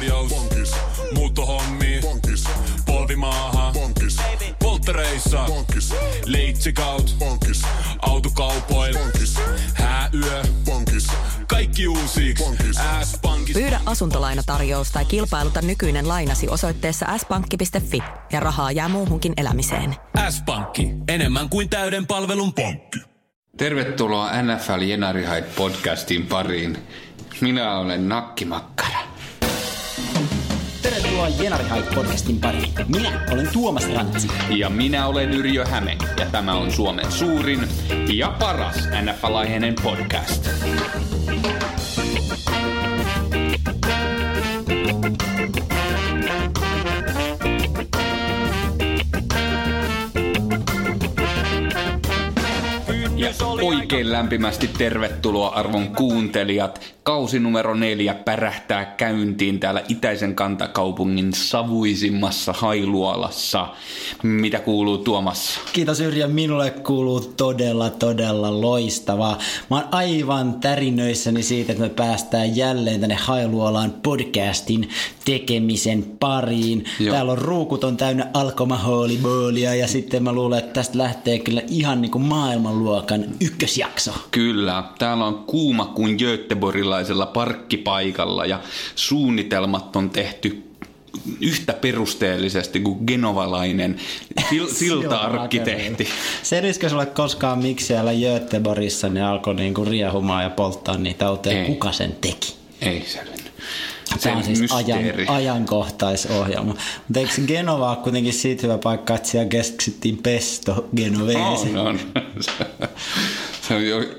tarjous. 0.00 0.30
Bonkis. 0.30 0.74
Muuttohommi. 1.14 1.98
Bonkis. 2.02 2.44
Polvimaaha. 2.86 3.72
Bonkis. 3.72 4.16
Polttereissa. 4.58 5.44
Bonkis. 5.46 5.94
Leitsikaut. 6.26 7.16
Bonkis. 7.18 7.62
Autokaupoil. 8.02 8.98
Bonkis. 8.98 9.36
Hääyö. 9.74 10.42
Bonkis. 10.64 11.06
Kaikki 11.46 11.88
uusi. 11.88 12.34
S-pankki. 13.04 13.52
Pyydä 13.52 13.80
asuntolainatarjous 13.86 14.90
tai 14.90 15.04
kilpailuta 15.04 15.62
nykyinen 15.62 16.08
lainasi 16.08 16.48
osoitteessa 16.48 17.06
s-pankki.fi 17.18 18.02
ja 18.32 18.40
rahaa 18.40 18.72
jää 18.72 18.88
muuhunkin 18.88 19.32
elämiseen. 19.36 19.96
S-pankki. 20.30 20.90
Enemmän 21.08 21.48
kuin 21.48 21.68
täyden 21.68 22.06
palvelun 22.06 22.52
pankki. 22.52 22.98
Tervetuloa 23.56 24.30
NFL 24.42 24.80
Jenari 24.80 25.26
Hyde 25.26 25.46
podcastin 25.56 26.26
pariin. 26.26 26.78
Minä 27.40 27.78
olen 27.78 28.08
Nakkimakkara. 28.08 29.19
Tervetuloa 30.82 31.28
Jenari 31.28 31.64
Hyde 31.64 31.94
podcastin 31.94 32.40
pariin. 32.40 32.72
Minä 32.88 33.26
olen 33.32 33.48
Tuomas 33.52 33.88
Rantsi. 33.94 34.28
Ja 34.48 34.70
minä 34.70 35.06
olen 35.06 35.30
Yrjö 35.30 35.64
Häme, 35.66 35.98
ja 36.18 36.26
tämä 36.26 36.54
on 36.54 36.72
Suomen 36.72 37.12
suurin 37.12 37.68
ja 38.12 38.36
paras 38.38 38.76
NFL-aiheinen 38.76 39.74
podcast. 39.82 40.48
Oikein 53.70 54.12
lämpimästi 54.12 54.70
tervetuloa 54.78 55.48
arvon 55.48 55.88
kuuntelijat. 55.88 56.80
Kausi 57.02 57.38
numero 57.38 57.74
neljä 57.74 58.14
pärähtää 58.14 58.84
käyntiin 58.84 59.60
täällä 59.60 59.82
itäisen 59.88 60.34
kantakaupungin 60.34 61.32
savuisimmassa 61.32 62.52
Hailuolassa. 62.52 63.68
Mitä 64.22 64.58
kuuluu 64.58 64.98
Tuomas? 64.98 65.60
Kiitos 65.72 66.00
Yrjö, 66.00 66.28
minulle 66.28 66.70
kuuluu 66.70 67.20
todella, 67.20 67.90
todella 67.90 68.60
loistavaa. 68.60 69.38
Mä 69.70 69.76
oon 69.76 69.88
aivan 69.90 70.54
tärinöissäni 70.54 71.42
siitä, 71.42 71.72
että 71.72 71.84
me 71.84 71.88
päästään 71.88 72.56
jälleen 72.56 73.00
tänne 73.00 73.14
Hailuolaan 73.14 73.94
podcastin 74.02 74.88
tekemisen 75.24 76.04
pariin. 76.20 76.84
Joo. 77.00 77.14
Täällä 77.14 77.32
on 77.32 77.38
ruukuton 77.38 77.96
täynnä 77.96 78.30
alkomahooliboolia 78.34 79.74
ja 79.74 79.88
sitten 79.88 80.22
mä 80.22 80.32
luulen, 80.32 80.58
että 80.58 80.72
tästä 80.72 80.98
lähtee 80.98 81.38
kyllä 81.38 81.62
ihan 81.68 82.00
niin 82.00 82.10
kuin 82.10 82.24
maailmanluokan 82.24 83.24
ykkösjakso. 83.60 84.12
Kyllä, 84.30 84.84
täällä 84.98 85.24
on 85.24 85.44
kuuma 85.44 85.86
kuin 85.86 86.16
Göteborgilaisella 86.18 87.26
parkkipaikalla 87.26 88.46
ja 88.46 88.60
suunnitelmat 88.94 89.96
on 89.96 90.10
tehty 90.10 90.62
yhtä 91.40 91.72
perusteellisesti 91.72 92.80
kuin 92.80 92.98
genovalainen 93.06 93.96
sil- 94.48 94.74
silta-arkkitehti. 94.74 96.08
Selisikö 96.42 96.88
sulle 96.88 97.06
koskaan, 97.06 97.58
miksi 97.58 97.86
siellä 97.86 98.12
Göteborgissa 98.12 99.08
ne 99.08 99.22
alkoi 99.22 99.54
niinku 99.54 99.84
riehumaan 99.84 100.42
ja 100.42 100.50
polttaa 100.50 100.96
niitä 100.96 101.28
autoja? 101.28 101.60
Ei. 101.60 101.66
Kuka 101.66 101.92
sen 101.92 102.16
teki? 102.20 102.54
Ei 102.80 103.04
selvinnyt. 103.06 103.50
Se 104.04 104.18
Tämä 104.18 104.36
on 104.36 104.44
siis 104.44 104.72
ajan, 104.72 105.00
ajankohtaisohjelma. 105.28 106.74
Mutta 107.08 107.20
eikö 107.20 107.32
Genova 107.46 107.90
ole 107.90 107.96
kuitenkin 107.96 108.32
siitä 108.32 108.62
hyvä 108.62 108.78
paikka, 108.78 109.14
että 109.14 109.28
siellä 109.28 109.48
keksittiin 109.48 110.18
pesto 110.18 110.88
Genovese? 110.96 111.38
On, 111.38 111.76
on. 111.76 112.00
Se 113.70 113.76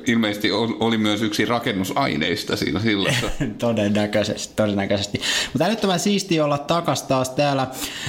ilmeisesti 0.07 0.51
ol- 0.51 0.73
oli 0.79 0.97
myös 0.97 1.21
yksi 1.21 1.45
rakennusaineista 1.45 2.55
siinä 2.55 2.79
sillassa. 2.79 3.29
todennäköisesti, 3.57 4.53
todennäköisesti. 4.55 5.21
Mutta 5.53 5.65
älyttömän 5.65 5.99
siistiä 5.99 6.45
olla 6.45 6.57
takas 6.57 7.03
taas 7.03 7.29
täällä 7.29 7.67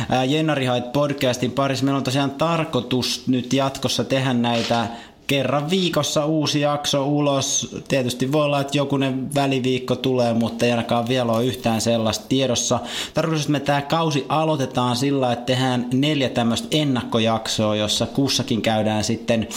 ää, 0.08 0.24
Jennari 0.24 0.66
Hyde 0.66 0.90
podcastin 0.92 1.50
parissa. 1.50 1.84
Meillä 1.84 1.98
on 1.98 2.04
tosiaan 2.04 2.30
tarkoitus 2.30 3.28
nyt 3.28 3.52
jatkossa 3.52 4.04
tehdä 4.04 4.32
näitä 4.32 4.86
kerran 5.26 5.70
viikossa 5.70 6.26
uusi 6.26 6.60
jakso 6.60 7.06
ulos. 7.06 7.76
Tietysti 7.88 8.32
voi 8.32 8.44
olla, 8.44 8.60
että 8.60 8.78
jokunen 8.78 9.34
väliviikko 9.34 9.96
tulee, 9.96 10.34
mutta 10.34 10.64
ei 10.64 10.70
ainakaan 10.70 11.08
vielä 11.08 11.32
ole 11.32 11.44
yhtään 11.44 11.80
sellaista 11.80 12.24
tiedossa. 12.28 12.78
Tarkoitus, 13.14 13.42
että 13.42 13.52
me 13.52 13.60
tämä 13.60 13.82
kausi 13.82 14.26
aloitetaan 14.28 14.96
sillä, 14.96 15.32
että 15.32 15.44
tehdään 15.44 15.86
neljä 15.94 16.28
tämmöistä 16.28 16.68
ennakkojaksoa, 16.70 17.76
jossa 17.76 18.06
kussakin 18.06 18.62
käydään 18.62 19.04
sitten 19.04 19.48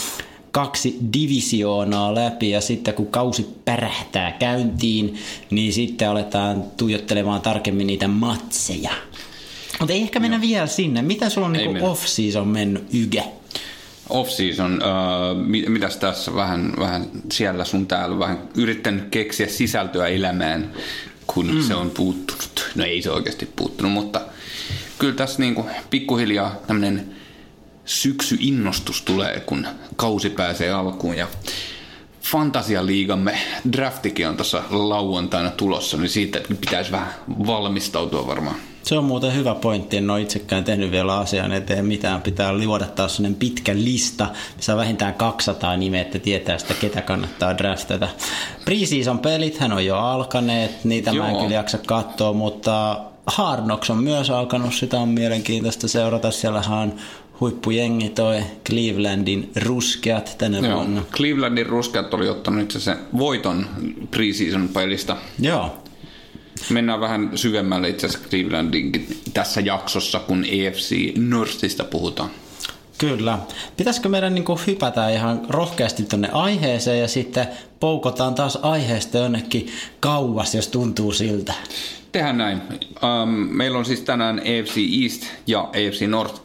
kaksi 0.56 1.00
divisioonaa 1.14 2.16
läpi 2.16 2.50
ja 2.50 2.62
sitten 2.62 2.94
kun 2.94 3.08
kausi 3.08 3.48
pärähtää 3.66 4.32
käyntiin, 4.32 5.16
niin 5.50 5.74
sitten 5.74 6.10
aletaan 6.10 6.64
tuijottelemaan 6.78 7.42
tarkemmin 7.42 7.88
niitä 7.88 8.08
matseja. 8.08 8.92
Mutta 9.80 9.94
ei 9.94 10.02
ehkä 10.02 10.20
mennä 10.20 10.42
vielä 10.42 10.68
sinne. 10.68 11.02
Mitä 11.02 11.30
sulla 11.30 11.48
on 11.48 11.54
niinku 11.54 11.86
off-season 11.86 12.48
mennyt 12.48 12.84
yge? 12.94 13.24
Off-season, 14.10 14.82
uh, 14.84 15.46
mit, 15.46 15.70
mitäs 15.70 15.98
tässä 15.98 16.36
vähän, 16.36 16.74
vähän 16.80 17.06
siellä 17.32 17.66
sun 17.66 17.88
täällä, 17.88 18.20
vähän 18.20 18.40
yrittänyt 18.58 19.10
keksiä 19.12 19.48
sisältöä 19.48 20.08
elämään, 20.08 20.72
kun 21.28 21.56
mm. 21.56 21.62
se 21.62 21.76
on 21.76 21.90
puuttunut. 21.90 22.72
No 22.76 22.84
ei 22.84 23.02
se 23.02 23.12
oikeasti 23.12 23.50
puuttunut, 23.56 23.92
mutta 23.92 24.22
kyllä 25.00 25.16
tässä 25.16 25.40
niinku 25.40 25.66
pikkuhiljaa 25.90 26.56
tämmöinen 26.68 27.16
syksy-innostus 27.86 29.02
tulee, 29.02 29.40
kun 29.40 29.68
kausi 29.96 30.30
pääsee 30.30 30.72
alkuun 30.72 31.18
ja 31.18 31.28
Fantasialiigamme 32.22 33.38
draftikin 33.74 34.28
on 34.28 34.38
tuossa 34.38 34.64
lauantaina 34.70 35.52
tulossa, 35.52 35.98
niin 35.98 36.10
siitä 36.10 36.42
pitäisi 36.62 36.92
vähän 36.92 37.14
valmistautua 37.48 38.28
varmaan. 38.28 38.56
Se 38.84 38.98
on 38.98 39.04
muuten 39.04 39.36
hyvä 39.36 39.56
pointti, 39.56 39.98
en 39.98 40.10
ole 40.10 40.22
itsekään 40.22 40.64
tehnyt 40.64 40.92
vielä 40.92 41.18
asian 41.18 41.52
eteen 41.52 41.86
mitään. 41.86 42.22
Pitää 42.22 42.54
luoda 42.54 42.86
taas 42.86 43.16
sellainen 43.16 43.40
pitkä 43.40 43.76
lista, 43.76 44.28
missä 44.56 44.74
on 44.74 44.80
vähintään 44.80 45.14
200 45.14 45.78
nimeä, 45.78 46.02
että 46.02 46.20
tietää 46.20 46.58
sitä, 46.58 46.74
ketä 46.74 47.02
kannattaa 47.02 47.58
draftata. 47.58 48.08
Preseason 48.66 49.20
pelit 49.20 49.58
hän 49.58 49.74
on 49.74 49.86
jo 49.86 49.98
alkaneet, 49.98 50.84
niitä 50.84 51.14
mä 51.14 51.28
en 51.28 51.34
Joo. 51.34 51.42
kyllä 51.42 51.56
jaksa 51.56 51.78
katsoa, 51.78 52.34
mutta 52.34 53.00
Hard 53.28 53.64
Knocks 53.64 53.90
on 53.90 54.04
myös 54.04 54.30
alkanut, 54.30 54.74
sitä 54.74 55.00
on 55.00 55.10
mielenkiintoista 55.10 55.88
seurata. 55.88 56.32
Siellähän 56.32 56.78
on 56.78 56.94
huippujengi 57.40 58.10
toi 58.10 58.44
Clevelandin 58.70 59.52
ruskeat 59.56 60.36
tänä 60.38 60.58
Joo. 60.58 60.76
vuonna. 60.76 61.04
Clevelandin 61.12 61.66
ruskeat 61.66 62.14
oli 62.14 62.30
ottanut 62.30 62.62
itse 62.62 62.78
asiassa 62.78 63.04
voiton 63.18 63.66
preseason 64.12 64.70
pelistä. 64.70 65.18
Joo, 65.40 65.86
Mennään 66.70 67.00
vähän 67.00 67.32
syvemmälle 67.36 67.90
itse 67.90 68.08
asiassa 68.08 68.30
Clevelandinkin 68.30 69.08
tässä 69.34 69.62
jaksossa, 69.62 70.20
kun 70.20 70.46
EFC 70.52 71.18
Northista 71.18 71.84
puhutaan. 71.84 72.30
Kyllä. 72.98 73.40
Pitäisikö 73.78 74.10
meidän 74.10 74.36
niin 74.36 74.46
hypätä 74.68 75.10
ihan 75.10 75.42
rohkeasti 75.50 76.04
tuonne 76.04 76.30
aiheeseen 76.32 77.00
ja 77.00 77.08
sitten 77.08 77.48
poukotaan 77.80 78.36
taas 78.36 78.60
aiheesta 78.62 79.18
jonnekin 79.18 79.68
kauas, 80.00 80.56
jos 80.56 80.68
tuntuu 80.68 81.12
siltä. 81.12 81.54
Tehdään 82.12 82.38
näin. 82.38 82.62
Um, 83.04 83.30
meillä 83.30 83.78
on 83.78 83.86
siis 83.86 84.02
tänään 84.02 84.42
EFC 84.44 84.78
East 85.04 85.24
ja 85.48 85.70
EFC 85.74 86.08
North 86.08 86.45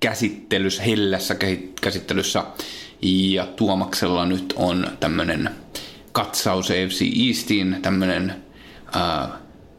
käsittelyssä, 0.00 0.82
hellässä 0.82 1.34
käsi- 1.34 1.72
käsittelyssä. 1.80 2.44
Ja 3.02 3.46
Tuomaksella 3.46 4.26
nyt 4.26 4.54
on 4.56 4.90
tämmöinen 5.00 5.50
katsaus 6.12 6.70
EFC 6.70 7.02
Eastiin, 7.28 7.76
tämmöinen 7.82 8.34
uh, 8.96 9.28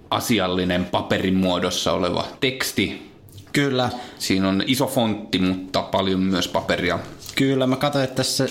asiallinen 0.09 0.85
paperin 0.85 1.35
muodossa 1.35 1.91
oleva 1.93 2.27
teksti. 2.39 3.09
Kyllä, 3.53 3.89
Siinä 4.19 4.49
on 4.49 4.63
iso 4.67 4.87
fontti, 4.87 5.39
mutta 5.39 5.81
paljon 5.81 6.19
myös 6.19 6.47
paperia. 6.47 6.99
kyllä. 7.35 7.67
Mä 7.67 7.75
katsoin, 7.75 8.03
että 8.03 8.15
tässä 8.15 8.45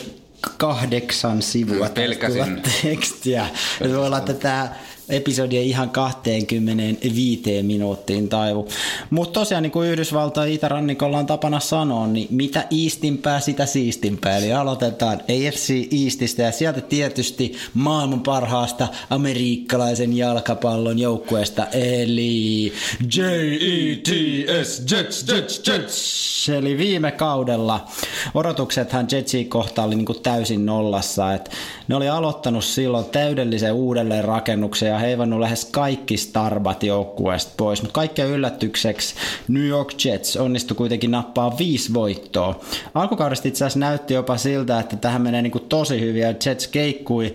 kahdeksan 0.56 1.42
sivua 1.42 1.74
Mm, 1.74 1.78
taisi 1.80 1.94
pelkäsin. 1.94 2.62
tekstiä. 2.82 3.46
Voi 3.80 3.96
olla, 3.96 4.18
että 4.18 4.34
tämä 4.34 4.74
episodi 5.10 5.56
ei 5.56 5.68
ihan 5.68 5.90
25 5.90 7.62
minuuttiin 7.62 8.28
taivu. 8.28 8.68
Mutta 9.10 9.40
tosiaan 9.40 9.62
niin 9.62 9.70
kuin 9.70 9.88
Yhdysvaltain 9.88 10.52
itärannikolla 10.52 11.18
on 11.18 11.26
tapana 11.26 11.60
sanoa, 11.60 12.06
niin 12.06 12.28
mitä 12.30 12.64
iistimpää, 12.72 13.40
sitä 13.40 13.66
siistimpää. 13.66 14.38
Eli 14.38 14.52
aloitetaan 14.52 15.18
AFC 15.18 15.88
Eastistä 16.04 16.42
ja 16.42 16.52
sieltä 16.52 16.80
tietysti 16.80 17.52
maailman 17.74 18.20
parhaasta 18.20 18.88
amerikkalaisen 19.10 20.16
jalkapallon 20.16 20.98
joukkueesta, 20.98 21.66
eli 21.72 22.72
J-E-T-S, 23.16 24.82
Jets, 24.90 25.24
Jets, 25.28 25.68
Jets. 25.68 26.48
Eli 26.48 26.78
viime 26.78 27.12
kaudella 27.12 27.86
odotuksethan 28.34 29.06
Jetsia 29.12 29.44
kohtaan 29.48 29.86
oli 29.86 29.94
niin 29.94 30.06
kuin 30.06 30.22
täysin 30.22 30.66
nollassa. 30.66 31.34
Et 31.34 31.50
ne 31.88 31.96
oli 31.96 32.08
aloittanut 32.08 32.64
silloin 32.64 33.04
täydellisen 33.04 33.72
uudelleen 33.72 34.24
rakennuksen 34.24 34.88
ja 34.88 34.97
heivannut 34.98 35.40
lähes 35.40 35.64
kaikki 35.64 36.16
starbat 36.16 36.82
joukkueesta 36.82 37.52
pois. 37.56 37.82
Mutta 37.82 37.94
kaikkea 37.94 38.26
yllätykseksi 38.26 39.14
New 39.48 39.66
York 39.66 40.04
Jets 40.04 40.36
onnistui 40.36 40.76
kuitenkin 40.76 41.10
nappaa 41.10 41.58
viisi 41.58 41.94
voittoa. 41.94 42.60
Alkukaudesta 42.94 43.48
itse 43.48 43.64
asiassa 43.64 43.78
näytti 43.78 44.14
jopa 44.14 44.36
siltä, 44.36 44.80
että 44.80 44.96
tähän 44.96 45.22
menee 45.22 45.42
niinku 45.42 45.60
tosi 45.60 46.00
hyvin 46.00 46.22
ja 46.22 46.34
Jets 46.46 46.66
keikkui 46.66 47.34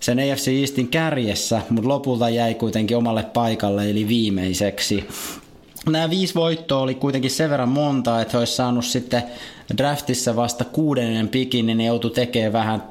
sen 0.00 0.18
AFC 0.18 0.48
Eastin 0.48 0.88
kärjessä, 0.88 1.62
mutta 1.70 1.88
lopulta 1.88 2.28
jäi 2.28 2.54
kuitenkin 2.54 2.96
omalle 2.96 3.22
paikalle 3.22 3.90
eli 3.90 4.08
viimeiseksi. 4.08 5.08
Nämä 5.86 6.10
viisi 6.10 6.34
voittoa 6.34 6.80
oli 6.80 6.94
kuitenkin 6.94 7.30
sen 7.30 7.50
verran 7.50 7.68
monta, 7.68 8.20
että 8.20 8.32
he 8.32 8.38
olisi 8.38 8.54
saanut 8.54 8.84
sitten 8.84 9.22
draftissa 9.76 10.36
vasta 10.36 10.64
kuudennen 10.64 11.28
pikin, 11.28 11.66
niin 11.66 11.78
ne 11.78 11.84
joutui 11.84 12.10
tekemään 12.10 12.52
vähän 12.52 12.82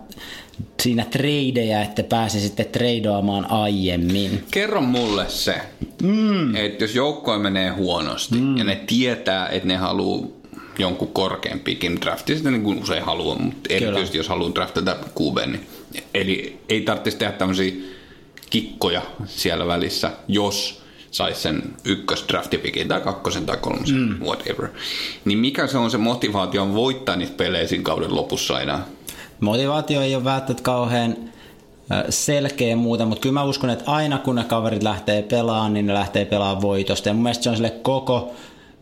siinä 0.82 1.06
tradeja, 1.06 1.82
että 1.82 2.04
pääsi 2.04 2.40
sitten 2.40 2.66
tradeaamaan 2.66 3.52
aiemmin. 3.52 4.44
Kerro 4.52 4.82
mulle 4.82 5.30
se, 5.30 5.56
mm. 6.04 6.56
että 6.56 6.84
jos 6.84 6.96
joukkoja 6.96 7.40
menee 7.40 7.70
huonosti 7.70 8.36
mm. 8.36 8.58
ja 8.58 8.64
ne 8.64 8.76
tietää, 8.88 9.48
että 9.48 9.68
ne 9.68 9.76
haluaa 9.76 10.28
jonkun 10.80 11.08
korkean 11.08 11.60
pikin 11.60 12.02
draftista, 12.02 12.52
niin 12.52 12.64
kuin 12.64 12.82
usein 12.82 13.04
haluaa, 13.04 13.38
mutta 13.38 13.74
erityisesti 13.74 14.18
jos 14.18 14.30
haluaa 14.30 14.56
draftata 14.56 14.96
QB, 14.96 15.38
niin 15.48 15.68
eli 16.14 16.60
ei 16.70 16.82
tarvitsisi 16.82 17.18
tehdä 17.18 17.34
tämmöisiä 17.34 17.74
kikkoja 18.50 19.02
siellä 19.26 19.68
välissä, 19.68 20.12
jos 20.28 20.84
saisi 21.12 21.42
sen 21.42 21.64
ykkös 21.86 22.26
draftipikin 22.28 22.88
tai 22.88 23.02
kakkosen 23.02 23.46
tai 23.46 23.58
kolmosen, 23.58 23.96
mm. 23.96 24.26
whatever. 24.26 24.68
Niin 25.26 25.40
mikä 25.40 25.68
se 25.68 25.78
on 25.78 25.92
se 25.92 25.98
motivaatio 25.98 26.74
voittaa 26.74 27.16
niitä 27.16 27.34
pelejä 27.38 27.68
siinä 27.68 27.84
kauden 27.84 28.16
lopussa 28.16 28.62
enää? 28.62 28.86
Motivaatio 29.40 30.02
ei 30.02 30.16
ole 30.16 30.24
välttämättä 30.24 30.64
kauhean 30.64 31.16
selkeä 32.10 32.76
muuta, 32.76 33.06
mutta 33.06 33.22
kyllä 33.22 33.34
mä 33.34 33.44
uskon, 33.44 33.70
että 33.70 33.92
aina 33.92 34.18
kun 34.18 34.36
ne 34.36 34.44
kaverit 34.44 34.84
lähtee 34.84 35.22
pelaamaan, 35.22 35.74
niin 35.74 35.88
ne 35.88 35.94
lähtee 35.94 36.26
pelaamaan 36.26 36.62
voitosta. 36.62 37.10
Ja 37.10 37.14
mun 37.14 37.24
mielestä 37.24 37.44
se 37.44 37.50
on 37.50 37.56
sille 37.56 37.70
koko 37.70 38.32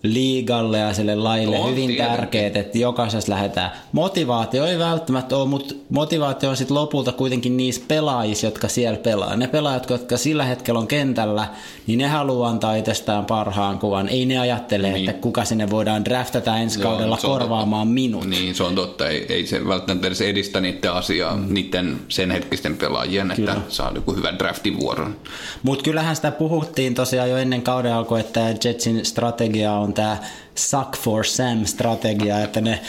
liigalle 0.03 0.77
ja 0.77 0.93
sille 0.93 1.15
laille 1.15 1.59
on 1.59 1.71
hyvin 1.71 1.95
tärkeää, 1.95 2.51
että 2.55 2.77
jokaisessa 2.77 3.31
lähdetään. 3.31 3.71
Motivaatio 3.91 4.65
ei 4.65 4.79
välttämättä 4.79 5.37
ole, 5.37 5.47
mutta 5.47 5.75
motivaatio 5.89 6.49
on 6.49 6.57
sitten 6.57 6.75
lopulta 6.75 7.11
kuitenkin 7.11 7.57
niissä 7.57 7.81
pelaajissa, 7.87 8.47
jotka 8.47 8.67
siellä 8.67 8.97
pelaa. 8.97 9.35
Ne 9.35 9.47
pelaajat, 9.47 9.89
jotka 9.89 10.17
sillä 10.17 10.43
hetkellä 10.43 10.79
on 10.79 10.87
kentällä, 10.87 11.47
niin 11.87 11.99
ne 11.99 12.07
haluaa 12.07 12.49
antaa 12.49 12.75
itsestään 12.75 13.25
parhaan 13.25 13.79
kuvan. 13.79 14.09
Ei 14.09 14.25
ne 14.25 14.39
ajattele, 14.39 14.91
niin. 14.91 15.09
että 15.09 15.21
kuka 15.21 15.45
sinne 15.45 15.69
voidaan 15.69 16.05
draftata 16.05 16.57
ensi 16.57 16.81
Joo, 16.81 16.89
kaudella 16.89 17.17
korvaamaan 17.21 17.87
totta. 17.87 17.93
minut. 17.93 18.25
Niin, 18.25 18.55
se 18.55 18.63
on 18.63 18.75
totta. 18.75 19.07
Ei, 19.07 19.25
ei 19.29 19.45
se 19.45 19.67
välttämättä 19.67 20.07
edes 20.07 20.21
edistä 20.21 20.61
niiden 20.61 20.93
asiaa, 20.93 21.35
mm. 21.35 21.53
niiden 21.53 21.99
sen 22.09 22.31
hetkisten 22.31 22.77
pelaajien, 22.77 23.33
Kyllä. 23.35 23.51
että 23.51 23.63
saa 23.69 23.91
joku 23.95 24.13
hyvän 24.13 24.39
draftivuoron. 24.39 25.15
Mutta 25.63 25.83
kyllähän 25.83 26.15
sitä 26.15 26.31
puhuttiin 26.31 26.95
tosiaan 26.95 27.29
jo 27.29 27.37
ennen 27.37 27.61
kauden 27.61 27.93
alkua, 27.93 28.19
että 28.19 28.55
Jetsin 28.63 29.05
strategia 29.05 29.73
on 29.73 29.90
tämä 29.93 30.17
suck 30.55 30.97
for 30.97 31.25
Sam 31.25 31.65
strategia, 31.65 32.43
että 32.43 32.61
ne 32.61 32.79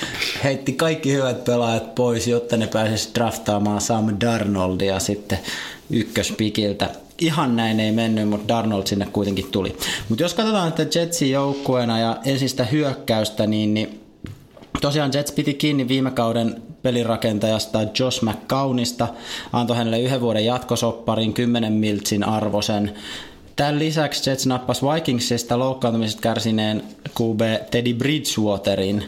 heitti 0.44 0.72
kaikki 0.72 1.12
hyvät 1.12 1.44
pelaajat 1.44 1.94
pois, 1.94 2.28
jotta 2.28 2.56
ne 2.56 2.66
pääsisi 2.66 3.10
draftaamaan 3.14 3.81
Sam 3.81 4.16
Darnoldia 4.20 4.99
sitten 4.99 5.38
ykköspikiltä. 5.90 6.90
Ihan 7.19 7.56
näin 7.56 7.81
ei 7.81 7.93
mennyt, 7.93 8.28
mutta 8.28 8.54
Darnold 8.54 8.87
sinne 8.87 9.06
kuitenkin 9.12 9.50
tuli. 9.50 9.76
Mutta 10.08 10.22
jos 10.22 10.34
katsotaan 10.34 10.69
että 10.69 10.99
Jetsin 10.99 11.31
joukkueena 11.31 12.00
ja 12.00 12.16
ensin 12.25 12.49
sitä 12.49 12.64
hyökkäystä, 12.64 13.46
niin, 13.46 13.75
niin 13.75 14.00
tosiaan 14.81 15.10
Jets 15.14 15.32
piti 15.32 15.55
kiinni 15.55 15.88
viime 15.88 16.10
kauden 16.10 16.62
pelirakentajasta 16.82 17.78
Josh 17.98 18.22
McCownista, 18.22 19.08
antoi 19.52 19.76
hänelle 19.76 20.00
yhden 20.00 20.20
vuoden 20.20 20.44
jatkosopparin, 20.44 21.32
10 21.32 21.72
miltsin 21.72 22.25
arvosen 22.25 22.94
Tämän 23.56 23.78
lisäksi 23.78 24.31
Jets 24.31 24.46
nappasi 24.46 24.87
Vikingsista 24.87 25.58
loukkaantumisesta 25.58 26.22
kärsineen 26.22 26.82
QB 27.20 27.40
Teddy 27.70 27.94
Bridgewaterin. 27.94 29.04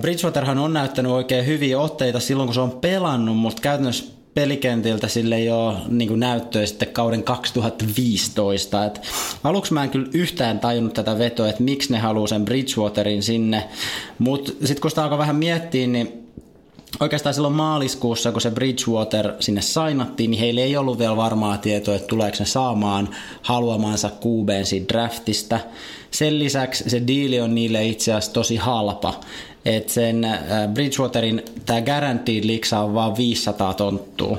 Bridgewaterhan 0.00 0.58
on 0.58 0.72
näyttänyt 0.72 1.12
oikein 1.12 1.46
hyviä 1.46 1.80
otteita 1.80 2.20
silloin, 2.20 2.46
kun 2.46 2.54
se 2.54 2.60
on 2.60 2.70
pelannut, 2.70 3.36
mutta 3.36 3.62
käytännössä 3.62 4.04
pelikentiltä 4.34 5.08
sille 5.08 5.36
ei 5.36 5.50
ole 5.50 5.74
niin 5.88 6.20
näyttöä 6.20 6.66
sitten 6.66 6.88
kauden 6.88 7.22
2015. 7.22 8.84
Et 8.84 9.00
aluksi 9.44 9.74
mä 9.74 9.84
en 9.84 9.90
kyllä 9.90 10.08
yhtään 10.14 10.60
tajunnut 10.60 10.94
tätä 10.94 11.18
vetoa, 11.18 11.48
että 11.48 11.62
miksi 11.62 11.92
ne 11.92 11.98
haluaa 11.98 12.26
sen 12.26 12.44
Bridgewaterin 12.44 13.22
sinne, 13.22 13.68
mutta 14.18 14.52
sitten 14.52 14.80
kun 14.80 14.90
sitä 14.90 15.02
alkoi 15.02 15.18
vähän 15.18 15.36
miettiä, 15.36 15.86
niin 15.86 16.25
oikeastaan 17.00 17.34
silloin 17.34 17.54
maaliskuussa, 17.54 18.32
kun 18.32 18.40
se 18.40 18.50
Bridgewater 18.50 19.32
sinne 19.40 19.62
sainattiin, 19.62 20.30
niin 20.30 20.40
heillä 20.40 20.60
ei 20.60 20.76
ollut 20.76 20.98
vielä 20.98 21.16
varmaa 21.16 21.58
tietoa, 21.58 21.94
että 21.94 22.06
tuleeko 22.06 22.36
ne 22.40 22.46
saamaan 22.46 23.08
haluamansa 23.42 24.10
QBn 24.20 24.64
siitä 24.66 24.94
draftista. 24.94 25.60
Sen 26.10 26.38
lisäksi 26.38 26.90
se 26.90 27.02
diili 27.06 27.40
on 27.40 27.54
niille 27.54 27.86
itse 27.86 28.12
asiassa 28.12 28.32
tosi 28.32 28.56
halpa. 28.56 29.20
Että 29.64 29.92
sen 29.92 30.24
äh, 30.24 30.40
Bridgewaterin 30.74 31.42
tämä 31.66 31.80
guaranteed 31.80 32.46
liksa 32.46 32.78
on 32.78 32.94
vaan 32.94 33.16
500 33.16 33.74
tonttua. 33.74 34.38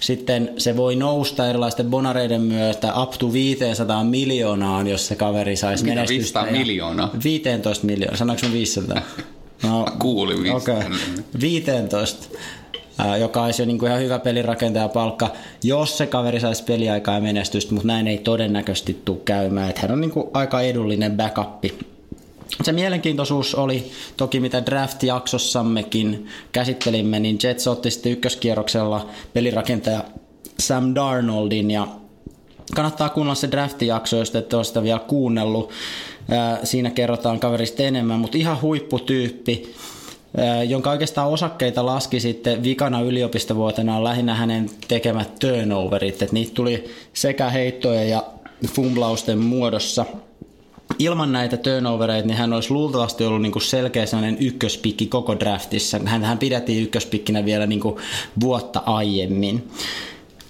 Sitten 0.00 0.52
se 0.58 0.76
voi 0.76 0.96
nousta 0.96 1.48
erilaisten 1.48 1.86
bonareiden 1.86 2.40
myötä 2.40 2.94
up 3.02 3.10
to 3.10 3.32
500 3.32 4.04
miljoonaan, 4.04 4.86
jos 4.86 5.06
se 5.06 5.16
kaveri 5.16 5.56
saisi 5.56 5.84
menestystä. 5.84 6.40
500 6.42 6.46
miljoonaa? 6.46 7.10
15 7.24 7.86
miljoonaa, 7.86 8.16
sanoinko 8.16 8.46
500? 8.52 9.02
No, 9.62 9.86
Kuulin 9.98 10.42
15. 10.42 10.72
Okay. 10.72 10.90
15 11.40 12.38
joka 13.20 13.42
olisi 13.42 13.62
jo 13.62 13.66
niin 13.66 13.78
kuin 13.78 13.90
ihan 13.90 14.02
hyvä 14.02 14.18
pelirakentaja 14.18 14.88
palkka, 14.88 15.30
jos 15.64 15.98
se 15.98 16.06
kaveri 16.06 16.40
saisi 16.40 16.64
peliaikaa 16.64 17.14
ja 17.14 17.20
menestystä, 17.20 17.74
mutta 17.74 17.86
näin 17.86 18.06
ei 18.06 18.18
todennäköisesti 18.18 19.02
tule 19.04 19.18
käymään. 19.24 19.70
Että 19.70 19.82
hän 19.82 19.90
on 19.90 20.00
niin 20.00 20.10
kuin 20.10 20.26
aika 20.32 20.60
edullinen 20.60 21.16
backup. 21.16 21.64
Se 22.62 22.72
mielenkiintoisuus 22.72 23.54
oli 23.54 23.90
toki, 24.16 24.40
mitä 24.40 24.62
draft-jaksossammekin 24.66 26.26
käsittelimme, 26.52 27.20
niin 27.20 27.38
Jets 27.42 27.66
otti 27.66 27.90
sitten 27.90 28.12
ykköskierroksella 28.12 29.06
pelirakentaja 29.32 30.04
Sam 30.58 30.94
Darnoldin 30.94 31.70
ja 31.70 31.88
kannattaa 32.74 33.08
kuunnella 33.08 33.34
se 33.34 33.50
draft-jakso, 33.50 34.16
jos 34.16 34.34
ette 34.34 34.56
ole 34.56 34.64
sitä 34.64 34.82
vielä 34.82 34.98
kuunnellut. 34.98 35.70
Siinä 36.64 36.90
kerrotaan 36.90 37.40
kaverista 37.40 37.82
enemmän, 37.82 38.20
mutta 38.20 38.38
ihan 38.38 38.60
huipputyyppi, 38.62 39.74
jonka 40.68 40.90
oikeastaan 40.90 41.28
osakkeita 41.28 41.86
laski 41.86 42.20
sitten 42.20 42.62
vikana 42.62 43.00
yliopistovuotena 43.00 44.04
lähinnä 44.04 44.34
hänen 44.34 44.70
tekemät 44.88 45.38
turnoverit, 45.38 46.22
että 46.22 46.34
niitä 46.34 46.54
tuli 46.54 46.84
sekä 47.12 47.50
heittoja 47.50 48.04
ja 48.04 48.24
fumblausten 48.68 49.38
muodossa. 49.38 50.06
Ilman 50.98 51.32
näitä 51.32 51.56
turnovereita 51.56 52.28
niin 52.28 52.36
hän 52.36 52.52
olisi 52.52 52.70
luultavasti 52.70 53.24
ollut 53.24 53.42
niin 53.42 53.52
kuin 53.52 53.62
selkeä 53.62 54.06
sellainen 54.06 54.36
ykköspikki 54.40 55.06
koko 55.06 55.40
draftissa. 55.40 56.00
Hän, 56.04 56.24
hän 56.24 56.38
pidettiin 56.38 56.82
ykköspikkinä 56.82 57.44
vielä 57.44 57.66
niin 57.66 57.80
kuin 57.80 57.96
vuotta 58.40 58.82
aiemmin. 58.86 59.70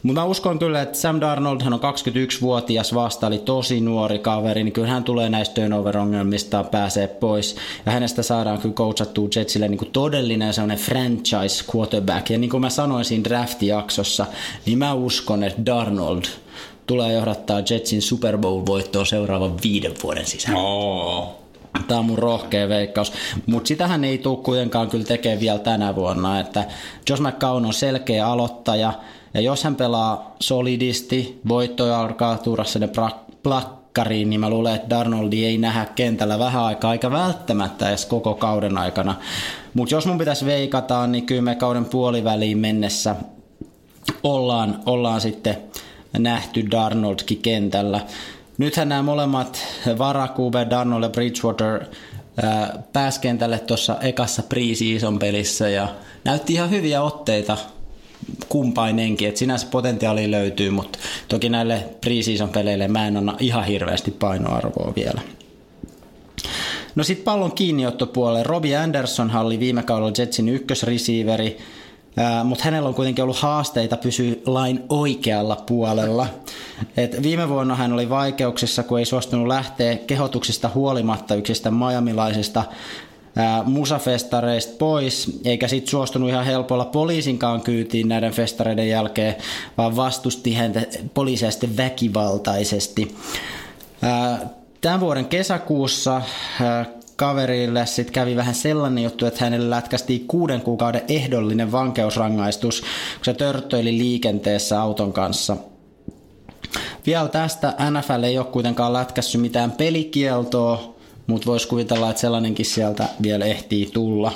Mutta 0.02 0.20
mä 0.20 0.26
uskon 0.26 0.58
kyllä, 0.58 0.82
että 0.82 0.98
Sam 0.98 1.20
Darnold 1.20 1.60
hän 1.62 1.72
on 1.72 1.80
21-vuotias 1.80 2.94
vasta, 2.94 3.26
eli 3.26 3.38
tosi 3.38 3.80
nuori 3.80 4.18
kaveri, 4.18 4.64
niin 4.64 4.72
kyllä 4.72 4.88
hän 4.88 5.04
tulee 5.04 5.28
näistä 5.28 5.54
turnover-ongelmista 5.54 6.64
pääsee 6.64 7.06
pois. 7.06 7.56
Ja 7.86 7.92
hänestä 7.92 8.22
saadaan 8.22 8.58
kyllä 8.58 8.74
coachattua 8.74 9.28
Jetsille 9.36 9.68
niin 9.68 9.78
kuin 9.78 9.90
todellinen 9.90 10.54
sellainen 10.54 10.84
franchise 10.84 11.64
quarterback. 11.76 12.30
Ja 12.30 12.38
niin 12.38 12.50
kuin 12.50 12.60
mä 12.60 12.70
sanoin 12.70 13.04
siinä 13.04 13.24
draft-jaksossa, 13.24 14.26
niin 14.66 14.78
mä 14.78 14.94
uskon, 14.94 15.44
että 15.44 15.66
Darnold 15.66 16.22
tulee 16.86 17.12
johdattaa 17.12 17.62
Jetsin 17.70 18.02
Super 18.02 18.38
Bowl-voittoa 18.38 19.04
seuraavan 19.04 19.54
viiden 19.62 19.94
vuoden 20.02 20.26
sisään. 20.26 20.56
Oh. 20.56 21.40
Tämä 21.88 22.00
on 22.00 22.06
mun 22.06 22.18
rohkea 22.18 22.68
veikkaus. 22.68 23.12
Mutta 23.46 23.68
sitähän 23.68 24.04
ei 24.04 24.18
tule 24.18 24.38
kuitenkaan 24.38 24.90
kyllä 24.90 25.04
tekemään 25.04 25.40
vielä 25.40 25.58
tänä 25.58 25.96
vuonna. 25.96 26.40
Että 26.40 26.64
Josh 27.08 27.22
McCown 27.22 27.66
on 27.66 27.74
selkeä 27.74 28.26
aloittaja– 28.26 28.92
ja 29.34 29.40
jos 29.40 29.64
hän 29.64 29.76
pelaa 29.76 30.36
solidisti, 30.40 31.40
voittoja 31.48 32.00
alkaa 32.00 32.38
tuura 32.38 32.64
sinne 32.64 32.88
plakkariin, 33.42 34.30
niin 34.30 34.40
mä 34.40 34.50
luulen, 34.50 34.74
että 34.74 34.90
Darnoldi 34.90 35.44
ei 35.44 35.58
nähdä 35.58 35.86
kentällä 35.94 36.38
vähän 36.38 36.62
aikaa, 36.62 36.92
eikä 36.92 37.10
välttämättä 37.10 37.88
edes 37.88 38.06
koko 38.06 38.34
kauden 38.34 38.78
aikana. 38.78 39.14
Mutta 39.74 39.94
jos 39.94 40.06
mun 40.06 40.18
pitäisi 40.18 40.46
veikata, 40.46 41.06
niin 41.06 41.26
kyllä 41.26 41.42
me 41.42 41.54
kauden 41.54 41.84
puoliväliin 41.84 42.58
mennessä 42.58 43.16
ollaan, 44.22 44.82
ollaan 44.86 45.20
sitten 45.20 45.56
nähty 46.18 46.70
Darnoldkin 46.70 47.38
kentällä. 47.38 48.00
Nythän 48.58 48.88
nämä 48.88 49.02
molemmat 49.02 49.58
varakuube, 49.98 50.66
Darnold 50.70 51.02
ja 51.02 51.08
Bridgewater, 51.08 51.84
pääskentälle 52.92 53.58
tuossa 53.58 53.96
ekassa 54.00 54.42
pre-season 54.42 55.18
pelissä 55.18 55.68
ja 55.68 55.88
näytti 56.24 56.52
ihan 56.52 56.70
hyviä 56.70 57.02
otteita 57.02 57.56
kumpainenkin, 58.48 59.28
että 59.28 59.38
sinänsä 59.38 59.66
potentiaali 59.70 60.30
löytyy, 60.30 60.70
mutta 60.70 60.98
toki 61.28 61.48
näille 61.48 61.84
preseason 62.00 62.48
peleille 62.48 62.88
mä 62.88 63.06
en 63.06 63.16
anna 63.16 63.36
ihan 63.38 63.64
hirveästi 63.64 64.10
painoarvoa 64.10 64.92
vielä. 64.96 65.20
No 66.94 67.04
sitten 67.04 67.24
pallon 67.24 67.52
kiinniottopuolelle. 67.52 68.42
Robbie 68.42 68.76
Anderson 68.76 69.36
oli 69.36 69.60
viime 69.60 69.82
kaudella 69.82 70.12
Jetsin 70.18 70.48
ykkösreceiveri. 70.48 71.58
mutta 72.44 72.64
hänellä 72.64 72.88
on 72.88 72.94
kuitenkin 72.94 73.24
ollut 73.24 73.36
haasteita 73.36 73.96
pysyä 73.96 74.34
lain 74.46 74.82
oikealla 74.88 75.56
puolella. 75.56 76.26
Et 76.96 77.22
viime 77.22 77.48
vuonna 77.48 77.74
hän 77.74 77.92
oli 77.92 78.08
vaikeuksissa, 78.08 78.82
kun 78.82 78.98
ei 78.98 79.04
suostunut 79.04 79.46
lähteä 79.46 79.96
kehotuksista 79.96 80.70
huolimatta 80.74 81.34
yksistä 81.34 81.70
majamilaisista 81.70 82.64
musafestareista 83.64 84.76
pois, 84.78 85.40
eikä 85.44 85.68
sit 85.68 85.88
suostunut 85.88 86.28
ihan 86.28 86.46
helpolla 86.46 86.84
poliisinkaan 86.84 87.60
kyytiin 87.60 88.08
näiden 88.08 88.32
festareiden 88.32 88.88
jälkeen, 88.88 89.36
vaan 89.78 89.96
vastusti 89.96 90.54
häntä 90.54 90.82
sitten 91.50 91.76
väkivaltaisesti. 91.76 93.16
Tämän 94.80 95.00
vuoden 95.00 95.24
kesäkuussa 95.26 96.22
kaverille 97.16 97.86
sitten 97.86 98.14
kävi 98.14 98.36
vähän 98.36 98.54
sellainen 98.54 99.04
juttu, 99.04 99.26
että 99.26 99.44
hänelle 99.44 99.70
lätkästiin 99.70 100.26
kuuden 100.28 100.60
kuukauden 100.60 101.02
ehdollinen 101.08 101.72
vankeusrangaistus, 101.72 102.80
kun 102.80 103.24
se 103.24 103.34
törttöili 103.34 103.98
liikenteessä 103.98 104.82
auton 104.82 105.12
kanssa. 105.12 105.56
Vielä 107.06 107.28
tästä 107.28 107.74
NFL 107.90 108.22
ei 108.22 108.38
ole 108.38 108.46
kuitenkaan 108.46 108.92
lätkässy 108.92 109.38
mitään 109.38 109.72
pelikieltoa, 109.72 110.89
mutta 111.30 111.46
voisi 111.46 111.68
kuvitella, 111.68 112.10
että 112.10 112.20
sellainenkin 112.20 112.66
sieltä 112.66 113.08
vielä 113.22 113.44
ehtii 113.44 113.90
tulla. 113.92 114.32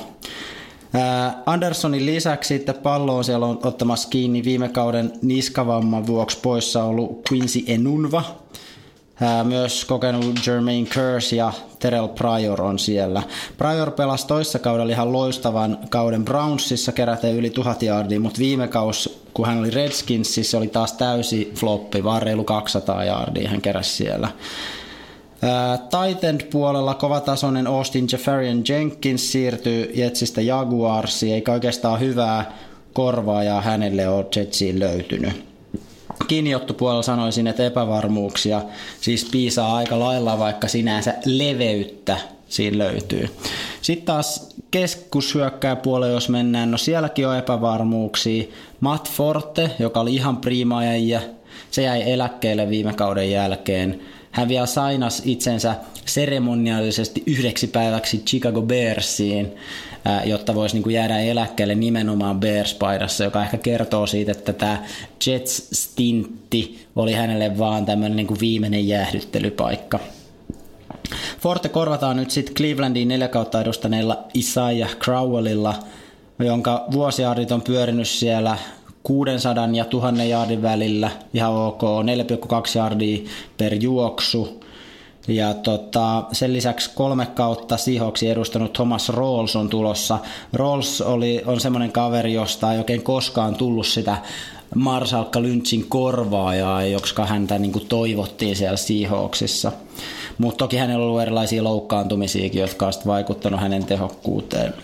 Andersonin 1.47 2.07
lisäksi 2.07 2.49
sitten 2.49 2.75
pallo 2.75 3.17
on 3.17 3.25
siellä 3.25 3.47
ottamassa 3.47 4.09
kiinni 4.09 4.45
viime 4.45 4.69
kauden 4.69 5.13
niskavamman 5.23 6.07
vuoksi 6.07 6.39
poissa 6.43 6.85
ollut 6.85 7.23
Quincy 7.33 7.61
Enunva, 7.67 8.23
myös 9.45 9.85
kokenut 9.85 10.47
Jermaine 10.47 10.87
Curse 10.87 11.37
ja 11.37 11.53
Terrell 11.79 12.09
Pryor 12.09 12.63
on 12.63 12.79
siellä. 12.79 13.23
Pryor 13.59 13.91
pelasi 13.91 14.27
toissa 14.27 14.59
kaudella 14.59 14.93
ihan 14.93 15.13
loistavan 15.13 15.79
kauden 15.91 16.25
Brownsissa 16.25 16.93
keräten 16.93 17.35
yli 17.35 17.51
tuhat 17.51 17.83
yardia, 17.83 18.21
mutta 18.21 18.39
viime 18.39 18.69
kaus, 18.69 19.25
kun 19.35 19.47
hän 19.47 19.59
oli 19.59 19.71
Redskinsissa, 19.71 20.59
oli 20.59 20.69
taas 20.69 20.93
täysi 20.93 21.53
floppi, 21.55 22.05
vaan 22.05 22.23
reilu 22.23 22.45
200 22.45 23.05
yardia 23.05 23.49
hän 23.49 23.61
keräsi 23.61 23.97
siellä. 23.97 24.29
Titan 25.91 26.39
puolella 26.53 26.95
kovatasoinen 26.95 27.67
Austin 27.67 28.07
Jeffarian 28.13 28.63
Jenkins 28.69 29.33
siirtyy 29.33 29.93
Jetsistä 29.95 30.41
Jaguarsiin, 30.41 31.35
eikä 31.35 31.53
oikeastaan 31.53 32.01
hyvää 32.01 32.53
korvaajaa 32.93 33.61
hänelle 33.61 34.09
ole 34.09 34.27
Jetsiin 34.37 34.81
löytynyt 34.81 35.55
kiinniottopuolella 36.29 37.03
sanoisin, 37.03 37.47
että 37.47 37.67
epävarmuuksia 37.67 38.63
siis 39.01 39.29
piisaa 39.31 39.77
aika 39.77 39.99
lailla, 39.99 40.39
vaikka 40.39 40.69
sinänsä 40.69 41.15
leveyttä 41.25 42.17
siinä 42.49 42.79
löytyy. 42.79 43.29
Sitten 43.83 44.07
taas 44.07 44.55
keskushyökkäjäpuolella, 44.71 46.15
jos 46.15 46.29
mennään, 46.29 46.71
no 46.71 46.79
sielläkin 46.79 47.29
on 47.29 47.37
epävarmuuksia. 47.37 48.45
Matt 48.81 49.11
Forte, 49.11 49.71
joka 49.79 50.01
oli 50.01 50.15
ihan 50.15 50.37
priimaajia, 50.37 51.21
se 51.71 51.83
jäi 51.83 52.11
eläkkeelle 52.11 52.71
viime 52.71 52.93
kauden 52.93 53.31
jälkeen. 53.31 54.01
Hän 54.35 54.49
vielä 54.49 54.67
sainas 54.67 55.23
itsensä 55.25 55.75
seremoniallisesti 56.05 57.23
yhdeksi 57.27 57.67
päiväksi 57.67 58.19
Chicago 58.19 58.63
Bearsiin 58.63 59.53
jotta 60.25 60.55
voisi 60.55 60.79
niin 60.79 60.93
jäädä 60.93 61.19
eläkkeelle 61.19 61.75
nimenomaan 61.75 62.41
Bears-paidassa, 62.41 63.25
joka 63.25 63.43
ehkä 63.43 63.59
kertoo 63.59 64.07
siitä, 64.07 64.33
että 64.33 64.53
tämä 64.53 64.83
Jets-stintti 65.27 66.79
oli 66.97 67.13
hänelle 67.13 67.59
vaan 67.59 67.87
tämmöinen 67.87 68.17
niin 68.17 68.41
viimeinen 68.41 68.89
jäähdyttelypaikka. 68.89 69.99
Forte 71.41 71.69
korvataan 71.69 72.17
nyt 72.17 72.31
sitten 72.31 72.55
Clevelandin 72.55 73.09
neljä 73.09 73.29
kautta 73.29 73.61
edustaneella 73.61 74.25
Isaiah 74.35 74.97
Crowellilla, 74.97 75.75
jonka 76.39 76.85
vuosiaardit 76.93 77.53
on 77.53 77.63
pyörinyt 77.63 78.09
siellä 78.09 78.59
600 79.05 79.69
ja 79.73 79.85
1000 79.85 80.19
jaardin 80.19 80.63
välillä, 80.63 81.11
ihan 81.35 81.53
ok, 81.53 81.83
4,2 81.83 82.79
jaardia 82.79 83.29
per 83.57 83.75
juoksu, 83.81 84.65
ja 85.29 85.55
tota, 85.55 86.25
sen 86.33 86.53
lisäksi 86.53 86.91
kolme 86.95 87.27
kautta 87.27 87.77
sihoksi 87.77 88.31
edustanut 88.31 88.73
Thomas 88.73 89.09
Rawls 89.09 89.57
on 89.57 89.69
tulossa. 89.69 90.19
Rawls 90.53 91.01
oli, 91.01 91.43
on 91.47 91.61
semmoinen 91.61 91.93
kaveri, 91.93 92.33
josta 92.33 92.73
ei 92.73 92.79
oikein 92.79 93.03
koskaan 93.03 93.55
tullut 93.55 93.87
sitä 93.87 94.17
Marsalkka 94.75 95.43
Lynchin 95.43 95.87
korvaajaa, 95.89 96.85
jotka 96.85 97.27
häntä 97.27 97.59
niin 97.59 97.73
kuin 97.73 97.87
toivottiin 97.87 98.57
siellä 98.57 98.77
Seahawksissa. 98.77 99.73
Mutta 100.39 100.59
toki 100.59 100.77
hänellä 100.77 101.05
on 101.05 101.09
ollut 101.09 101.23
erilaisia 101.23 101.65
loukkaantumisiakin, 101.65 102.61
jotka 102.61 102.85
ovat 102.85 103.07
vaikuttanut 103.07 103.61
hänen 103.61 103.85
tehokkuuteen. 103.85 104.75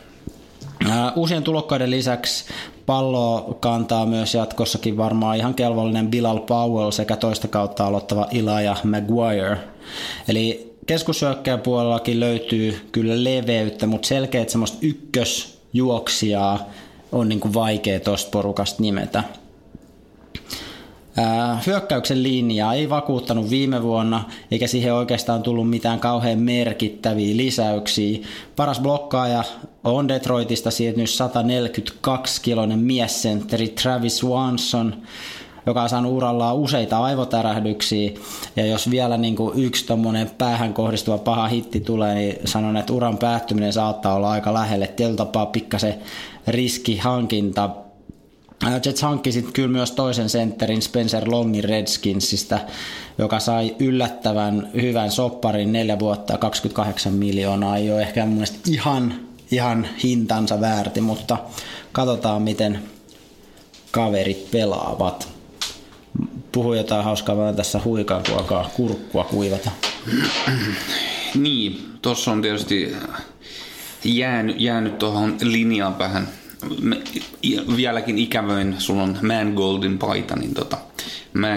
Uusien 1.16 1.42
tulokkaiden 1.42 1.90
lisäksi 1.90 2.44
pallo 2.90 3.56
kantaa 3.60 4.06
myös 4.06 4.34
jatkossakin 4.34 4.96
varmaan 4.96 5.36
ihan 5.36 5.54
kelvollinen 5.54 6.10
Bilal 6.10 6.38
Powell 6.38 6.90
sekä 6.90 7.16
toista 7.16 7.48
kautta 7.48 7.86
aloittava 7.86 8.28
Elijah 8.32 8.84
Maguire. 8.84 9.56
Eli 10.28 10.74
puolellakin 11.62 12.20
löytyy 12.20 12.88
kyllä 12.92 13.24
leveyttä, 13.24 13.86
mutta 13.86 14.08
selkeät 14.08 14.48
semmoista 14.48 14.78
ykkösjuoksijaa 14.80 16.64
on 17.12 17.28
niin 17.28 17.40
kuin 17.40 17.54
vaikea 17.54 18.00
tuosta 18.00 18.30
porukasta 18.30 18.82
nimetä. 18.82 19.24
Hyökkäyksen 21.66 22.22
linjaa 22.22 22.74
ei 22.74 22.90
vakuuttanut 22.90 23.50
viime 23.50 23.82
vuonna, 23.82 24.24
eikä 24.50 24.66
siihen 24.66 24.94
oikeastaan 24.94 25.42
tullut 25.42 25.70
mitään 25.70 26.00
kauhean 26.00 26.38
merkittäviä 26.38 27.36
lisäyksiä. 27.36 28.18
Paras 28.56 28.80
blokkaaja 28.80 29.44
on 29.84 30.08
Detroitista 30.08 30.70
siirtynyt 30.70 31.08
142-kiloinen 31.08 32.78
miessentteri 32.78 33.68
Travis 33.68 34.18
Swanson, 34.18 34.94
joka 35.66 35.82
on 35.82 35.88
saanut 35.88 36.12
urallaan 36.12 36.56
useita 36.56 36.98
aivotärähdyksiä. 36.98 38.10
Ja 38.56 38.66
jos 38.66 38.90
vielä 38.90 39.16
niin 39.16 39.36
kuin 39.36 39.64
yksi 39.64 39.86
tuommoinen 39.86 40.30
päähän 40.38 40.74
kohdistuva 40.74 41.18
paha 41.18 41.48
hitti 41.48 41.80
tulee, 41.80 42.14
niin 42.14 42.38
sanon, 42.44 42.76
että 42.76 42.92
uran 42.92 43.18
päättyminen 43.18 43.72
saattaa 43.72 44.14
olla 44.14 44.30
aika 44.30 44.54
lähelle. 44.54 44.86
Tietyllä 44.86 45.16
tapaa 45.16 45.46
pikkasen 45.46 45.94
riskihankinta. 46.46 47.70
Jets 48.84 49.02
hankki 49.02 49.32
sitten 49.32 49.52
kyllä 49.52 49.68
myös 49.68 49.92
toisen 49.92 50.28
sentterin 50.28 50.82
Spencer 50.82 51.30
Longin 51.30 51.64
Redskinsistä, 51.64 52.60
joka 53.18 53.40
sai 53.40 53.76
yllättävän 53.78 54.70
hyvän 54.74 55.10
sopparin 55.10 55.72
neljä 55.72 55.98
vuotta 55.98 56.38
28 56.38 57.12
miljoonaa. 57.12 57.76
Ei 57.76 57.92
ole 57.92 58.02
ehkä 58.02 58.26
mun 58.26 58.44
ihan, 58.66 59.14
ihan 59.50 59.88
hintansa 60.02 60.60
väärti, 60.60 61.00
mutta 61.00 61.38
katsotaan 61.92 62.42
miten 62.42 62.82
kaverit 63.90 64.50
pelaavat 64.50 65.28
puhu 66.52 66.74
jotain 66.74 67.04
hauskaa 67.04 67.36
vaan 67.36 67.56
tässä 67.56 67.80
huikaa, 67.84 68.22
kun 68.26 68.34
alkaa 68.34 68.70
kurkkua 68.76 69.24
kuivata. 69.24 69.70
Niin, 71.34 71.86
tuossa 72.02 72.32
on 72.32 72.42
tietysti 72.42 72.96
jäänyt, 74.04 74.60
jäänyt 74.60 74.98
tuohon 74.98 75.36
linjaan 75.42 75.98
vähän. 75.98 76.28
Vieläkin 77.76 78.18
ikävöin, 78.18 78.74
sulla 78.78 79.02
on 79.02 79.18
Goldin 79.54 79.98
paita, 79.98 80.36
niin 80.36 80.54
tota, 80.54 80.78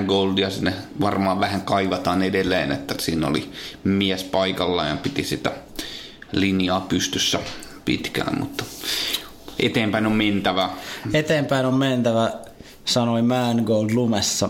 Goldia 0.07 0.49
sinne 0.49 0.73
varmaan 1.01 1.39
vähän 1.39 1.61
kaivataan 1.61 2.21
edelleen, 2.21 2.71
että 2.71 2.95
siinä 2.99 3.27
oli 3.27 3.49
mies 3.83 4.23
paikalla 4.23 4.85
ja 4.85 4.95
piti 4.95 5.23
sitä 5.23 5.51
linjaa 6.31 6.81
pystyssä 6.81 7.39
pitkään, 7.85 8.39
mutta 8.39 8.63
eteenpäin 9.59 10.05
on 10.05 10.11
mentävä. 10.11 10.69
Eteenpäin 11.13 11.65
on 11.65 11.73
mentävä 11.73 12.31
sanoi 12.85 13.21
Mangold 13.21 13.89
lumessa. 13.93 14.49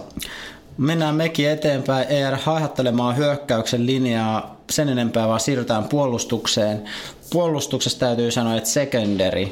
Mennään 0.78 1.16
mekin 1.16 1.50
eteenpäin, 1.50 2.08
ei 2.08 2.22
jäädä 2.22 2.40
haihattelemaan 2.44 3.18
hyökkäyksen 3.18 3.86
linjaa 3.86 4.62
sen 4.70 4.90
enempää, 4.90 5.28
vaan 5.28 5.40
siirrytään 5.40 5.84
puolustukseen. 5.84 6.84
Puolustuksessa 7.32 8.00
täytyy 8.00 8.32
sanoa, 8.32 8.56
että 8.56 8.70
secondary, 8.70 9.48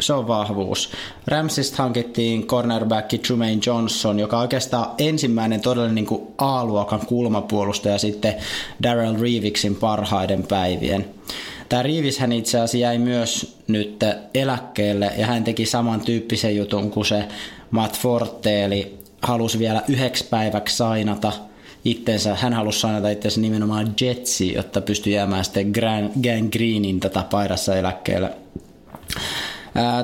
se 0.00 0.12
on 0.12 0.28
vahvuus. 0.28 0.90
Ramsista 1.26 1.82
hankittiin 1.82 2.46
cornerback 2.46 3.22
Trumaine 3.26 3.60
Johnson, 3.66 4.18
joka 4.18 4.36
on 4.36 4.42
oikeastaan 4.42 4.90
ensimmäinen 4.98 5.60
todellinen 5.60 5.94
niin 5.94 6.28
A-luokan 6.38 7.06
kulmapuolustaja 7.06 7.98
sitten 7.98 8.34
Darrell 8.82 9.20
Reeviksin 9.20 9.76
parhaiden 9.76 10.42
päivien. 10.42 11.04
Tämä 11.68 11.82
Reeves 11.82 12.18
hän 12.18 12.32
itse 12.32 12.58
asiassa 12.58 12.76
jäi 12.76 12.98
myös 12.98 13.56
nyt 13.68 14.00
eläkkeelle 14.34 15.12
ja 15.18 15.26
hän 15.26 15.44
teki 15.44 15.66
samantyyppisen 15.66 16.56
jutun 16.56 16.90
kuin 16.90 17.06
se 17.06 17.24
Matt 17.70 17.98
Forte, 17.98 18.64
eli 18.64 18.98
halusi 19.22 19.58
vielä 19.58 19.82
yhdeksi 19.88 20.24
päiväksi 20.30 20.76
sainata 20.76 21.32
itsensä, 21.84 22.34
hän 22.34 22.52
halusi 22.52 22.80
sainata 22.80 23.08
itsensä 23.08 23.40
nimenomaan 23.40 23.94
Jetsi, 24.00 24.52
jotta 24.52 24.80
pystyi 24.80 25.12
jäämään 25.12 25.44
sitten 25.44 25.70
Grand, 25.70 26.10
Gang 26.22 26.50
Greenin 26.50 27.00
tätä 27.00 27.24
paidassa 27.30 27.76
eläkkeelle. 27.76 28.30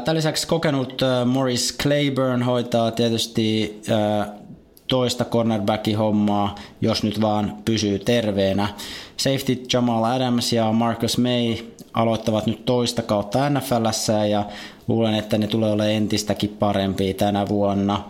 Tämän 0.05 0.17
lisäksi 0.17 0.47
kokenut 0.47 1.03
Morris 1.27 1.79
Claiborne 1.83 2.45
hoitaa 2.45 2.91
tietysti 2.91 3.81
toista 4.87 5.25
cornerbackin 5.25 5.99
hommaa, 5.99 6.55
jos 6.81 7.03
nyt 7.03 7.21
vaan 7.21 7.57
pysyy 7.65 7.99
terveenä. 7.99 8.69
Safety 9.17 9.63
Jamal 9.73 10.05
Adams 10.05 10.53
ja 10.53 10.73
Marcus 10.73 11.19
May 11.19 11.57
aloittavat 11.93 12.47
nyt 12.47 12.65
toista 12.65 13.03
kautta 13.03 13.51
NFLssä 13.51 14.27
ja 14.27 14.45
luulen, 14.89 15.15
että 15.15 15.39
ne 15.39 15.47
tulee 15.47 15.73
olemaan 15.73 15.95
entistäkin 15.95 16.57
parempia 16.59 17.15
tänä 17.15 17.49
vuonna. 17.49 18.05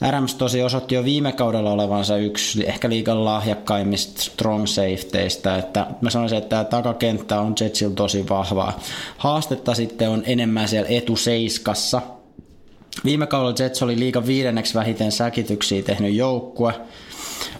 Adams 0.00 0.34
tosi 0.34 0.62
osoitti 0.62 0.94
jo 0.94 1.04
viime 1.04 1.32
kaudella 1.32 1.70
olevansa 1.70 2.16
yksi 2.16 2.68
ehkä 2.68 2.88
liikan 2.88 3.24
lahjakkaimmista 3.24 4.22
strong 4.22 4.66
safetyistä, 4.66 5.56
että 5.56 5.86
mä 6.00 6.10
sanoisin, 6.10 6.38
että 6.38 6.48
tämä 6.48 6.64
takakenttä 6.64 7.40
on 7.40 7.54
Jetsillä 7.60 7.94
tosi 7.94 8.28
vahvaa. 8.28 8.80
Haastetta 9.18 9.74
sitten 9.74 10.08
on 10.10 10.22
enemmän 10.26 10.68
siellä 10.68 10.88
etuseiskassa. 10.88 12.02
Viime 13.04 13.26
kaudella 13.26 13.54
Jets 13.58 13.82
oli 13.82 13.98
liikan 13.98 14.26
viidenneksi 14.26 14.74
vähiten 14.74 15.12
säkityksiä 15.12 15.82
tehnyt 15.82 16.14
joukkue. 16.14 16.74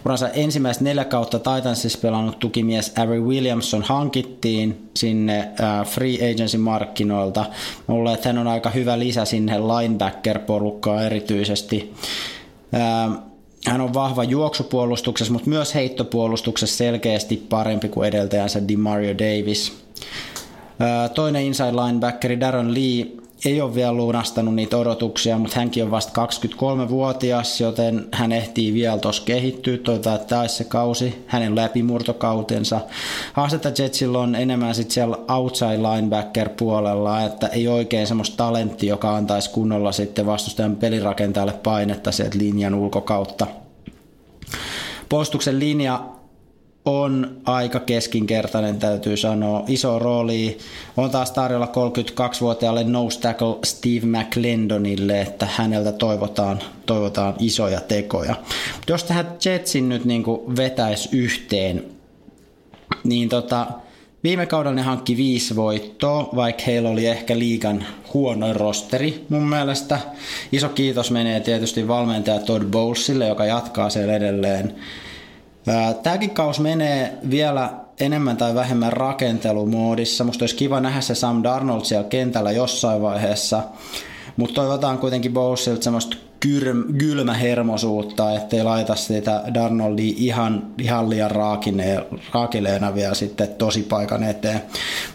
Uransa 0.05 0.29
ensimmäistä 0.29 0.83
neljä 0.83 1.05
kautta 1.05 1.39
Titansissa 1.39 1.99
pelannut 2.01 2.39
tukimies 2.39 2.93
Avery 2.99 3.21
Williamson 3.21 3.83
hankittiin 3.83 4.89
sinne 4.95 5.39
äh, 5.39 5.87
free 5.87 6.31
agency 6.31 6.57
markkinoilta. 6.57 7.45
Mulle, 7.87 8.13
että 8.13 8.29
hän 8.29 8.37
on 8.37 8.47
aika 8.47 8.69
hyvä 8.69 8.99
lisä 8.99 9.25
sinne 9.25 9.57
linebacker-porukkaan 9.59 11.03
erityisesti. 11.03 11.93
Äh, 12.73 13.17
hän 13.67 13.81
on 13.81 13.93
vahva 13.93 14.23
juoksupuolustuksessa, 14.23 15.33
mutta 15.33 15.49
myös 15.49 15.75
heittopuolustuksessa 15.75 16.77
selkeästi 16.77 17.37
parempi 17.49 17.89
kuin 17.89 18.07
edeltäjänsä 18.07 18.67
DeMario 18.67 19.13
Davis. 19.13 19.73
Äh, 20.81 21.11
toinen 21.11 21.43
inside 21.43 21.71
linebackeri 21.71 22.39
Darren 22.39 22.73
Lee 22.73 23.24
ei 23.45 23.61
ole 23.61 23.75
vielä 23.75 23.93
lunastanut 23.93 24.55
niitä 24.55 24.77
odotuksia, 24.77 25.37
mutta 25.37 25.59
hänkin 25.59 25.83
on 25.83 25.91
vasta 25.91 26.25
23-vuotias, 26.25 27.61
joten 27.61 28.07
hän 28.11 28.31
ehtii 28.31 28.73
vielä 28.73 28.97
tuossa 28.97 29.23
kehittyä. 29.25 29.77
Toivotaan, 29.77 30.15
että 30.15 30.27
tämä 30.27 30.47
se 30.47 30.63
kausi, 30.63 31.23
hänen 31.27 31.55
läpimurtokautensa. 31.55 32.79
Haastetta 33.33 33.81
Jetsillä 33.83 34.19
on 34.19 34.35
enemmän 34.35 34.75
sitten 34.75 34.93
siellä 34.93 35.17
outside 35.27 35.77
linebacker 35.77 36.49
puolella, 36.49 37.21
että 37.21 37.47
ei 37.47 37.67
oikein 37.67 38.07
semmoista 38.07 38.37
talenttia, 38.37 38.89
joka 38.89 39.15
antaisi 39.15 39.49
kunnolla 39.49 39.91
sitten 39.91 40.25
vastustajan 40.25 40.75
pelirakentajalle 40.75 41.53
painetta 41.63 42.11
sieltä 42.11 42.37
linjan 42.37 42.73
ulkokautta. 42.73 43.47
Puolustuksen 45.09 45.59
linja 45.59 46.14
on 46.85 47.37
aika 47.45 47.79
keskinkertainen, 47.79 48.79
täytyy 48.79 49.17
sanoa. 49.17 49.63
Iso 49.67 49.99
rooli 49.99 50.57
on 50.97 51.09
taas 51.09 51.31
tarjolla 51.31 51.65
32-vuotiaalle 51.65 52.83
nose 52.83 53.19
tackle 53.19 53.55
Steve 53.63 54.05
McLendonille, 54.05 55.21
että 55.21 55.47
häneltä 55.55 55.91
toivotaan, 55.91 56.59
toivotaan 56.85 57.35
isoja 57.39 57.81
tekoja. 57.81 58.35
Jos 58.87 59.03
tähän 59.03 59.27
Jetsin 59.45 59.89
nyt 59.89 60.05
niin 60.05 60.23
vetäisi 60.57 61.09
yhteen, 61.11 61.85
niin 63.03 63.29
tota, 63.29 63.67
viime 64.23 64.45
kaudella 64.45 64.75
ne 64.75 64.81
hankki 64.81 65.17
viisi 65.17 65.55
voittoa, 65.55 66.29
vaikka 66.35 66.63
heillä 66.67 66.89
oli 66.89 67.07
ehkä 67.07 67.39
liigan 67.39 67.85
huonoin 68.13 68.55
rosteri 68.55 69.25
mun 69.29 69.43
mielestä. 69.43 69.99
Iso 70.51 70.69
kiitos 70.69 71.11
menee 71.11 71.39
tietysti 71.39 71.87
valmentaja 71.87 72.39
Todd 72.39 72.63
Bowlesille, 72.65 73.27
joka 73.27 73.45
jatkaa 73.45 73.89
siellä 73.89 74.13
edelleen 74.13 74.75
Tämäkin 76.03 76.29
kaus 76.29 76.59
menee 76.59 77.17
vielä 77.29 77.69
enemmän 77.99 78.37
tai 78.37 78.55
vähemmän 78.55 78.93
rakentelumoodissa. 78.93 80.23
Musta 80.23 80.43
olisi 80.43 80.55
kiva 80.55 80.79
nähdä 80.79 81.01
se 81.01 81.15
Sam 81.15 81.43
Darnold 81.43 81.85
siellä 81.85 82.09
kentällä 82.09 82.51
jossain 82.51 83.01
vaiheessa. 83.01 83.63
Mutta 84.37 84.55
toivotaan 84.55 84.97
kuitenkin 84.97 85.33
Bowlesilta 85.33 85.83
semmoista 85.83 86.17
kylmähermosuutta, 86.97 88.33
ettei 88.33 88.63
laita 88.63 88.95
sitä 88.95 89.43
Darnoldia 89.53 90.13
ihan, 90.17 90.67
ihan 90.77 91.09
liian 91.09 91.31
raakine, 91.31 92.05
raakileena 92.33 92.95
vielä 92.95 93.13
sitten 93.13 93.47
tosi 93.47 93.83
paikan 93.83 94.23
eteen. 94.23 94.61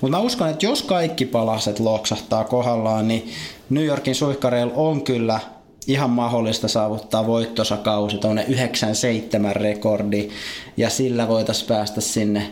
Mutta 0.01 0.17
mä 0.17 0.23
uskon, 0.23 0.49
että 0.49 0.67
jos 0.67 0.83
kaikki 0.83 1.27
palaset 1.27 1.81
loksahtaa 1.81 2.45
kohdallaan, 2.45 3.09
niin 3.09 3.31
New 3.71 3.85
Yorkin 3.85 4.15
suihkareilla 4.15 4.73
on 4.77 5.03
kyllä 5.03 5.41
ihan 5.87 6.11
mahdollista 6.11 6.69
saavuttaa 6.69 7.27
voittosakausi, 7.27 8.19
tuonne 8.19 8.45
97 8.49 9.57
rekordi, 9.57 10.29
ja 10.77 10.91
sillä 10.91 11.29
voitaisiin 11.29 11.69
päästä 11.69 12.01
sinne 12.01 12.51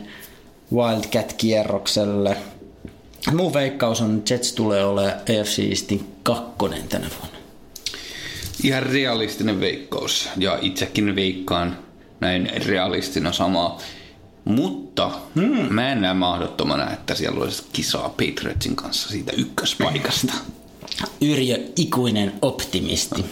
Wildcat-kierrokselle. 0.73 2.37
Mun 3.33 3.53
veikkaus 3.53 4.01
on, 4.01 4.17
että 4.17 4.33
Jets 4.33 4.53
tulee 4.53 4.85
olemaan 4.85 5.15
AFC 5.15 5.59
Eastin 5.69 6.07
kakkonen 6.23 6.87
tänä 6.87 7.07
vuonna. 7.19 7.37
Ihan 8.63 8.83
realistinen 8.83 9.59
veikkaus, 9.59 10.29
ja 10.37 10.59
itsekin 10.61 11.15
veikkaan 11.15 11.77
näin 12.19 12.51
realistina 12.65 13.31
samaa. 13.31 13.79
Mutta 14.45 15.11
hmm. 15.35 15.73
mä 15.73 15.91
en 15.91 16.01
näe 16.01 16.13
mahdottomana, 16.13 16.91
että 16.91 17.15
siellä 17.15 17.43
olisi 17.43 17.63
kisaa 17.73 18.09
Patriotsin 18.09 18.75
kanssa 18.75 19.09
siitä 19.09 19.31
ykköspaikasta. 19.37 20.33
Yrjö 21.21 21.57
ikuinen 21.75 22.33
optimisti. 22.41 23.25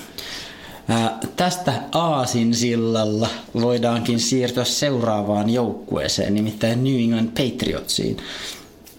Ää, 0.90 1.20
tästä 1.36 1.74
Aasin 1.92 2.54
sillalla 2.54 3.28
voidaankin 3.62 4.20
siirtyä 4.20 4.64
seuraavaan 4.64 5.50
joukkueeseen, 5.50 6.34
nimittäin 6.34 6.84
New 6.84 7.00
England 7.00 7.28
Patriotsiin. 7.28 8.18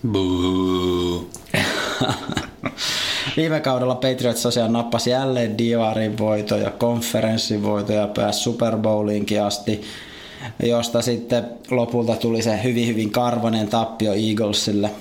Viime 3.37 3.61
kaudella 3.61 3.95
Patriots 3.95 4.43
tosiaan 4.43 4.73
nappasi 4.73 5.11
jälleen 5.11 5.59
Divarin 5.59 6.19
voitoja, 6.19 6.71
konferenssin 6.71 7.63
voitoja, 7.63 8.07
pääsi 8.07 8.41
Super 8.41 8.77
Bowliinkin 8.77 9.43
asti, 9.43 9.81
josta 10.63 11.03
sitten 11.03 11.45
lopulta 11.71 12.17
tuli 12.17 12.43
se 12.43 12.63
hyvin 12.63 12.87
hyvin 12.87 13.11
karvonen 13.11 13.69
tappio 13.69 14.13
Eaglesille– 14.13 14.91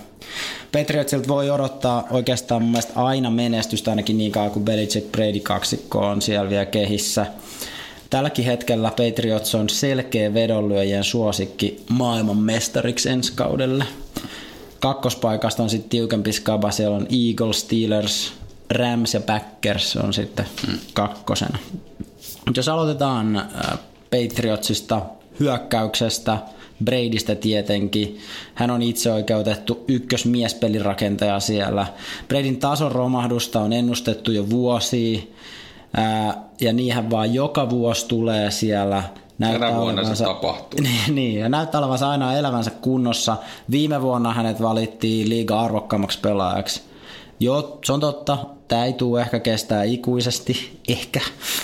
Patriotsilta 0.77 1.27
voi 1.27 1.49
odottaa 1.49 2.07
oikeastaan 2.09 2.61
mun 2.61 2.71
mielestä 2.71 2.93
aina 2.95 3.29
menestystä 3.29 3.91
ainakin 3.91 4.17
niin 4.17 4.31
kauan 4.31 4.51
kuin 4.51 4.65
Belichick 4.65 5.11
Brady 5.11 5.39
kaksikko 5.39 5.99
on 5.99 6.21
siellä 6.21 6.49
vielä 6.49 6.65
kehissä. 6.65 7.25
Tälläkin 8.09 8.45
hetkellä 8.45 8.89
Patriots 8.89 9.55
on 9.55 9.69
selkeä 9.69 10.33
vedonlyöjien 10.33 11.03
suosikki 11.03 11.83
maailman 11.89 12.37
mestariksi 12.37 13.09
ensi 13.09 13.33
kaudelle. 13.35 13.85
Kakkospaikasta 14.79 15.63
on 15.63 15.69
sitten 15.69 15.89
tiukempi 15.89 16.31
skaba, 16.31 16.71
siellä 16.71 16.97
on 16.97 17.07
Eagles, 17.27 17.59
Steelers, 17.59 18.33
Rams 18.69 19.13
ja 19.13 19.19
Packers 19.19 19.95
on 19.95 20.13
sitten 20.13 20.45
kakkosena. 20.93 21.57
Jos 22.55 22.69
aloitetaan 22.69 23.35
äh, 23.35 23.45
Patriotsista 24.11 25.01
hyökkäyksestä– 25.39 26.37
Bradystä 26.83 27.35
tietenkin. 27.35 28.17
Hän 28.53 28.71
on 28.71 28.81
itse 28.81 29.11
oikeutettu 29.11 29.83
ykkösmiespelirakentaja 29.87 31.39
siellä. 31.39 31.85
Bradyn 32.27 32.57
tason 32.57 32.91
romahdusta 32.91 33.61
on 33.61 33.73
ennustettu 33.73 34.31
jo 34.31 34.49
vuosia. 34.49 35.19
ja 36.61 36.73
niinhän 36.73 37.09
vaan 37.09 37.33
joka 37.33 37.69
vuosi 37.69 38.07
tulee 38.07 38.51
siellä 38.51 39.03
näyttää 39.37 39.69
Tänä 39.69 39.81
vuonna 39.81 40.01
olevansa, 40.01 40.15
se 40.15 40.23
tapahtuu. 40.23 40.79
Niin, 40.83 41.15
niin, 41.15 41.39
ja 41.39 41.49
näyttää 41.49 41.79
olevansa 41.79 42.09
aina 42.09 42.33
elämänsä 42.33 42.71
kunnossa. 42.71 43.37
Viime 43.71 44.01
vuonna 44.01 44.33
hänet 44.33 44.61
valittiin 44.61 45.29
liiga 45.29 45.59
arvokkaammaksi 45.59 46.19
pelaajaksi. 46.19 46.81
Joo, 47.39 47.79
se 47.85 47.93
on 47.93 47.99
totta. 47.99 48.37
Tämä 48.67 48.85
ei 48.85 48.93
tule 48.93 49.21
ehkä 49.21 49.39
kestää 49.39 49.83
ikuisesti, 49.83 50.71
ehkä, 50.87 51.21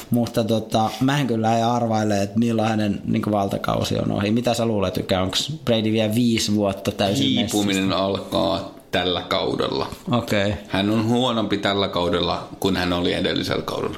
mutta 0.09 0.43
tota, 0.43 0.89
mä 1.01 1.19
en 1.19 1.27
kyllä 1.27 1.57
ei 1.57 1.63
arvaile, 1.63 2.21
että 2.21 2.39
millainen 2.39 3.01
niin 3.05 3.31
valtakausi 3.31 3.99
on 3.99 4.11
ohi. 4.11 4.31
Mitä 4.31 4.53
sä 4.53 4.65
luulet, 4.65 4.93
Tykä? 4.93 5.21
Onko 5.21 5.35
Brady 5.65 5.91
vielä 5.91 6.15
viisi 6.15 6.55
vuotta 6.55 6.91
täysin 6.91 7.27
Hiipuminen 7.27 7.83
messissä? 7.83 8.03
alkaa 8.03 8.73
tällä 8.91 9.21
kaudella. 9.21 9.87
Okei. 10.11 10.51
Okay. 10.51 10.63
Hän 10.67 10.89
on 10.89 11.07
huonompi 11.07 11.57
tällä 11.57 11.87
kaudella 11.87 12.47
kuin 12.59 12.75
hän 12.75 12.93
oli 12.93 13.13
edellisellä 13.13 13.61
kaudella. 13.61 13.97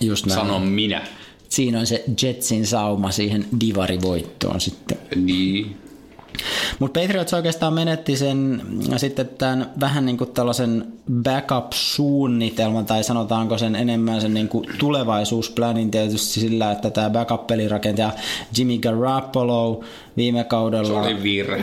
Just 0.00 0.26
näin. 0.26 0.40
Sanon 0.40 0.62
minä. 0.62 1.06
Siinä 1.48 1.78
on 1.80 1.86
se 1.86 2.04
Jetsin 2.22 2.66
sauma 2.66 3.10
siihen 3.10 3.46
divarivoittoon 3.60 4.60
sitten. 4.60 4.98
Niin. 5.16 5.76
Mutta 6.78 7.00
Patriots 7.00 7.34
oikeastaan 7.34 7.74
menetti 7.74 8.16
sen 8.16 8.62
sitten 8.96 9.28
tämän 9.38 9.70
vähän 9.80 10.06
niin 10.06 10.18
kuin 10.18 10.32
tällaisen 10.32 10.84
backup-suunnitelman, 11.12 12.86
tai 12.86 13.04
sanotaanko 13.04 13.58
sen 13.58 13.76
enemmän 13.76 14.20
sen 14.20 14.34
niin 14.34 14.48
kuin 14.48 14.66
tulevaisuusplanin 14.78 15.90
tietysti 15.90 16.40
sillä, 16.40 16.72
että 16.72 16.90
tämä 16.90 17.10
backup-pelirakentaja 17.10 18.10
Jimmy 18.58 18.78
Garoppolo 18.78 19.84
viime 20.16 20.44
kaudella 20.44 21.04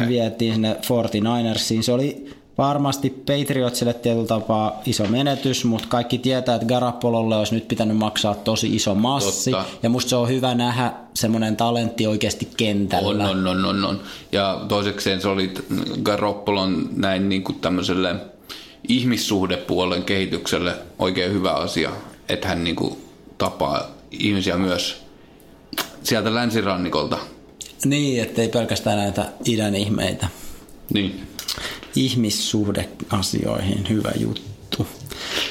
vietiin 0.07 0.53
sinne 0.53 0.73
49ersiin. 0.73 1.83
Se 1.83 1.91
oli 1.91 2.38
varmasti 2.59 3.09
Patriotsille 3.09 3.93
tietyllä 3.93 4.27
tapaa 4.27 4.81
iso 4.85 5.07
menetys, 5.07 5.65
mutta 5.65 5.87
kaikki 5.87 6.17
tietää, 6.17 6.55
että 6.55 6.67
Garapololle 6.67 7.35
olisi 7.35 7.55
nyt 7.55 7.67
pitänyt 7.67 7.97
maksaa 7.97 8.35
tosi 8.35 8.75
iso 8.75 8.95
massi. 8.95 9.51
Totta. 9.51 9.65
Ja 9.83 9.89
musta 9.89 10.09
se 10.09 10.15
on 10.15 10.29
hyvä 10.29 10.55
nähdä 10.55 10.93
semmoinen 11.13 11.55
talentti 11.55 12.07
oikeasti 12.07 12.47
kentällä. 12.57 13.29
On, 13.29 13.47
on, 13.47 13.47
on, 13.47 13.65
on, 13.65 13.85
on. 13.85 13.99
Ja 14.31 14.65
toisekseen 14.67 15.21
se 15.21 15.27
oli 15.27 15.53
Garoppolon 16.03 16.89
näin 16.95 17.29
niin 17.29 17.43
kuin 17.43 17.59
tämmöiselle 17.59 18.15
ihmissuhdepuolen 18.87 20.03
kehitykselle 20.03 20.75
oikein 20.99 21.33
hyvä 21.33 21.51
asia, 21.51 21.91
että 22.29 22.47
hän 22.47 22.63
niin 22.63 22.75
kuin 22.75 22.97
tapaa 23.37 23.87
ihmisiä 24.11 24.57
myös 24.57 25.03
sieltä 26.03 26.35
länsirannikolta. 26.35 27.17
Niin, 27.85 28.21
ettei 28.21 28.49
pelkästään 28.49 28.97
näitä 28.97 29.25
idän 29.45 29.75
ihmeitä. 29.75 30.27
Niin. 30.93 31.28
Ihmissuhdeasioihin. 31.95 33.89
Hyvä 33.89 34.11
juttu. 34.19 34.87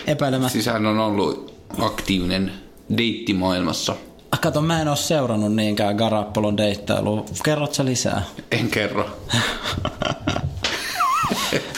Epäilemättä. 0.07 0.53
Siis 0.53 0.66
hän 0.66 0.87
on 0.87 0.99
ollut 0.99 1.55
aktiivinen 1.79 2.53
deittimaailmassa. 2.97 3.97
Ah, 4.33 4.40
Kato, 4.40 4.61
mä 4.61 4.83
en 4.83 4.88
oo 4.88 4.97
seurannut 4.97 5.55
niinkään 5.55 5.97
Garappolon 5.97 6.57
deittailua. 6.57 7.25
Kerrot 7.44 7.75
sä 7.75 7.85
lisää? 7.85 8.23
En 8.51 8.71
kerro. 8.71 9.11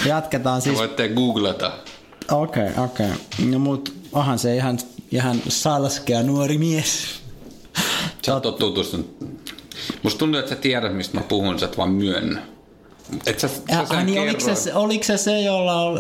Jatketaan 0.07 0.63
siis. 0.63 0.79
Voitte 0.79 1.09
googlata. 1.09 1.73
Okei, 2.31 2.71
okay, 2.71 2.85
okei. 2.85 3.07
Okay. 3.07 3.51
No 3.51 3.59
mut 3.59 3.95
onhan 4.13 4.39
se 4.39 4.57
ihan, 4.57 4.79
ihan 5.13 5.43
salskea 5.49 6.23
nuori 6.23 6.59
mies. 6.59 7.21
Sä 8.27 8.35
oot 8.35 8.59
tutustunut. 8.59 9.17
Musta 10.03 10.19
tuntuu, 10.19 10.39
että 10.39 10.49
sä 10.49 10.57
tiedät, 10.57 10.97
mistä 10.97 11.17
mä 11.17 11.23
puhun, 11.23 11.59
sä 11.59 11.67
et 11.67 11.79
vaan 11.79 11.91
myönnä. 11.91 12.43
Et 13.27 13.41
sä, 13.41 13.49
sä 13.89 14.03
niin, 14.05 14.21
oliko, 14.23 14.55
se, 14.55 14.75
oliko 14.75 15.05
se 15.05 15.17
se, 15.17 15.41
jolla, 15.41 15.83
ol- 15.83 15.99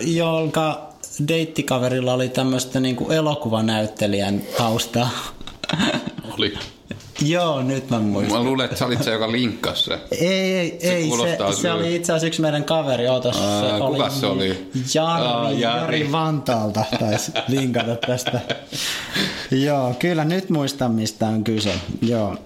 jonka 0.00 0.88
deittikaverilla 1.28 2.14
oli 2.14 2.28
tämmöistä 2.28 2.80
niinku 2.80 3.10
elokuvanäyttelijän 3.10 4.42
taustaa? 4.58 5.10
Oli. 6.38 6.54
Joo, 7.22 7.62
nyt 7.62 7.90
mä 7.90 7.98
muistan. 7.98 8.38
Mä 8.38 8.44
luulen, 8.44 8.64
että 8.64 8.76
sä 8.76 8.86
olit 8.86 9.02
se, 9.02 9.10
joka 9.10 9.32
linkkasi 9.32 9.84
se. 9.84 9.98
Ei, 10.10 10.28
ei, 10.30 10.78
Se 10.80 10.94
ei 10.94 11.10
se, 11.54 11.60
se 11.60 11.72
oli 11.72 11.94
itse 11.96 12.12
asiassa 12.12 12.26
yksi 12.26 12.40
meidän 12.42 12.64
kaveri. 12.64 13.08
Ootas, 13.08 13.36
se 13.36 13.42
Aa, 13.42 13.78
oli 13.86 14.10
se 14.10 14.26
oli? 14.26 14.70
Jari, 14.94 15.24
Aa, 15.24 15.50
Jari. 15.50 15.60
Jari. 15.60 16.12
Vantaalta 16.12 16.84
taisi 17.00 17.32
linkata 17.48 17.96
tästä. 18.06 18.40
Joo, 19.50 19.94
kyllä 19.98 20.24
nyt 20.24 20.50
muistan 20.50 20.92
mistä 20.92 21.26
on 21.26 21.44
kyse. 21.44 21.74
Joo. 22.02 22.36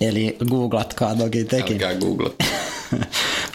Eli 0.00 0.36
googlatkaa 0.50 1.14
toki 1.14 1.44
tekin. 1.44 1.72
Älkää 1.74 1.94
googlata. 1.94 2.44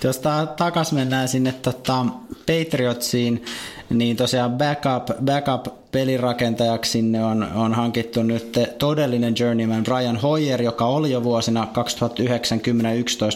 Jos 0.03 0.17
ta- 0.19 0.45
takas 0.45 0.91
mennään 0.91 1.27
sinne 1.27 1.51
tota, 1.51 2.05
Patriotsiin, 2.29 3.45
niin 3.89 4.17
tosiaan 4.17 4.51
backup, 4.51 5.23
backup 5.25 5.79
pelirakentajaksi 5.91 6.91
sinne 6.91 7.23
on, 7.23 7.47
on 7.55 7.73
hankittu 7.73 8.23
nyt 8.23 8.59
todellinen 8.77 9.33
journeyman 9.39 9.83
Brian 9.83 10.17
Hoyer, 10.17 10.61
joka 10.61 10.85
oli 10.85 11.11
jo 11.11 11.23
vuosina 11.23 11.67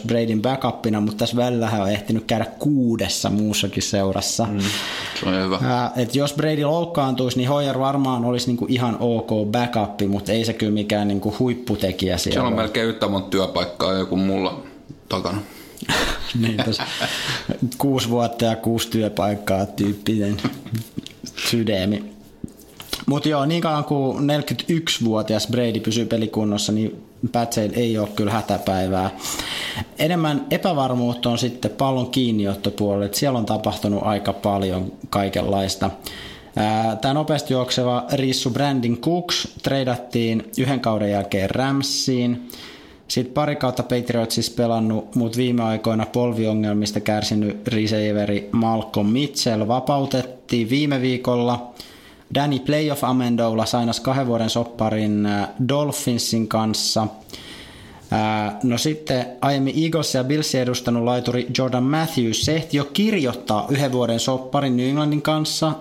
2009-2011 0.03 0.07
Bradyn 0.07 0.41
backupina, 0.41 1.01
mutta 1.01 1.17
tässä 1.17 1.37
välillä 1.37 1.69
hän 1.69 1.81
on 1.81 1.91
ehtinyt 1.91 2.23
käydä 2.27 2.45
kuudessa 2.45 3.29
muussakin 3.29 3.83
seurassa. 3.83 4.47
Mm. 4.51 4.59
Se 5.19 5.29
on 5.29 5.43
hyvä. 5.43 5.59
Ää, 5.63 5.91
et 5.95 6.15
jos 6.15 6.33
Brady 6.33 6.63
loukkaantuisi, 6.63 7.37
niin 7.37 7.49
Hoyer 7.49 7.79
varmaan 7.79 8.25
olisi 8.25 8.47
niinku 8.47 8.65
ihan 8.69 8.97
ok 8.99 9.29
backup, 9.51 10.09
mutta 10.09 10.31
ei 10.31 10.45
se 10.45 10.53
kyllä 10.53 10.71
mikään 10.71 11.07
niinku 11.07 11.35
huipputekijä 11.39 12.17
siellä. 12.17 12.33
Siellä 12.33 12.47
on 12.47 12.55
melkein 12.55 12.87
yhtä 12.87 13.07
monta 13.07 13.29
työpaikkaa 13.29 13.93
joku 13.93 14.15
mulla 14.15 14.63
takana. 15.09 15.41
niin, 16.41 16.57
kuusi 17.77 18.09
vuotta 18.09 18.45
ja 18.45 18.55
kuusi 18.55 18.89
työpaikkaa 18.89 19.65
tyyppinen 19.65 20.37
sydämi. 21.49 22.13
Mutta 23.05 23.29
joo, 23.29 23.45
niin 23.45 23.61
kauan 23.61 23.83
kuin 23.83 24.17
41-vuotias 24.17 25.47
Brady 25.47 25.79
pysyy 25.79 26.05
pelikunnossa, 26.05 26.71
niin 26.71 27.03
Patseillä 27.31 27.77
ei 27.77 27.97
ole 27.97 28.07
kyllä 28.15 28.31
hätäpäivää. 28.31 29.09
Enemmän 29.99 30.45
epävarmuutta 30.51 31.29
on 31.29 31.37
sitten 31.37 31.71
pallon 31.71 32.11
kiinniottopuolella, 32.11 33.05
että 33.05 33.17
siellä 33.17 33.39
on 33.39 33.45
tapahtunut 33.45 34.03
aika 34.03 34.33
paljon 34.33 34.93
kaikenlaista. 35.09 35.91
Tämä 37.01 37.13
nopeasti 37.13 37.53
juokseva 37.53 38.05
Rissu 38.13 38.49
Brandon 38.49 38.97
Cooks 38.97 39.47
treidattiin 39.63 40.51
yhden 40.57 40.79
kauden 40.79 41.11
jälkeen 41.11 41.49
Ramsiin. 41.49 42.49
Sitten 43.07 43.33
pari 43.33 43.55
kautta 43.55 43.83
Patriotsissa 43.83 44.53
pelannut, 44.55 45.15
mutta 45.15 45.37
viime 45.37 45.63
aikoina 45.63 46.05
polviongelmista 46.05 46.99
kärsinyt 46.99 47.67
receiveri 47.67 48.49
Malcolm 48.51 49.07
Mitchell 49.07 49.67
vapautettiin 49.67 50.69
viime 50.69 51.01
viikolla. 51.01 51.73
Danny 52.35 52.59
Playoff 52.59 53.03
Amendola 53.03 53.65
sainas 53.65 53.99
kahden 53.99 54.27
vuoden 54.27 54.49
sopparin 54.49 55.25
äh, 55.25 55.47
Dolphinsin 55.69 56.47
kanssa. 56.47 57.07
Ää, 58.11 58.59
No 58.63 58.77
sitten 58.77 59.25
aiemmin 59.41 59.83
Eagles 59.83 60.15
ja 60.15 60.23
Billsin 60.23 60.61
edustanut 60.61 61.03
laituri 61.03 61.47
Jordan 61.57 61.83
Matthews, 61.83 62.45
se 62.45 62.55
ehti 62.55 62.77
jo 62.77 62.85
kirjoittaa 62.85 63.67
yhden 63.69 63.91
vuoden 63.91 64.19
sopparin 64.19 64.77
New 64.77 64.85
Englandin 64.85 65.21
kanssa. 65.21 65.73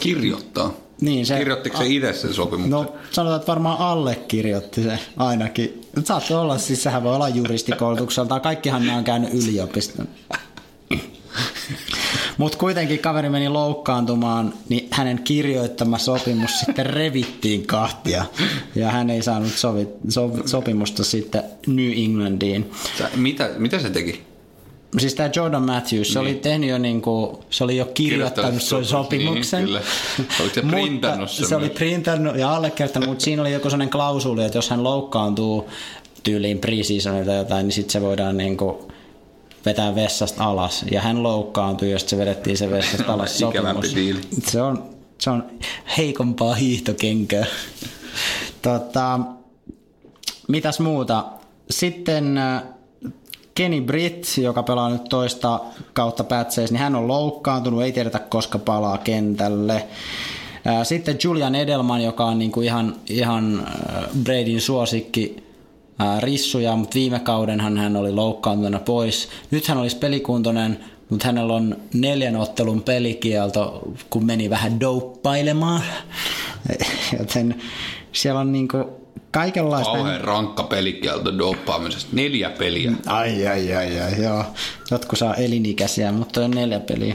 Kirjoittaa. 0.00 0.72
Niin, 1.00 1.26
se- 1.26 1.38
Kirjoittiko 1.38 1.78
se 1.78 1.86
itse 1.86 2.12
sen 2.12 2.34
sopimuksen? 2.34 2.70
No 2.70 2.92
sanotaan, 3.10 3.40
että 3.40 3.46
varmaan 3.52 3.78
allekirjoitti 3.78 4.82
se 4.82 4.98
ainakin. 5.16 5.80
Saatte 6.04 6.36
olla, 6.36 6.58
siis 6.58 6.82
sehän 6.82 7.02
voi 7.02 7.14
olla 7.14 7.28
juristikoulutukselta. 7.28 8.40
Kaikkihan 8.40 8.86
nämä 8.86 8.98
on 8.98 9.04
käynyt 9.04 9.34
yliopiston. 9.34 10.08
Mutta 12.38 12.58
kuitenkin 12.58 12.98
kaveri 12.98 13.28
meni 13.28 13.48
loukkaantumaan, 13.48 14.54
niin 14.68 14.88
hänen 14.90 15.18
kirjoittama 15.24 15.98
sopimus 15.98 16.60
sitten 16.60 16.86
revittiin 16.86 17.66
kahtia. 17.66 18.24
Ja 18.74 18.90
hän 18.90 19.10
ei 19.10 19.22
saanut 19.22 19.52
sovi, 19.52 19.88
so, 20.08 20.30
sopimusta 20.46 21.04
sitten 21.04 21.42
New 21.66 21.92
Englandiin. 22.04 22.70
Sä, 22.98 23.10
mitä, 23.16 23.50
mitä 23.58 23.78
se 23.78 23.90
teki? 23.90 24.22
Siis 24.98 25.14
tämä 25.14 25.30
Jordan 25.36 25.62
Matthews, 25.62 26.12
se 26.12 26.18
oli 26.18 26.34
tehnyt 26.34 26.70
jo 26.70 26.78
niinku, 26.78 27.44
se 27.50 27.64
oli 27.64 27.76
jo 27.76 27.84
kirjoittanut 27.84 28.62
sen 28.62 28.84
sopimuksen, 28.84 29.64
niin, 29.64 29.66
kyllä. 29.66 29.80
Se 30.54 30.62
printannut 30.62 31.30
sen 31.30 31.48
Se 31.48 31.56
oli 31.56 31.70
printannut 31.70 32.36
ja 32.36 32.54
allekirjoittanut, 32.54 33.08
mutta 33.08 33.24
siinä 33.24 33.42
oli 33.42 33.52
joku 33.52 33.70
sellainen 33.70 33.90
klausuli, 33.90 34.44
että 34.44 34.58
jos 34.58 34.70
hän 34.70 34.84
loukkaantuu 34.84 35.70
tyyliin 36.22 36.58
preseasonilla 36.58 37.24
tai 37.24 37.36
jotain, 37.36 37.64
niin 37.64 37.72
sitten 37.72 37.92
se 37.92 38.00
voidaan 38.00 38.36
niinku 38.36 38.88
vetää 39.66 39.94
vessasta 39.94 40.44
alas. 40.44 40.84
Ja 40.90 41.00
hän 41.00 41.22
loukkaantui, 41.22 41.90
jos 41.90 42.06
se 42.06 42.18
vedettiin 42.18 42.56
se 42.56 42.70
vessasta 42.70 43.12
alas 43.12 43.38
sopimus. 43.38 43.94
Se 44.46 44.62
on, 44.62 44.90
se 45.18 45.30
on 45.30 45.44
heikompaa 45.98 46.54
hiihtokenkää. 46.54 47.46
tota, 48.62 49.20
mitäs 50.48 50.80
muuta? 50.80 51.24
Sitten 51.70 52.38
äh, 52.38 52.62
Kenny 53.58 53.80
Britt, 53.80 54.24
joka 54.38 54.62
pelaa 54.62 54.90
nyt 54.90 55.04
toista 55.04 55.60
kautta 55.92 56.24
Patseissa, 56.24 56.74
niin 56.74 56.82
hän 56.82 56.94
on 56.94 57.08
loukkaantunut, 57.08 57.82
ei 57.82 57.92
tiedetä 57.92 58.18
koska 58.18 58.58
palaa 58.58 58.98
kentälle. 58.98 59.86
Sitten 60.82 61.18
Julian 61.24 61.54
Edelman, 61.54 62.02
joka 62.02 62.24
on 62.24 62.38
niinku 62.38 62.60
ihan, 62.60 62.96
ihan 63.08 63.66
äh, 63.66 64.04
Bradyn 64.22 64.60
suosikki 64.60 65.36
rissuja, 66.20 66.76
mutta 66.76 66.94
viime 66.94 67.20
kaudenhan 67.20 67.76
hän 67.76 67.96
oli 67.96 68.12
loukkaantuneena 68.12 68.78
pois. 68.78 69.28
Nyt 69.50 69.66
hän 69.66 69.78
olisi 69.78 69.96
pelikuntoinen, 69.96 70.78
mutta 71.10 71.26
hänellä 71.26 71.54
on 71.54 71.76
neljän 71.94 72.36
ottelun 72.36 72.82
pelikielto, 72.82 73.82
kun 74.10 74.26
meni 74.26 74.50
vähän 74.50 74.80
douppailemaan. 74.80 75.82
Joten 77.18 77.54
siellä 78.12 78.40
on 78.40 78.52
niinku 78.52 78.97
kaikenlaista. 79.30 79.92
Kauhean 79.92 80.20
rankka 80.20 80.62
pelikielto 80.62 81.38
doppaamisesta. 81.38 82.10
Neljä 82.12 82.50
peliä. 82.50 82.92
Ai, 83.06 83.46
ai, 83.46 83.74
ai, 83.74 84.00
ai, 84.00 84.22
joo. 84.22 84.44
Jotkut 84.90 85.18
saa 85.18 85.34
elinikäisiä, 85.34 86.12
mutta 86.12 86.44
on 86.44 86.50
neljä 86.50 86.80
peliä. 86.80 87.14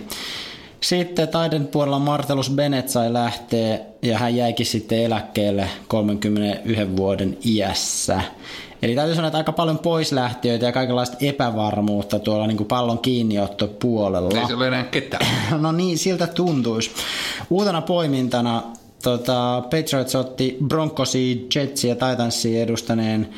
Sitten 0.82 1.28
taiden 1.28 1.67
puolella 1.67 1.99
Martelus 1.99 2.49
Bennett 2.49 2.89
sai 2.89 3.13
lähteä 3.13 3.80
ja 4.02 4.17
hän 4.17 4.36
jäikin 4.36 4.65
sitten 4.65 5.04
eläkkeelle 5.04 5.69
31 5.88 6.97
vuoden 6.97 7.38
iässä. 7.45 8.21
Eli 8.82 8.95
täytyy 8.95 9.15
sanoa, 9.15 9.28
että 9.28 9.38
aika 9.38 9.52
paljon 9.52 9.80
poislähtiöitä 9.80 10.65
ja 10.65 10.71
kaikenlaista 10.71 11.17
epävarmuutta 11.21 12.19
tuolla 12.19 12.47
niin 12.47 12.58
kuin 12.58 12.67
pallon 12.67 12.99
kiinniottopuolella. 12.99 14.39
Ei 14.39 14.47
se 14.47 14.56
ole 14.56 14.67
enää 14.67 14.84
ketään. 14.84 15.26
No 15.62 15.71
niin, 15.71 15.97
siltä 15.97 16.28
tuntuisi. 16.28 16.91
Uutena 17.49 17.82
poimintana 17.82 18.63
tota, 19.03 19.61
Patriots 19.61 20.15
otti 20.15 20.57
Broncosi, 20.67 21.47
Jetsi 21.55 21.87
ja 21.87 21.95
Titansia 21.95 22.63
edustaneen 22.63 23.29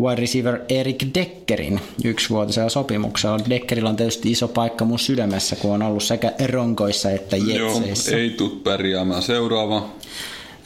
wide 0.00 0.20
receiver 0.20 0.60
Eric 0.68 1.04
Deckerin 1.14 1.80
yksivuotisella 2.04 2.68
sopimuksella. 2.68 3.38
Deckerillä 3.48 3.90
on 3.90 3.96
tietysti 3.96 4.30
iso 4.30 4.48
paikka 4.48 4.84
mun 4.84 4.98
sydämessä, 4.98 5.56
kun 5.56 5.74
on 5.74 5.82
ollut 5.82 6.02
sekä 6.02 6.32
Ronkoissa 6.52 7.10
että 7.10 7.36
Jetseissä. 7.36 8.16
ei 8.16 8.30
tuu 8.30 8.60
pärjäämään. 8.64 9.22
Seuraava. 9.22 9.88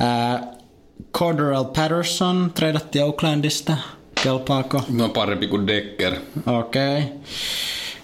Ää, 0.00 0.52
Cordell 1.14 1.64
Patterson 1.64 2.50
treidattiin 2.55 3.05
Oaklandista. 3.05 3.76
Kelpaako? 4.22 4.83
No 4.90 5.09
parempi 5.09 5.46
kuin 5.46 5.66
Decker. 5.66 6.14
Okei. 6.46 6.98
Okay. 6.98 7.12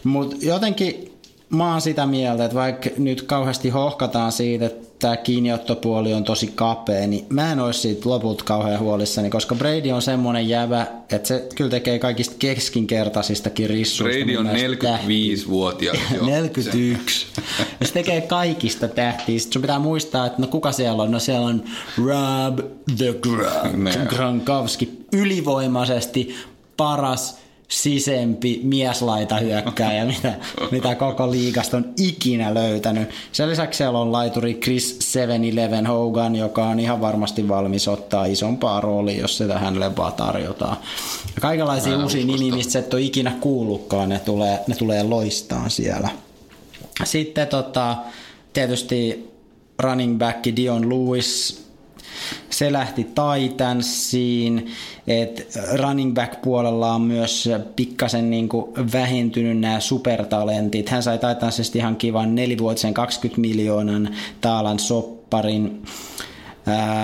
Mutta 0.04 0.36
jotenkin 0.40 1.12
mä 1.50 1.72
oon 1.72 1.80
sitä 1.80 2.06
mieltä, 2.06 2.44
että 2.44 2.54
vaikka 2.54 2.90
nyt 2.98 3.22
kauheasti 3.22 3.68
hohkataan 3.68 4.32
siitä, 4.32 4.66
että 4.66 4.87
tämä 4.98 5.16
kiinniottopuoli 5.16 6.14
on 6.14 6.24
tosi 6.24 6.52
kapea, 6.54 7.06
niin 7.06 7.26
mä 7.28 7.52
en 7.52 7.60
olisi 7.60 7.80
siitä 7.80 8.08
lopulta 8.08 8.44
kauhean 8.44 8.80
huolissani, 8.80 9.30
koska 9.30 9.54
Brady 9.54 9.90
on 9.90 10.02
semmoinen 10.02 10.48
jävä, 10.48 10.86
että 11.10 11.28
se 11.28 11.48
kyllä 11.54 11.70
tekee 11.70 11.98
kaikista 11.98 12.34
keskinkertaisistakin 12.38 13.70
rissuista. 13.70 14.18
Brady 14.18 14.36
on 14.36 14.46
mielestä 14.46 14.96
45-vuotias. 14.96 15.98
jo. 16.14 16.26
41. 16.26 17.26
Ja 17.80 17.86
se 17.86 17.92
tekee 17.92 18.20
kaikista 18.20 18.88
tähtiä. 18.88 19.38
Sitten 19.38 19.52
sun 19.52 19.62
pitää 19.62 19.78
muistaa, 19.78 20.26
että 20.26 20.42
no 20.42 20.46
kuka 20.46 20.72
siellä 20.72 21.02
on? 21.02 21.10
No 21.10 21.18
siellä 21.18 21.46
on 21.46 21.64
Rob 22.06 22.58
the 22.96 23.14
Gronk. 23.20 24.08
Gronkowski. 24.08 25.04
Ylivoimaisesti 25.12 26.34
paras 26.76 27.38
sisempi 27.68 28.60
mieslaita 28.62 29.36
hyökkääjä, 29.38 30.04
mitä, 30.04 30.34
mitä 30.70 30.94
koko 30.94 31.30
liigasta 31.30 31.76
on 31.76 31.94
ikinä 31.96 32.54
löytänyt. 32.54 33.10
Sen 33.32 33.50
lisäksi 33.50 33.78
siellä 33.78 33.98
on 33.98 34.12
laituri 34.12 34.54
Chris 34.54 34.96
711 35.00 35.92
Hogan, 35.92 36.36
joka 36.36 36.66
on 36.66 36.80
ihan 36.80 37.00
varmasti 37.00 37.48
valmis 37.48 37.88
ottaa 37.88 38.24
isompaa 38.24 38.80
roolia, 38.80 39.20
jos 39.20 39.38
sitä 39.38 39.58
hänelle 39.58 39.96
vaan 39.96 40.12
tarjotaan. 40.12 40.76
Ja 41.34 41.40
kaikenlaisia 41.40 41.96
Mä 41.96 42.02
uusia 42.02 42.26
nimiä, 42.26 42.54
mistä 42.54 42.78
et 42.78 42.94
ole 42.94 43.02
ikinä 43.02 43.36
kuullutkaan, 43.40 44.08
ne 44.08 44.18
tulee, 44.18 44.60
ne 44.66 44.74
tulee 44.74 45.02
loistaan 45.02 45.70
siellä. 45.70 46.08
Sitten 47.04 47.48
tota, 47.48 47.96
tietysti 48.52 49.30
running 49.78 50.18
back 50.18 50.44
Dion 50.56 50.88
Lewis, 50.88 51.67
se 52.50 52.72
lähti 52.72 53.04
Titansiin, 53.04 54.66
että 55.06 55.42
running 55.76 56.14
back 56.14 56.42
puolella 56.42 56.94
on 56.94 57.00
myös 57.00 57.48
pikkasen 57.76 58.30
niin 58.30 58.48
kuin 58.48 58.72
vähentynyt 58.92 59.58
nämä 59.58 59.80
supertalentit. 59.80 60.88
Hän 60.88 61.02
sai 61.02 61.18
Titansista 61.18 61.78
ihan 61.78 61.96
kivan 61.96 62.34
nelivuotisen 62.34 62.94
20 62.94 63.40
miljoonan 63.40 64.14
taalan 64.40 64.78
sopparin. 64.78 65.82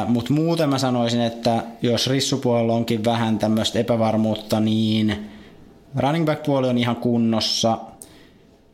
Mutta 0.09 0.33
muuten 0.33 0.69
mä 0.69 0.79
sanoisin, 0.79 1.21
että 1.21 1.64
jos 1.83 2.07
rissupuolella 2.07 2.73
onkin 2.73 3.05
vähän 3.05 3.38
tämmöistä 3.38 3.79
epävarmuutta, 3.79 4.61
niin 4.61 5.17
running 5.97 6.27
back 6.27 6.43
puoli 6.43 6.69
on 6.69 6.79
ihan 6.79 6.97
kunnossa. 6.97 7.79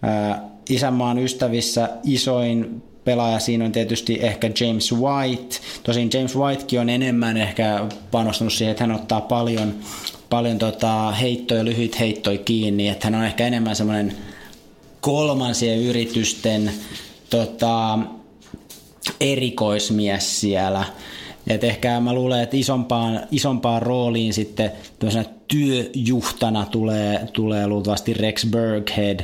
Ää, 0.02 0.50
isänmaan 0.70 1.18
ystävissä 1.18 1.88
isoin 2.04 2.82
pelaaja 3.04 3.38
siinä 3.38 3.64
on 3.64 3.72
tietysti 3.72 4.18
ehkä 4.22 4.50
James 4.60 4.92
White. 4.92 5.56
Tosin 5.82 6.10
James 6.14 6.36
Whitekin 6.36 6.80
on 6.80 6.90
enemmän 6.90 7.36
ehkä 7.36 7.86
panostanut 8.10 8.52
siihen, 8.52 8.70
että 8.70 8.84
hän 8.84 8.96
ottaa 8.96 9.20
paljon, 9.20 9.74
paljon 10.30 10.58
tota 10.58 11.10
heittoja, 11.10 11.64
lyhyt 11.64 12.00
heittoja 12.00 12.38
kiinni, 12.38 12.88
että 12.88 13.06
hän 13.06 13.14
on 13.14 13.24
ehkä 13.24 13.46
enemmän 13.46 13.76
semmoinen 13.76 14.16
kolmansien 15.00 15.78
yritysten 15.78 16.72
tota, 17.30 17.98
erikoismies 19.20 20.40
siellä. 20.40 20.84
Et 21.46 21.64
ehkä 21.64 22.00
mä 22.00 22.12
luulen, 22.12 22.42
että 22.42 22.56
isompaan, 22.56 23.20
isompaan 23.30 23.82
rooliin 23.82 24.32
sitten 24.32 24.72
työjuhtana 25.48 26.66
tulee, 26.70 27.28
tulee 27.32 27.66
luultavasti 27.66 28.14
Rex 28.14 28.46
Burkhead. 28.46 29.20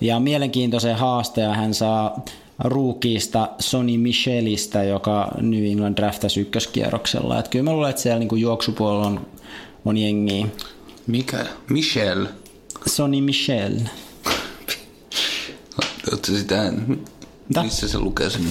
Ja 0.00 0.20
mielenkiintoisen 0.20 0.96
haasteen 0.96 1.54
hän 1.54 1.74
saa 1.74 2.24
ruukiista 2.64 3.48
Sonny 3.58 3.98
Michelistä, 3.98 4.84
joka 4.84 5.28
New 5.40 5.64
England 5.64 5.96
draftasi 5.96 6.40
ykköskierroksella. 6.40 7.38
Et 7.38 7.48
kyllä 7.48 7.62
mä 7.62 7.72
luulen, 7.72 7.90
että 7.90 8.02
siellä 8.02 8.18
niinku 8.18 8.36
juoksupuolella 8.36 9.06
on, 9.06 9.26
on 9.84 9.96
jengiä. 9.96 10.46
Mikä? 11.06 11.46
Michelle. 11.68 12.28
Sonny 12.86 13.20
Michel. 13.20 13.72
Oletko 16.12 16.26
sitä... 16.26 16.72
Mitä? 17.48 17.62
Missä 17.62 17.88
se 17.88 17.98
lukee 17.98 18.30
sen? 18.30 18.42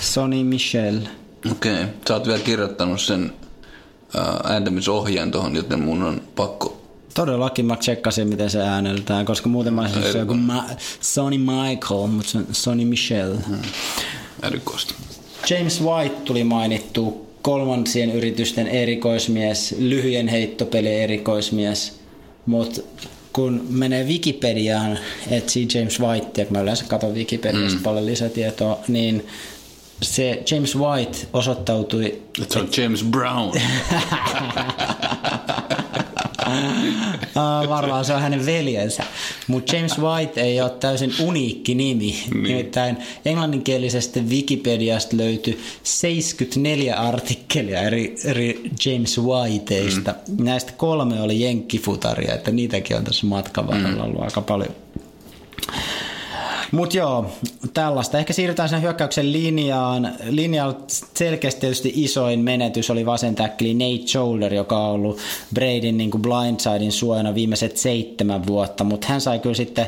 Sonny 0.00 0.44
Michel. 0.44 0.96
Okei. 1.50 1.72
Okay. 1.72 1.86
Sä 2.08 2.14
oot 2.14 2.26
vielä 2.26 2.40
kirjoittanut 2.40 3.00
sen 3.00 3.32
ää, 4.16 4.40
ääntämisohjeen 4.44 5.30
tuohon, 5.30 5.56
joten 5.56 5.80
mun 5.80 6.02
on 6.02 6.22
pakko... 6.36 6.81
Todellakin 7.14 7.66
mä 7.66 7.76
tsekkasin, 7.76 8.28
miten 8.28 8.50
se 8.50 8.62
ääneltään, 8.62 9.26
koska 9.26 9.48
muuten 9.48 9.74
mä 9.74 9.80
olisin, 9.80 10.04
on 10.04 10.18
joku 10.18 10.34
Ma- 10.34 10.66
Sonny 11.00 11.38
Michael, 11.38 12.06
mutta 12.06 12.30
se 12.30 12.38
on 12.38 12.46
Sonny 12.52 12.84
Michel. 12.84 13.34
Erikoista. 14.42 14.94
James 15.50 15.82
White 15.82 16.14
tuli 16.24 16.44
mainittu, 16.44 17.26
kolmansien 17.42 18.10
yritysten 18.10 18.68
erikoismies, 18.68 19.74
lyhyen 19.78 20.28
heittopeli 20.28 21.00
erikoismies, 21.00 22.00
mutta 22.46 22.80
kun 23.32 23.66
menee 23.68 24.04
Wikipediaan, 24.04 24.98
etsii 25.30 25.68
James 25.74 26.00
White, 26.00 26.40
ja 26.40 26.46
kun 26.46 26.56
mä 26.56 26.62
yleensä 26.62 26.84
katson 26.88 27.14
Wikipediasta 27.14 27.78
mm. 27.78 27.82
paljon 27.82 28.06
lisätietoa, 28.06 28.78
niin 28.88 29.26
se 30.02 30.42
James 30.50 30.76
White 30.76 31.18
osoittautui 31.32 32.22
se 32.48 32.58
on 32.58 32.68
James 32.76 33.04
Brown. 33.04 33.52
Uh, 36.46 37.68
varmaan 37.68 38.04
se 38.04 38.14
on 38.14 38.22
hänen 38.22 38.46
veljensä. 38.46 39.04
Mutta 39.46 39.76
James 39.76 39.98
White 39.98 40.40
ei 40.40 40.60
ole 40.60 40.70
täysin 40.70 41.14
uniikki 41.20 41.74
nimi. 41.74 42.24
Niin. 42.34 42.42
Nimittäin 42.42 42.96
englanninkielisestä 43.24 44.20
Wikipediasta 44.20 45.16
löytyi 45.16 45.60
74 45.82 46.94
artikkelia 46.96 47.80
eri, 47.80 48.14
eri 48.24 48.70
James 48.84 49.18
Whiteista. 49.18 50.14
Mm. 50.28 50.44
Näistä 50.44 50.72
kolme 50.72 51.20
oli 51.20 51.40
jenkkifutaria, 51.40 52.34
että 52.34 52.50
niitäkin 52.50 52.96
on 52.96 53.04
tässä 53.04 53.26
matkan 53.26 53.66
varrella 53.66 54.04
ollut 54.04 54.22
aika 54.22 54.40
paljon. 54.40 54.81
Mutta 56.72 56.96
joo, 56.96 57.26
tällaista. 57.74 58.18
Ehkä 58.18 58.32
siirrytään 58.32 58.68
sen 58.68 58.82
hyökkäyksen 58.82 59.32
linjaan. 59.32 60.12
Linjalla 60.28 60.78
selkeästi 61.14 61.60
tietysti 61.60 61.92
isoin 61.94 62.40
menetys 62.40 62.90
oli 62.90 63.06
vasen 63.06 63.34
Nate 63.34 64.06
Shoulder, 64.06 64.54
joka 64.54 64.78
on 64.78 64.90
ollut 64.92 65.18
Bradyn 65.54 65.96
niin 65.96 66.10
blindsidin 66.10 66.92
suojana 66.92 67.34
viimeiset 67.34 67.76
seitsemän 67.76 68.46
vuotta, 68.46 68.84
mutta 68.84 69.06
hän 69.06 69.20
sai 69.20 69.38
kyllä 69.38 69.54
sitten 69.54 69.86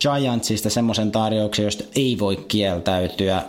Giantsista 0.00 0.70
semmoisen 0.70 1.10
tarjouksen, 1.12 1.64
josta 1.64 1.84
ei 1.96 2.16
voi 2.18 2.36
kieltäytyä. 2.36 3.42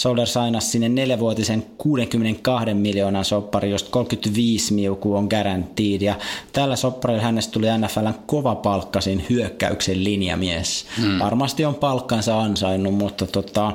Solder 0.00 0.26
sainas 0.26 0.72
sinne 0.72 0.88
neljävuotisen 0.88 1.66
62 1.78 2.74
miljoonan 2.74 3.24
soppari, 3.24 3.70
josta 3.70 3.90
35 3.90 4.74
miuku 4.74 5.14
on 5.14 5.26
guaranteed. 5.30 6.02
Ja 6.02 6.14
tällä 6.52 6.76
sopparilla 6.76 7.22
hänestä 7.22 7.52
tuli 7.52 7.66
NFLn 7.78 8.14
kova 8.26 8.54
palkkasin 8.54 9.26
hyökkäyksen 9.30 10.04
linjamies. 10.04 10.86
Hmm. 11.00 11.18
Varmasti 11.18 11.64
on 11.64 11.74
palkkansa 11.74 12.40
ansainnut, 12.40 12.94
mutta 12.94 13.26
tota, 13.26 13.72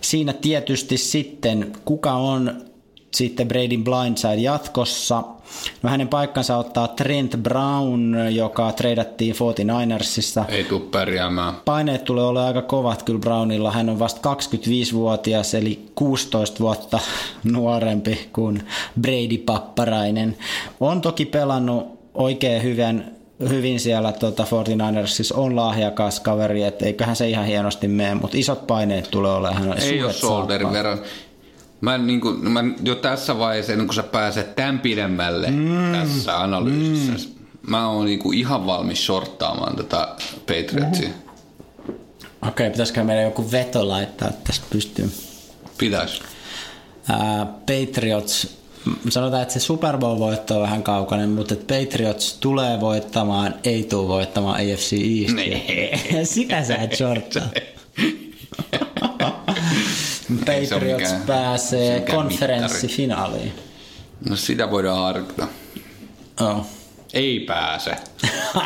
siinä 0.00 0.32
tietysti 0.32 0.98
sitten 0.98 1.72
kuka 1.84 2.12
on 2.12 2.64
sitten 3.14 3.48
Bradyn 3.48 3.84
blindside 3.84 4.34
jatkossa. 4.34 5.22
No 5.82 5.90
hänen 5.90 6.08
paikkansa 6.08 6.56
ottaa 6.56 6.88
Trent 6.88 7.36
Brown, 7.36 8.14
joka 8.30 8.72
treidattiin 8.72 9.34
49ersissa. 9.34 10.44
Ei 10.48 10.64
tuu 10.64 10.80
pärjäämään. 10.80 11.54
Paineet 11.64 12.04
tulee 12.04 12.24
olemaan 12.24 12.48
aika 12.48 12.62
kovat 12.62 13.02
kyllä 13.02 13.20
Brownilla. 13.20 13.70
Hän 13.70 13.88
on 13.88 13.98
vasta 13.98 14.34
25-vuotias, 14.34 15.54
eli 15.54 15.86
16 15.94 16.60
vuotta 16.60 16.98
nuorempi 17.44 18.28
kuin 18.32 18.62
Brady 19.00 19.38
Papparainen. 19.38 20.36
On 20.80 21.00
toki 21.00 21.24
pelannut 21.26 21.98
oikein 22.14 22.62
hyvän, 22.62 23.12
hyvin 23.48 23.80
siellä 23.80 24.12
tuota 24.12 24.44
49ersissa, 24.44 25.38
on 25.38 25.56
lahjakas 25.56 26.20
kaveri, 26.20 26.62
että 26.62 26.86
eiköhän 26.86 27.16
se 27.16 27.28
ihan 27.28 27.46
hienosti 27.46 27.88
mene, 27.88 28.14
mutta 28.14 28.36
isot 28.36 28.66
paineet 28.66 29.10
tulee 29.10 29.32
olemaan. 29.32 29.78
Ei 29.78 30.02
ole 30.02 30.12
saappaat. 30.12 30.72
verran. 30.72 30.98
Mä, 31.84 31.98
niin 31.98 32.20
kuin, 32.20 32.52
mä 32.52 32.64
jo 32.82 32.94
tässä 32.94 33.38
vaiheessa, 33.38 33.72
ennen 33.72 33.86
kuin 33.86 33.94
sä 33.94 34.02
pääset 34.02 34.54
tämän 34.54 34.78
pidemmälle 34.78 35.50
mm. 35.50 35.92
tässä 35.92 36.40
analyysissä, 36.40 37.28
mm. 37.28 37.70
mä 37.70 37.88
oon 37.88 38.04
niin 38.04 38.18
kuin 38.18 38.38
ihan 38.38 38.66
valmis 38.66 39.06
shorttaamaan 39.06 39.76
tätä 39.76 40.08
Patriotsia. 40.40 41.08
Okei, 42.48 42.70
pitäisikö 42.70 43.04
meidän 43.04 43.24
joku 43.24 43.52
veto 43.52 43.88
laittaa 43.88 44.30
tästä 44.44 44.66
pystyyn? 44.70 45.12
Pitäis. 45.78 46.22
Ää, 47.08 47.46
Patriots, 47.46 48.56
sanotaan, 49.08 49.42
että 49.42 49.54
se 49.54 49.60
Super 49.60 49.96
Bowl-voitto 49.96 50.56
on 50.56 50.62
vähän 50.62 50.82
kaukainen, 50.82 51.30
mutta 51.30 51.54
että 51.54 51.74
Patriots 51.74 52.36
tulee 52.40 52.80
voittamaan, 52.80 53.54
ei 53.64 53.84
tule 53.84 54.08
voittamaan 54.08 54.56
AFC 54.56 54.92
East. 54.92 55.36
Sitä 56.34 56.64
sä 56.64 56.76
et 56.76 56.96
shorttaa. 56.96 57.42
Patriots 60.38 61.02
mikään- 61.02 61.22
pääsee 61.26 62.00
konferenssifinaaliin. 62.00 63.52
No 64.28 64.36
sitä 64.36 64.70
voidaan 64.70 64.98
harkita. 64.98 65.46
Oh. 66.40 66.66
Ei 67.12 67.40
pääse. 67.40 67.96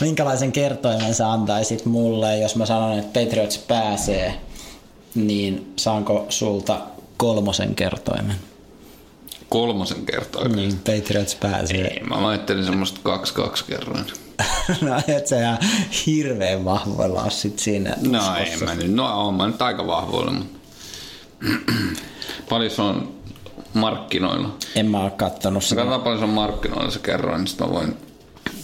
Minkälaisen 0.00 0.52
kertoimen 0.52 1.14
sä 1.14 1.32
antaisit 1.32 1.84
mulle, 1.84 2.38
jos 2.38 2.56
mä 2.56 2.66
sanon, 2.66 2.98
että 2.98 3.20
Patriots 3.20 3.58
pääsee, 3.58 4.40
niin 5.14 5.72
saanko 5.76 6.26
sulta 6.28 6.80
kolmosen 7.16 7.74
kertoimen? 7.74 8.36
Kolmosen 9.48 10.06
kertaa. 10.06 10.44
Mm. 10.48 10.56
Niin, 10.56 10.76
Patriots 10.78 11.34
pääsee. 11.34 11.80
Ei, 11.86 12.00
mä 12.04 12.28
ajattelin 12.28 12.64
semmoista 12.64 13.00
kaksi 13.02 13.34
kaksi 13.34 13.64
kerroin. 13.64 14.04
no 14.80 15.00
et 15.08 15.26
sä 15.26 15.40
ihan 15.40 15.58
hirveän 16.06 16.64
vahvoilla 16.64 17.22
ole 17.22 17.30
sit 17.30 17.58
siinä 17.58 17.96
No 18.00 18.36
ei 18.36 18.56
mä 18.56 18.74
nyt, 18.74 18.92
no 18.92 19.24
oon 19.24 19.34
mä 19.34 19.46
nyt 19.46 19.62
aika 19.62 19.86
vahvoilla, 19.86 20.32
mutta 20.32 20.58
paljon 22.48 22.70
se 22.70 22.82
on 22.82 23.22
markkinoilla. 23.74 24.48
En 24.74 24.90
mä 24.90 25.02
oo 25.02 25.10
kattonut 25.10 25.64
sitä. 25.64 25.74
katsotaan 25.74 26.02
paljon 26.02 26.18
se 26.18 26.24
on 26.24 26.30
markkinoilla 26.30 26.90
se 26.90 26.98
kerroin, 26.98 27.38
niin 27.38 27.48
sit 27.48 27.60
mä 27.60 27.70
voin... 27.70 27.96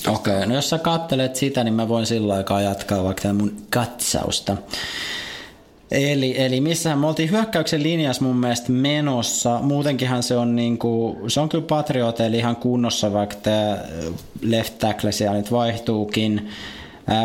Okei, 0.09 0.35
okay. 0.35 0.47
no 0.47 0.55
jos 0.55 0.71
sä 0.71 0.79
kattelet 0.79 1.37
sitä, 1.37 1.65
niin 1.65 1.75
mä 1.75 1.89
voin 1.89 2.07
sillä 2.07 2.35
aikaa 2.35 2.61
jatkaa 2.61 3.05
vaikka 3.05 3.33
mun 3.33 3.57
katsausta. 3.71 4.57
Eli, 5.91 6.35
eli 6.39 6.61
missähän 6.61 6.99
me 6.99 7.07
oltiin 7.07 7.31
hyökkäyksen 7.31 7.83
linjassa 7.83 8.25
mun 8.25 8.37
mielestä 8.37 8.73
menossa. 8.73 9.59
Muutenkinhan 9.63 10.23
se 10.23 10.37
on, 10.37 10.57
niinku, 10.57 11.19
se 11.29 11.41
on 11.41 11.49
kyllä 11.49 11.65
Patrioteilla 11.69 12.37
ihan 12.37 12.57
kunnossa, 12.57 13.13
vaikka 13.13 13.37
tämä 13.43 13.79
left 14.43 14.79
tackle 14.79 15.13
siellä 15.13 15.37
nyt 15.37 15.53
vaihtuukin. 15.53 16.49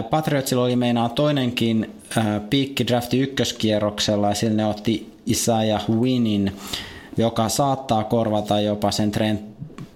Patriotsilla 0.10 0.64
oli 0.64 0.76
meinaa 0.76 1.10
toinenkin 1.10 1.92
piikki 2.50 2.88
drafti 2.88 3.20
ykköskierroksella 3.20 4.30
ja 4.30 4.36
sillä 4.36 4.56
ne 4.56 4.66
otti 4.66 5.14
Isaiah 5.26 5.90
Winin, 5.90 6.52
joka 7.18 7.50
saattaa 7.50 8.04
korvata 8.04 8.60
jopa 8.60 8.92
sen 8.92 9.12
Trent 9.12 9.42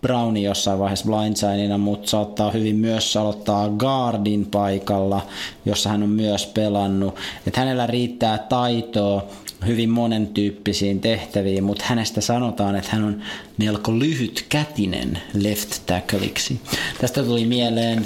Browni 0.08 0.44
jossain 0.44 0.80
vaiheessa 0.80 1.06
blindsidina, 1.06 1.78
mutta 1.78 2.10
saattaa 2.10 2.52
hyvin 2.52 2.76
myös 2.76 3.18
aloittaa 3.18 3.70
guardin 3.70 4.46
paikalla, 4.46 5.22
jossa 5.66 5.90
hän 5.90 6.04
on 6.04 6.10
myös 6.10 6.46
pelannut. 6.46 7.16
Että 7.48 7.60
hänellä 7.60 7.88
riittää 7.88 8.38
taitoa 8.38 9.26
hyvin 9.66 9.90
monen 9.90 10.28
tyyppisiin 10.28 11.00
tehtäviin, 11.00 11.64
mutta 11.64 11.84
hänestä 11.88 12.22
sanotaan, 12.22 12.76
että 12.76 12.90
hän 12.92 13.04
on 13.04 13.22
melko 13.58 14.00
lyhyt 14.00 14.46
kätinen 14.50 15.22
left 15.34 15.82
tackleiksi. 15.86 16.60
Tästä 17.02 17.24
tuli 17.24 17.46
mieleen 17.46 18.06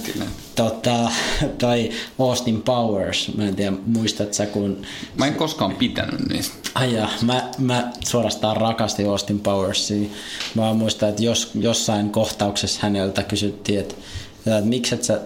tota, 0.55 1.11
toi 1.57 1.89
Austin 2.19 2.61
Powers. 2.61 3.31
Mä 3.35 3.47
en 3.47 3.55
tiedä, 3.55 3.73
muistat 3.85 4.33
sä 4.33 4.45
kun... 4.45 4.81
Mä 5.17 5.27
en 5.27 5.35
koskaan 5.35 5.75
pitänyt 5.75 6.29
niistä. 6.29 6.55
Ai 6.75 6.93
ja, 6.93 7.09
mä, 7.21 7.49
mä 7.57 7.91
suorastaan 8.05 8.57
rakastin 8.57 9.09
Austin 9.09 9.39
Powersia. 9.39 10.09
Mä 10.55 10.73
muistan, 10.73 11.09
että 11.09 11.23
jos, 11.23 11.51
jossain 11.55 12.09
kohtauksessa 12.09 12.79
häneltä 12.83 13.23
kysyttiin, 13.23 13.79
että, 13.79 13.95
että 14.37 14.61
miksi 14.61 14.95
et 14.95 15.03
sä 15.03 15.21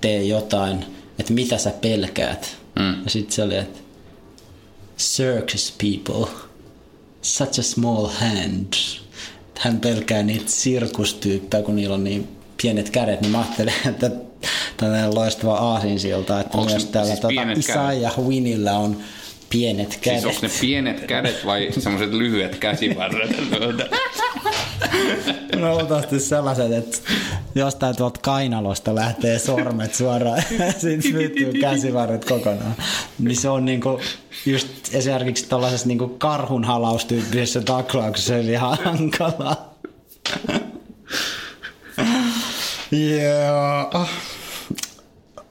tee 0.00 0.22
jotain, 0.22 0.84
että 1.18 1.32
mitä 1.32 1.58
sä 1.58 1.70
pelkäät. 1.70 2.56
Mm. 2.78 3.04
Ja 3.04 3.10
sitten 3.10 3.32
se 3.32 3.42
oli, 3.42 3.56
että 3.56 3.78
circus 4.98 5.74
people, 5.78 6.30
such 7.22 7.60
a 7.60 7.62
small 7.62 8.06
hand. 8.06 8.72
Hän 9.58 9.80
pelkää 9.80 10.22
niitä 10.22 10.50
sirkustyyppejä, 10.50 11.62
kun 11.62 11.76
niillä 11.76 11.94
on 11.94 12.04
niin 12.04 12.37
pienet 12.62 12.90
kädet, 12.90 13.20
niin 13.20 13.32
mä 13.32 13.38
ajattelin, 13.38 13.74
että 13.90 14.10
tällainen 14.76 15.14
loistava 15.14 15.54
aasinsilta, 15.54 16.40
että 16.40 16.58
Onks 16.58 16.72
myös 16.72 16.84
tällä 16.84 17.06
siis 17.06 17.20
tuota, 17.20 17.42
Isaiah 17.58 18.18
Winillä 18.18 18.72
on 18.72 18.96
pienet 19.50 19.90
siis 19.92 20.02
kädet. 20.02 20.20
Siis 20.20 20.34
onko 20.34 20.46
ne 20.46 20.52
pienet 20.60 21.00
kädet 21.00 21.46
vai 21.46 21.68
semmoiset 21.78 22.12
lyhyet 22.12 22.58
käsivarret? 22.58 23.30
no 25.56 25.74
luultavasti 25.74 26.20
sellaiset, 26.20 26.72
että 26.72 26.98
jostain 27.54 27.96
tuolta 27.96 28.20
kainalosta 28.22 28.94
lähtee 28.94 29.38
sormet 29.38 29.94
suoraan 29.94 30.42
ja 30.58 30.72
sitten 30.72 31.02
syttyy 31.02 31.52
käsivarret 31.60 32.24
kokonaan. 32.24 32.74
Niin 33.18 33.36
se 33.36 33.48
on 33.48 33.64
niinku 33.64 34.00
just 34.46 34.68
esimerkiksi 34.92 35.48
tällaisessa 35.48 35.88
niinku 35.88 36.08
karhunhalaustyyppisessä 36.08 37.60
taklauksessa 37.60 38.36
ihan 38.36 38.78
hankalaa. 38.84 39.74
Joo. 42.90 44.06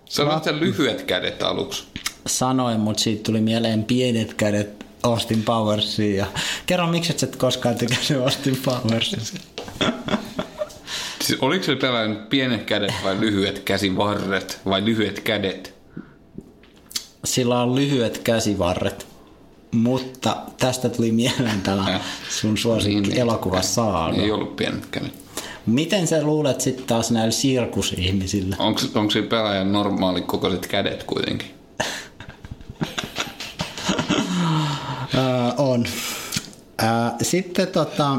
Sanoit 0.06 0.44
sen 0.44 0.60
lyhyet 0.60 1.02
kädet 1.02 1.44
aluksi. 1.44 1.84
Sanoin, 2.28 2.80
mutta 2.80 3.04
siitä 3.04 3.24
tuli 3.24 3.42
mieleen 3.42 3.84
pienet 3.84 4.34
kädet 4.34 4.86
Austin 5.04 5.44
Powersiin. 5.44 6.16
Ja 6.16 6.26
kerro, 6.66 6.88
miksi 6.88 7.12
et 7.12 7.20
sä 7.20 7.26
et 7.26 7.36
koskaan 7.36 7.76
tykännyt 7.76 8.12
Austin 8.24 8.62
Powersista? 8.66 9.40
Siis 11.22 11.40
oliko 11.42 11.64
se 11.64 11.76
tällainen 11.76 12.18
pienet 12.18 12.64
kädet 12.64 12.94
vai 13.04 13.20
lyhyet 13.20 13.60
käsivarret 13.60 14.60
vai 14.66 14.86
lyhyet 14.86 15.20
kädet? 15.20 15.74
Sillä 17.26 17.62
on 17.62 17.76
lyhyet 17.76 18.18
käsivarret. 18.18 19.08
Mutta 19.72 20.38
tästä 20.58 20.90
tuli 20.90 21.12
mieleen 21.12 21.62
tämä 21.62 22.00
sun 22.30 22.58
suosikki 22.58 23.02
niin, 23.02 23.20
elokuva 23.20 23.62
Saaga. 23.62 24.22
Ei 24.22 24.32
ollut 24.32 24.56
pienet 24.56 24.86
kädet. 24.86 25.27
Miten 25.68 26.08
sä 26.08 26.24
luulet 26.24 26.62
sitten 26.62 26.86
taas 26.86 27.12
näillä 27.12 27.32
sirkusihmisillä? 27.32 28.56
Onko, 28.60 28.82
onko 28.96 29.12
se 29.12 29.22
pelaajan 29.22 29.72
normaali 29.72 30.22
kokoiset 30.22 30.68
kädet 30.68 31.04
kuitenkin? 31.04 31.48
on. 35.58 35.86
Sitten 37.22 37.68
tota, 37.68 38.18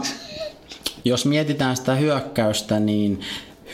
jos 1.05 1.27
mietitään 1.27 1.77
sitä 1.77 1.95
hyökkäystä, 1.95 2.81
niin 2.81 3.21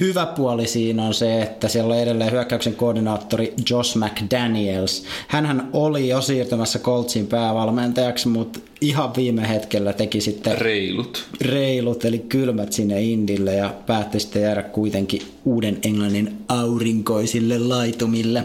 hyvä 0.01 0.27
puoli 0.27 0.67
siinä 0.67 1.05
on 1.05 1.15
se, 1.15 1.43
että 1.43 1.69
siellä 1.69 1.95
on 1.95 2.01
edelleen 2.01 2.33
hyökkäyksen 2.33 2.75
koordinaattori 2.75 3.55
Josh 3.71 3.97
McDaniels. 3.97 5.05
Hänhän 5.29 5.69
oli 5.73 6.09
jo 6.09 6.21
siirtymässä 6.21 6.79
Coltsin 6.79 7.27
päävalmentajaksi, 7.27 8.29
mutta 8.29 8.61
ihan 8.81 9.17
viime 9.17 9.49
hetkellä 9.49 9.93
teki 9.93 10.21
sitten 10.21 10.59
reilut, 10.59 11.25
reilut 11.41 12.05
eli 12.05 12.19
kylmät 12.19 12.73
sinne 12.73 13.03
Indille 13.03 13.55
ja 13.55 13.75
päätti 13.87 14.21
sitten 14.21 14.43
jäädä 14.43 14.63
kuitenkin 14.63 15.23
uuden 15.45 15.79
Englannin 15.83 16.37
aurinkoisille 16.49 17.59
laitumille 17.59 18.45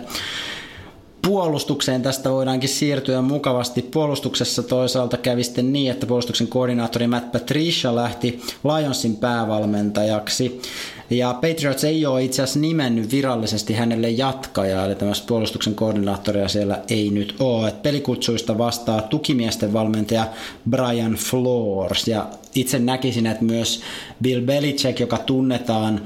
puolustukseen 1.22 2.02
tästä 2.02 2.32
voidaankin 2.32 2.70
siirtyä 2.70 3.22
mukavasti. 3.22 3.82
Puolustuksessa 3.82 4.64
toisaalta 4.64 5.18
kävi 5.18 5.44
sitten 5.44 5.74
niin, 5.74 5.92
että 5.92 6.06
puolustuksen 6.06 6.48
koordinaattori 6.48 7.08
Matt 7.08 7.32
Patricia 7.32 7.96
lähti 7.96 8.42
Lionsin 8.64 9.16
päävalmentajaksi. 9.16 10.62
Ja 11.10 11.34
Patriots 11.34 11.84
ei 11.84 12.06
ole 12.06 12.24
itse 12.24 12.42
asiassa 12.42 12.60
nimennyt 12.60 13.12
virallisesti 13.12 13.74
hänelle 13.74 14.10
jatkajaa, 14.10 14.86
eli 14.86 14.96
tämmöistä 14.96 15.28
puolustuksen 15.28 15.76
koordinaattoria 15.76 16.48
siellä 16.48 16.82
ei 16.90 17.10
nyt 17.10 17.36
ole. 17.40 17.68
Et 17.68 17.82
pelikutsuista 17.82 18.58
vastaa 18.58 19.02
tukimiesten 19.02 19.74
valmentaja 19.74 20.28
Brian 20.70 21.14
Flores, 21.14 22.08
ja 22.08 22.28
itse 22.56 22.80
näkisin, 22.80 23.28
että 23.28 23.46
myös 23.46 23.82
Bill 24.22 24.42
Belichick, 24.42 25.00
joka 25.00 25.18
tunnetaan 25.18 26.02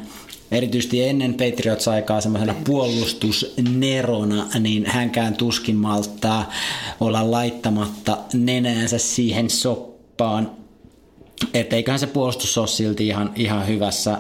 erityisesti 0.51 1.03
ennen 1.03 1.33
Patriots-aikaa 1.33 2.21
semmoisena 2.21 2.55
puolustusnerona, 2.63 4.47
niin 4.59 4.85
hänkään 4.85 5.35
tuskin 5.35 5.75
malttaa 5.75 6.51
olla 6.99 7.31
laittamatta 7.31 8.17
nenäänsä 8.33 8.97
siihen 8.97 9.49
soppaan. 9.49 10.51
Että 11.53 11.75
eiköhän 11.75 11.99
se 11.99 12.07
puolustus 12.07 12.57
ole 12.57 12.67
silti 12.67 13.07
ihan, 13.07 13.31
ihan 13.35 13.67
hyvässä 13.67 14.17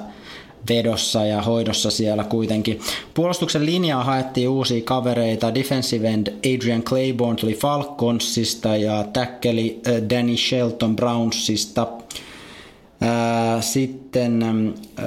vedossa 0.69 1.25
ja 1.25 1.41
hoidossa 1.41 1.91
siellä 1.91 2.23
kuitenkin. 2.23 2.79
Puolustuksen 3.13 3.65
linjaa 3.65 4.03
haettiin 4.03 4.49
uusia 4.49 4.81
kavereita. 4.83 5.55
Defensive 5.55 6.09
end 6.09 6.27
Adrian 6.27 6.83
Claiborne 6.83 7.39
tuli 7.39 7.53
Falconsista 7.53 8.75
ja 8.75 9.03
tackeli 9.13 9.81
äh, 9.87 9.93
Danny 10.09 10.37
Shelton 10.37 10.95
Brownsista. 10.95 11.87
Sitten 13.59 14.43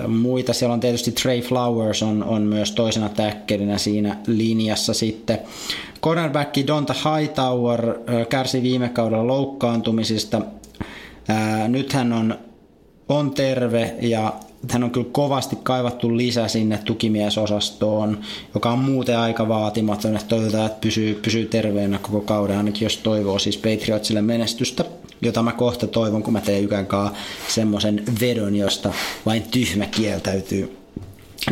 muita, 0.09 0.53
siellä 0.53 0.75
on 0.75 0.81
tietysti 0.81 1.13
Trey 1.13 1.41
Flowers 1.41 2.03
on, 2.03 2.25
on 2.25 2.43
myös 2.43 2.73
toisena 2.73 3.09
täkkerinä 3.09 3.79
siinä 3.79 4.17
linjassa 4.27 4.95
sitten. 4.95 5.39
Cornerback 6.03 6.67
Donta 6.67 6.95
Hightower 6.95 7.99
kärsi 8.29 8.63
viime 8.63 8.89
kaudella 8.89 9.27
loukkaantumisista. 9.27 10.43
Nyt 11.69 11.93
hän 11.93 12.13
on, 12.13 12.39
on 13.09 13.31
terve 13.31 13.95
ja 14.01 14.33
hän 14.71 14.85
on 14.85 14.91
kyllä 14.91 15.07
kovasti 15.13 15.59
kaivattu 15.63 16.17
lisä 16.17 16.49
sinne 16.49 16.79
tukimiesosastoon, 16.79 18.21
joka 18.55 18.71
on 18.71 18.79
muuten 18.79 19.19
aika 19.19 19.49
vaatimaton, 19.49 20.17
että 20.17 20.29
toivotaan, 20.29 20.67
että 20.67 20.81
pysyy, 20.81 21.15
pysyy 21.15 21.47
terveenä 21.47 21.99
koko 21.99 22.21
kauden, 22.21 22.57
ainakin 22.57 22.87
jos 22.87 22.97
toivoo 22.97 23.39
siis 23.39 23.57
Patriotsille 23.57 24.23
menestystä 24.23 24.85
jota 25.23 25.43
mä 25.43 25.53
kohta 25.53 25.87
toivon, 25.87 26.23
kun 26.23 26.33
mä 26.33 26.41
teen 26.41 26.65
Ykän 26.65 26.87
kanssa 26.87 27.17
semmoisen 27.49 28.05
vedon, 28.21 28.57
josta 28.57 28.93
vain 29.27 29.43
tyhmä 29.43 29.87
kieltäytyy. 29.87 30.77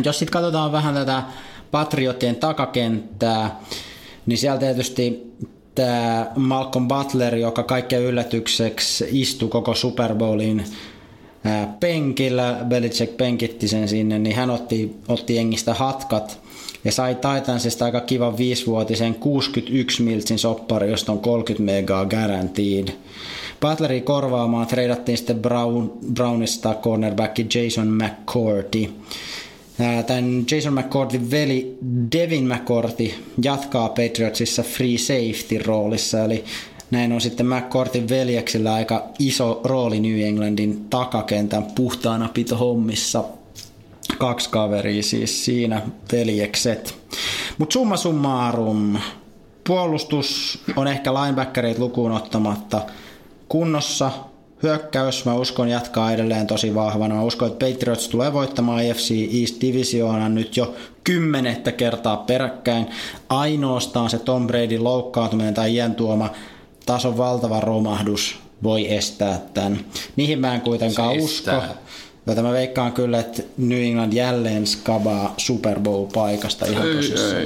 Jos 0.03 0.19
sitten 0.19 0.33
katsotaan 0.33 0.71
vähän 0.71 0.93
tätä 0.93 1.23
Patriottien 1.71 2.35
takakenttää, 2.35 3.59
niin 4.25 4.37
siellä 4.37 4.59
tietysti 4.59 5.33
tämä 5.75 6.31
Malcolm 6.35 6.87
Butler, 6.87 7.35
joka 7.35 7.63
kaikkein 7.63 8.03
yllätykseksi 8.03 9.07
istui 9.11 9.49
koko 9.49 9.75
Super 9.75 10.15
Bowlin 10.15 10.65
penkillä, 11.79 12.57
Belichick 12.67 13.17
penkitti 13.17 13.67
sen 13.67 13.87
sinne, 13.87 14.19
niin 14.19 14.35
hän 14.35 14.49
otti, 14.49 14.95
otti 15.07 15.35
jengistä 15.35 15.73
hatkat 15.73 16.39
ja 16.85 16.91
sai 16.91 17.15
Titansista 17.15 17.85
aika 17.85 18.01
kivan 18.01 18.37
viisivuotisen 18.37 19.15
61 19.15 20.03
miltsin 20.03 20.39
soppari, 20.39 20.91
josta 20.91 21.11
on 21.11 21.19
30 21.19 21.63
megaa 21.63 22.05
guaranteed. 22.05 22.87
Butleri 23.61 24.01
korvaamaan 24.01 24.67
treidattiin 24.67 25.17
sitten 25.17 25.39
Brown, 25.41 25.91
Brownista 26.13 26.75
cornerback 26.81 27.55
Jason 27.55 27.87
McCourty. 27.87 28.89
Tämän 30.07 30.45
Jason 30.51 30.73
McCourtin 30.73 31.31
veli 31.31 31.77
Devin 32.11 32.47
McCourty 32.47 33.11
jatkaa 33.43 33.89
Patriotsissa 33.89 34.63
free 34.63 34.97
safety 34.97 35.57
roolissa, 35.65 36.23
eli 36.23 36.43
näin 36.91 37.11
on 37.11 37.21
sitten 37.21 37.45
McCourtin 37.45 38.09
veljeksillä 38.09 38.73
aika 38.73 39.03
iso 39.19 39.61
rooli 39.63 39.99
New 39.99 40.19
Englandin 40.19 40.85
takakentän 40.89 41.63
puhtaana 41.63 42.29
pito 42.33 42.57
hommissa. 42.57 43.23
Kaksi 44.17 44.49
kaveria 44.49 45.03
siis 45.03 45.45
siinä 45.45 45.81
veljekset. 46.11 46.95
Mutta 47.57 47.73
summa 47.73 47.97
summarum, 47.97 48.97
puolustus 49.67 50.59
on 50.75 50.87
ehkä 50.87 51.13
linebackerit 51.13 51.79
lukuun 51.79 52.11
ottamatta 52.11 52.81
kunnossa. 53.49 54.11
Hyökkäys, 54.63 55.25
mä 55.25 55.33
uskon, 55.33 55.69
jatkaa 55.69 56.11
edelleen 56.11 56.47
tosi 56.47 56.75
vahvana. 56.75 57.15
Mä 57.15 57.23
uskon, 57.23 57.47
että 57.47 57.65
Patriots 57.65 58.07
tulee 58.07 58.33
voittamaan 58.33 58.79
AFC 58.79 59.11
East 59.41 59.61
Divisioonan 59.61 60.35
nyt 60.35 60.57
jo 60.57 60.75
kymmenettä 61.03 61.71
kertaa 61.71 62.17
peräkkäin. 62.17 62.85
Ainoastaan 63.29 64.09
se 64.09 64.19
Tom 64.19 64.47
Brady 64.47 64.77
loukkaantuminen 64.77 65.53
tai 65.53 65.75
iän 65.75 65.95
tuoma 65.95 66.29
tason 66.85 67.17
valtava 67.17 67.59
romahdus 67.59 68.35
voi 68.63 68.93
estää 68.93 69.41
tämän. 69.53 69.79
Niihin 70.15 70.39
mä 70.39 70.55
en 70.55 70.61
kuitenkaan 70.61 71.11
Se 71.15 71.17
usko. 71.23 71.35
estää. 71.51 71.75
Joten 72.27 72.43
mä 72.43 72.51
veikkaan 72.51 72.91
kyllä, 72.93 73.19
että 73.19 73.43
New 73.57 73.83
England 73.83 74.13
jälleen 74.13 74.67
skabaa 74.67 75.33
Super 75.37 75.79
Bowl-paikasta 75.79 76.65
ihan 76.65 76.87
tosissaan. 76.95 77.41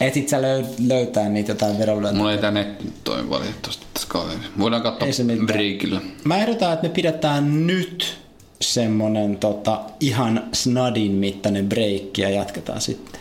Etit 0.00 0.28
sä 0.28 0.38
löy- 0.40 0.74
löytää 0.88 1.28
niitä 1.28 1.50
jotain 1.52 1.78
vedonlyöntiä? 1.78 2.18
Mulla 2.18 2.32
ei 2.32 2.38
tää 2.38 2.50
netti 2.50 2.92
toimi 3.04 3.30
valitettavasti 3.30 3.86
tässä 3.94 4.08
kaverissa. 4.08 4.48
Voidaan 4.58 4.82
katsoa 4.82 5.08
breakillä. 5.46 6.00
Mä 6.24 6.36
ehdotan, 6.36 6.72
että 6.72 6.86
me 6.88 6.92
pidetään 6.94 7.66
nyt 7.66 8.18
semmonen 8.60 9.36
tota, 9.36 9.80
ihan 10.00 10.44
snadin 10.52 11.12
mittainen 11.12 11.68
breikki 11.68 12.22
ja 12.22 12.30
jatketaan 12.30 12.80
sitten. 12.80 13.20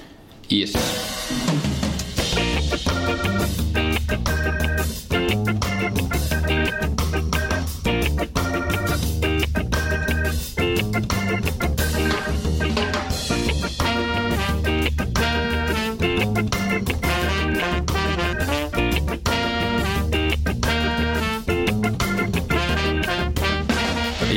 Yes. 0.53 0.73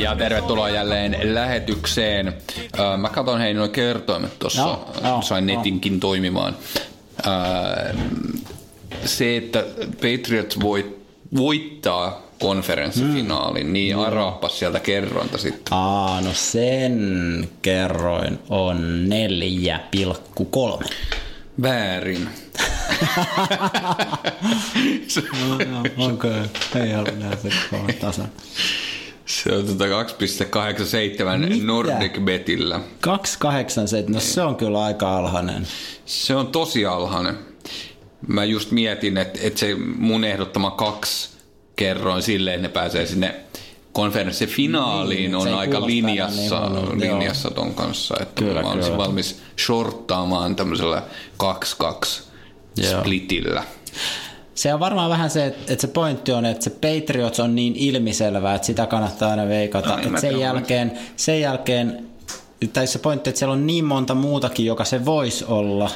Ja 0.09 0.15
tervetuloa 0.15 0.69
jälleen 0.69 1.17
lähetykseen. 1.23 2.33
Mä 2.97 3.09
katson 3.09 3.39
hei 3.39 3.53
noin 3.53 3.71
kertoimet 3.71 4.39
tuossa, 4.39 4.61
Joo, 4.61 4.89
joo, 5.03 5.21
sain 5.21 5.49
joo. 5.49 5.57
netinkin 5.57 5.99
toimimaan. 5.99 6.57
Se, 9.05 9.37
että 9.37 9.63
Patriots 9.95 10.59
voi, 10.61 10.97
voittaa 11.37 12.21
konferenssifinaalin, 12.39 13.73
niin 13.73 13.95
Mm. 13.97 14.03
araappas 14.03 14.59
sieltä 14.59 14.79
kerrointa 14.79 15.37
sitten. 15.37 15.73
Aa, 15.73 16.21
no 16.21 16.29
sen 16.33 17.49
kerroin 17.61 18.39
on 18.49 19.05
4,3. 19.09 20.89
Väärin. 21.61 22.29
Okei, 25.97 26.31
ei 26.85 26.95
ollut 26.95 27.19
näitä 27.19 27.47
tasan. 28.01 28.27
Se 29.29 29.51
on 29.55 29.65
tota 29.65 29.85
2,87 29.85 29.89
Mitä? 31.37 31.65
Nordic 31.65 32.19
Betillä. 32.19 32.79
287, 33.01 34.13
no 34.13 34.19
se 34.19 34.41
on 34.41 34.55
kyllä 34.55 34.83
aika 34.83 35.17
alhainen. 35.17 35.67
Se 36.05 36.35
on 36.35 36.47
tosi 36.47 36.85
alhainen. 36.85 37.37
Mä 38.27 38.43
just 38.43 38.71
mietin, 38.71 39.17
että, 39.17 39.39
että 39.43 39.59
se 39.59 39.75
mun 39.97 40.23
ehdottama 40.23 40.71
kaksi 40.71 41.29
kerroin 41.75 42.21
silleen, 42.21 42.55
että 42.55 42.67
ne 42.67 42.73
pääsee 42.73 43.05
sinne 43.05 43.35
konferenssifinaaliin 43.93 45.19
Niin, 45.19 45.35
on 45.35 45.41
se 45.41 45.49
ei 45.49 45.55
aika 45.55 45.85
linjassa, 45.85 46.69
niin 46.69 46.99
linjassa 46.99 47.51
ton 47.51 47.73
kanssa. 47.73 48.15
Että 48.21 48.43
Kyllä, 48.43 48.61
mä 48.61 48.69
olisin 48.69 48.91
kyllä. 48.91 49.05
valmis 49.05 49.41
shorttaamaan 49.65 50.55
tämmöisellä 50.55 51.03
2-2 51.43 51.45
Joo. 52.77 53.03
Se 54.59 54.73
on 54.73 54.79
varmaan 54.79 55.09
vähän 55.09 55.29
se, 55.29 55.45
että 55.45 55.73
että 55.73 55.81
se 55.81 55.87
pointti 55.87 56.31
on, 56.31 56.45
että 56.45 56.63
se 56.63 56.69
Patriots 56.69 57.39
on 57.39 57.55
niin 57.55 57.75
ilmiselvä, 57.75 58.55
että 58.55 58.65
sitä 58.65 58.85
kannattaa 58.85 59.31
aina 59.31 59.47
veikata. 59.47 59.89
No 59.89 59.95
niin, 59.95 60.07
että 60.07 60.21
sen, 60.21 60.39
jälkeen, 60.39 60.99
sen 61.15 61.41
jälkeen, 61.41 62.05
tai 62.73 62.87
se 62.87 62.99
pointti, 62.99 63.29
että 63.29 63.39
siellä 63.39 63.53
on 63.53 63.67
niin 63.67 63.85
monta 63.85 64.15
muutakin, 64.15 64.65
joka 64.65 64.85
se 64.85 65.05
voisi 65.05 65.45
olla, 65.45 65.89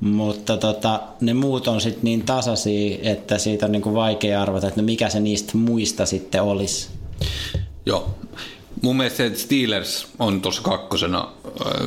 mutta 0.00 0.56
tota, 0.56 1.00
ne 1.20 1.34
muut 1.34 1.68
on 1.68 1.80
sitten 1.80 2.04
niin 2.04 2.22
tasaisia, 2.22 2.98
että 3.02 3.38
siitä 3.38 3.66
on 3.66 3.72
niinku 3.72 3.94
vaikea 3.94 4.42
arvata, 4.42 4.68
että 4.68 4.80
no 4.80 4.84
mikä 4.84 5.08
se 5.08 5.20
niistä 5.20 5.56
muista 5.56 6.06
sitten 6.06 6.42
olisi. 6.42 6.88
Joo. 7.86 8.14
Mun 8.82 8.96
mielestä 8.96 9.16
se, 9.16 9.26
että 9.26 9.38
Steelers 9.38 10.08
on 10.18 10.40
tuossa 10.40 10.62
kakkosena 10.62 11.28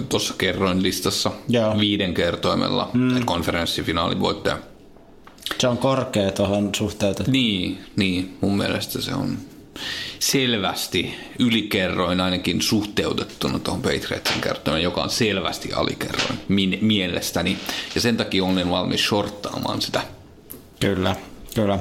tuossa 0.10 0.34
kerroin 0.38 0.84
listassa 0.84 1.32
Joo. 1.50 1.80
viiden 1.80 2.14
kertoimella 2.14 2.90
mm. 2.94 3.26
konferenssifinaalin 3.26 4.20
voittaja. 4.20 4.71
Se 5.60 5.68
on 5.68 5.78
korkea 5.78 6.32
tuohon 6.32 6.70
suhteutettu. 6.76 7.32
Niin, 7.32 7.80
niin, 7.96 8.38
mun 8.42 8.58
mielestä 8.58 9.02
se 9.02 9.14
on 9.14 9.38
selvästi 10.20 11.16
ylikerroin 11.40 12.22
ainakin 12.22 12.62
suhteutettuna 12.62 13.60
tuohon 13.60 13.82
Patriotsin 13.82 14.42
kertoimeen, 14.42 14.84
joka 14.84 15.04
on 15.04 15.10
selvästi 15.10 15.74
alikerroin 15.74 16.40
min, 16.48 16.78
mielestäni. 16.82 17.58
Ja 17.96 18.02
sen 18.02 18.18
takia 18.18 18.44
olen 18.44 18.70
valmis 18.70 19.08
shorttaamaan 19.08 19.82
sitä. 19.82 20.02
Kyllä, 20.80 21.16
kyllä. 21.56 21.80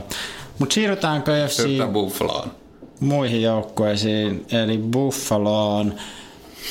Mutta 0.59 0.75
siirrytäänkö 0.75 1.47
FC 1.49 1.57
Siirrytään 1.57 1.91
Buffaloon. 1.91 2.53
muihin 3.01 3.43
joukkueisiin, 3.43 4.47
eli 4.53 4.79
Buffaloon. 4.79 5.95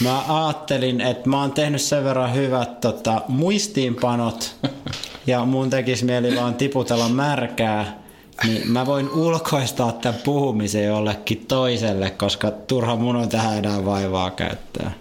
Mä 0.04 0.24
ajattelin, 0.28 1.02
että 1.02 1.30
mä 1.30 1.42
oon 1.42 1.52
tehnyt 1.52 1.82
sen 1.82 2.04
verran 2.04 2.34
hyvät 2.36 2.82
tota, 2.82 3.22
muistiinpanot 3.28 4.56
ja 5.28 5.46
mun 5.46 5.70
tekisi 5.70 6.06
mieli 6.06 6.36
vaan 6.36 6.56
tiputella 6.56 7.10
märkää, 7.10 8.00
niin 8.44 8.72
mä 8.72 8.86
voin 8.86 9.10
ulkoistaa 9.10 9.92
tämän 9.92 10.20
puhumisen 10.24 10.84
jollekin 10.84 11.46
toiselle, 11.48 12.10
koska 12.10 12.52
turha 12.52 12.96
mun 12.96 13.16
on 13.16 13.30
tähän 13.30 13.58
enää 13.58 13.86
vaivaa 13.86 14.32
käyttää. 14.32 14.92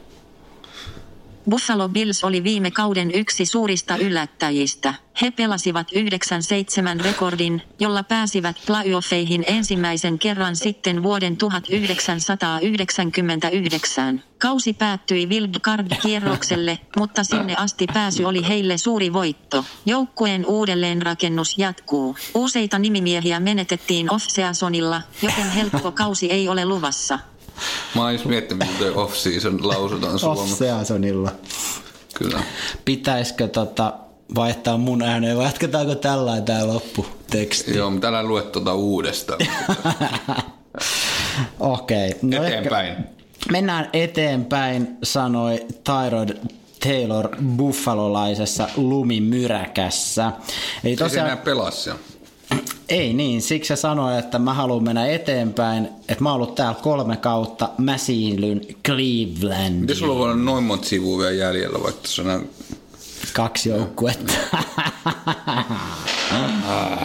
Buffalo 1.51 1.89
Bills 1.89 2.25
oli 2.25 2.45
viime 2.45 2.71
kauden 2.71 3.11
yksi 3.15 3.47
suurista 3.47 3.97
yllättäjistä. 3.97 4.95
He 5.23 5.31
pelasivat 5.31 5.87
9-7 7.01 7.05
rekordin, 7.05 7.63
jolla 7.81 8.03
pääsivät 8.03 8.57
playoffeihin 8.67 9.45
ensimmäisen 9.47 10.19
kerran 10.19 10.57
sitten 10.57 11.03
vuoden 11.03 11.37
1999. 11.37 14.23
Kausi 14.39 14.73
päättyi 14.73 15.29
wild 15.29 15.55
card-kierrokselle, 15.61 16.79
mutta 16.99 17.25
sinne 17.25 17.55
asti 17.57 17.87
pääsy 17.95 18.25
oli 18.25 18.49
heille 18.49 18.79
suuri 18.79 19.13
voitto. 19.13 19.65
Joukkueen 19.87 20.47
uudelleenrakennus 20.47 21.59
jatkuu. 21.59 22.17
Useita 22.35 22.79
nimimiehiä 22.79 23.41
menetettiin 23.41 24.15
off-seasonilla, 24.15 25.03
joten 25.23 25.51
helppo 25.51 25.93
kausi 25.93 26.31
ei 26.31 26.49
ole 26.49 26.65
luvassa. 26.65 27.19
Mä 27.95 28.03
oon 28.03 28.13
just 28.13 28.25
miettinyt, 28.25 28.69
miten 28.69 28.95
off-season 28.95 29.69
lausutaan 29.69 30.19
suomeksi. 30.19 30.53
Off-seasonilla. 30.53 31.31
Kyllä. 32.15 32.43
Pitäisikö 32.85 33.49
tota, 33.49 33.93
vaihtaa 34.35 34.77
mun 34.77 35.03
ääneen 35.03 35.37
vai 35.37 35.45
jatketaanko 35.45 35.95
tällä 35.95 36.41
tää 36.41 36.67
lopputeksti? 36.67 37.77
Joo, 37.77 37.91
mutta 37.91 38.09
älä 38.09 38.23
lue 38.23 38.43
tuota 38.43 38.75
uudestaan. 38.75 39.41
Okei. 41.61 42.15
No 42.23 42.37
ehkä- 42.37 42.49
Eteenpäin. 42.49 42.97
Mennään 43.53 43.91
eteenpäin, 43.93 44.97
sanoi 45.03 45.67
Tyrod 45.85 46.29
Taylor 46.85 47.29
buffalolaisessa 47.57 48.69
lumimyräkässä. 48.77 50.33
Eli 50.85 50.91
Ei 50.91 50.97
se 50.97 51.05
tosiaan, 51.05 51.27
enää 51.31 51.45
pelaa 51.45 51.71
siellä. 51.71 52.01
Ei 52.89 53.13
niin, 53.15 53.43
siksi 53.43 53.69
se 53.69 53.77
sanoi, 53.77 54.19
että 54.19 54.39
mä 54.39 54.55
haluan 54.55 54.85
mennä 54.85 55.07
eteenpäin, 55.07 55.89
että 56.09 56.25
mä 56.25 56.31
oon 56.31 56.37
ollut 56.37 56.55
täällä 56.55 56.81
kolme 56.83 57.17
kautta, 57.17 57.69
mä 57.79 57.99
siirryn 57.99 58.61
Clevelandiin. 58.87 59.81
Miten 59.81 59.97
sulla 59.97 60.25
olla 60.25 60.35
noin 60.35 60.65
monta 60.65 60.89
sivua 60.89 61.19
vielä 61.19 61.31
jäljellä, 61.31 61.83
vaikka 61.83 62.01
tuossa 62.03 62.23
on 62.23 62.49
Kaksi 63.33 63.69
joukkuetta. 63.69 64.33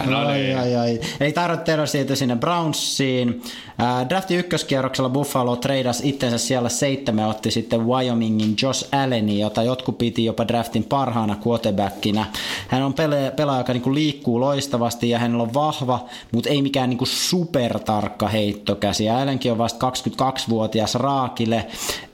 no 0.06 0.18
ai, 0.18 0.38
niin. 0.38 0.58
ai, 0.58 0.76
ai. 0.76 1.00
Eli 1.20 1.32
Tyrod 1.32 1.58
Taylor 1.58 1.86
siirtyi 1.86 2.16
sinne 2.16 2.36
Brownsiin. 2.36 3.42
Äh, 3.80 4.08
draftin 4.08 4.38
ykköskierroksella 4.38 5.08
Buffalo 5.08 5.56
treidas 5.56 6.00
itsensä 6.04 6.38
siellä 6.38 6.68
seitsemän 6.68 7.28
otti 7.28 7.50
sitten 7.50 7.86
Wyomingin 7.86 8.56
Josh 8.62 8.88
Allenin, 8.92 9.38
jota 9.38 9.62
jotkut 9.62 9.98
piti 9.98 10.24
jopa 10.24 10.48
draftin 10.48 10.84
parhaana 10.84 11.36
quarterbackina. 11.46 12.26
Hän 12.68 12.82
on 12.82 12.94
pelaaja, 12.94 13.30
pelaaja 13.30 13.60
joka 13.60 13.72
niinku 13.72 13.94
liikkuu 13.94 14.40
loistavasti 14.40 15.10
ja 15.10 15.18
hänellä 15.18 15.42
on 15.42 15.54
vahva, 15.54 16.04
mutta 16.32 16.50
ei 16.50 16.62
mikään 16.62 16.90
niinku 16.90 17.06
supertarkka 17.06 18.28
heittokäsi. 18.28 19.10
Allenkin 19.10 19.52
on 19.52 19.58
vasta 19.58 19.90
22-vuotias 19.90 20.94
raakille. 20.94 21.66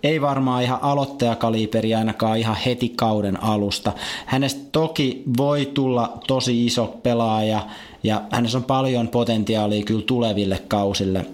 Ei 0.03 0.21
varmaan 0.21 0.63
ihan 0.63 0.79
aloittajakaliberi 0.83 1.95
ainakaan 1.95 2.39
ihan 2.39 2.57
heti 2.67 2.93
kauden 2.97 3.43
alusta. 3.43 3.93
Hänestä 4.27 4.61
toki 4.73 5.23
voi 5.39 5.71
tulla 5.75 6.19
tosi 6.27 6.67
iso 6.67 6.87
pelaaja 7.03 7.67
ja 8.03 8.23
hänessä 8.31 8.59
on 8.59 8.65
paljon 8.65 9.09
potentiaalia 9.09 9.85
kyllä 9.85 10.03
tuleville 10.03 10.63
kausille. 10.69 11.27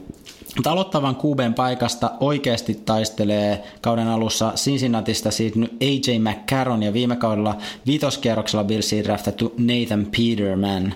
Mutta 0.56 0.70
aloittavan 0.70 1.16
QBn 1.16 1.54
paikasta 1.54 2.10
oikeasti 2.20 2.74
taistelee 2.74 3.64
kauden 3.80 4.08
alussa 4.08 4.52
Cincinnatista 4.56 5.30
siirtynyt 5.30 5.76
AJ 5.82 6.18
McCarron 6.18 6.82
ja 6.82 6.92
viime 6.92 7.16
kaudella 7.16 7.56
viitoskierroksella 7.86 8.64
Billsiin 8.64 9.04
draftattu 9.04 9.54
Nathan 9.58 10.06
Peterman. 10.06 10.94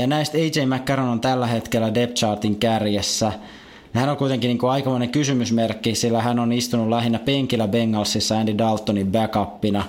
Ja 0.00 0.06
näistä 0.06 0.38
AJ 0.38 0.66
McCarron 0.66 1.08
on 1.08 1.20
tällä 1.20 1.46
hetkellä 1.46 1.94
depth 1.94 2.14
chartin 2.14 2.56
kärjessä– 2.56 3.32
hän 3.92 4.08
on 4.08 4.16
kuitenkin 4.16 4.48
niin 4.48 4.58
kuin 4.58 4.70
aikamoinen 4.70 5.08
kysymysmerkki, 5.08 5.94
sillä 5.94 6.22
hän 6.22 6.38
on 6.38 6.52
istunut 6.52 6.88
lähinnä 6.88 7.18
penkillä 7.18 7.68
Bengalsissa 7.68 8.38
Andy 8.38 8.58
Daltonin 8.58 9.12
backupina. 9.12 9.84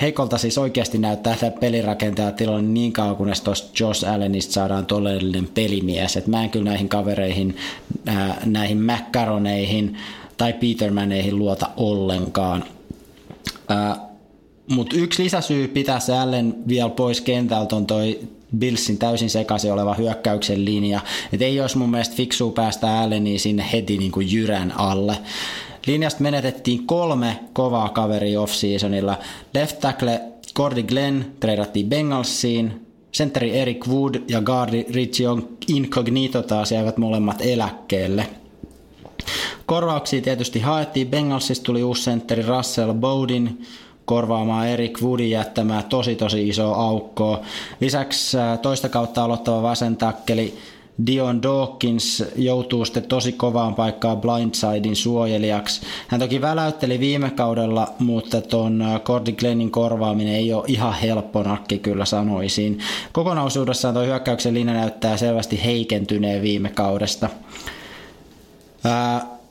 Heikolta 0.00 0.38
siis 0.38 0.58
oikeasti 0.58 0.98
näyttää, 0.98 1.32
että 1.32 1.60
pelirakentaja 1.60 2.32
tilanne 2.32 2.72
niin 2.72 2.92
kauan, 2.92 3.16
kunnes 3.16 3.40
tuosta 3.40 3.84
Josh 3.84 4.08
Allenista 4.08 4.52
saadaan 4.52 4.86
todellinen 4.86 5.48
pelimies. 5.54 6.16
Et 6.16 6.26
mä 6.26 6.44
en 6.44 6.50
kyllä 6.50 6.70
näihin 6.70 6.88
kavereihin, 6.88 7.56
näihin 8.44 8.82
McCarroneihin 8.82 9.96
tai 10.36 10.52
Petermaneihin 10.52 11.38
luota 11.38 11.70
ollenkaan. 11.76 12.64
Mutta 14.70 14.96
yksi 14.96 15.22
lisäsyy 15.22 15.68
pitää 15.68 16.00
se 16.00 16.18
Allen 16.18 16.54
vielä 16.68 16.90
pois 16.90 17.20
kentältä 17.20 17.76
on 17.76 17.86
toi 17.86 18.20
Billsin 18.58 18.98
täysin 18.98 19.30
sekaisin 19.30 19.72
oleva 19.72 19.94
hyökkäyksen 19.94 20.64
linja. 20.64 21.00
Et 21.32 21.42
ei 21.42 21.60
olisi 21.60 21.78
mun 21.78 21.90
mielestä 21.90 22.16
fiksua 22.16 22.52
päästä 22.52 23.00
Alleniin 23.00 23.40
sinne 23.40 23.66
heti 23.72 23.98
niin 23.98 24.12
kuin 24.12 24.32
jyrän 24.32 24.72
alle. 24.76 25.16
Linjasta 25.86 26.22
menetettiin 26.22 26.86
kolme 26.86 27.40
kovaa 27.52 27.88
kaveri 27.88 28.36
off-seasonilla. 28.36 29.18
Left 29.54 29.80
tackle 29.80 30.20
Cordy 30.54 30.82
Glenn 30.82 31.24
treidattiin 31.40 31.88
Bengalsiin, 31.88 32.86
Centeri 33.12 33.58
Eric 33.58 33.86
Wood 33.88 34.14
ja 34.28 34.42
guardi 34.42 34.86
Richie 34.90 35.28
Incognito 35.68 36.42
taas 36.42 36.72
jäivät 36.72 36.96
molemmat 36.96 37.36
eläkkeelle. 37.40 38.26
Korvauksia 39.66 40.22
tietysti 40.22 40.60
haettiin. 40.60 41.08
Bengalsista 41.08 41.64
tuli 41.64 41.82
uusi 41.82 42.02
sentteri 42.02 42.42
Russell 42.42 42.94
Bowdin, 42.94 43.62
korvaamaan 44.04 44.68
Erik 44.68 45.02
Woodin 45.02 45.30
jättämää 45.30 45.82
tosi 45.82 46.16
tosi 46.16 46.48
iso 46.48 46.74
aukkoa. 46.74 47.40
Lisäksi 47.80 48.36
toista 48.62 48.88
kautta 48.88 49.24
aloittava 49.24 49.62
vasen 49.62 49.96
takkeli 49.96 50.58
Dion 51.06 51.42
Dawkins 51.42 52.24
joutuu 52.36 52.84
sitten 52.84 53.02
tosi 53.02 53.32
kovaan 53.32 53.74
paikkaan 53.74 54.20
blindsidin 54.20 54.96
suojelijaksi. 54.96 55.80
Hän 56.08 56.20
toki 56.20 56.40
väläytteli 56.40 57.00
viime 57.00 57.30
kaudella, 57.30 57.88
mutta 57.98 58.40
tuon 58.40 58.84
Cordy 59.04 59.32
Glennin 59.32 59.70
korvaaminen 59.70 60.34
ei 60.34 60.52
ole 60.52 60.64
ihan 60.66 60.94
helppo 60.94 61.42
nakki 61.42 61.78
kyllä 61.78 62.04
sanoisin. 62.04 62.78
Kokonaisuudessaan 63.12 63.94
tuo 63.94 64.02
hyökkäyksen 64.04 64.54
linja 64.54 64.74
näyttää 64.74 65.16
selvästi 65.16 65.64
heikentyneen 65.64 66.42
viime 66.42 66.68
kaudesta. 66.70 67.28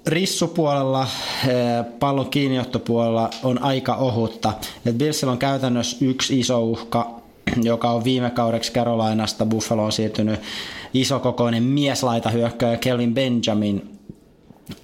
Rissupuolella, 0.08 1.08
eh, 1.48 1.86
pallon 2.00 2.30
kiinniottopuolella 2.30 3.30
on 3.44 3.64
aika 3.64 3.96
ohutta. 3.96 4.54
Et 4.86 4.98
Billsillä 4.98 5.32
on 5.32 5.38
käytännössä 5.38 6.06
yksi 6.06 6.40
iso 6.40 6.64
uhka, 6.64 7.22
joka 7.64 7.92
on 7.92 8.04
viime 8.04 8.30
kaudeksi 8.30 8.72
Carolinasta 8.72 9.46
Buffaloon 9.46 9.92
siirtynyt 9.92 10.40
isokokoinen 10.94 11.64
mieslaita 11.64 12.30
hyökkäjä 12.30 12.78
Kelvin 12.78 13.14
Benjamin. 13.14 14.00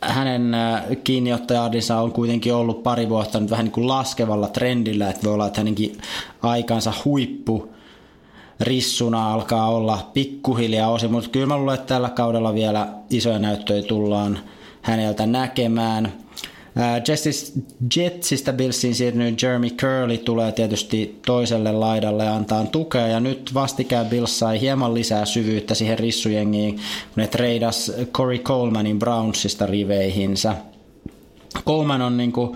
Hänen 0.02 0.54
eh, 0.54 0.98
kiinniottajadinsa 1.04 2.02
on 2.02 2.12
kuitenkin 2.12 2.54
ollut 2.54 2.84
pari 2.84 3.10
vuotta 3.10 3.40
nyt 3.40 3.52
vähän 3.52 3.66
niin 3.66 3.74
kuin 3.74 3.88
laskevalla 3.88 4.48
trendillä, 4.48 5.10
että 5.10 5.24
voi 5.24 5.34
olla, 5.34 5.48
että 5.48 5.60
hänenkin 5.60 5.98
aikansa 6.42 6.94
huippu 7.06 7.70
rissuna 8.60 9.34
alkaa 9.34 9.70
olla 9.70 10.10
pikkuhiljaa 10.14 10.92
osi, 10.92 11.08
mutta 11.08 11.30
kyllä 11.30 11.46
mä 11.46 11.58
luulen, 11.58 11.76
että 11.76 11.88
tällä 11.88 12.10
kaudella 12.10 12.54
vielä 12.54 12.88
isoja 13.10 13.40
näyttöjä 13.40 13.84
tullaan 13.84 14.40
häneltä 14.82 15.26
näkemään. 15.26 16.14
Jetsistä 17.96 18.54
Billsiin 18.54 18.96
siirtynyt 18.96 19.42
Jeremy 19.42 19.70
Curley 19.70 20.18
tulee 20.18 20.52
tietysti 20.52 21.20
toiselle 21.26 21.72
laidalle 21.72 22.26
ja 22.26 22.36
antaa 22.36 22.66
tukea 22.66 23.08
ja 23.08 23.20
nyt 23.20 23.54
vastikään 23.54 24.06
Bills 24.06 24.40
sai 24.40 24.62
hieman 24.62 24.94
lisää 24.94 25.26
syvyyttä 25.26 25.76
siihen 25.76 26.00
rissujengiin, 26.00 26.76
kun 26.76 26.82
ne 27.16 27.28
treidas 27.28 27.92
Corey 28.12 28.38
Colemanin 28.38 29.00
Brownsista 29.00 29.66
riveihinsä. 29.66 30.56
Coleman 31.66 32.02
on 32.02 32.18
niinku 32.18 32.56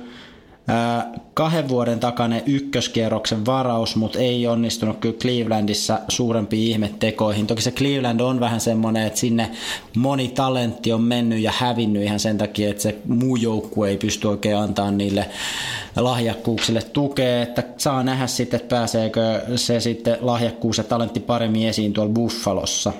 kahden 1.33 1.69
vuoden 1.69 1.99
takainen 1.99 2.43
ykköskierroksen 2.45 3.45
varaus, 3.45 3.95
mutta 3.95 4.19
ei 4.19 4.47
onnistunut 4.47 4.97
kyllä 4.97 5.17
Clevelandissa 5.17 5.99
suurempiin 6.09 6.71
ihmettekoihin. 6.71 7.47
Toki 7.47 7.61
se 7.61 7.71
Cleveland 7.71 8.19
on 8.19 8.39
vähän 8.39 8.61
semmoinen, 8.61 9.07
että 9.07 9.19
sinne 9.19 9.51
moni 9.97 10.27
talentti 10.27 10.93
on 10.93 11.01
mennyt 11.01 11.39
ja 11.39 11.53
hävinnyt 11.57 12.03
ihan 12.03 12.19
sen 12.19 12.37
takia, 12.37 12.69
että 12.69 12.83
se 12.83 12.97
muu 13.07 13.35
joukkue 13.35 13.89
ei 13.89 13.97
pysty 13.97 14.27
oikein 14.27 14.57
antaa 14.57 14.91
niille 14.91 15.29
lahjakkuuksille 15.95 16.81
tukea, 16.81 17.41
että 17.41 17.63
saa 17.77 18.03
nähdä 18.03 18.27
sitten, 18.27 18.59
että 18.59 18.75
pääseekö 18.75 19.41
se 19.55 19.79
sitten 19.79 20.17
lahjakkuus 20.21 20.77
ja 20.77 20.83
talentti 20.83 21.19
paremmin 21.19 21.67
esiin 21.67 21.93
tuolla 21.93 22.13
Buffalossa. 22.13 22.93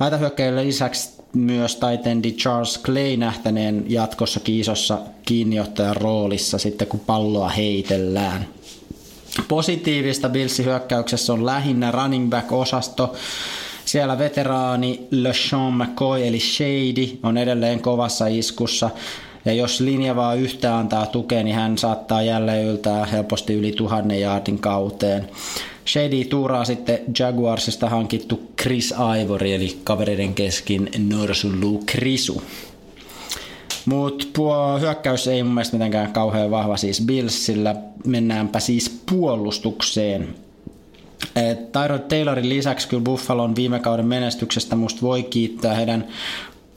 Laitahyökkäjille 0.00 0.64
lisäksi 0.64 1.17
myös 1.34 1.76
taitendi 1.76 2.32
Charles 2.32 2.80
Clay 2.82 3.16
nähtäneen 3.16 3.84
jatkossa 3.88 4.40
kiisossa 4.40 4.98
kiinniottajan 5.24 5.96
roolissa 5.96 6.58
sitten 6.58 6.88
kun 6.88 7.00
palloa 7.00 7.48
heitellään. 7.48 8.48
Positiivista 9.48 10.28
Billsin 10.28 10.64
hyökkäyksessä 10.64 11.32
on 11.32 11.46
lähinnä 11.46 11.90
running 11.90 12.30
back-osasto. 12.30 13.14
Siellä 13.84 14.18
veteraani 14.18 15.06
LeSean 15.10 15.72
McCoy 15.72 16.26
eli 16.26 16.40
Shady 16.40 17.18
on 17.22 17.38
edelleen 17.38 17.80
kovassa 17.80 18.26
iskussa. 18.26 18.90
Ja 19.48 19.54
jos 19.54 19.80
linja 19.80 20.16
vaan 20.16 20.38
yhtä 20.38 20.78
antaa 20.78 21.06
tukea, 21.06 21.42
niin 21.42 21.56
hän 21.56 21.78
saattaa 21.78 22.22
jälleen 22.22 22.66
yltää 22.66 23.06
helposti 23.06 23.54
yli 23.54 23.72
tuhannen 23.72 24.20
jaardin 24.20 24.58
kauteen. 24.58 25.28
Shady 25.86 26.24
tuuraa 26.24 26.64
sitten 26.64 26.98
Jaguarsista 27.18 27.88
hankittu 27.88 28.52
Chris 28.62 28.94
Ivory, 29.22 29.54
eli 29.54 29.78
kavereiden 29.84 30.34
keskin 30.34 30.90
Norsulu 31.08 31.82
Krisu. 31.86 32.42
Mutta 33.84 34.78
hyökkäys 34.80 35.28
ei 35.28 35.42
mun 35.42 35.54
mielestä 35.54 35.76
mitenkään 35.76 36.12
kauhean 36.12 36.50
vahva 36.50 36.76
siis 36.76 37.02
Billsillä. 37.06 37.76
Mennäänpä 38.06 38.60
siis 38.60 39.02
puolustukseen. 39.10 40.28
Tyrod 41.72 42.00
Taylorin 42.08 42.48
lisäksi 42.48 42.88
kyllä 42.88 43.02
Buffalon 43.02 43.56
viime 43.56 43.78
kauden 43.78 44.06
menestyksestä 44.06 44.76
musta 44.76 45.02
voi 45.02 45.22
kiittää 45.22 45.74
heidän 45.74 46.04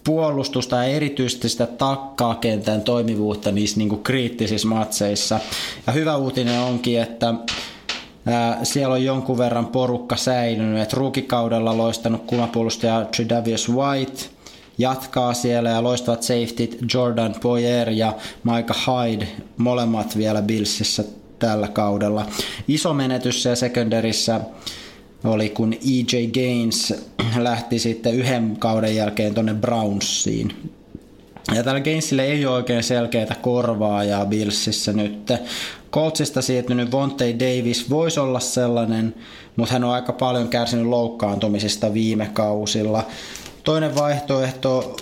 puolustusta 0.04 0.76
ja 0.76 0.84
erityisesti 0.84 1.50
sitä 1.50 1.68
takkaa 1.68 2.36
kentän 2.36 2.82
toimivuutta 2.82 3.52
niissä 3.52 3.78
niinku 3.78 3.98
kriittisissä 3.98 4.68
matseissa. 4.68 5.40
Ja 5.88 5.94
hyvä 5.94 6.16
uutinen 6.16 6.60
onkin, 6.60 7.02
että 7.02 7.34
siellä 8.64 8.94
on 8.94 9.04
jonkun 9.04 9.38
verran 9.38 9.68
porukka 9.68 10.16
säilynyt, 10.16 10.82
että 10.82 10.98
ruukikaudella 10.98 11.78
loistanut 11.78 12.24
kulmapuolustaja 12.28 13.06
Tredavious 13.16 13.70
White 13.70 14.22
jatkaa 14.78 15.34
siellä 15.34 15.70
ja 15.70 15.84
loistavat 15.84 16.24
safetyt 16.24 16.78
Jordan 16.94 17.36
Boyer 17.42 17.90
ja 17.90 18.14
Micah 18.44 18.86
Hyde, 18.88 19.28
molemmat 19.58 20.18
vielä 20.18 20.42
Billsissä 20.42 21.04
tällä 21.40 21.68
kaudella. 21.68 22.26
Iso 22.68 22.94
menetys 22.94 23.44
siellä 23.44 23.56
secondaryssä 23.56 24.42
oli, 25.24 25.50
kun 25.50 25.74
EJ 25.74 26.28
Gaines 26.28 26.94
lähti 27.38 27.80
sitten 27.80 28.16
yhden 28.16 28.58
kauden 28.60 28.96
jälkeen 28.96 29.34
tonne 29.34 29.54
Brownsiin. 29.54 30.72
Ja 31.56 31.64
tällä 31.64 31.80
Gainesille 31.82 32.26
ei 32.26 32.46
ole 32.46 32.56
oikein 32.56 32.84
selkeää 32.84 33.36
korvaajaa 33.42 34.26
Billsissä 34.26 34.94
nyt. 34.94 35.32
Coltsista 35.92 36.42
siirtynyt 36.42 36.92
Vontae 36.92 37.36
Davis 37.40 37.90
voisi 37.90 38.20
olla 38.20 38.40
sellainen, 38.40 39.16
mutta 39.56 39.74
hän 39.74 39.84
on 39.84 39.94
aika 39.94 40.14
paljon 40.14 40.48
kärsinyt 40.48 40.86
loukkaantumisista 40.86 41.94
viime 41.94 42.30
kausilla. 42.34 43.08
Toinen 43.64 43.96
vaihtoehto 43.96 44.98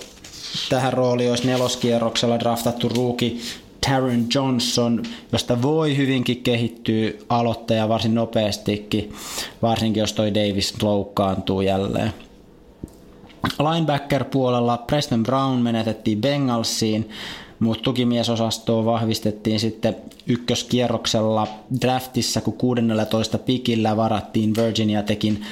tähän 0.68 0.92
rooliin 0.92 1.30
olisi 1.30 1.46
neloskierroksella 1.46 2.40
draftattu 2.40 2.88
ruuki 2.88 3.40
Taron 3.86 4.26
Johnson, 4.34 5.02
josta 5.32 5.62
voi 5.62 5.96
hyvinkin 5.96 6.42
kehittyä 6.42 7.10
aloittaja 7.28 7.88
varsin 7.88 8.14
nopeastikin, 8.14 9.12
varsinkin 9.62 10.00
jos 10.00 10.12
toi 10.12 10.34
Davis 10.34 10.82
loukkaantuu 10.82 11.60
jälleen. 11.60 12.12
Linebacker-puolella 13.58 14.78
Preston 14.78 15.22
Brown 15.22 15.58
menetettiin 15.58 16.20
Bengalsiin, 16.20 17.08
mutta 17.60 17.82
tukimiesosastoa 17.82 18.84
vahvistettiin 18.84 19.60
sitten 19.60 19.96
ykköskierroksella 20.26 21.48
draftissa, 21.80 22.40
kun 22.40 22.54
16 22.54 23.38
pikillä 23.38 23.96
varattiin 23.96 24.56
Virginia 24.56 25.02
tekin 25.02 25.44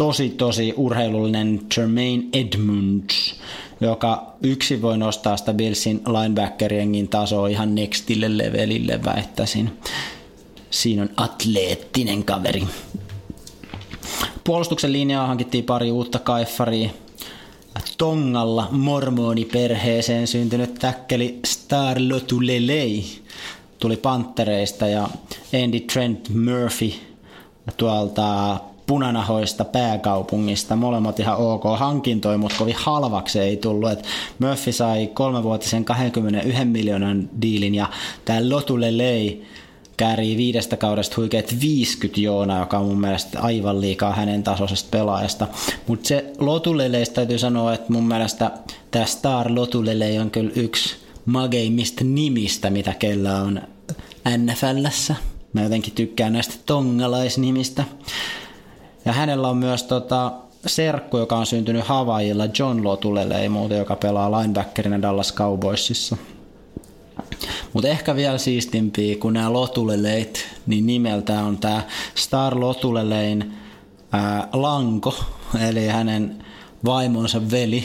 tosi 0.00 0.28
tosi 0.28 0.74
urheilullinen 0.76 1.60
Jermaine 1.76 2.24
Edmunds, 2.32 3.34
joka 3.80 4.34
yksi 4.42 4.82
voi 4.82 4.98
nostaa 4.98 5.36
sitä 5.36 5.54
Billsin 5.54 6.00
linebackeriengin 6.06 7.08
tasoa 7.08 7.48
ihan 7.48 7.74
nextille 7.74 8.38
levelille 8.38 9.04
väittäisin. 9.04 9.78
Siinä 10.70 11.02
on 11.02 11.10
atleettinen 11.16 12.24
kaveri. 12.24 12.62
Puolustuksen 14.44 14.92
linjaa 14.92 15.26
hankittiin 15.26 15.64
pari 15.64 15.90
uutta 15.90 16.18
kaiffaria. 16.18 16.90
Tongalla 17.98 18.68
mormoniperheeseen 18.70 20.26
syntynyt 20.26 20.74
täkkeli 20.74 21.38
Star 21.46 21.96
Lotulelei 22.08 23.04
tuli 23.78 23.96
Pantereista 23.96 24.86
ja 24.86 25.08
Andy 25.64 25.80
Trent 25.80 26.28
Murphy 26.28 26.92
tuolta 27.76 28.60
punanahoista 28.90 29.64
pääkaupungista. 29.64 30.76
Molemmat 30.76 31.20
ihan 31.20 31.36
ok 31.36 31.62
hankintoja, 31.76 32.38
mutta 32.38 32.58
kovin 32.58 32.74
halvaksi 32.78 33.38
ei 33.38 33.56
tullut. 33.56 33.90
Et 33.90 34.04
Murphy 34.38 34.72
sai 34.72 35.06
kolmevuotisen 35.06 35.84
21 35.84 36.64
miljoonan 36.64 37.30
diilin 37.42 37.74
ja 37.74 37.90
tämä 38.24 38.48
Lotulelei 38.48 39.46
käärii 39.96 40.36
viidestä 40.36 40.76
kaudesta 40.76 41.14
huikeet 41.16 41.60
50 41.60 42.20
joona, 42.20 42.58
joka 42.58 42.78
on 42.78 42.86
mun 42.86 43.00
mielestä 43.00 43.40
aivan 43.40 43.80
liikaa 43.80 44.12
hänen 44.12 44.42
tasoisesta 44.42 44.88
pelaajasta. 44.90 45.48
Mutta 45.86 46.08
se 46.08 46.32
Lotuleleista 46.38 47.14
täytyy 47.14 47.38
sanoa, 47.38 47.74
että 47.74 47.92
mun 47.92 48.08
mielestä 48.08 48.50
tämä 48.90 49.04
Star 49.04 49.54
Lotulele 49.54 50.20
on 50.20 50.30
kyllä 50.30 50.50
yksi 50.56 50.96
mageimmista 51.26 52.04
nimistä, 52.04 52.70
mitä 52.70 52.94
kellä 52.98 53.42
on 53.42 53.60
NFLssä. 54.36 55.14
Mä 55.52 55.62
jotenkin 55.62 55.94
tykkään 55.94 56.32
näistä 56.32 56.54
tongalaisnimistä. 56.66 57.84
Ja 59.04 59.12
hänellä 59.12 59.48
on 59.48 59.56
myös 59.56 59.82
tota, 59.82 60.32
serkku, 60.66 61.18
joka 61.18 61.36
on 61.36 61.46
syntynyt 61.46 61.84
Havailla, 61.84 62.48
John 62.58 62.84
Lotulele, 62.84 63.40
ei 63.40 63.48
muuta, 63.48 63.74
joka 63.74 63.96
pelaa 63.96 64.40
linebackerina 64.40 65.02
Dallas 65.02 65.34
Cowboysissa. 65.34 66.16
Mutta 67.72 67.88
ehkä 67.88 68.16
vielä 68.16 68.38
siistimpiä 68.38 69.16
kuin 69.16 69.34
nämä 69.34 69.52
Lotuleleit, 69.52 70.46
niin 70.66 70.86
nimeltä 70.86 71.40
on 71.42 71.58
tämä 71.58 71.82
Star 72.14 72.60
Lotulelein 72.60 73.52
ää, 74.12 74.48
Lanko, 74.52 75.14
eli 75.68 75.86
hänen 75.86 76.44
vaimonsa 76.84 77.50
veli, 77.50 77.84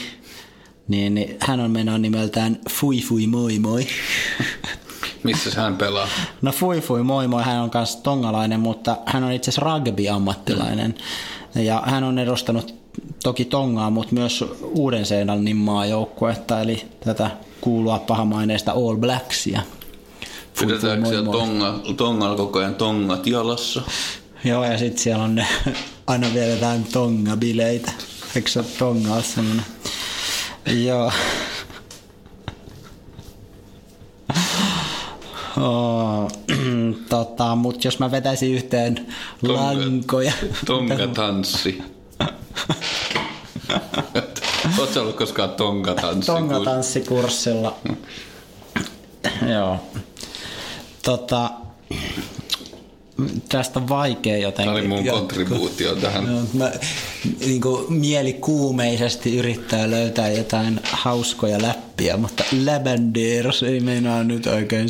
niin, 0.88 1.16
niin 1.16 1.38
hän 1.40 1.60
on 1.60 1.72
menoa 1.72 1.98
nimeltään 1.98 2.58
Fui 2.70 3.02
Fui 3.02 3.28
Moi 3.28 3.60
Moi. 3.60 3.88
Missä 5.26 5.62
hän 5.62 5.78
pelaa? 5.78 6.08
No 6.42 6.52
Fui 6.52 6.82
Fui 6.82 7.04
Moi 7.04 7.28
Moi, 7.28 7.44
hän 7.44 7.62
on 7.62 7.72
myös 7.74 7.96
tongalainen, 7.96 8.60
mutta 8.60 8.98
hän 9.06 9.24
on 9.24 9.32
itse 9.32 9.52
asiassa 9.52 9.66
rugby-ammattilainen. 9.66 10.96
Ja 11.56 11.84
hän 11.86 12.04
on 12.04 12.20
edustanut 12.20 12.76
toki 13.24 13.46
Tongaa, 13.46 13.90
mutta 13.90 14.14
myös 14.14 14.46
uuden 14.62 15.06
Seelannin 15.06 15.58
maajoukkuetta, 15.58 16.62
eli 16.62 16.86
tätä 17.06 17.32
kuulua 17.62 18.00
pahamaineista 18.00 18.72
All 18.72 18.96
Blacksia. 18.96 19.62
Pidetäänkö 20.60 21.10
siellä 21.10 21.32
tonga, 21.32 21.80
tongalla 21.98 22.36
koko 22.36 22.60
ajan 22.60 22.76
tongat 22.76 23.28
jalassa? 23.28 23.82
Joo, 24.44 24.64
ja 24.64 24.78
sitten 24.78 25.00
siellä 25.00 25.24
on 25.24 25.36
ne, 25.36 25.48
aina 26.08 26.28
vielä 26.34 26.54
jotain 26.54 26.84
tongabileitä. 26.84 27.92
Eikö 28.36 28.50
se 28.50 28.60
ole 28.60 28.68
tonga? 28.80 29.12
Joo. 30.84 31.12
Oh, 35.58 36.32
tota, 37.10 37.56
mutta 37.56 37.88
jos 37.88 38.00
mä 38.00 38.12
vetäisin 38.12 38.54
yhteen 38.54 39.14
lankoja. 39.42 40.34
Tongatanssi. 40.66 41.84
Oletko 44.80 45.00
ollut 45.00 45.16
koskaan 45.16 45.50
tongatanssi? 45.50 46.26
Tongatanssikurssilla. 46.26 47.76
Joo. 49.52 49.80
Tota, 51.04 51.50
tästä 53.50 53.80
on 53.80 53.90
vaikea 53.90 54.38
jotenkin. 54.38 54.74
Tämä 54.74 54.78
oli 54.78 54.88
mun 54.88 55.08
kontribuutio 55.08 55.96
tähän. 55.96 56.28
Joo, 56.28 56.42
mä 56.54 56.72
niin 57.40 57.62
kuin 57.62 57.94
mielikuumeisesti 57.94 59.38
yrittää 59.38 59.92
löytää 59.92 60.30
jotain 60.30 60.80
hauskoja 60.92 61.62
läppiä, 61.62 62.18
mutta 62.18 62.44
Labanderos 62.66 63.64
ei 63.64 63.80
meinaa 63.80 64.24
nyt 64.24 64.48
oikein. 64.48 64.88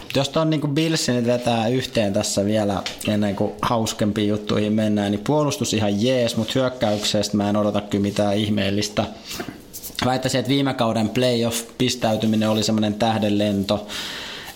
Mutta 0.00 0.18
jos 0.18 0.28
tuon 0.28 0.50
niin 0.50 0.74
Billsin 0.74 1.26
vetää 1.26 1.68
yhteen 1.68 2.12
tässä 2.12 2.44
vielä 2.44 2.82
ennen 3.08 3.36
kuin 3.36 3.52
hauskempiin 3.62 4.28
juttuihin 4.28 4.72
mennään, 4.72 5.10
niin 5.10 5.24
puolustus 5.26 5.74
ihan 5.74 6.02
jees, 6.02 6.36
mutta 6.36 6.52
hyökkäyksestä 6.54 7.36
mä 7.36 7.50
en 7.50 7.56
odota 7.56 7.80
kyllä 7.80 8.02
mitään 8.02 8.36
ihmeellistä. 8.36 9.04
Väittäisin, 10.04 10.38
että 10.38 10.50
viime 10.50 10.74
kauden 10.74 11.08
playoff-pistäytyminen 11.08 12.48
oli 12.48 12.62
semmoinen 12.62 12.94
tähdenlento. 12.94 13.86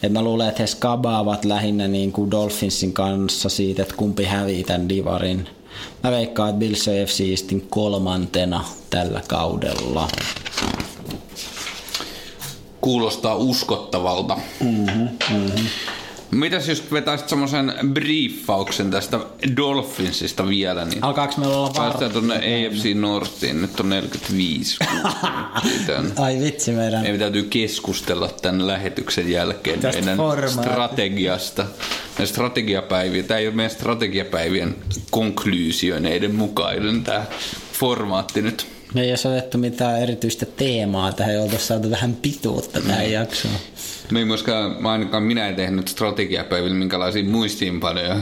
Et 0.02 0.12
mä 0.12 0.22
luulen, 0.22 0.48
että 0.48 0.62
he 0.62 0.66
skabaavat 0.66 1.44
lähinnä 1.44 1.88
niin 1.88 2.12
kuin 2.12 2.30
Dolphinsin 2.30 2.92
kanssa 2.92 3.48
siitä, 3.48 3.82
että 3.82 3.94
kumpi 3.96 4.24
hävii 4.24 4.64
tämän 4.64 4.88
divarin. 4.88 5.48
Mä 6.02 6.10
veikkaan, 6.10 6.48
että 6.48 6.58
Bills 6.58 6.86
FC 7.06 7.20
Eastin 7.30 7.66
kolmantena 7.70 8.64
tällä 8.90 9.20
kaudella. 9.28 10.08
Kuulostaa 12.80 13.34
uskottavalta. 13.34 14.38
Mm-hmm, 14.60 15.08
mm-hmm. 15.30 15.66
Mitäs 16.30 16.68
jos 16.68 16.92
vetäisit 16.92 17.28
semmoisen 17.28 17.72
briefauksen 17.92 18.90
tästä 18.90 19.20
Dolphinsista 19.56 20.48
vielä, 20.48 20.84
niin 20.84 21.04
Alkaako 21.04 21.34
meillä 21.40 21.56
olla 21.56 21.70
päästään 21.76 22.14
var... 22.14 22.22
tuonne 22.22 22.34
AFC 22.36 22.94
Northiin, 22.94 23.62
nyt 23.62 23.80
on 23.80 23.88
45. 23.88 24.76
Joten 25.80 26.12
Ai 26.24 26.40
vitsi 26.40 26.72
meidän. 26.72 27.02
meidän 27.02 27.20
täytyy 27.20 27.42
keskustella 27.42 28.28
tämän 28.42 28.66
lähetyksen 28.66 29.30
jälkeen 29.30 29.80
Tästä 29.80 30.00
meidän 30.00 30.16
formaatista. 30.16 30.62
strategiasta. 30.62 31.66
Meidän 32.10 32.26
strategiapäiviä, 32.26 33.22
tämä 33.22 33.38
ei 33.40 33.46
ole 33.46 33.54
meidän 33.54 33.70
strategiapäivien 33.70 34.76
konklyysioneiden 35.10 36.34
mukainen 36.34 37.04
tämä 37.04 37.24
formaatti 37.72 38.42
nyt. 38.42 38.66
Me 38.94 39.02
ei 39.02 39.10
olisi 39.10 39.28
otettu 39.28 39.58
mitään 39.58 40.02
erityistä 40.02 40.46
teemaa 40.46 41.12
tähän, 41.12 41.32
ei 41.32 41.38
oltaisi 41.40 41.66
saatu 41.66 41.90
vähän 41.90 42.14
pituutta 42.16 42.80
tähän 42.80 43.12
jaksoon. 43.12 43.54
Me 44.10 44.18
ei 44.18 44.24
myöskään, 44.24 44.76
mä 44.82 44.92
ainakaan 44.92 45.22
minä 45.22 45.48
en 45.48 45.56
tehnyt 45.56 45.88
strategiapäivillä 45.88 46.76
minkälaisia 46.76 47.24
muistiinpanoja. 47.24 48.16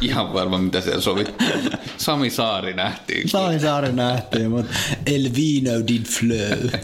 Ihan 0.00 0.32
varma, 0.32 0.58
mitä 0.58 0.80
siellä 0.80 1.00
sovittiin. 1.00 1.52
Sami 1.96 2.30
Saari 2.30 2.74
nähtiin. 2.74 3.28
Sami 3.28 3.60
Saari 3.60 3.92
nähtiin, 3.92 4.50
mutta 4.50 4.74
El 5.06 5.30
Vino 5.36 5.86
did 5.88 6.04
flow. 6.06 6.80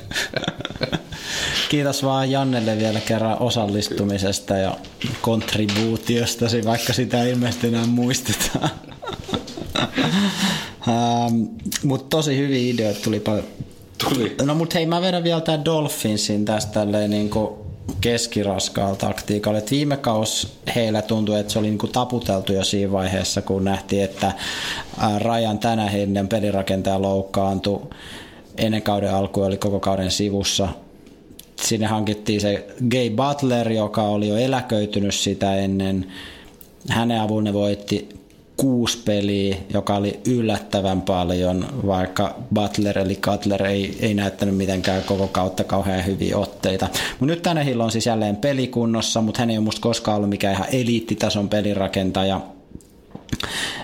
Kiitos 1.68 2.03
vaan 2.03 2.30
Jannelle 2.30 2.78
vielä 2.78 3.01
kerran 3.01 3.36
osallistumisesta 3.41 4.57
ja 4.57 4.76
kontribuutiostasi, 5.20 6.64
vaikka 6.64 6.93
sitä 6.93 7.22
ei 7.22 7.30
ilmeisesti 7.30 7.66
enää 7.66 7.86
muisteta. 7.86 8.68
ähm, 10.89 11.43
mutta 11.84 12.16
tosi 12.16 12.36
hyviä 12.36 12.72
ideoita 12.72 13.01
tuli 13.01 13.20
paljon. 13.20 13.45
Tuli. 14.09 14.34
No 14.43 14.55
mut 14.55 14.74
hei, 14.74 14.86
mä 14.86 15.01
vedän 15.01 15.24
vielä 15.24 15.41
tää 15.41 15.64
Dolphinsin 15.64 16.45
tästä 16.45 16.72
tälleen 16.72 17.11
niinku 17.11 17.68
keskiraskaalla 18.01 18.97
taktiikalla. 18.97 19.59
Et 19.59 19.70
viime 19.70 19.97
kaus 19.97 20.59
heillä 20.74 21.03
tuntui, 21.03 21.41
että 21.41 21.53
se 21.53 21.59
oli 21.59 21.68
niinku 21.68 21.86
taputeltu 21.86 22.53
jo 22.53 22.64
siinä 22.64 22.93
vaiheessa, 22.93 23.43
kun 23.43 23.64
nähtiin, 23.64 24.05
että 24.05 24.32
Rajan 25.18 25.59
tänä 25.59 25.89
heidän 25.89 26.28
pelirakentaja 26.28 27.03
loukkaantui 27.03 27.80
ennen 28.57 28.82
kauden 28.82 29.14
alkua 29.14 29.47
oli 29.47 29.57
koko 29.57 29.80
kauden 29.80 30.11
sivussa. 30.11 30.68
Sinne 31.62 31.86
hankittiin 31.86 32.41
se 32.41 32.66
Gay 32.91 33.11
Butler, 33.11 33.72
joka 33.72 34.03
oli 34.03 34.28
jo 34.28 34.36
eläköitynyt 34.36 35.14
sitä 35.14 35.57
ennen. 35.57 36.07
Hänen 36.89 37.20
avun 37.20 37.45
ne 37.45 37.53
voitti 37.53 38.09
kuusi 38.59 38.99
peliä, 39.05 39.57
joka 39.75 39.97
oli 39.97 40.21
yllättävän 40.27 41.03
paljon, 41.03 41.67
vaikka 41.87 42.35
Butler 42.55 42.99
eli 42.99 43.17
Cutler 43.17 43.63
ei, 43.63 43.99
ei 44.01 44.15
näyttänyt 44.15 44.57
mitenkään 44.57 45.03
koko 45.03 45.29
kautta 45.29 45.65
kauhean 45.65 46.07
hyviä 46.07 46.39
otteita. 46.39 46.89
Mutta 47.11 47.35
nyt 47.35 47.43
tänä 47.43 47.65
on 47.85 47.93
siis 47.93 48.07
jälleen 48.07 48.37
pelikunnossa, 48.37 49.21
mutta 49.21 49.41
hän 49.41 49.51
ei 49.51 49.59
ole 49.59 49.65
musta 49.65 49.81
koskaan 49.81 50.17
ollut 50.17 50.31
mikään 50.31 50.55
ihan 50.55 50.67
eliittitason 50.73 51.49
pelirakentaja. 51.49 52.41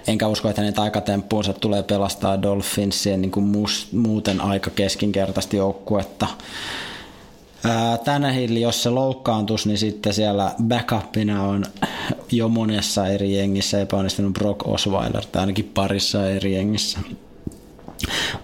Enkä 0.06 0.28
usko, 0.28 0.48
että 0.48 0.62
hänen 0.62 0.78
aikatemppuunsa 0.78 1.52
tulee 1.52 1.82
pelastaa 1.82 2.42
Dolphinsien 2.42 3.20
niin 3.20 3.30
kuin 3.30 3.68
muuten 3.92 4.40
aika 4.40 4.70
keskinkertaisesti 4.70 5.56
joukkuetta. 5.56 6.26
Tänä 8.04 8.32
hilli, 8.32 8.60
jos 8.60 8.82
se 8.82 8.90
loukkaantus, 8.90 9.66
niin 9.66 9.78
sitten 9.78 10.14
siellä 10.14 10.54
backupina 10.62 11.42
on 11.42 11.64
jo 12.32 12.48
monessa 12.48 13.06
eri 13.06 13.36
jengissä 13.36 13.80
epäonnistunut 13.80 14.32
Brock 14.32 14.68
Osweiler, 14.68 15.24
tai 15.32 15.40
ainakin 15.40 15.70
parissa 15.74 16.30
eri 16.30 16.54
jengissä. 16.54 16.98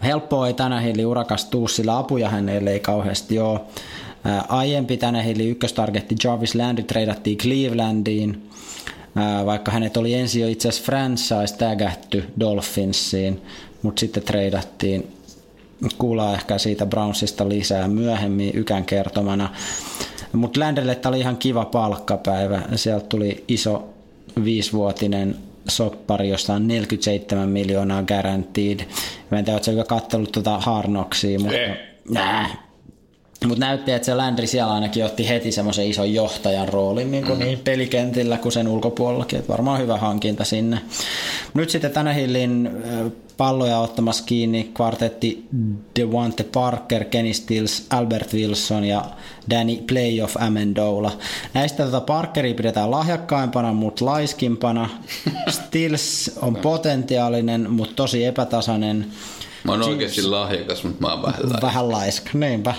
Helppoa 0.02 0.46
ei 0.46 0.54
tänä 0.54 0.80
hilli 0.80 1.04
urakas 1.04 1.44
tuu, 1.44 1.68
sillä 1.68 1.98
apuja 1.98 2.28
hänelle 2.28 2.72
ei 2.72 2.80
kauheasti 2.80 3.38
ole. 3.38 3.60
Aiempi 4.48 4.96
tänä 4.96 5.22
hilli 5.22 5.48
ykköstargetti 5.48 6.14
Jarvis 6.24 6.54
Landry 6.54 6.84
treidattiin 6.84 7.38
Clevelandiin, 7.38 8.50
vaikka 9.46 9.70
hänet 9.70 9.96
oli 9.96 10.14
ensin 10.14 10.42
jo 10.42 10.48
itse 10.48 10.68
asiassa 10.68 10.86
franchise 10.86 11.56
tägätty 11.58 12.24
Dolphinsiin, 12.40 13.42
mutta 13.82 14.00
sitten 14.00 14.22
treidattiin 14.22 15.12
kuullaan 15.98 16.34
ehkä 16.34 16.58
siitä 16.58 16.86
Brownsista 16.86 17.48
lisää 17.48 17.88
myöhemmin 17.88 18.50
Ykän 18.54 18.84
kertomana. 18.84 19.48
Mutta 20.32 20.60
Landrelle 20.60 20.94
tämä 20.94 21.10
oli 21.10 21.20
ihan 21.20 21.36
kiva 21.36 21.64
palkkapäivä. 21.64 22.62
Sieltä 22.76 23.06
tuli 23.06 23.44
iso 23.48 23.88
viisivuotinen 24.44 25.36
soppari, 25.68 26.28
josta 26.28 26.54
on 26.54 26.68
47 26.68 27.48
miljoonaa 27.48 28.02
guaranteed. 28.02 28.80
Mä 29.30 29.38
en 29.38 29.44
tiedä, 29.44 29.60
ootko 29.66 29.84
katsellut 29.94 30.32
tuota 30.32 30.58
Harnoksia, 30.58 31.38
mutta... 31.38 31.56
Ei. 31.56 31.76
Nää. 32.10 32.69
Mutta 33.46 33.66
näytti, 33.66 33.92
että 33.92 34.06
se 34.06 34.14
Landry 34.14 34.46
siellä 34.46 34.72
ainakin 34.72 35.04
otti 35.04 35.28
heti 35.28 35.52
semmoisen 35.52 35.86
ison 35.86 36.14
johtajan 36.14 36.68
roolin 36.68 37.10
niin, 37.10 37.24
kuin 37.24 37.38
mm. 37.38 37.44
niin 37.44 37.58
pelikentillä 37.58 38.38
kuin 38.38 38.52
sen 38.52 38.68
ulkopuolellakin. 38.68 39.38
Että 39.38 39.52
varmaan 39.52 39.80
hyvä 39.80 39.96
hankinta 39.96 40.44
sinne. 40.44 40.80
Nyt 41.54 41.70
sitten 41.70 41.90
tänä 41.90 42.12
hillin 42.12 42.70
palloja 43.36 43.78
ottamassa 43.78 44.24
kiinni 44.26 44.70
kvartetti 44.74 45.46
Devante 45.96 46.44
Parker, 46.44 47.04
Kenny 47.04 47.34
Stills, 47.34 47.86
Albert 47.90 48.34
Wilson 48.34 48.84
ja 48.84 49.04
Danny 49.50 49.76
Playoff 49.76 50.36
Amendola. 50.36 51.12
Näistä 51.54 51.84
tota 51.84 52.00
Parkeria 52.00 52.54
pidetään 52.54 52.90
lahjakkaimpana, 52.90 53.72
mutta 53.72 54.04
laiskimpana. 54.04 54.88
Stills 55.48 56.30
on 56.42 56.56
potentiaalinen, 56.56 57.70
mutta 57.70 57.94
tosi 57.94 58.24
epätasainen. 58.24 59.06
Mä 59.64 59.72
oon 59.72 59.82
oikeasti 59.82 60.22
lahjakas, 60.22 60.84
mutta 60.84 61.00
mä 61.00 61.12
oon 61.12 61.22
vähän 61.22 61.40
laiska. 61.42 61.66
Vähän 61.66 61.90
laiska, 61.90 62.30
niinpä. 62.34 62.74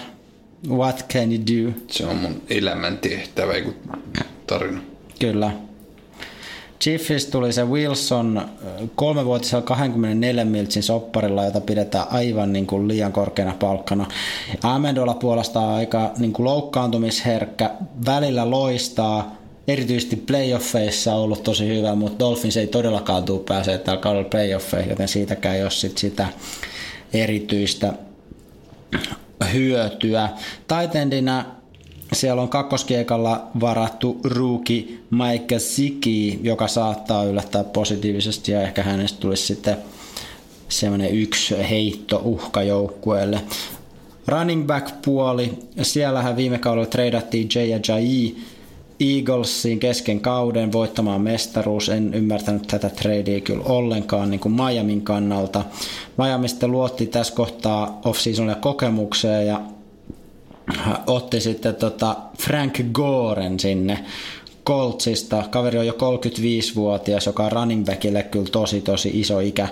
What 0.69 1.05
can 1.13 1.31
you 1.31 1.41
do? 1.41 1.79
Se 1.87 2.05
on 2.05 2.15
mun 2.15 2.41
elämäntehtävä, 2.49 3.53
ei 3.53 3.61
kun 3.61 3.75
tarina. 4.47 4.81
Kyllä. 5.19 5.51
Chiefs 6.81 7.25
tuli 7.25 7.53
se 7.53 7.65
Wilson 7.65 8.49
kolmevuotisella 8.95 9.61
24 9.61 10.45
miltsin 10.45 10.83
sopparilla, 10.83 11.45
jota 11.45 11.61
pidetään 11.61 12.05
aivan 12.11 12.53
niin 12.53 12.67
kuin 12.67 12.87
liian 12.87 13.11
korkeana 13.11 13.55
palkkana. 13.59 14.05
Amendola 14.63 15.13
puolestaan 15.13 15.69
aika 15.69 16.11
niin 16.17 16.33
kuin 16.33 16.45
loukkaantumisherkkä, 16.45 17.71
välillä 18.05 18.49
loistaa, 18.49 19.35
erityisesti 19.67 20.15
playoffeissa 20.15 21.15
on 21.15 21.21
ollut 21.21 21.43
tosi 21.43 21.67
hyvä, 21.67 21.95
mutta 21.95 22.19
Dolphins 22.19 22.57
ei 22.57 22.67
todellakaan 22.67 23.23
tule 23.23 23.41
pääsee 23.47 23.77
tällä 23.77 24.01
kaudella 24.01 24.29
playoffeihin, 24.29 24.89
joten 24.89 25.07
siitäkään 25.07 25.55
ei 25.55 25.61
ole 25.61 25.71
sit 25.71 25.97
sitä 25.97 26.27
erityistä 27.13 27.93
hyötyä. 29.53 30.29
Taitendina 30.67 31.45
siellä 32.13 32.41
on 32.41 32.49
kakkoskiekalla 32.49 33.47
varattu 33.59 34.19
ruuki 34.23 35.03
Mike 35.09 35.59
Siki, 35.59 36.39
joka 36.43 36.67
saattaa 36.67 37.23
yllättää 37.23 37.63
positiivisesti 37.63 38.51
ja 38.51 38.61
ehkä 38.61 38.83
hänestä 38.83 39.19
tulisi 39.19 39.45
sitten 39.45 39.77
semmoinen 40.69 41.11
yksi 41.11 41.55
heitto 41.69 42.21
uhka 42.23 42.63
joukkueelle. 42.63 43.41
Running 44.27 44.65
back 44.65 45.01
puoli, 45.05 45.53
siellähän 45.81 46.35
viime 46.35 46.59
kaudella 46.59 46.87
treidattiin 46.87 47.49
Jay 47.55 47.65
ja 47.65 47.79
Jai 47.87 48.35
Eaglesiin 49.01 49.79
kesken 49.79 50.19
kauden 50.19 50.71
voittamaan 50.71 51.21
mestaruus. 51.21 51.89
En 51.89 52.13
ymmärtänyt 52.13 52.67
tätä 52.67 52.89
tradea 52.89 53.41
kyllä 53.41 53.63
ollenkaan 53.65 54.29
niin 54.29 54.39
kuin 54.39 54.55
Miamin 54.55 55.01
kannalta. 55.01 55.63
Miami 56.17 56.47
sitten 56.47 56.71
luotti 56.71 57.07
tässä 57.07 57.35
kohtaa 57.35 58.01
off-seasonille 58.05 58.55
kokemukseen 58.61 59.47
ja 59.47 59.61
otti 61.07 61.41
sitten 61.41 61.75
tota 61.75 62.15
Frank 62.37 62.79
Goren 62.93 63.59
sinne 63.59 64.05
Coltsista. 64.65 65.43
Kaveri 65.49 65.79
on 65.79 65.87
jo 65.87 65.93
35-vuotias, 65.93 67.25
joka 67.25 67.45
on 67.45 67.51
running 67.51 67.85
backille 67.85 68.23
kyllä 68.23 68.49
tosi 68.51 68.81
tosi 68.81 69.11
iso 69.13 69.39
ikä. 69.39 69.67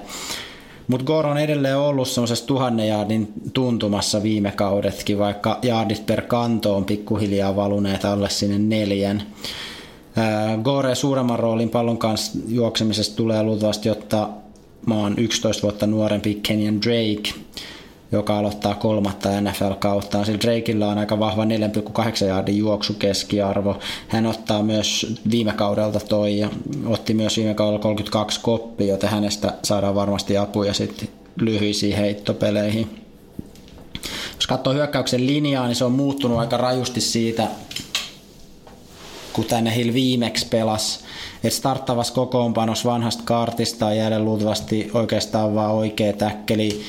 Mutta 0.89 1.05
Gore 1.05 1.29
on 1.29 1.37
edelleen 1.37 1.77
ollut 1.77 2.07
semmoisessa 2.07 2.45
tuhannen 2.45 2.87
jaardin 2.87 3.33
tuntumassa 3.53 4.23
viime 4.23 4.51
kaudetkin, 4.51 5.19
vaikka 5.19 5.59
jaardit 5.61 6.05
per 6.05 6.21
kanto 6.21 6.75
on 6.75 6.85
pikkuhiljaa 6.85 7.55
valuneet 7.55 8.05
alle 8.05 8.29
sinne 8.29 8.59
neljän. 8.59 9.23
Gore 10.63 10.95
suuremman 10.95 11.39
roolin 11.39 11.69
pallon 11.69 11.97
kanssa 11.97 12.39
juoksemisesta 12.47 13.15
tulee 13.15 13.43
luultavasti 13.43 13.89
ottaa 13.89 14.37
maan 14.85 15.13
11 15.17 15.61
vuotta 15.61 15.87
nuorempi 15.87 16.39
Kenyan 16.43 16.81
Drake, 16.81 17.39
joka 18.11 18.37
aloittaa 18.37 18.75
kolmatta 18.75 19.29
NFL-kauttaan. 19.41 20.25
Sillä 20.25 20.39
Drakeilla 20.39 20.87
on 20.87 20.97
aika 20.97 21.19
vahva 21.19 21.45
4,8 21.45 22.25
jaardin 22.25 22.57
juoksukeskiarvo. 22.57 23.79
Hän 24.07 24.25
ottaa 24.25 24.63
myös 24.63 25.15
viime 25.31 25.51
kaudelta 25.51 25.99
toi 25.99 26.37
ja 26.37 26.49
otti 26.85 27.13
myös 27.13 27.37
viime 27.37 27.53
kaudella 27.53 27.79
32 27.79 28.39
koppia, 28.39 28.87
joten 28.87 29.09
hänestä 29.09 29.53
saadaan 29.63 29.95
varmasti 29.95 30.37
apuja 30.37 30.73
sitten 30.73 31.09
lyhyisiin 31.41 31.97
heittopeleihin. 31.97 33.05
Jos 34.35 34.47
katsoo 34.47 34.73
hyökkäyksen 34.73 35.27
linjaa, 35.27 35.67
niin 35.67 35.75
se 35.75 35.85
on 35.85 35.91
muuttunut 35.91 36.39
aika 36.39 36.57
rajusti 36.57 37.01
siitä, 37.01 37.47
kun 39.33 39.45
tänne 39.45 39.75
Hill 39.75 39.93
viimeksi 39.93 40.47
pelasi. 40.47 40.99
Et 41.43 41.53
starttavassa 41.53 42.13
kokoonpanossa 42.13 42.89
vanhasta 42.89 43.23
kartista 43.25 43.85
on 43.85 43.97
jäädä 43.97 44.19
luultavasti 44.19 44.91
oikeastaan 44.93 45.55
vaan 45.55 45.71
oikea 45.71 46.13
täkkeli 46.13 46.81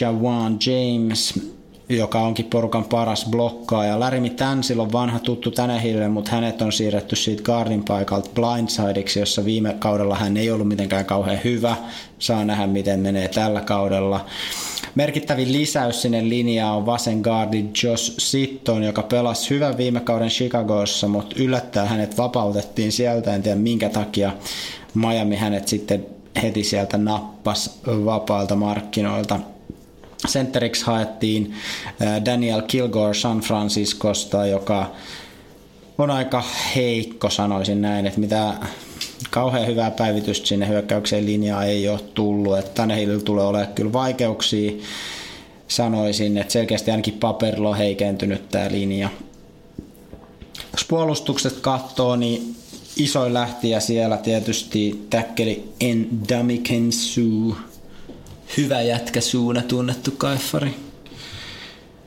Jawan 0.00 0.58
James, 0.66 1.40
joka 1.88 2.20
onkin 2.20 2.44
porukan 2.44 2.84
paras 2.84 3.26
blokkaaja. 3.30 4.00
Larry 4.00 4.30
Tansil 4.30 4.80
on 4.80 4.92
vanha 4.92 5.18
tuttu 5.18 5.50
Tänehille, 5.50 6.08
mutta 6.08 6.30
hänet 6.30 6.62
on 6.62 6.72
siirretty 6.72 7.16
siitä 7.16 7.42
guardin 7.42 7.84
paikalta 7.84 8.30
blindsideiksi, 8.34 9.20
jossa 9.20 9.44
viime 9.44 9.76
kaudella 9.78 10.16
hän 10.16 10.36
ei 10.36 10.50
ollut 10.50 10.68
mitenkään 10.68 11.04
kauhean 11.04 11.40
hyvä. 11.44 11.76
Saa 12.18 12.44
nähdä, 12.44 12.66
miten 12.66 13.00
menee 13.00 13.28
tällä 13.28 13.60
kaudella. 13.60 14.24
Merkittävin 14.94 15.52
lisäys 15.52 16.02
sinne 16.02 16.28
linjaan 16.28 16.76
on 16.76 16.86
vasen 16.86 17.20
guardi 17.20 17.64
Josh 17.82 18.14
Sitton, 18.18 18.82
joka 18.82 19.02
pelasi 19.02 19.50
hyvän 19.50 19.76
viime 19.76 20.00
kauden 20.00 20.28
Chicagossa, 20.28 21.08
mutta 21.08 21.36
yllättää 21.38 21.86
hänet 21.86 22.18
vapautettiin 22.18 22.92
sieltä. 22.92 23.34
En 23.34 23.42
tiedä 23.42 23.56
minkä 23.56 23.88
takia 23.88 24.32
Miami 24.94 25.36
hänet 25.36 25.68
sitten 25.68 26.06
heti 26.42 26.64
sieltä 26.64 26.98
nappas 26.98 27.80
vapaalta 27.86 28.56
markkinoilta. 28.56 29.40
Centeriksi 30.28 30.84
haettiin 30.86 31.54
Daniel 32.24 32.62
Kilgore 32.62 33.14
San 33.14 33.40
Franciscosta, 33.40 34.46
joka 34.46 34.92
on 35.98 36.10
aika 36.10 36.44
heikko, 36.74 37.30
sanoisin 37.30 37.82
näin, 37.82 38.06
että 38.06 38.20
mitä 38.20 38.54
kauhean 39.30 39.66
hyvää 39.66 39.90
päivitystä 39.90 40.46
sinne 40.46 40.68
hyökkäykseen 40.68 41.26
linjaa 41.26 41.64
ei 41.64 41.88
ole 41.88 42.00
tullut, 42.14 42.58
että 42.58 42.70
Tanehillillä 42.74 43.22
tulee 43.22 43.44
olemaan 43.44 43.74
kyllä 43.74 43.92
vaikeuksia, 43.92 44.72
sanoisin, 45.68 46.36
että 46.36 46.52
selkeästi 46.52 46.90
ainakin 46.90 47.14
paperilla 47.14 47.68
on 47.68 47.76
heikentynyt 47.76 48.48
tämä 48.48 48.70
linja. 48.70 49.08
Jos 50.72 50.84
puolustukset 50.84 51.60
katsoo, 51.60 52.16
niin 52.16 52.56
isoin 52.96 53.34
lähtiä 53.34 53.80
siellä 53.80 54.16
tietysti 54.16 55.06
täkkeli 55.10 55.72
Endamiken 55.80 56.92
Sue, 56.92 57.54
hyvä 58.56 58.82
jätkä 58.82 59.20
suuna 59.20 59.62
tunnettu 59.62 60.10
kaifari. 60.10 60.74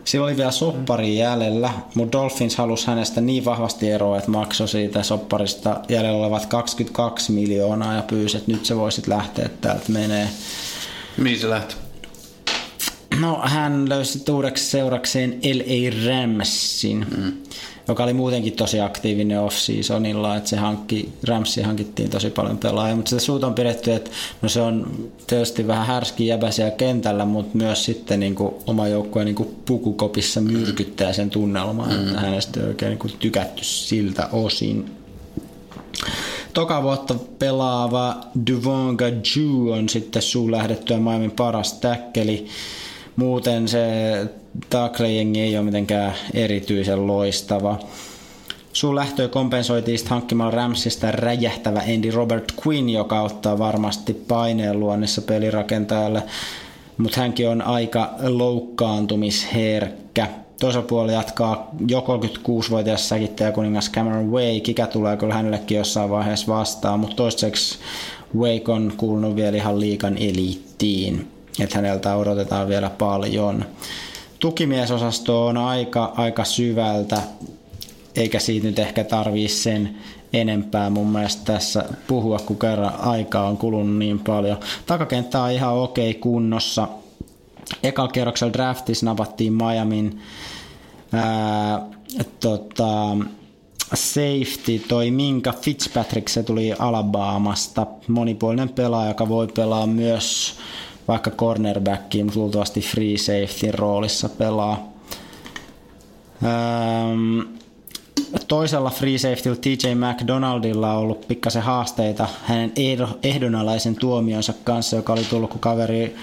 Sillä 0.06 0.26
oli 0.26 0.38
vielä 0.38 0.52
soppari 0.52 1.18
jäljellä, 1.18 1.74
mutta 1.96 2.18
Dolphins 2.18 2.56
halusi 2.56 2.88
hänestä 2.88 3.22
niin 3.22 3.46
vahvasti 3.46 3.90
eroa, 3.92 4.18
että 4.18 4.32
maksoi 4.32 4.68
siitä 4.68 5.04
sopparista 5.04 5.80
jäljellä 5.90 6.20
olevat 6.20 6.46
22 6.46 7.32
miljoonaa 7.32 7.94
ja 7.94 8.02
pyysi, 8.02 8.38
että 8.38 8.52
nyt 8.52 8.66
se 8.66 8.76
voisit 8.76 9.08
lähteä, 9.08 9.46
että 9.46 9.68
täältä 9.68 9.92
menee. 9.92 10.30
Mihin 11.18 11.40
se 11.40 11.50
lähti? 11.50 11.76
No 13.20 13.42
hän 13.44 13.90
löysi 13.90 14.32
uudeksi 14.32 14.64
seurakseen 14.70 15.32
L.A. 15.32 16.08
Ramsin. 16.08 17.06
Mm 17.18 17.34
joka 17.90 18.04
oli 18.04 18.14
muutenkin 18.14 18.54
tosi 18.54 18.82
aktiivinen 18.82 19.42
off-seasonilla, 19.42 20.36
että 20.36 20.50
se 20.50 20.58
hankki, 20.58 21.10
Ramsi 21.28 21.62
hankittiin 21.62 22.10
tosi 22.10 22.30
paljon 22.30 22.58
pelaajia, 22.58 22.96
mutta 22.96 23.10
sitä 23.10 23.22
suut 23.22 23.44
on 23.44 23.54
pidetty, 23.54 23.94
että 23.94 24.12
no 24.42 24.50
se 24.50 24.62
on 24.62 25.08
tietysti 25.28 25.68
vähän 25.68 25.88
härski 25.88 26.28
jäbä 26.28 26.52
siellä 26.52 26.72
kentällä, 26.72 27.26
mutta 27.26 27.58
myös 27.58 27.86
sitten 27.86 28.20
niin 28.20 28.36
kuin 28.36 28.54
oma 28.68 28.88
joukkue 28.88 29.26
niin 29.26 29.36
kuin 29.36 29.56
pukukopissa 29.66 30.42
myrkyttää 30.42 31.14
sen 31.14 31.30
tunnelman, 31.30 31.90
mm. 31.90 32.08
että 32.08 32.20
hänestä 32.20 32.60
ei 32.60 32.68
oikein 32.68 32.90
niin 32.90 33.00
kuin 33.00 33.14
tykätty 33.20 33.64
siltä 33.64 34.30
osin. 34.32 34.92
Toka 36.54 36.84
vuotta 36.84 37.16
pelaava 37.40 38.18
Duvonga 38.48 39.06
Ju 39.08 39.72
on 39.72 39.90
sitten 39.90 40.22
suun 40.22 40.52
lähdettyä 40.52 40.98
maailman 40.98 41.32
paras 41.32 41.74
täkkeli. 41.74 42.48
Muuten 43.16 43.68
se 43.68 43.82
tackle-jengi 44.70 45.42
ei 45.42 45.58
ole 45.58 45.66
mitenkään 45.66 46.14
erityisen 46.34 47.08
loistava. 47.08 47.80
Sun 48.74 48.96
lähtöä 48.96 49.28
kompensoitiin 49.28 50.00
hankkimalla 50.10 50.52
Ramsista 50.52 51.12
räjähtävä 51.12 51.82
Andy 51.96 52.12
Robert 52.12 52.54
Quinn, 52.68 52.90
joka 52.90 53.22
ottaa 53.22 53.60
varmasti 53.60 54.14
paineen 54.14 54.80
luonnissa 54.80 55.22
pelirakentajalle, 55.22 56.24
mutta 56.98 57.22
hänkin 57.22 57.50
on 57.50 57.62
aika 57.62 58.14
loukkaantumisherkkä. 58.22 60.28
Toisella 60.60 60.88
puolella 60.88 61.14
jatkaa 61.14 61.72
jo 61.88 62.00
36-vuotias 62.00 63.10
säkittäjä 63.10 63.52
kuningas 63.52 63.92
Cameron 63.92 64.32
Wake, 64.32 64.72
ikä 64.72 64.88
tulee 64.88 65.18
kyllä 65.18 65.34
hänellekin 65.34 65.78
jossain 65.78 66.10
vaiheessa 66.10 66.48
vastaan, 66.48 67.00
mutta 67.00 67.16
toistaiseksi 67.16 67.80
Wake 68.38 68.72
on 68.72 68.94
kuulunut 68.98 69.36
vielä 69.36 69.58
ihan 69.58 69.80
liikan 69.80 70.18
eliittiin, 70.18 71.28
että 71.62 71.76
häneltä 71.76 72.16
odotetaan 72.16 72.68
vielä 72.68 72.90
paljon 72.90 73.66
tukimiesosasto 74.40 75.46
on 75.46 75.58
aika, 75.58 76.14
aika 76.18 76.44
syvältä. 76.44 77.22
eikä 78.16 78.40
siitä 78.40 78.68
nyt 78.68 78.80
ehkä 78.80 79.04
tarvii 79.04 79.48
sen 79.48 79.98
enempää 80.34 80.90
mun 80.90 81.08
mielestä 81.08 81.54
tässä 81.54 81.86
puhua, 82.08 82.40
kun 82.40 82.60
kerran 82.60 82.94
aikaa 83.00 83.48
on 83.48 83.58
kulunut 83.58 83.98
niin 83.98 84.20
paljon. 84.20 84.58
Takakenttä 84.86 85.42
on 85.42 85.52
ihan 85.52 85.74
okei 85.74 86.14
kunnossa. 86.14 86.88
Ekalla 87.84 88.12
kierroksella 88.12 88.54
draftissa 88.54 89.06
napattiin 89.06 89.54
Miamin 89.54 90.22
ää, 91.14 91.82
tota, 92.40 93.18
safety, 93.94 94.80
toi 94.88 95.12
Minka 95.12 95.54
Fitzpatrick, 95.62 96.30
se 96.30 96.44
tuli 96.44 96.74
Alabamasta. 96.80 97.88
Monipuolinen 98.08 98.70
pelaaja, 98.70 99.10
joka 99.10 99.30
voi 99.30 99.48
pelaa 99.48 99.88
myös 99.88 100.56
vaikka 101.10 101.32
cornerbackiin, 101.32 102.26
mutta 102.26 102.40
luultavasti 102.40 102.82
free 102.82 103.18
safety 103.18 103.72
roolissa 103.72 104.30
pelaa. 104.30 104.94
Ähm, 106.44 107.40
toisella 108.48 108.90
free 108.90 109.18
safetyllä 109.18 109.58
TJ 109.62 109.88
McDonaldilla 109.96 110.94
on 110.94 111.00
ollut 111.00 111.28
pikkasen 111.28 111.62
haasteita 111.62 112.28
hänen 112.44 112.72
ehdonalaisen 113.24 113.96
tuomionsa 113.96 114.54
kanssa, 114.64 114.96
joka 114.96 115.14
oli 115.14 115.24
tullut, 115.24 115.50
kun 115.50 115.60
kaveri 115.60 116.16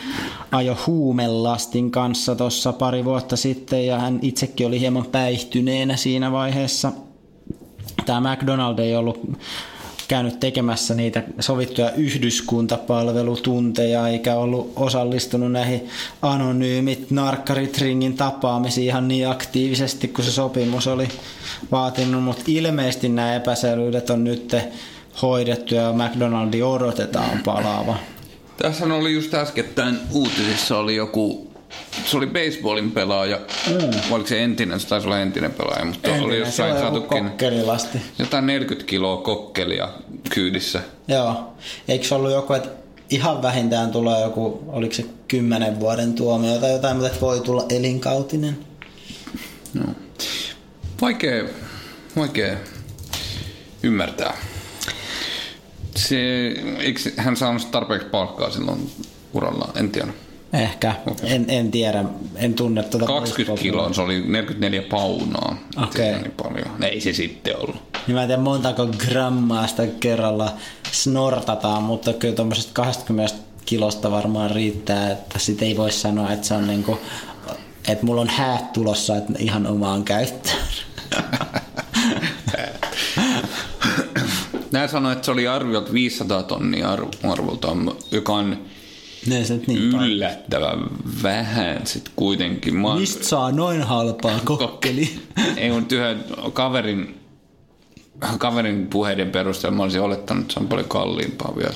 ajo 0.52 0.76
huumelastin 0.86 1.90
kanssa 1.90 2.36
tuossa 2.36 2.72
pari 2.72 3.04
vuotta 3.04 3.36
sitten, 3.36 3.86
ja 3.86 3.98
hän 3.98 4.18
itsekin 4.22 4.66
oli 4.66 4.80
hieman 4.80 5.06
päihtyneenä 5.06 5.96
siinä 5.96 6.32
vaiheessa. 6.32 6.92
Tämä 8.06 8.32
McDonald 8.34 8.78
ei 8.78 8.96
ollut 8.96 9.20
käynyt 10.08 10.40
tekemässä 10.40 10.94
niitä 10.94 11.22
sovittuja 11.40 11.90
yhdyskuntapalvelutunteja 11.90 14.08
eikä 14.08 14.34
ollut 14.34 14.72
osallistunut 14.76 15.52
näihin 15.52 15.88
anonyymit 16.22 17.10
narkkarit 17.10 17.78
ringin 17.78 18.16
tapaamisiin 18.16 18.86
ihan 18.86 19.08
niin 19.08 19.28
aktiivisesti 19.28 20.08
kuin 20.08 20.24
se 20.24 20.30
sopimus 20.30 20.86
oli 20.86 21.08
vaatinut, 21.72 22.22
mutta 22.22 22.42
ilmeisesti 22.46 23.08
nämä 23.08 23.34
epäselvyydet 23.34 24.10
on 24.10 24.24
nyt 24.24 24.56
hoidettu 25.22 25.74
ja 25.74 25.92
McDonaldin 25.92 26.64
odotetaan 26.64 27.40
palaava. 27.44 27.96
Tässä 28.56 28.84
oli 28.84 29.14
just 29.14 29.34
äskettäin 29.34 29.98
uutisissa 30.12 30.78
oli 30.78 30.96
joku 30.96 31.45
se 32.04 32.16
oli 32.16 32.26
baseballin 32.26 32.90
pelaaja. 32.90 33.40
Mm. 33.66 34.00
Oliko 34.10 34.28
se 34.28 34.44
entinen? 34.44 34.80
Se 34.80 34.88
taisi 34.88 35.06
olla 35.06 35.20
entinen 35.20 35.52
pelaaja, 35.52 35.84
mutta 35.84 36.08
entinen, 36.08 36.26
oli 36.26 36.38
jossain 36.38 36.78
saatukin 36.78 37.30
jotain 38.18 38.46
40 38.46 38.86
kiloa 38.86 39.16
kokkelia 39.16 39.88
kyydissä. 40.34 40.80
Joo. 41.08 41.52
Eikö 41.88 42.04
se 42.06 42.14
ollut 42.14 42.32
joku, 42.32 42.52
että 42.52 42.68
ihan 43.10 43.42
vähintään 43.42 43.90
tulee 43.90 44.22
joku, 44.22 44.64
oliko 44.66 44.94
se 44.94 45.04
kymmenen 45.28 45.80
vuoden 45.80 46.12
tuomio 46.12 46.58
tai 46.58 46.72
jotain, 46.72 46.96
mutta 46.96 47.20
voi 47.20 47.40
tulla 47.40 47.66
elinkautinen? 47.70 48.58
No. 49.74 49.84
Vaikea, 51.00 51.44
vaikea 52.16 52.56
ymmärtää. 53.82 54.36
Se, 55.96 56.16
eikö 56.78 57.00
hän 57.16 57.36
saanut 57.36 57.70
tarpeeksi 57.70 58.08
palkkaa 58.08 58.50
silloin 58.50 58.90
uralla? 59.32 59.72
En 59.74 59.90
tiedä. 59.90 60.12
Ehkä, 60.52 60.94
okay. 61.06 61.30
en, 61.30 61.44
en 61.48 61.70
tiedä, 61.70 62.04
en 62.36 62.54
tunne 62.54 62.82
tuota 62.82 63.06
20 63.06 63.62
kiloa, 63.62 63.92
se 63.92 64.00
oli 64.00 64.20
44 64.20 64.82
paunaa. 64.82 65.56
Okei. 65.82 66.10
Okay. 66.10 66.22
Niin 66.22 66.34
paljon. 66.42 66.84
Ei 66.84 67.00
se 67.00 67.12
sitten 67.12 67.56
ollut. 67.56 67.76
Niin 68.06 68.14
mä 68.14 68.22
en 68.22 68.28
tiedä 68.28 68.42
montako 68.42 68.86
grammaa 68.86 69.66
sitä 69.66 69.86
kerralla 69.86 70.52
snortataan, 70.92 71.82
mutta 71.82 72.12
kyllä 72.12 72.34
tuommoisesta 72.34 72.72
20 72.74 73.34
kilosta 73.64 74.10
varmaan 74.10 74.50
riittää, 74.50 75.10
että 75.10 75.38
sit 75.38 75.62
ei 75.62 75.76
voi 75.76 75.92
sanoa, 75.92 76.32
että 76.32 76.46
se 76.46 76.54
on 76.54 76.66
niinku, 76.66 76.98
että 77.88 78.06
mulla 78.06 78.20
on 78.20 78.28
häät 78.28 78.72
tulossa 78.72 79.16
että 79.16 79.32
ihan 79.38 79.66
omaan 79.66 80.04
käyttöön. 80.04 80.56
Nää 84.72 84.88
sanoi, 84.88 85.12
että 85.12 85.24
se 85.24 85.30
oli 85.30 85.48
arviolta 85.48 85.92
500 85.92 86.42
tonnia 86.42 86.88
arvoltaan, 87.22 87.92
joka 88.10 88.32
on 88.32 88.58
ne 89.26 89.44
se 89.44 89.60
niin 89.66 89.94
yllättävän 90.02 90.78
vähän 91.22 91.86
sit 91.86 92.10
kuitenkin. 92.16 92.76
Mä... 92.76 92.94
Mistä 92.94 93.24
saa 93.24 93.52
noin 93.52 93.82
halpaa 93.82 94.40
kokkeli? 94.44 95.18
Ei 95.56 95.70
mun 95.70 95.86
yhden 95.92 96.24
kaverin, 96.52 97.20
kaverin 98.38 98.86
puheiden 98.86 99.30
perusteella 99.30 99.76
mä 99.76 99.82
olisin 99.82 100.00
olettanut, 100.00 100.42
että 100.42 100.54
se 100.54 100.60
on 100.60 100.68
paljon 100.68 100.88
kalliimpaa 100.88 101.56
vielä 101.56 101.74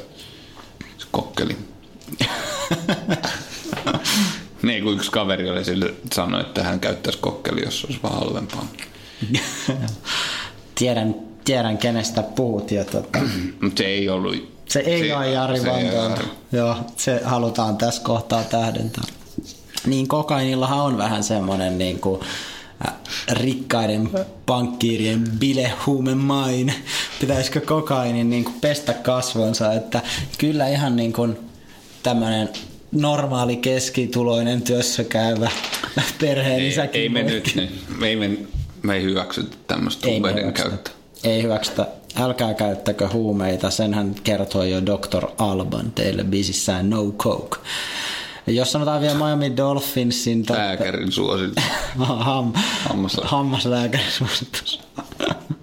se 0.98 1.06
kokkeli. 1.10 1.56
niin 4.62 4.82
kuin 4.82 4.96
yksi 4.96 5.10
kaveri 5.10 5.50
oli 5.50 5.64
sille 5.64 5.94
sanoi, 6.12 6.40
että 6.40 6.62
hän 6.62 6.80
käyttäisi 6.80 7.18
kokkeli, 7.18 7.64
jos 7.64 7.84
olisi 7.84 8.00
vähän 8.02 8.18
halvempaa. 8.18 8.66
tiedän, 10.78 11.14
tiedän, 11.44 11.78
kenestä 11.78 12.22
puhut. 12.22 12.70
Ja 12.70 12.84
tota... 12.84 13.18
Mutta 13.62 13.78
se 13.78 13.86
ei 13.86 14.08
ollut 14.08 14.59
se 14.70 14.80
ei 14.80 15.06
se, 15.06 15.16
ole 15.16 15.30
Jari 15.30 15.60
Vantoilta. 15.64 16.22
Joo, 16.52 16.76
se 16.96 17.20
halutaan 17.24 17.76
tässä 17.76 18.02
kohtaa 18.02 18.44
tähdentää. 18.44 19.04
Niin 19.86 20.08
kokainillahan 20.08 20.78
on 20.78 20.98
vähän 20.98 21.22
semmoinen 21.22 21.78
niin 21.78 22.00
kuin, 22.00 22.20
äh, 22.88 22.94
rikkaiden 23.32 24.10
pankkiirien 24.46 25.24
bilehuume 25.38 26.14
main. 26.14 26.74
Pitäisikö 27.20 27.60
kokainin 27.60 28.30
niin 28.30 28.44
kuin 28.44 28.56
pestä 28.60 28.92
kasvonsa, 28.92 29.72
että 29.72 30.02
kyllä 30.38 30.68
ihan 30.68 30.96
niin 30.96 31.12
kuin 31.12 31.38
tämmöinen 32.02 32.48
normaali 32.92 33.56
keskituloinen 33.56 34.62
työssä 34.62 35.04
käyvä 35.04 35.50
perheen 36.20 36.62
isäkin 36.62 37.00
ei, 37.00 37.02
ei 37.02 37.08
me 37.08 37.22
nyt, 37.22 37.70
me 37.98 38.08
ei, 38.08 38.16
me, 38.16 38.30
me 38.82 38.96
ei 38.96 39.02
hyväksytä 39.02 39.56
tämmöistä 39.66 40.08
huumeiden 40.08 40.52
käyttöä. 40.52 40.94
Ei 41.24 41.42
hyväksytä 41.42 41.86
älkää 42.16 42.54
käyttäkö 42.54 43.08
huumeita, 43.08 43.70
sen 43.70 43.94
hän 43.94 44.14
kertoi 44.24 44.70
jo 44.70 44.86
Dr. 44.86 45.26
Alban 45.38 45.92
teille 45.92 46.24
biisissään 46.24 46.90
No 46.90 47.12
Coke. 47.12 47.56
Jos 48.46 48.72
sanotaan 48.72 49.00
vielä 49.00 49.14
Miami 49.14 49.56
Dolphinsin... 49.56 50.46
Totta, 50.46 50.62
Lääkärin 50.62 51.12
suositus. 51.12 51.64
Ham, 51.98 52.52
hammaslääkärin 53.22 54.10
suositus. 54.10 54.80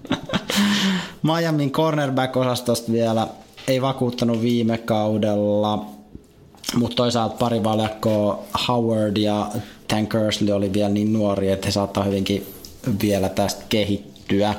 Miamin 1.22 1.72
cornerback-osastosta 1.72 2.92
vielä 2.92 3.26
ei 3.68 3.82
vakuuttanut 3.82 4.42
viime 4.42 4.78
kaudella, 4.78 5.86
mutta 6.76 6.96
toisaalta 6.96 7.36
pari 7.36 7.64
valjakkoa 7.64 8.42
Howard 8.68 9.16
ja 9.16 9.50
Tankersley 9.88 10.52
oli 10.52 10.72
vielä 10.72 10.88
niin 10.88 11.12
nuori, 11.12 11.50
että 11.50 11.66
he 11.66 11.72
saattaa 11.72 12.04
hyvinkin 12.04 12.46
vielä 13.02 13.28
tästä 13.28 13.64
kehittyä 13.68 14.54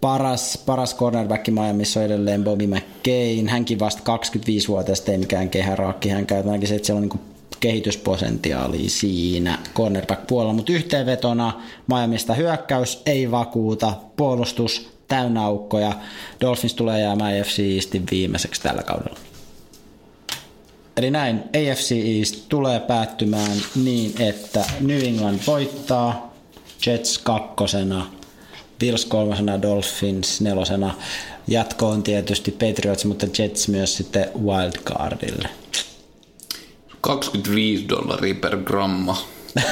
paras, 0.00 0.58
paras 0.66 0.96
cornerback 0.96 1.48
Miamiissa 1.48 2.00
on 2.00 2.06
edelleen 2.06 2.44
Bobby 2.44 2.66
McCain. 2.66 3.48
Hänkin 3.48 3.78
vasta 3.78 4.02
25-vuotias, 4.16 5.08
ei 5.08 5.18
mikään 5.18 5.50
kehäraakki. 5.50 6.08
Hän 6.08 6.26
käy 6.26 6.38
ainakin 6.38 6.74
että 6.74 6.86
siellä 6.86 6.98
on 6.98 7.08
niin 7.08 7.30
kehityspotentiaalia 7.60 8.90
siinä 8.90 9.58
cornerback-puolella, 9.74 10.52
mutta 10.52 10.72
yhteenvetona 10.72 11.62
Miamista 11.86 12.34
hyökkäys 12.34 13.02
ei 13.06 13.30
vakuuta, 13.30 13.92
puolustus 14.16 14.90
täynnä 15.08 15.44
aukkoja. 15.44 15.92
Dolphins 16.40 16.74
tulee 16.74 17.00
jäämään 17.00 17.40
AFC 17.40 17.58
Eastin 17.74 18.04
viimeiseksi 18.10 18.62
tällä 18.62 18.82
kaudella. 18.82 19.18
Eli 20.96 21.10
näin 21.10 21.36
AFC 21.36 21.92
East 21.92 22.48
tulee 22.48 22.80
päättymään 22.80 23.56
niin, 23.84 24.14
että 24.18 24.64
New 24.80 25.04
England 25.04 25.40
voittaa, 25.46 26.34
Jets 26.86 27.18
kakkosena, 27.18 28.06
Bills 28.80 29.04
kolmosena, 29.04 29.62
Dolphins 29.62 30.40
nelosena. 30.40 30.94
Jatko 31.46 31.88
on 31.88 32.02
tietysti 32.02 32.50
Patriots, 32.50 33.04
mutta 33.04 33.26
Jets 33.38 33.68
myös 33.68 33.96
sitten 33.96 34.28
wildcardille. 34.44 35.48
25 37.00 37.88
dollaria 37.88 38.34
per 38.34 38.56
gramma. 38.56 39.16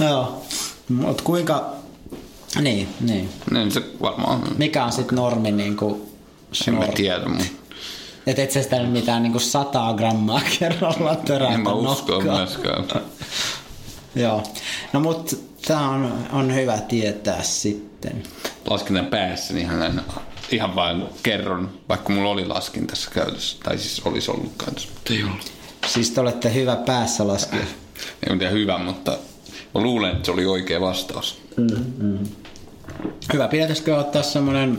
Joo, 0.00 0.42
mutta 0.88 1.22
kuinka... 1.22 1.72
Niin, 2.60 2.88
niin. 3.00 3.30
Niin 3.50 3.72
se 3.72 3.82
varmaan. 4.02 4.42
Mikä 4.58 4.84
on 4.84 4.92
sitten 4.92 5.16
normi 5.16 5.52
niin 5.52 5.76
kuin 5.76 6.02
En 6.68 6.74
mä 6.74 6.86
tiedä, 6.86 7.28
mutta... 7.28 7.44
Et 8.26 8.38
et 8.38 8.50
sä 8.50 8.62
sitä 8.62 8.82
mitään 8.82 9.22
niin 9.22 9.32
kuin 9.32 9.42
100 9.42 9.94
grammaa 9.96 10.40
kerralla 10.58 11.14
törätä 11.16 11.54
En 11.54 11.60
mä 11.60 11.72
usko 11.72 12.20
myöskään. 12.20 12.84
Joo. 14.14 14.42
No 14.92 15.00
mutta 15.00 15.36
Tämä 15.66 15.88
on, 15.88 16.26
on 16.32 16.54
hyvä 16.54 16.78
tietää 16.78 17.42
sitten. 17.42 18.22
Laskinnan 18.70 19.06
päässä, 19.06 19.54
niin 19.54 19.66
ihan, 19.66 20.02
ihan 20.50 20.74
vain 20.74 21.04
kerron, 21.22 21.70
vaikka 21.88 22.12
mulla 22.12 22.30
oli 22.30 22.46
laskin 22.46 22.86
tässä 22.86 23.10
käytössä, 23.10 23.56
tai 23.62 23.78
siis 23.78 24.00
olisi 24.00 24.30
ollut 24.30 24.52
käytössä, 24.64 24.88
mutta 24.94 25.12
ei 25.14 25.24
ollut. 25.24 25.52
Siis 25.86 26.10
te 26.10 26.20
olette 26.20 26.54
hyvä 26.54 26.76
päässä 26.76 27.28
laskea? 27.28 27.60
Ei 28.30 28.38
tiedä 28.38 28.52
hyvä, 28.52 28.78
mutta 28.78 29.18
mä 29.74 29.80
luulen, 29.80 30.12
että 30.12 30.24
se 30.24 30.30
oli 30.30 30.46
oikea 30.46 30.80
vastaus. 30.80 31.42
Mm-hmm. 31.56 32.18
Hyvä, 33.32 33.48
pitäisikö 33.48 33.96
ottaa 33.96 34.22
semmoinen 34.22 34.78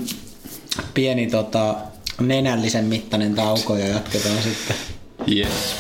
pieni 0.94 1.28
tota, 1.28 1.76
nenällisen 2.20 2.86
mittainen 2.86 3.36
tauko 3.36 3.76
ja 3.76 3.88
jatketaan 3.88 4.44
sitten. 4.44 4.76
Yes. 5.36 5.76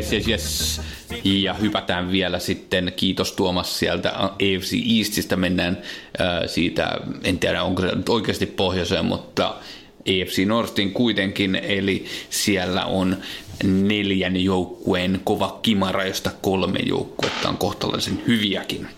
Yes, 0.00 0.12
yes, 0.12 0.28
yes. 0.28 0.80
Ja 1.24 1.54
hypätään 1.54 2.12
vielä 2.12 2.38
sitten, 2.38 2.92
kiitos 2.96 3.32
Tuomas 3.32 3.78
sieltä 3.78 4.12
AFC 4.18 4.74
Eastistä, 4.98 5.36
mennään 5.36 5.78
äh, 6.20 6.26
siitä, 6.46 7.00
en 7.24 7.38
tiedä 7.38 7.62
onko 7.62 7.82
se 7.82 7.88
oikeasti 8.08 8.46
pohjoiseen, 8.46 9.04
mutta 9.04 9.54
AFC 10.00 10.46
Northin 10.46 10.92
kuitenkin, 10.92 11.54
eli 11.54 12.04
siellä 12.30 12.84
on 12.84 13.16
neljän 13.64 14.36
joukkueen 14.36 15.20
kova 15.24 15.58
kimara, 15.62 16.04
josta 16.04 16.30
kolme 16.42 16.78
joukkuetta 16.78 17.48
on 17.48 17.56
kohtalaisen 17.56 18.22
hyviäkin. 18.26 18.88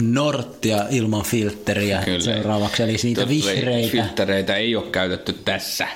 Norttia 0.00 0.84
ilman 0.90 1.22
filtteriä 1.24 2.02
Kyllä. 2.04 2.20
seuraavaksi, 2.20 2.82
eli 2.82 2.98
siitä 2.98 3.20
Totta, 3.20 3.32
ei- 3.34 3.42
vihreitä. 3.56 3.90
Filtreitä 3.92 4.56
ei 4.56 4.76
ole 4.76 4.84
käytetty 4.92 5.32
tässä. 5.44 5.88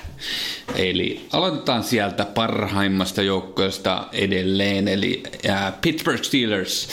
Eli 0.75 1.25
aloitetaan 1.33 1.83
sieltä 1.83 2.25
parhaimmasta 2.25 3.21
joukkueesta 3.21 4.07
edelleen, 4.13 4.87
eli 4.87 5.23
ää, 5.49 5.73
Pittsburgh 5.81 6.23
Steelers. 6.23 6.87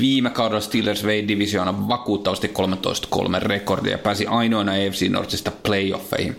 Viime 0.00 0.30
kaudella 0.30 0.60
Steelers 0.60 1.04
vei 1.04 1.28
divisioonan 1.28 1.88
vakuuttavasti 1.88 2.48
13-3 2.48 3.38
rekordia 3.42 3.92
ja 3.92 3.98
pääsi 3.98 4.26
ainoana 4.26 4.72
AFC 4.72 5.08
Northista 5.10 5.50
playoffeihin. 5.62 6.36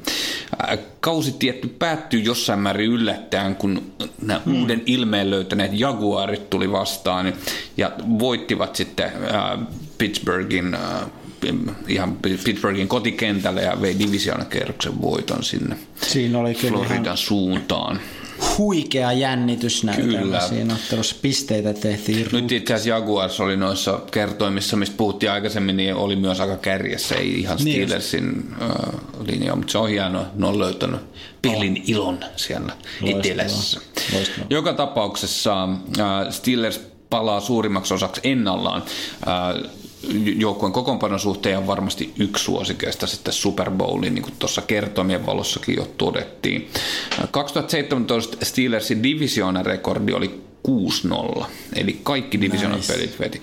Ää, 0.67 0.77
Kausi 0.99 1.31
tietty 1.39 1.67
päättyy 1.67 2.19
jossain 2.19 2.59
määrin 2.59 2.89
yllättäen, 2.91 3.55
kun 3.55 3.91
nämä 4.21 4.41
Hmm. 4.45 4.61
uuden 4.61 4.81
ilmeen 4.85 5.29
löytäneet 5.29 5.71
Jaguarit 5.73 6.49
tuli 6.49 6.71
vastaan 6.71 7.33
ja 7.77 7.91
voittivat 8.19 8.75
sitten 8.75 9.11
ää, 9.31 9.57
Pittsburghin 9.99 10.73
ää, 10.73 11.07
ihan 11.87 12.17
Pittsburghin 12.43 12.87
kotikentälle 12.87 13.61
ja 13.61 13.81
vei 13.81 13.99
divisioonakierroksen 13.99 15.01
voiton 15.01 15.43
sinne 15.43 15.77
Siinä 16.01 16.39
oli 16.39 16.55
kyllä 16.55 16.77
Floridan 16.77 17.17
suuntaan. 17.17 17.99
huikea 18.57 19.11
jännitysnäytelmä 19.11 20.39
siinä 20.39 20.73
ottelussa. 20.73 21.15
Pisteitä 21.21 21.73
tehtiin 21.73 22.27
Nyt 22.31 22.51
itse 22.51 22.73
asiassa 22.73 22.89
Jaguars 22.89 23.39
oli 23.39 23.57
noissa 23.57 23.99
kertoimissa, 24.11 24.77
mistä 24.77 24.97
puhuttiin 24.97 25.31
aikaisemmin, 25.31 25.77
niin 25.77 25.95
oli 25.95 26.15
myös 26.15 26.39
aika 26.39 26.57
kärjessä, 26.57 27.15
ei 27.15 27.39
ihan 27.39 27.57
Niin 27.63 27.75
Steelersin 27.87 28.45
äh, 28.61 28.69
linja, 29.27 29.55
mutta 29.55 29.71
se 29.71 29.77
on 29.77 29.89
hienoa, 29.89 30.25
ne 30.35 30.47
on 30.47 30.59
löytänyt 30.59 30.99
pelin 31.41 31.83
ilon 31.87 32.19
siellä 32.35 32.73
Loistavaa. 33.01 33.19
etelässä. 33.19 33.81
Loistavaa. 34.13 34.47
Joka 34.49 34.73
tapauksessa 34.73 35.63
äh, 35.63 36.29
Steelers 36.29 36.81
palaa 37.09 37.39
suurimmaksi 37.39 37.93
osaksi 37.93 38.21
ennallaan. 38.23 38.83
Äh, 39.27 39.71
joukkueen 40.37 40.73
kokoonpanon 40.73 41.19
suhteen 41.19 41.57
on 41.57 41.67
varmasti 41.67 42.13
yksi 42.19 42.43
suosikeista 42.43 43.07
sitten 43.07 43.33
Super 43.33 43.71
Bowliin, 43.71 44.13
niin 44.13 44.23
kuin 44.23 44.33
tuossa 44.39 44.61
kertomien 44.61 45.25
valossakin 45.25 45.75
jo 45.75 45.87
todettiin. 45.97 46.69
Äh, 47.19 47.27
2017 47.31 48.45
Steelersin 48.45 49.03
divisioonarekordi 49.03 50.13
oli 50.13 50.41
6-0, 51.41 51.45
eli 51.75 51.99
kaikki 52.03 52.41
divisioonan 52.41 52.79
Nice. 52.79 52.93
pelit 52.93 53.19
veti. 53.19 53.41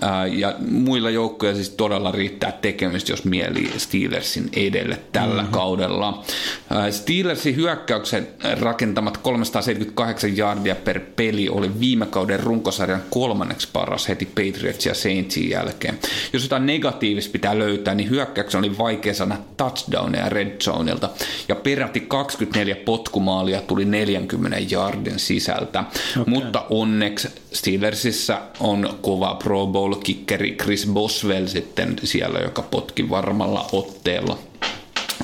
Ää, 0.00 0.26
Ja 0.26 0.54
muilla 0.70 1.10
joukkoilla 1.10 1.54
siis 1.54 1.70
todella 1.70 2.12
riittää 2.12 2.52
tekemistä, 2.52 3.12
jos 3.12 3.24
mieli 3.24 3.70
Steelersin 3.76 4.48
edelle 4.56 4.98
tällä 5.12 5.42
mm-hmm. 5.42 5.52
kaudella. 5.52 6.24
Ää, 6.70 6.90
Steelersin 6.90 7.56
hyökkäyksen 7.56 8.28
rakentamat 8.60 9.16
378 9.16 10.36
jardia 10.36 10.74
per 10.74 11.00
peli 11.16 11.48
oli 11.48 11.80
viime 11.80 12.06
kauden 12.06 12.40
runkosarjan 12.40 13.02
kolmanneksi 13.10 13.68
paras 13.72 14.08
heti 14.08 14.26
Patriots 14.26 14.86
ja 14.86 14.94
Saintsin 14.94 15.50
jälkeen. 15.50 15.98
Jos 16.32 16.42
jotain 16.42 16.66
negatiivista 16.66 17.32
pitää 17.32 17.58
löytää, 17.58 17.94
niin 17.94 18.10
hyökkäyksen 18.10 18.58
oli 18.58 18.78
vaikea 18.78 19.14
saada 19.14 19.36
touchdowneja 19.56 20.28
red 20.28 20.60
zoneilta 20.60 21.08
ja 21.48 21.54
peräti 21.56 22.00
24 22.00 22.76
potkumaalia 22.76 23.60
tuli 23.60 23.84
40 23.84 24.58
jardin 24.70 25.18
sisältä. 25.18 25.80
Okay. 25.80 26.24
Mutta 26.26 26.66
onneksi 26.70 27.28
Steelersissä 27.52 28.38
on 28.60 28.98
kova 29.02 29.34
Pro 29.34 29.66
Bowl-kikkeri 29.90 30.56
Chris 30.56 30.86
Boswell 30.86 31.46
sitten 31.46 31.96
siellä, 32.04 32.38
joka 32.38 32.62
potki 32.62 33.10
varmalla 33.10 33.68
otteella 33.72 34.38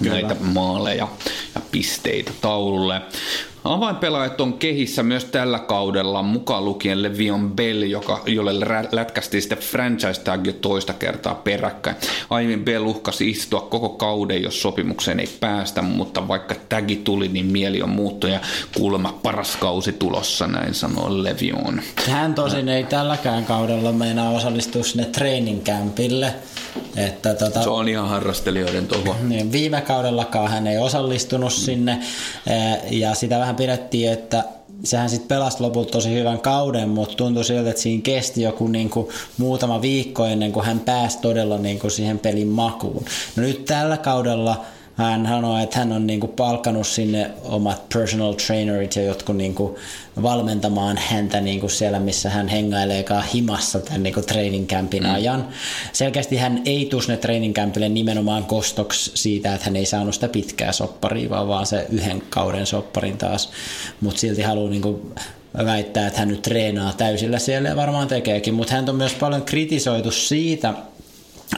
näitä 0.01 0.37
maaleja 0.41 1.09
ja 1.55 1.61
pisteitä 1.71 2.33
taululle. 2.41 3.01
Avainpelaajat 3.67 4.41
on 4.41 4.53
kehissä 4.53 5.03
myös 5.03 5.25
tällä 5.25 5.59
kaudella, 5.59 6.23
mukaan 6.23 6.65
lukien 6.65 7.03
Levion 7.03 7.51
Bell, 7.51 7.83
joka, 7.83 8.23
jolle 8.27 8.53
lätkästiin 8.93 9.43
sitten 9.43 9.59
franchise 9.59 10.21
tag 10.21 10.47
jo 10.47 10.53
toista 10.53 10.93
kertaa 10.93 11.35
peräkkäin. 11.35 11.97
Aiemmin 12.31 12.65
Bell 12.65 12.87
uhkasi 12.87 13.31
istua 13.31 13.61
koko 13.61 13.89
kauden, 13.89 14.43
jos 14.43 14.63
sopimukseen 14.63 15.21
ei 15.21 15.29
päästä, 15.41 15.83
mutta 15.83 16.29
vaikka 16.29 16.55
tagi 16.69 16.97
tuli, 16.97 17.29
niin 17.29 17.47
mieli 17.47 17.83
on 17.83 17.91
muuttunut 17.91 18.35
ja 18.35 18.41
kuulemma 18.77 19.19
paras 19.23 19.57
kausi 19.57 19.93
tulossa, 19.93 20.47
näin 20.47 20.75
sanoo 20.75 21.23
Levion. 21.23 21.81
Hän 22.11 22.35
tosin 22.35 22.69
ei 22.69 22.85
tälläkään 22.85 23.45
kaudella 23.45 23.93
meinaa 23.93 24.31
osallistua 24.31 24.83
sinne 24.83 25.05
training 25.05 25.65
campille. 25.65 26.35
Että 26.97 27.35
tota, 27.35 27.63
Se 27.63 27.69
on 27.71 27.89
ihan 27.89 28.09
harrastelijoiden 28.09 28.87
toho. 28.87 29.17
niin 29.23 29.53
viime 29.53 29.81
kaudellakaan 29.81 30.51
hän 30.51 30.67
ei 30.67 30.79
osallistunut 30.79 31.53
sinne 31.53 31.93
eh, 32.47 32.93
ja 32.93 33.15
sitä 33.15 33.39
vähän 33.39 33.57
pidettiin, 33.57 34.13
että 34.13 34.45
sehän 34.85 35.11
sitten 35.11 35.29
pelasi 35.29 35.61
lopulta 35.61 35.91
tosi 35.91 36.15
hyvän 36.15 36.41
kauden, 36.41 36.89
mutta 36.89 37.17
tuntui 37.17 37.45
siltä, 37.45 37.71
että 37.71 37.83
siinä 37.83 38.03
kesti 38.03 38.43
joku 38.43 38.69
niinku 38.69 39.13
muutama 39.39 39.83
viikko 39.83 40.25
ennen 40.25 40.53
kuin 40.53 40.67
hän 40.67 40.81
pääsi 40.81 41.19
todella 41.19 41.59
niinku 41.59 41.91
siihen 41.91 42.19
pelin 42.19 42.49
makuun. 42.49 43.05
No 43.37 43.43
nyt 43.43 43.65
tällä 43.65 43.97
kaudella 43.97 44.65
hän 44.97 45.27
sanoi, 45.27 45.63
että 45.63 45.79
hän 45.79 45.93
on 45.93 46.07
niinku 46.07 46.29
palkannut 46.29 46.87
sinne 46.87 47.31
omat 47.45 47.89
personal 47.95 48.33
trainerit 48.33 48.97
ja 48.97 49.03
jotkut 49.03 49.37
niinku 49.37 49.79
valmentamaan 50.23 50.99
häntä 50.99 51.41
niinku 51.41 51.69
siellä, 51.69 52.01
missä 52.01 52.31
hän 52.31 52.49
hengaileekaan 52.49 53.25
himassa 53.35 53.79
tämän 53.81 54.03
niinku 54.03 54.23
training 54.23 54.67
campin 54.67 55.03
mm. 55.03 55.15
ajan. 55.15 55.49
Selkeästi 55.93 56.37
hän 56.37 56.63
ei 56.65 56.87
tuu 56.87 57.01
sinne 57.01 57.17
training 57.17 57.55
campille 57.55 57.89
nimenomaan 57.89 58.45
kostoksi 58.45 59.11
siitä, 59.15 59.55
että 59.55 59.65
hän 59.65 59.77
ei 59.77 59.87
saanut 59.87 60.15
sitä 60.15 60.29
pitkää 60.29 60.73
sopparia, 60.73 61.31
vaan, 61.31 61.49
vaan 61.49 61.67
se 61.67 61.87
yhden 61.91 62.23
kauden 62.31 62.67
sopparin 62.67 63.19
taas. 63.19 63.51
Mutta 64.01 64.21
silti 64.21 64.43
haluaa 64.43 64.71
niinku 64.71 65.13
väittää, 65.65 66.07
että 66.07 66.19
hän 66.19 66.29
nyt 66.29 66.43
treenaa 66.43 66.93
täysillä 66.93 67.39
siellä 67.39 67.69
ja 67.69 67.77
varmaan 67.77 68.09
tekeekin, 68.09 68.55
mutta 68.55 68.75
hän 68.75 68.89
on 68.89 68.97
myös 68.97 69.15
paljon 69.15 69.43
kritisoitu 69.43 70.11
siitä, 70.11 70.75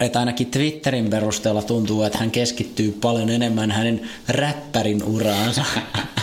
että 0.01 0.19
ainakin 0.19 0.51
Twitterin 0.51 1.11
perusteella 1.11 1.63
tuntuu, 1.63 2.03
että 2.03 2.19
hän 2.19 2.31
keskittyy 2.31 2.99
paljon 3.01 3.31
enemmän 3.31 3.71
hänen 3.71 4.01
räppärin 4.29 5.03
uraansa 5.03 5.65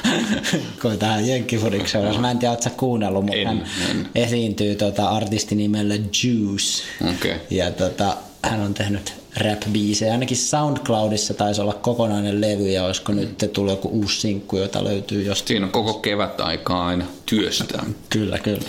kuin 0.82 1.00
tähän 1.00 1.28
jenkkifudikseuraan. 1.28 2.22
Mä 2.22 2.32
en 2.32 2.40
tiedä, 2.40 2.52
ootko 2.52 2.70
kuunnellut, 2.78 3.26
mutta 3.26 3.38
En, 3.40 3.48
hän 3.48 3.66
en. 3.92 4.10
esiintyy 4.16 4.76
tota 4.76 5.10
artistinimellä 5.10 5.94
Juice. 5.96 6.84
Okei. 7.10 7.36
Ja 7.50 7.72
tota, 7.72 8.18
hän 8.42 8.62
on 8.62 8.74
tehnyt 8.74 9.14
rap-biisejä. 9.38 10.12
Ainakin 10.12 10.38
SoundCloudissa 10.38 11.34
taisi 11.34 11.62
olla 11.62 11.74
kokonainen 11.74 12.42
levy 12.42 12.70
ja 12.70 12.86
olisiko 12.86 13.12
nyt 13.12 13.50
tullut 13.54 13.72
joku 13.72 13.88
uusi 13.88 14.22
sinkku, 14.22 14.58
jota 14.58 14.84
löytyy 14.84 15.24
jostain. 15.24 15.48
Siinä 15.48 15.66
on 15.66 15.72
koko 15.72 15.94
kevät 15.94 16.42
aikaa 16.42 16.88
aina 16.88 17.06
työstää. 17.26 17.86
Kyllä, 18.10 18.40
kyllä. 18.40 18.62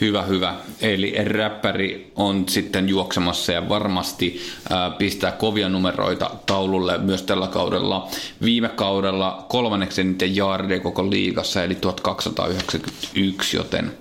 Hyvä, 0.00 0.22
hyvä. 0.22 0.54
Eli 0.80 1.14
räppäri 1.24 2.12
on 2.16 2.48
sitten 2.48 2.88
juoksemassa 2.88 3.52
ja 3.52 3.68
varmasti 3.68 4.40
ää, 4.70 4.90
pistää 4.90 5.32
kovia 5.32 5.68
numeroita 5.68 6.30
taululle 6.46 6.98
myös 6.98 7.22
tällä 7.22 7.46
kaudella. 7.46 8.08
Viime 8.42 8.68
kaudella 8.68 9.46
kolmanneksi 9.48 10.00
eniten 10.00 10.36
jaardeja 10.36 10.80
koko 10.80 11.10
liigassa, 11.10 11.64
eli 11.64 11.74
1291, 11.74 13.56
joten 13.56 13.92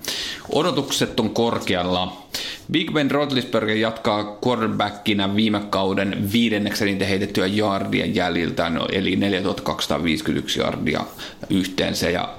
odotukset 0.49 1.19
on 1.19 1.29
korkealla. 1.29 2.24
Big 2.71 2.93
Ben 2.93 3.11
Roethlisberger 3.11 3.77
jatkaa 3.77 4.39
quarterbackina 4.47 5.35
viime 5.35 5.61
kauden 5.69 6.29
viidenneksi 6.33 6.99
heitettyä 7.09 7.47
jardien 7.47 8.15
jäljiltä, 8.15 8.69
no, 8.69 8.87
eli 8.91 9.15
4251 9.15 10.59
jardia 10.59 11.05
yhteensä, 11.49 12.09
ja 12.09 12.33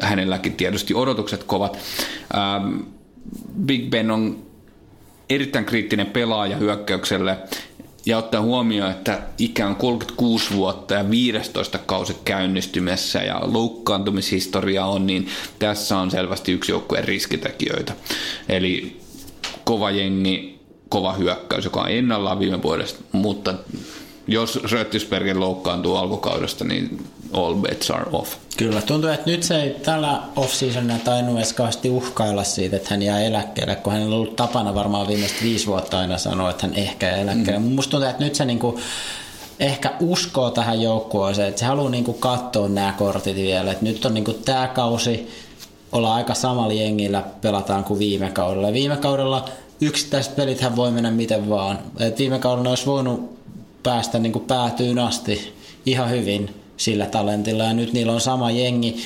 hänelläkin 0.00 0.52
tietysti 0.52 0.94
odotukset 0.94 1.44
kovat. 1.44 1.78
Ähm, 2.34 2.76
Big 3.66 3.90
Ben 3.90 4.10
on 4.10 4.42
erittäin 5.30 5.64
kriittinen 5.64 6.06
pelaaja 6.06 6.56
hyökkäykselle, 6.56 7.38
ja 8.06 8.18
ottaa 8.18 8.40
huomioon, 8.40 8.90
että 8.90 9.20
ikä 9.38 9.66
on 9.66 9.76
36 9.76 10.54
vuotta 10.54 10.94
ja 10.94 11.10
15 11.10 11.78
kausi 11.78 12.16
käynnistymässä 12.24 13.18
ja 13.18 13.40
loukkaantumishistoria 13.44 14.84
on, 14.84 15.06
niin 15.06 15.28
tässä 15.58 15.98
on 15.98 16.10
selvästi 16.10 16.52
yksi 16.52 16.72
joukkueen 16.72 17.04
riskitekijöitä. 17.04 17.92
Eli 18.48 19.00
kova 19.68 19.90
jengi, 19.90 20.60
kova 20.88 21.12
hyökkäys, 21.12 21.64
joka 21.64 21.80
on 21.80 21.90
ennallaan 21.90 22.38
viime 22.38 22.62
vuodesta, 22.62 23.00
mutta 23.12 23.54
jos 24.26 24.60
Röttisbergen 24.72 25.40
loukkaantuu 25.40 25.96
alkukaudesta, 25.96 26.64
niin 26.64 27.04
all 27.32 27.54
bets 27.54 27.90
are 27.90 28.06
off. 28.12 28.34
Kyllä, 28.56 28.82
tuntuu, 28.82 29.10
että 29.10 29.30
nyt 29.30 29.42
se 29.42 29.62
ei 29.62 29.70
tällä 29.70 30.22
off-seasonilla 30.36 30.98
tainnut 31.04 31.36
edes 31.36 31.52
kauheasti 31.52 31.90
uhkailla 31.90 32.44
siitä, 32.44 32.76
että 32.76 32.88
hän 32.90 33.02
jää 33.02 33.20
eläkkeelle, 33.20 33.76
kun 33.76 33.92
hän 33.92 34.02
on 34.02 34.12
ollut 34.12 34.36
tapana 34.36 34.74
varmaan 34.74 35.08
viimeiset 35.08 35.42
viisi 35.42 35.66
vuotta 35.66 35.98
aina 35.98 36.18
sanoa, 36.18 36.50
että 36.50 36.66
hän 36.66 36.76
ehkä 36.76 37.06
jää 37.06 37.16
eläkkeelle. 37.16 37.58
Mm. 37.58 37.74
Musta 37.74 37.90
tuntuu, 37.90 38.08
että 38.08 38.24
nyt 38.24 38.34
se 38.34 38.44
niinku, 38.44 38.80
ehkä 39.60 39.94
uskoo 40.00 40.50
tähän 40.50 40.82
joukkueeseen, 40.82 41.48
että 41.48 41.60
se 41.60 41.66
haluaa 41.66 41.90
niinku 41.90 42.12
katsoa 42.12 42.68
nämä 42.68 42.94
kortit 42.98 43.36
vielä. 43.36 43.72
että 43.72 43.84
nyt 43.84 44.04
on 44.04 44.14
niinku 44.14 44.32
tämä 44.32 44.68
kausi, 44.68 45.30
olla 45.92 46.14
aika 46.14 46.34
samalla 46.34 46.72
jengillä 46.72 47.24
pelataan 47.40 47.84
kuin 47.84 47.98
viime 47.98 48.30
kaudella. 48.30 48.72
Viime 48.72 48.96
kaudella 48.96 49.48
yksittäiset 49.80 50.36
pelithän 50.36 50.76
voi 50.76 50.90
mennä 50.90 51.10
miten 51.10 51.48
vaan. 51.48 51.78
Et 52.00 52.18
viime 52.18 52.38
kaudella 52.38 52.70
olisi 52.70 52.86
voinut 52.86 53.38
päästä 53.82 54.18
niin 54.18 54.32
kuin 54.32 54.44
päätyyn 54.44 54.98
asti 54.98 55.54
ihan 55.86 56.10
hyvin 56.10 56.54
sillä 56.76 57.06
talentilla 57.06 57.64
ja 57.64 57.72
nyt 57.72 57.92
niillä 57.92 58.12
on 58.12 58.20
sama 58.20 58.50
jengi 58.50 58.96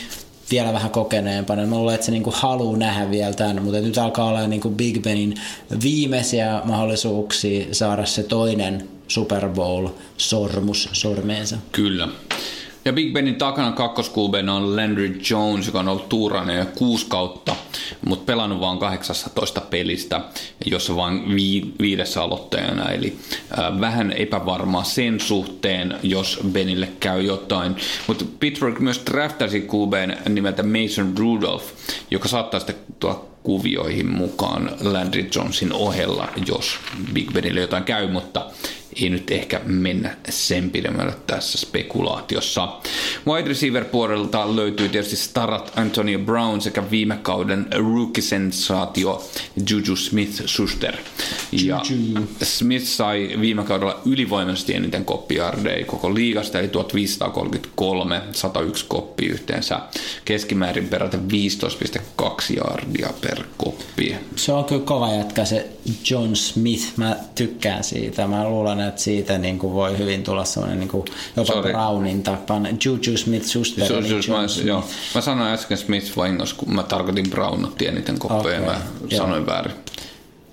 vielä 0.50 0.72
vähän 0.72 0.90
kokeneempana. 0.90 1.66
Mä 1.66 1.76
luulen, 1.76 1.94
että 1.94 2.04
se 2.04 2.12
niinku 2.12 2.32
haluaa 2.36 2.76
nähdä 2.76 3.10
vielä 3.10 3.34
tämän, 3.34 3.62
mutta 3.62 3.80
nyt 3.80 3.98
alkaa 3.98 4.28
olla 4.28 4.46
niinku 4.46 4.70
Big 4.70 5.02
Benin 5.02 5.34
viimeisiä 5.82 6.62
mahdollisuuksia 6.64 7.66
saada 7.72 8.06
se 8.06 8.22
toinen 8.22 8.88
Super 9.08 9.48
Bowl 9.48 9.88
sormus 10.16 10.88
sormeensa. 10.92 11.56
Kyllä. 11.72 12.08
Ja 12.84 12.92
Big 12.92 13.12
Benin 13.12 13.34
takana 13.34 13.72
kakkoskuubeena 13.72 14.54
on 14.54 14.76
Landry 14.76 15.20
Jones, 15.30 15.66
joka 15.66 15.80
on 15.80 15.88
ollut 15.88 16.08
tuurainen 16.08 16.58
jo 16.58 16.66
kuusi 16.78 17.06
kautta, 17.08 17.56
mutta 18.06 18.24
pelannut 18.24 18.60
vain 18.60 18.78
18 18.78 19.60
pelistä, 19.60 20.20
jossa 20.66 20.96
vain 20.96 21.34
vi- 21.34 21.72
viidessä 21.80 22.22
aloittajana. 22.22 22.90
Eli 22.90 23.16
äh, 23.58 23.80
vähän 23.80 24.12
epävarmaa 24.12 24.84
sen 24.84 25.20
suhteen, 25.20 25.94
jos 26.02 26.40
Benille 26.52 26.88
käy 27.00 27.22
jotain. 27.22 27.76
Mutta 28.06 28.24
Pittsburgh 28.40 28.80
myös 28.80 29.02
draftasi 29.10 29.60
kuubeen 29.60 30.18
nimeltä 30.28 30.62
Mason 30.62 31.18
Rudolph, 31.18 31.64
joka 32.10 32.28
saattaa 32.28 32.60
sitten 32.60 32.76
tulla 33.00 33.24
kuvioihin 33.42 34.06
mukaan 34.06 34.70
Landry 34.80 35.28
Jonesin 35.34 35.72
ohella, 35.72 36.28
jos 36.46 36.78
Big 37.12 37.32
Benille 37.32 37.60
jotain 37.60 37.84
käy, 37.84 38.08
mutta 38.10 38.46
ei 39.02 39.10
nyt 39.10 39.30
ehkä 39.30 39.60
mennä 39.64 40.16
sen 40.28 40.70
pidemmälle 40.70 41.14
tässä 41.26 41.58
spekulaatiossa. 41.58 42.68
Wide 43.26 43.48
receiver 43.48 43.84
puolelta 43.84 44.56
löytyy 44.56 44.88
tietysti 44.88 45.16
starat 45.16 45.72
Antonio 45.76 46.18
Brown 46.18 46.60
sekä 46.60 46.90
viime 46.90 47.16
kauden 47.22 47.66
rookie-sensaatio 47.74 49.24
Juju 49.70 49.96
Smith-Schuster. 49.96 50.96
Ja 51.52 51.82
Smith 52.42 52.84
sai 52.84 53.30
viime 53.40 53.64
kaudella 53.64 54.00
ylivoimaisesti 54.06 54.74
eniten 54.74 55.04
koppiardeja 55.04 55.86
koko 55.86 56.14
liigasta, 56.14 56.58
eli 56.58 56.68
1533, 56.68 58.22
101 58.32 58.84
koppi 58.88 59.26
yhteensä, 59.26 59.80
keskimäärin 60.24 60.88
peräti 60.88 61.16
15,2 61.16 62.56
yardia 62.56 63.10
per 63.20 63.44
koppi. 63.56 64.16
Se 64.36 64.52
on 64.52 64.64
kyllä 64.64 64.82
kova 64.84 65.12
jätkä 65.12 65.44
se 65.44 65.68
John 66.10 66.36
Smith, 66.36 66.84
mä 66.96 67.16
tykkään 67.34 67.84
siitä. 67.84 68.26
Mä 68.26 68.48
luulen, 68.48 68.80
että 68.88 69.00
siitä 69.00 69.38
niin 69.38 69.58
kuin 69.58 69.72
voi 69.72 69.98
hyvin 69.98 70.22
tulla 70.22 70.44
semmoinen 70.44 70.80
niin 70.80 70.88
kuin 70.88 71.04
jopa 71.36 71.52
Sorry. 71.52 71.72
Brownin 71.72 72.22
tapan. 72.22 72.68
Juju 72.84 73.16
Smith 73.16 73.46
Schuster. 73.46 73.86
Se, 73.86 73.98
eli 73.98 74.08
se, 74.08 74.14
John 74.14 74.42
mä, 74.42 74.48
Smith. 74.48 74.66
joo. 74.68 74.84
mä 75.14 75.20
sanoin 75.20 75.52
äsken 75.52 75.78
Smith 75.78 76.16
vahingossa, 76.16 76.56
kun 76.56 76.74
mä 76.74 76.82
tarkoitin 76.82 77.30
Brown 77.30 77.64
otti 77.64 77.86
eniten 77.86 78.18
koppeja, 78.18 78.60
Okei, 78.60 78.74
mä 78.74 78.80
joo. 79.10 79.22
sanoin 79.22 79.46
väärin. 79.46 79.72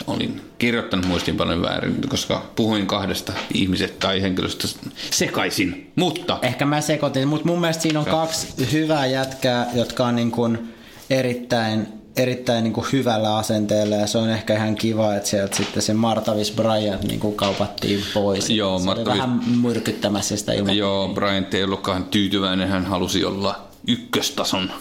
Olin 0.07 0.41
kirjoittanut 0.57 1.05
muistiinpanoja 1.05 1.61
väärin, 1.61 1.95
koska 2.09 2.45
puhuin 2.55 2.87
kahdesta 2.87 3.33
ihmisestä 3.53 3.97
tai 3.99 4.21
henkilöstä 4.21 4.67
sekaisin. 5.11 5.91
Mutta 5.95 6.39
Ehkä 6.41 6.65
mä 6.65 6.81
sekoitin, 6.81 7.27
mutta 7.27 7.47
mun 7.47 7.61
mielestä 7.61 7.83
siinä 7.83 7.99
on 7.99 8.05
kaksi 8.05 8.47
hyvää 8.71 9.05
jätkää, 9.05 9.67
jotka 9.73 10.05
on 10.05 10.15
niin 10.15 10.31
kuin 10.31 10.73
erittäin, 11.09 11.87
erittäin 12.19 12.63
niin 12.63 12.73
kuin 12.73 12.87
hyvällä 12.91 13.37
asenteella 13.37 13.95
ja 13.95 14.07
se 14.07 14.17
on 14.17 14.29
ehkä 14.29 14.55
ihan 14.55 14.75
kiva, 14.75 15.15
että 15.15 15.29
sieltä 15.29 15.55
sitten 15.55 15.83
se 15.83 15.93
Martavis 15.93 16.51
Bryant 16.51 17.03
niin 17.03 17.19
kuin 17.19 17.35
kaupattiin 17.35 18.03
pois. 18.13 18.49
Joo, 18.49 18.79
se 18.79 18.85
Martavis- 18.85 19.05
vähän 19.07 19.41
myrkyttämässä 19.61 20.37
sitä 20.37 20.53
ilman. 20.53 20.77
joo, 20.77 21.07
Bryant 21.07 21.53
ei 21.53 21.63
ollutkaan 21.63 22.03
tyytyväinen, 22.03 22.67
hän 22.69 22.85
halusi 22.85 23.25
olla 23.25 23.67
ykköstason 23.87 24.71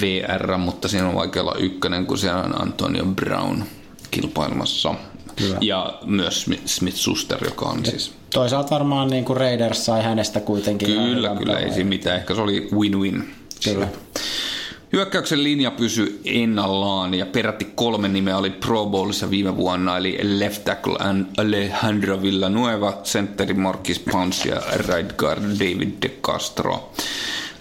VR, 0.00 0.56
mutta 0.56 0.88
siinä 0.88 1.08
on 1.08 1.14
vaikea 1.14 1.42
olla 1.42 1.54
ykkönen, 1.58 2.06
kun 2.06 2.18
siellä 2.18 2.42
on 2.42 2.62
Antonio 2.62 3.04
Brown 3.04 3.62
kilpailmassa. 4.10 4.94
Hyvä. 5.40 5.56
Ja 5.60 5.98
myös 6.06 6.46
Smith- 6.46 6.90
Suster, 6.96 7.44
joka 7.44 7.66
on 7.66 7.86
siis 7.86 8.12
Toisaalta 8.34 8.70
varmaan 8.70 9.10
niin 9.10 9.24
kuin 9.24 9.36
Raiders 9.36 9.86
sai 9.86 10.02
hänestä 10.02 10.40
kuitenkin. 10.40 10.88
Kyllä, 10.88 11.36
kyllä, 11.36 11.58
ei 11.58 11.72
siinä 11.72 11.88
mitään. 11.88 12.16
Ehkä 12.16 12.34
se 12.34 12.40
oli 12.40 12.68
win-win. 12.72 13.22
Kyllä. 13.64 13.88
Hyökkäyksen 14.92 15.44
linja 15.44 15.70
pysyi 15.70 16.20
ennallaan 16.24 17.14
ja 17.14 17.26
peräti 17.26 17.64
kolme 17.74 18.08
nimeä 18.08 18.38
oli 18.38 18.50
Pro 18.50 18.86
Bowlissa 18.86 19.30
viime 19.30 19.56
vuonna, 19.56 19.96
eli 19.96 20.18
left 20.22 20.64
tackle 20.64 20.98
Alejandro 21.36 22.22
Villanueva, 22.22 23.00
centeri 23.04 23.54
Marquis 23.54 23.98
Pouncey 23.98 24.52
ja 24.52 24.62
right 24.76 25.16
guard 25.16 25.42
David 25.42 25.90
De 26.02 26.08
Castro. 26.22 26.92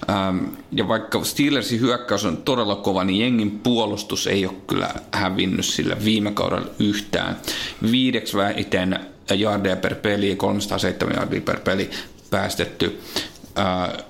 Ähm, 0.09 0.37
ja 0.71 0.87
vaikka 0.87 1.23
Steelersin 1.23 1.79
hyökkäys 1.79 2.25
on 2.25 2.37
todella 2.37 2.75
kova, 2.75 3.03
niin 3.03 3.19
jengin 3.19 3.59
puolustus 3.59 4.27
ei 4.27 4.45
ole 4.45 4.55
kyllä 4.67 4.89
hävinnyt 5.11 5.65
sillä 5.65 5.97
viime 6.05 6.31
kaudella 6.31 6.67
yhtään. 6.79 7.37
Viideksi 7.91 8.37
vähiten 8.37 8.99
jardeja 9.35 9.75
per 9.75 9.95
peli, 9.95 10.35
307 10.35 11.15
jardia 11.15 11.41
per 11.41 11.59
peli 11.59 11.89
päästetty. 12.29 12.99
Äh, 13.59 14.03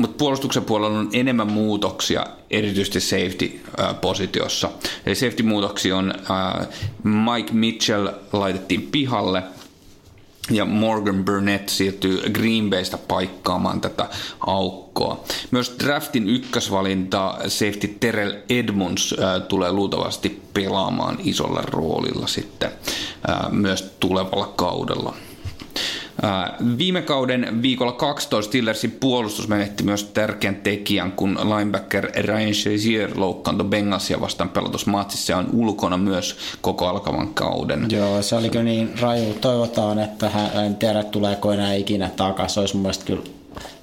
mutta 0.00 0.18
puolustuksen 0.18 0.64
puolella 0.64 0.98
on 0.98 1.10
enemmän 1.12 1.52
muutoksia, 1.52 2.26
erityisesti 2.50 3.00
safety-positiossa. 3.00 4.70
Eli 5.06 5.14
safety-muutoksia 5.14 5.96
on 5.96 6.14
äh, 6.30 6.68
Mike 7.02 7.52
Mitchell 7.52 8.08
laitettiin 8.32 8.82
pihalle 8.82 9.42
ja 10.50 10.64
Morgan 10.64 11.24
Burnett 11.24 11.68
siirtyy 11.68 12.30
Green 12.30 12.70
Baystä 12.70 12.98
paikkaamaan 12.98 13.80
tätä 13.80 14.08
aukkoa. 14.46 15.24
Myös 15.50 15.76
draftin 15.78 16.28
ykkösvalinta 16.28 17.38
safety 17.48 17.96
Terrell 18.00 18.32
Edmonds 18.48 19.14
äh, 19.18 19.42
tulee 19.48 19.72
luultavasti 19.72 20.42
pelaamaan 20.54 21.18
isolla 21.24 21.62
roolilla 21.62 22.26
sitten 22.26 22.70
äh, 23.30 23.52
myös 23.52 23.94
tulevalla 24.00 24.52
kaudella. 24.56 25.14
Ää, 26.22 26.56
Viime 26.78 27.02
kauden 27.02 27.62
viikolla 27.62 27.92
12 27.92 28.48
Steelersin 28.48 28.90
puolustus 28.90 29.48
menetti 29.48 29.82
myös 29.82 30.04
tärkeän 30.04 30.56
tekijän, 30.56 31.12
kun 31.12 31.38
linebacker 31.42 32.10
Ryan 32.16 32.54
Shazier 32.54 33.10
loukkaantui 33.14 33.68
Bengalsia 33.68 34.20
vastaan 34.20 34.50
pelatussa 34.50 34.90
matsissa 34.90 35.32
ja 35.32 35.38
on 35.38 35.48
ulkona 35.52 35.96
myös 35.96 36.36
koko 36.60 36.86
alkavan 36.86 37.34
kauden. 37.34 37.86
Joo, 37.90 38.22
se 38.22 38.36
oli 38.36 38.48
kyllä 38.48 38.64
niin 38.64 38.90
raju. 39.00 39.34
Toivotaan, 39.40 39.98
että 39.98 40.28
hän, 40.30 40.64
en 40.66 40.74
tiedä 40.76 41.02
tuleeko 41.02 41.52
enää 41.52 41.74
ikinä 41.74 42.10
takaisin. 42.16 42.60
Olisi 42.60 42.74
mun 42.74 42.82
mielestä 42.82 43.04
kyllä 43.04 43.22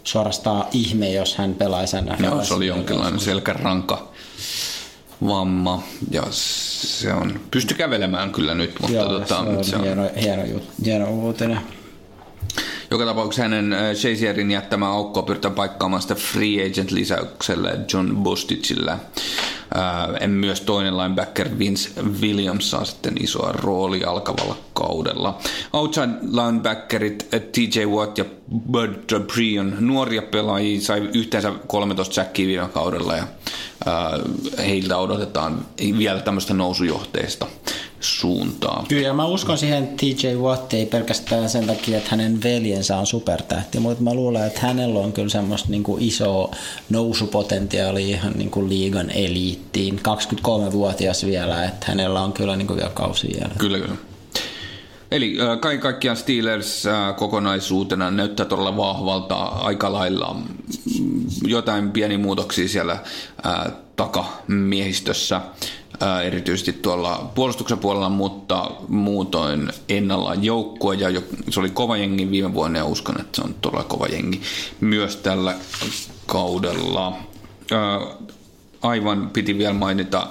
suorastaan 0.04 0.66
ihme, 0.72 1.12
jos 1.12 1.36
hän 1.36 1.54
pelaisi 1.54 1.98
NFL. 2.02 2.24
Joo, 2.24 2.44
se 2.44 2.54
oli 2.54 2.68
jonkinlainen 2.68 3.20
selkäranka 3.20 4.08
vamma 5.28 5.84
ja 6.12 6.24
se 6.30 7.14
on, 7.14 7.40
pysty 7.52 7.74
kävelemään 7.74 8.32
kyllä 8.32 8.56
nyt, 8.56 8.80
mutta 8.82 8.96
Joo, 8.96 9.10
tota, 9.10 9.28
se 9.28 9.50
on, 9.50 9.64
se 9.64 9.76
on 9.76 9.84
hieno, 9.84 10.10
hieno, 10.22 10.44
jut- 10.44 10.86
hieno 10.86 11.10
uutinen. 11.10 11.60
Joka 12.92 13.06
tapauksessa 13.06 13.42
hänen 13.42 13.74
äh, 13.74 13.96
Shazierin 13.96 14.52
jättämä 14.52 14.90
aukko 14.90 15.24
pyritään 15.24 15.54
paikkaamaan 15.54 16.02
sitä 16.02 16.16
free 16.16 16.66
agent 16.66 16.92
lisäyksellä 16.92 17.76
John 17.94 18.16
Bosticilla. 18.16 18.92
Äh, 18.92 19.00
En 20.22 20.30
myös 20.30 20.62
toinen 20.62 20.98
linebacker 20.98 21.50
Vince 21.60 21.90
Williams 22.22 22.72
saa 22.72 22.86
sitten 22.86 23.24
isoa 23.24 23.52
roolia 23.52 24.10
alkavalla 24.10 24.58
kaudella. 24.74 25.40
Outside 25.74 26.14
linebackerit 26.22 27.28
äh, 27.34 27.42
TJ 27.42 27.86
Watt 27.86 28.18
ja 28.18 28.26
Bud 28.72 28.90
Dupree 29.14 29.60
on 29.60 29.76
nuoria 29.80 30.22
pelaajia, 30.22 30.82
sai 30.82 31.10
yhteensä 31.14 31.52
13 31.68 32.16
säkkiä 32.16 32.48
viime 32.48 32.68
kaudella 32.68 33.16
ja 33.16 33.24
äh, 33.24 33.28
heiltä 34.58 34.98
odotetaan 34.98 35.66
vielä 35.98 36.22
tämmöistä 36.22 36.54
nousujohteista 36.54 37.48
suuntaa. 38.00 38.86
Kyllä, 38.88 39.14
mä 39.14 39.26
uskon 39.26 39.58
siihen 39.58 39.88
TJ 39.88 40.28
Watt 40.28 40.74
ei 40.74 40.86
pelkästään 40.86 41.50
sen 41.50 41.68
takia, 41.68 41.98
että 41.98 42.10
hänen 42.12 42.44
veljensä 42.44 42.98
on 42.98 43.08
supertähti, 43.08 43.80
mutta 43.80 44.04
mä 44.04 44.14
luulen, 44.14 44.48
että 44.48 44.60
hänellä 44.60 45.00
on 45.00 45.14
kyllä 45.14 45.30
semmoista 45.30 45.70
niin 45.70 45.84
kuin 45.84 46.04
isoa 46.04 46.52
nousupotentiaalia 46.90 48.08
ihan 48.08 48.34
niin 48.34 48.52
kuin 48.52 48.70
liigan 48.70 49.10
eliittiin. 49.10 50.00
23-vuotias 50.00 51.26
vielä, 51.26 51.66
että 51.66 51.86
hänellä 51.88 52.22
on 52.22 52.34
kyllä 52.34 52.56
niin 52.56 52.68
kuin 52.68 52.78
vielä 52.78 52.92
kausi 52.94 53.28
jäällä. 53.40 53.56
Kyllä, 53.58 53.80
kyllä. 53.80 53.96
Eli 55.12 55.38
äh, 55.42 55.60
kaiken 55.60 55.82
kaikkiaan 55.82 56.18
Steelers 56.18 56.86
äh, 56.86 57.16
kokonaisuutena 57.16 58.12
näyttää 58.12 58.46
todella 58.46 58.78
vahvalta 58.78 59.36
aika 59.44 59.94
lailla 59.94 60.36
jotain 61.48 61.92
pieniä 61.92 62.18
muutoksia 62.18 62.68
siellä 62.68 62.94
äh, 62.94 63.74
takamiehistössä. 63.96 65.42
ää, 66.00 66.22
erityisesti 66.22 66.74
tuolla 66.74 67.32
puolustuksen 67.36 67.78
puolella, 67.78 68.10
mutta 68.10 68.72
muutoin 68.88 69.72
ennallaan 69.90 70.44
joukkue 70.44 70.96
ja 70.96 71.10
jo, 71.10 71.24
se 71.50 71.60
oli 71.60 71.70
kova 71.70 71.98
jengi 71.98 72.32
viime 72.32 72.54
vuonna 72.54 72.80
ja 72.80 72.86
uskon, 72.86 73.22
että 73.22 73.36
se 73.36 73.42
on 73.42 73.56
todella 73.62 73.84
kova 73.84 74.06
jengi 74.08 74.42
myös 74.82 75.16
tällä 75.16 75.56
kaudella. 76.26 77.18
Aivan 78.82 79.30
piti 79.30 79.58
vielä 79.58 79.74
mainita 79.74 80.28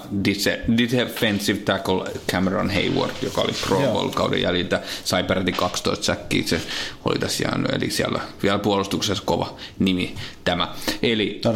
defensive 0.78 1.58
tackle 1.58 2.10
Cameron 2.32 2.70
Hayward, 2.70 3.14
joka 3.22 3.40
oli 3.40 3.52
Pro 3.66 3.78
Bowl 3.92 4.08
kauden 4.08 4.42
jäljiltä, 4.42 4.82
sai 5.04 5.24
peräti 5.24 5.52
12 5.52 6.04
säkkiä, 6.04 6.42
se 6.46 6.60
oli 7.04 7.18
tässä 7.18 7.44
jäänyt, 7.44 7.70
eli 7.72 7.90
siellä 7.90 8.20
vielä 8.42 8.58
puolustuksessa 8.58 9.22
kova 9.26 9.56
nimi 9.78 10.14
tämä. 10.44 10.74
Eli 11.02 11.40
äh, 11.46 11.52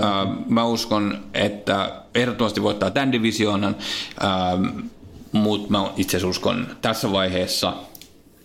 mä 0.48 0.64
uskon, 0.64 1.24
että 1.34 2.02
ehdottomasti 2.14 2.62
voittaa 2.62 2.90
tämän 2.90 3.12
divisioonan, 3.12 3.76
äh, 4.24 4.84
mutta 5.32 5.70
mä 5.70 5.90
itse 5.96 6.16
asiassa 6.16 6.28
uskon 6.28 6.66
tässä 6.82 7.12
vaiheessa, 7.12 7.74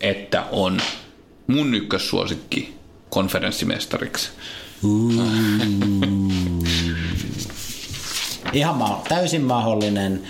että 0.01 0.43
on 0.51 0.81
mun 1.47 1.75
ykkössuosikki 1.75 2.75
konferenssimestariksi. 3.09 4.29
Ihan 8.55 8.75
ma- 8.75 9.01
täysin 9.09 9.41
mahdollinen. 9.41 10.21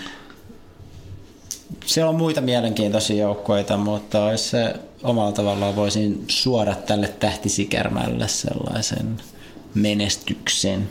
Siellä 1.85 2.09
on 2.09 2.15
muita 2.15 2.41
mielenkiintoisia 2.41 3.17
joukkoita, 3.23 3.77
mutta 3.77 4.25
olisi 4.25 4.49
se 4.49 4.73
omalla 5.03 5.31
tavallaan 5.31 5.75
voisin 5.75 6.25
suoda 6.27 6.75
tälle 6.75 7.07
tähtisikärmälle 7.07 8.27
sellaisen 8.27 9.17
menestyksen. 9.73 10.89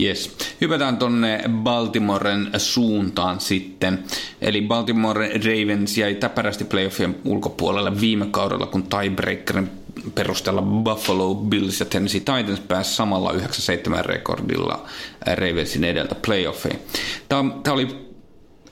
Yes. 0.00 0.36
Hypätään 0.60 0.96
tonne 0.96 1.44
Baltimoren 1.48 2.50
suuntaan 2.56 3.40
sitten. 3.40 4.04
Eli 4.40 4.62
Baltimore 4.62 5.28
Ravens 5.28 5.98
jäi 5.98 6.14
täpärästi 6.14 6.64
playoffien 6.64 7.16
ulkopuolelle 7.24 8.00
viime 8.00 8.26
kaudella, 8.26 8.66
kun 8.66 8.82
tiebreakerin 8.82 9.79
perusteella 10.14 10.62
Buffalo 10.62 11.34
Bills 11.34 11.80
ja 11.80 11.86
Tennessee 11.86 12.20
Titans 12.20 12.60
pääsi 12.60 12.94
samalla 12.94 13.32
9-7 13.32 13.36
rekordilla 14.04 14.86
Ravensin 15.26 15.84
edeltä 15.84 16.14
playoffeihin. 16.14 16.80
Tämä, 17.28 17.50
tämä 17.62 17.74
oli 17.74 18.10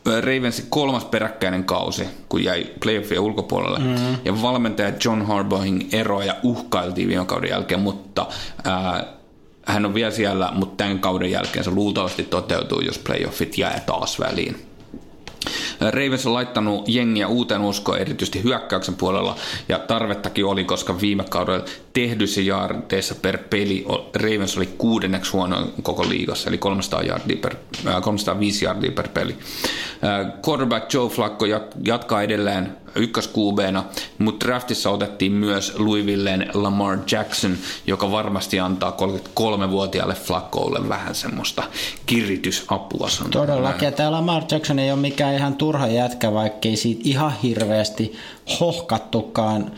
Ravensin 0.05 0.67
kolmas 0.69 1.05
peräkkäinen 1.05 1.65
kausi, 1.65 2.05
kun 2.29 2.45
jäi 2.45 2.67
playoffien 2.81 3.21
ulkopuolelle. 3.21 3.79
Mm-hmm. 3.79 4.17
Ja 4.25 4.43
valmentaja 4.43 4.93
John 5.05 5.23
Harbaughing 5.23 5.95
eroja 5.95 6.37
uhkailtiin 6.43 7.09
viime 7.09 7.25
kauden 7.25 7.51
jälkeen, 7.51 7.81
mutta 7.81 8.27
ää, 8.65 9.05
hän 9.65 9.87
on 9.87 9.95
vielä 9.95 10.11
siellä, 10.11 10.51
mutta 10.55 10.85
tämän 10.85 10.99
kauden 10.99 11.31
jälkeen 11.31 11.65
se 11.65 11.71
luultavasti 11.71 12.23
toteutuu, 12.23 12.81
jos 12.81 12.99
playoffit 12.99 13.59
jää 13.59 13.83
taas 13.87 14.21
väliin. 14.21 14.68
Ravens 15.81 16.27
on 16.27 16.35
laittanut 16.35 16.89
jengiä 16.89 17.29
uuteen 17.29 17.61
uskoon 17.61 17.99
erityisesti 17.99 18.43
hyökkäyksen 18.43 18.95
puolella 18.95 19.37
ja 19.69 19.79
tarvettakin 19.79 20.45
oli, 20.45 20.65
koska 20.65 21.01
viime 21.01 21.25
kaudella 21.25 21.65
tehdyissä 21.99 22.41
jaardeissa 22.41 23.15
per 23.15 23.39
peli 23.51 23.87
Ravens 24.15 24.57
oli 24.57 24.69
kuudenneksi 24.79 25.33
huono 25.33 25.69
koko 25.83 26.09
liigassa, 26.09 26.49
eli 26.49 26.59
300 26.59 27.03
yardia 27.03 27.37
per, 27.37 27.57
äh, 27.87 28.03
305 28.03 28.65
yardia 28.65 28.93
per 28.93 29.09
peli. 29.09 29.37
Äh, 30.05 30.33
quarterback 30.49 30.95
Joe 30.95 31.09
Flacco 31.09 31.47
jatkaa 31.85 32.23
edelleen 32.23 32.77
ykköskuubeena, 32.95 33.85
mutta 34.19 34.47
draftissa 34.47 34.91
otettiin 34.91 35.33
myös 35.33 35.75
Louisvilleen 35.79 36.51
Lamar 36.55 36.99
Jackson, 37.11 37.57
joka 37.87 38.11
varmasti 38.11 38.61
antaa 38.61 38.97
33-vuotiaalle 39.01 40.15
Flaccolle 40.15 40.89
vähän 40.89 41.15
semmoista 41.15 41.63
kiritysapua. 42.07 43.09
Todellakin, 43.31 43.87
ja 43.87 43.93
tämä 43.93 44.13
Lamar 44.13 44.43
Jackson 44.51 44.79
ei 44.79 44.93
ole 44.93 45.01
mikään 45.01 45.35
ihan 45.35 45.55
turha 45.55 45.87
jätkä, 45.87 46.33
vaikkei 46.33 46.77
siitä 46.77 47.03
ihan 47.05 47.33
hirveästi 47.43 48.13
hohkattukaan 48.61 49.73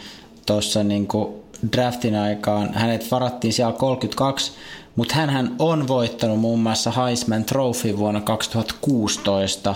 tuossa 0.47 0.84
niinku 0.84 1.39
draftin 1.72 2.16
aikaan. 2.16 2.74
Hänet 2.74 3.10
varattiin 3.10 3.52
siellä 3.52 3.72
32, 3.72 4.52
mutta 4.96 5.14
hän 5.14 5.54
on 5.58 5.88
voittanut 5.88 6.40
muun 6.40 6.60
muassa 6.60 6.90
Heisman 6.90 7.44
Trophy 7.44 7.98
vuonna 7.98 8.20
2016. 8.20 9.74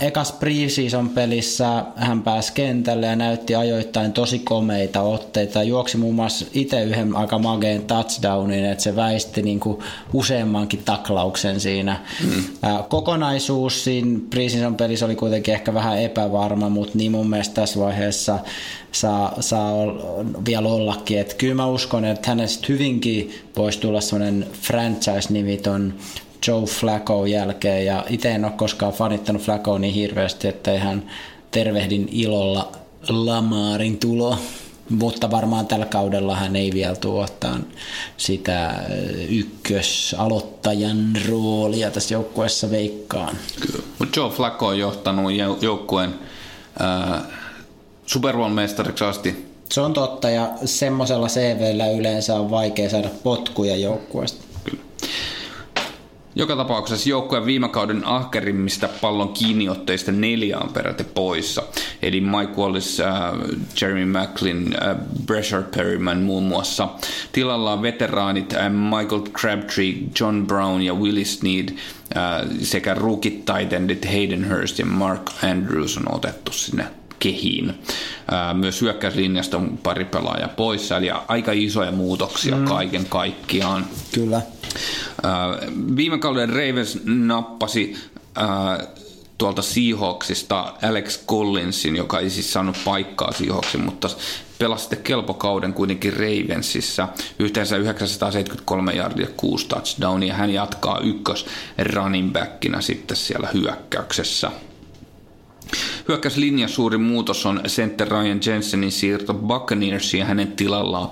Ekas 0.00 0.32
preseason 0.32 1.08
pelissä 1.08 1.84
hän 1.96 2.22
pääsi 2.22 2.52
kentälle 2.52 3.06
ja 3.06 3.16
näytti 3.16 3.54
ajoittain 3.54 4.12
tosi 4.12 4.38
komeita 4.38 5.02
otteita. 5.02 5.62
Juoksi 5.62 5.96
muun 5.96 6.14
muassa 6.14 6.46
itse 6.52 6.82
yhden 6.82 7.16
aika 7.16 7.38
mageen 7.38 7.82
touchdownin, 7.82 8.64
että 8.64 8.84
se 8.84 8.96
väisti 8.96 9.42
niin 9.42 9.60
kuin 9.60 9.78
useammankin 10.12 10.82
taklauksen 10.84 11.60
siinä. 11.60 12.00
Mm. 12.24 12.44
Kokonaisuus 12.88 13.84
siinä 13.84 14.20
preseason 14.30 14.74
pelissä 14.74 15.06
oli 15.06 15.16
kuitenkin 15.16 15.54
ehkä 15.54 15.74
vähän 15.74 16.02
epävarma, 16.02 16.68
mutta 16.68 16.98
niin 16.98 17.12
mun 17.12 17.30
mielestä 17.30 17.54
tässä 17.54 17.80
vaiheessa 17.80 18.38
saa, 18.92 19.34
saa 19.40 19.72
vielä 20.46 20.68
ollakin. 20.68 21.18
Että 21.18 21.34
kyllä 21.34 21.54
mä 21.54 21.66
uskon, 21.66 22.04
että 22.04 22.30
hänestä 22.30 22.66
hyvinkin 22.68 23.34
voisi 23.56 23.80
tulla 23.80 24.00
sellainen 24.00 24.46
franchise-nimi 24.62 25.60
Joe 26.46 26.64
Flacco 26.64 27.26
jälkeen 27.26 27.86
ja 27.86 28.04
itse 28.08 28.30
en 28.30 28.44
ole 28.44 28.52
koskaan 28.52 28.92
fanittanut 28.92 29.42
Flacco 29.42 29.78
niin 29.78 29.94
hirveästi, 29.94 30.48
että 30.48 30.74
ihan 30.74 31.02
tervehdin 31.50 32.08
ilolla 32.12 32.72
Lamarin 33.08 33.98
tulo. 33.98 34.38
Mutta 34.90 35.30
varmaan 35.30 35.66
tällä 35.66 35.86
kaudella 35.86 36.36
hän 36.36 36.56
ei 36.56 36.70
vielä 36.74 36.96
tuottaa 36.96 37.58
sitä 38.16 38.84
ykkösaloittajan 39.28 41.12
roolia 41.28 41.90
tässä 41.90 42.14
joukkueessa 42.14 42.70
veikkaan. 42.70 43.36
Kyllä. 43.60 43.84
Mutta 43.98 44.20
Joe 44.20 44.30
Flacco 44.30 44.66
on 44.66 44.78
johtanut 44.78 45.32
joukkueen 45.60 46.14
äh, 46.80 47.22
Super 48.06 48.36
Bowl-mestariksi 48.36 49.04
asti. 49.04 49.50
Se 49.72 49.80
on 49.80 49.92
totta 49.92 50.30
ja 50.30 50.50
semmoisella 50.64 51.28
CVllä 51.28 51.90
yleensä 51.90 52.34
on 52.34 52.50
vaikea 52.50 52.90
saada 52.90 53.08
potkuja 53.22 53.76
joukkueesta. 53.76 54.44
Joka 56.34 56.56
tapauksessa 56.56 57.08
joukkueen 57.08 57.46
viime 57.46 57.68
kauden 57.68 58.06
ahkerimmista 58.06 58.88
pallon 59.00 59.28
kiinniotteista 59.28 60.12
neljä 60.12 60.58
on 60.58 60.72
peräti 60.72 61.04
poissa. 61.04 61.62
Eli 62.02 62.20
Mike 62.20 62.52
Wallace, 62.56 63.04
äh, 63.04 63.12
Jeremy 63.80 64.04
Macklin, 64.04 64.76
äh, 64.82 64.96
Bresher 65.26 65.62
Perryman 65.76 66.18
muun 66.18 66.42
muassa. 66.42 66.88
Tilalla 67.32 67.72
on 67.72 67.82
veteraanit 67.82 68.52
äh, 68.52 68.70
Michael 68.70 69.22
Crabtree, 69.22 69.94
John 70.20 70.46
Brown 70.46 70.82
ja 70.82 70.94
Willis 70.94 71.34
Sneed 71.34 71.68
äh, 71.68 72.48
sekä 72.62 72.94
rookie 72.94 73.30
tight 73.30 74.04
Hayden 74.04 74.50
Hurst 74.50 74.78
ja 74.78 74.86
Mark 74.86 75.30
Andrews 75.42 75.96
on 75.96 76.14
otettu 76.14 76.52
sinne 76.52 76.86
kehiin. 77.18 77.74
Myös 78.54 78.80
hyökkäyslinjasta 78.80 79.56
on 79.56 79.78
pari 79.82 80.04
pelaajaa 80.04 80.48
poissa, 80.48 80.96
eli 80.96 81.10
aika 81.28 81.52
isoja 81.52 81.92
muutoksia 81.92 82.56
mm. 82.56 82.64
kaiken 82.64 83.06
kaikkiaan. 83.08 83.86
Kyllä. 84.14 84.42
Viime 85.96 86.18
kauden 86.18 86.48
Ravens 86.48 86.98
nappasi 87.04 87.96
tuolta 89.38 89.62
Seahawksista 89.62 90.74
Alex 90.82 91.26
Collinsin, 91.26 91.96
joka 91.96 92.18
ei 92.18 92.30
siis 92.30 92.52
saanut 92.52 92.76
paikkaa 92.84 93.32
Seahawksin, 93.32 93.84
mutta 93.84 94.08
pelasi 94.58 94.82
sitten 94.82 95.02
kelpokauden 95.02 95.72
kuitenkin 95.72 96.12
Ravensissa. 96.12 97.08
Yhteensä 97.38 97.76
973 97.76 98.92
yardia, 98.92 99.26
6 99.36 99.68
touchdownia. 99.68 100.34
Hän 100.34 100.50
jatkaa 100.50 101.00
ykkös 101.00 101.46
running 101.92 102.32
backina 102.32 102.80
sitten 102.80 103.16
siellä 103.16 103.48
hyökkäyksessä. 103.54 104.50
Hyökkäyslinja 106.08 106.68
suuri 106.68 106.98
muutos 106.98 107.46
on 107.46 107.60
center 107.66 108.08
Ryan 108.08 108.40
Jensenin 108.46 108.92
siirto 108.92 109.34
Buccaneersiin 109.34 110.26
hänen 110.26 110.52
tilallaan. 110.52 111.10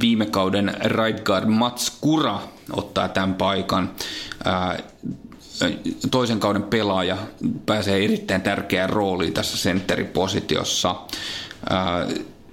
Viime 0.00 0.26
kauden 0.26 0.76
right 0.84 1.24
guard 1.24 1.48
Mats 1.48 1.96
Kura 2.00 2.40
ottaa 2.72 3.08
tämän 3.08 3.34
paikan. 3.34 3.90
Toisen 6.10 6.40
kauden 6.40 6.62
pelaaja 6.62 7.16
pääsee 7.66 8.04
erittäin 8.04 8.42
tärkeään 8.42 8.90
rooliin 8.90 9.32
tässä 9.32 9.56
sentteripositiossa. 9.56 10.94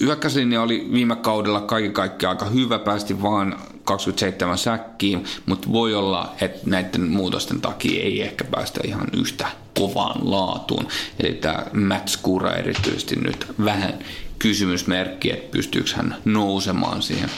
Hyökkäyslinja 0.02 0.62
oli 0.62 0.88
viime 0.92 1.16
kaudella 1.16 1.62
kaiken 1.62 1.94
kaikkiaan 1.94 2.36
aika 2.36 2.46
hyvä, 2.46 2.80
päästi 2.80 3.22
vaan 3.22 3.56
27 3.84 4.58
säkkiin, 4.58 5.24
mutta 5.46 5.72
voi 5.72 5.96
olla, 5.96 6.36
että 6.42 6.60
näiden 6.66 7.10
muutosten 7.10 7.62
takia 7.62 8.04
ei 8.04 8.22
ehkä 8.22 8.44
päästä 8.44 8.80
ihan 8.84 9.08
yhtä 9.14 9.48
kovaan 9.80 10.32
laatuun. 10.32 10.88
Eli 11.20 11.34
tämä 11.34 11.66
Matt 11.74 12.08
Skura 12.08 12.54
erityisesti 12.54 13.16
nyt 13.16 13.48
vähän 13.66 14.00
kysymysmerkki, 14.40 15.32
että 15.32 15.52
pystyykö 15.52 15.90
hän 15.96 16.16
nousemaan 16.26 17.02
siihen 17.02 17.30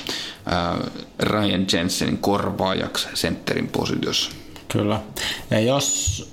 Ryan 1.19 1.65
Jensenin 1.73 2.17
korvaajaksi 2.17 3.07
sentterin 3.13 3.67
positiossa. 3.67 4.31
Kyllä. 4.67 5.01
Ja 5.51 5.59
jos 5.59 6.30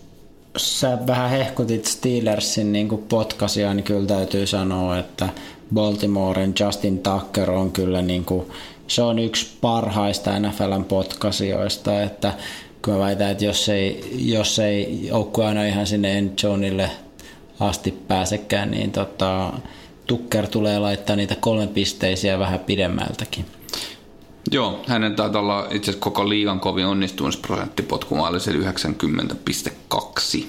sä 0.56 0.98
vähän 1.06 1.30
hehkutit 1.30 1.84
Steelersin 1.84 2.72
niin 2.72 2.88
potkasia, 3.08 3.74
niin 3.74 3.84
kyllä 3.84 4.06
täytyy 4.06 4.46
sanoa, 4.46 4.98
että 4.98 5.28
Baltimoren 5.74 6.54
Justin 6.60 6.98
Tucker 6.98 7.50
on 7.50 7.72
kyllä 7.72 8.02
niin 8.02 8.24
kuin, 8.24 8.46
se 8.88 9.02
on 9.02 9.18
yksi 9.18 9.46
parhaista 9.60 10.38
NFLn 10.38 10.84
potkasioista, 10.84 12.02
että 12.02 12.32
mä 12.86 12.98
väitän, 12.98 13.30
että 13.30 13.44
jos 13.44 13.68
ei, 13.68 14.16
jos 14.18 14.58
ei 14.58 15.06
joukkue 15.06 15.46
aina 15.46 15.64
ihan 15.64 15.86
sinne 15.86 16.18
Endzonille 16.18 16.90
asti 17.60 17.90
pääsekään, 17.90 18.70
niin 18.70 18.92
tota, 18.92 19.52
Tucker 20.06 20.46
tulee 20.48 20.78
laittaa 20.78 21.16
niitä 21.16 21.34
kolme 21.40 21.66
pisteisiä 21.66 22.38
vähän 22.38 22.58
pidemmältäkin. 22.60 23.44
Joo, 24.50 24.80
hänen 24.88 25.14
taitaa 25.16 25.40
olla 25.42 25.60
itse 25.70 25.90
asiassa 25.90 26.00
koko 26.04 26.28
liigan 26.28 26.60
kovin 26.60 26.86
onnistumisprosentti 26.86 27.82
potkumaalisella 27.82 28.70
90,2 28.70 30.46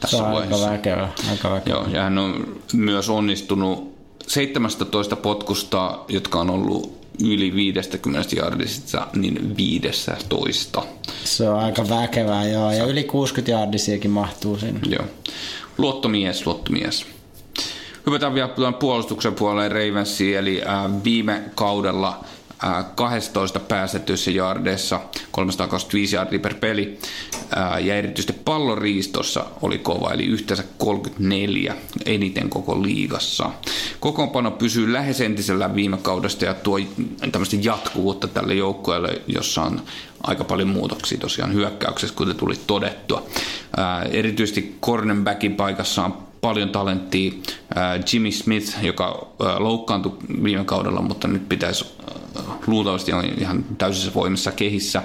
tässä 0.00 0.16
Se 0.16 0.22
on 0.22 0.28
aika 0.28 0.38
vaiheessa. 0.40 0.70
väkevä. 0.70 1.08
Aika 1.30 1.50
väkevä. 1.50 1.76
Joo, 1.76 1.86
ja 1.88 2.02
hän 2.02 2.18
on 2.18 2.60
myös 2.72 3.08
onnistunut 3.08 3.92
17 4.26 5.16
potkusta, 5.16 5.98
jotka 6.08 6.40
on 6.40 6.50
ollut 6.50 6.98
yli 7.24 7.54
50 7.54 8.36
jardisista, 8.36 9.06
niin 9.16 9.56
15. 9.56 10.82
Se 11.24 11.48
on 11.48 11.58
aika 11.58 11.88
väkevää, 11.88 12.48
joo. 12.48 12.72
Ja 12.72 12.84
yli 12.84 13.04
60 13.04 13.50
jardisiakin 13.52 14.10
mahtuu 14.10 14.58
sinne. 14.58 14.80
Joo. 14.88 15.04
Luottomies, 15.78 16.46
luottomies. 16.46 17.06
Hypätään 18.06 18.34
vielä 18.34 18.48
tuon 18.48 18.74
puolustuksen 18.74 19.34
puoleen 19.34 19.72
Ravensiin, 19.72 20.38
eli 20.38 20.62
viime 21.04 21.42
kaudella 21.54 22.24
äh, 22.64 22.84
12 22.94 23.60
päästetyissä 23.60 24.30
jardeissa, 24.30 25.00
325 25.30 26.16
jardia 26.16 26.38
per 26.38 26.54
peli, 26.54 26.98
ja 27.80 27.96
erityisesti 27.96 28.32
palloriistossa 28.44 29.44
oli 29.62 29.78
kova, 29.78 30.10
eli 30.12 30.24
yhteensä 30.24 30.64
34 30.78 31.76
eniten 32.06 32.48
koko 32.50 32.82
liigassa. 32.82 33.50
Kokoonpano 34.00 34.50
pysyy 34.50 34.92
lähes 34.92 35.20
entisellä 35.20 35.74
viime 35.74 35.96
kaudesta 35.96 36.44
ja 36.44 36.54
tuo 36.54 36.78
tämmöistä 37.32 37.56
jatkuvuutta 37.60 38.28
tälle 38.28 38.54
joukkueelle, 38.54 39.22
jossa 39.26 39.62
on 39.62 39.82
aika 40.22 40.44
paljon 40.44 40.68
muutoksia 40.68 41.18
tosiaan 41.18 41.52
hyökkäyksessä, 41.52 42.16
kuten 42.16 42.36
tuli 42.36 42.54
todettua. 42.66 43.26
Erityisesti 44.10 44.76
cornerbackin 44.82 45.54
paikassa 45.54 46.04
on 46.04 46.31
paljon 46.42 46.70
talenttia. 46.70 47.32
Jimmy 48.12 48.32
Smith, 48.32 48.84
joka 48.84 49.28
loukkaantui 49.58 50.16
viime 50.42 50.64
kaudella, 50.64 51.02
mutta 51.02 51.28
nyt 51.28 51.48
pitäisi 51.48 51.84
luultavasti 52.66 53.12
on 53.12 53.24
ihan 53.24 53.64
täysissä 53.78 54.14
voimissa 54.14 54.52
kehissä. 54.52 55.02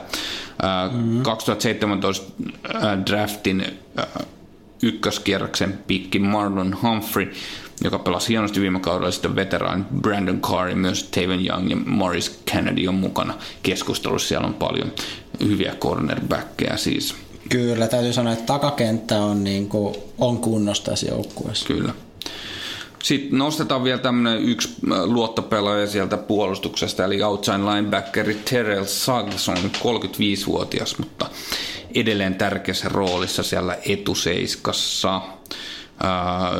Ää, 0.62 0.90
2017 1.24 2.34
ää, 2.74 3.06
draftin 3.06 3.66
ykköskierroksen 4.82 5.80
pikki 5.88 6.20
Marlon 6.20 6.78
Humphrey, 6.82 7.34
joka 7.84 8.00
pelasi 8.00 8.30
hienosti 8.30 8.62
viime 8.62 8.80
kaudella, 8.80 9.12
sitten 9.12 9.36
veteraani 9.36 9.84
Brandon 10.02 10.42
Carr 10.42 10.76
myös 10.76 11.04
Taven 11.04 11.48
Young 11.48 11.70
ja 11.70 11.76
Morris 11.86 12.42
Kennedy 12.52 12.88
on 12.88 12.96
mukana 12.96 13.34
keskustelussa. 13.64 14.28
Siellä 14.28 14.48
on 14.48 14.54
paljon 14.54 14.92
hyviä 15.44 15.76
cornerbackkejä 15.76 16.78
siis. 16.78 17.27
Kyllä, 17.50 17.88
täytyy 17.88 18.14
sanoa, 18.14 18.34
että 18.34 18.46
takakenttä 18.46 19.18
on, 19.24 19.44
niin 19.44 19.70
kuin, 19.70 19.96
on 20.18 20.38
kunnossa 20.38 20.84
tässä 20.84 21.08
joukkueessa. 21.08 21.68
Kyllä. 21.68 21.94
Sitten 23.04 23.40
nostetaan 23.40 23.84
vielä 23.84 24.00
tämmöinen 24.00 24.44
yksi 24.44 24.70
äh, 24.92 25.04
luottopelaaja 25.04 25.88
sieltä 25.88 26.18
puolustuksesta, 26.18 27.06
eli 27.06 27.24
outside 27.24 27.58
linebackeri 27.58 28.36
Terrell 28.50 28.86
Suggs 28.86 29.50
on 29.50 29.58
35-vuotias, 29.58 30.98
mutta 30.98 31.30
edelleen 31.96 32.36
tärkeässä 32.36 32.90
roolissa 32.90 33.44
siellä 33.44 33.78
etuseiskassa. 33.90 35.16
Äh, 35.16 35.22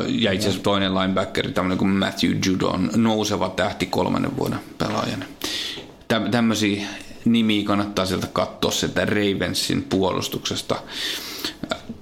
Ja 0.08 0.32
itse 0.32 0.48
asiassa 0.48 0.62
toinen 0.62 0.94
linebackeri, 0.94 1.52
tämmöinen 1.52 1.78
kuin 1.78 1.90
Matthew 1.90 2.32
Judon, 2.46 2.90
nouseva 2.96 3.48
tähti 3.48 3.86
kolmannen 3.86 4.36
vuoden 4.36 4.60
pelaajana. 4.78 5.24
Tä- 6.08 6.28
tämmöisiä 6.30 6.86
nimiä 7.32 7.64
kannattaa 7.64 8.06
sieltä 8.06 8.26
katsoa 8.26 8.70
sieltä 8.70 9.04
Ravensin 9.04 9.82
puolustuksesta. 9.82 10.76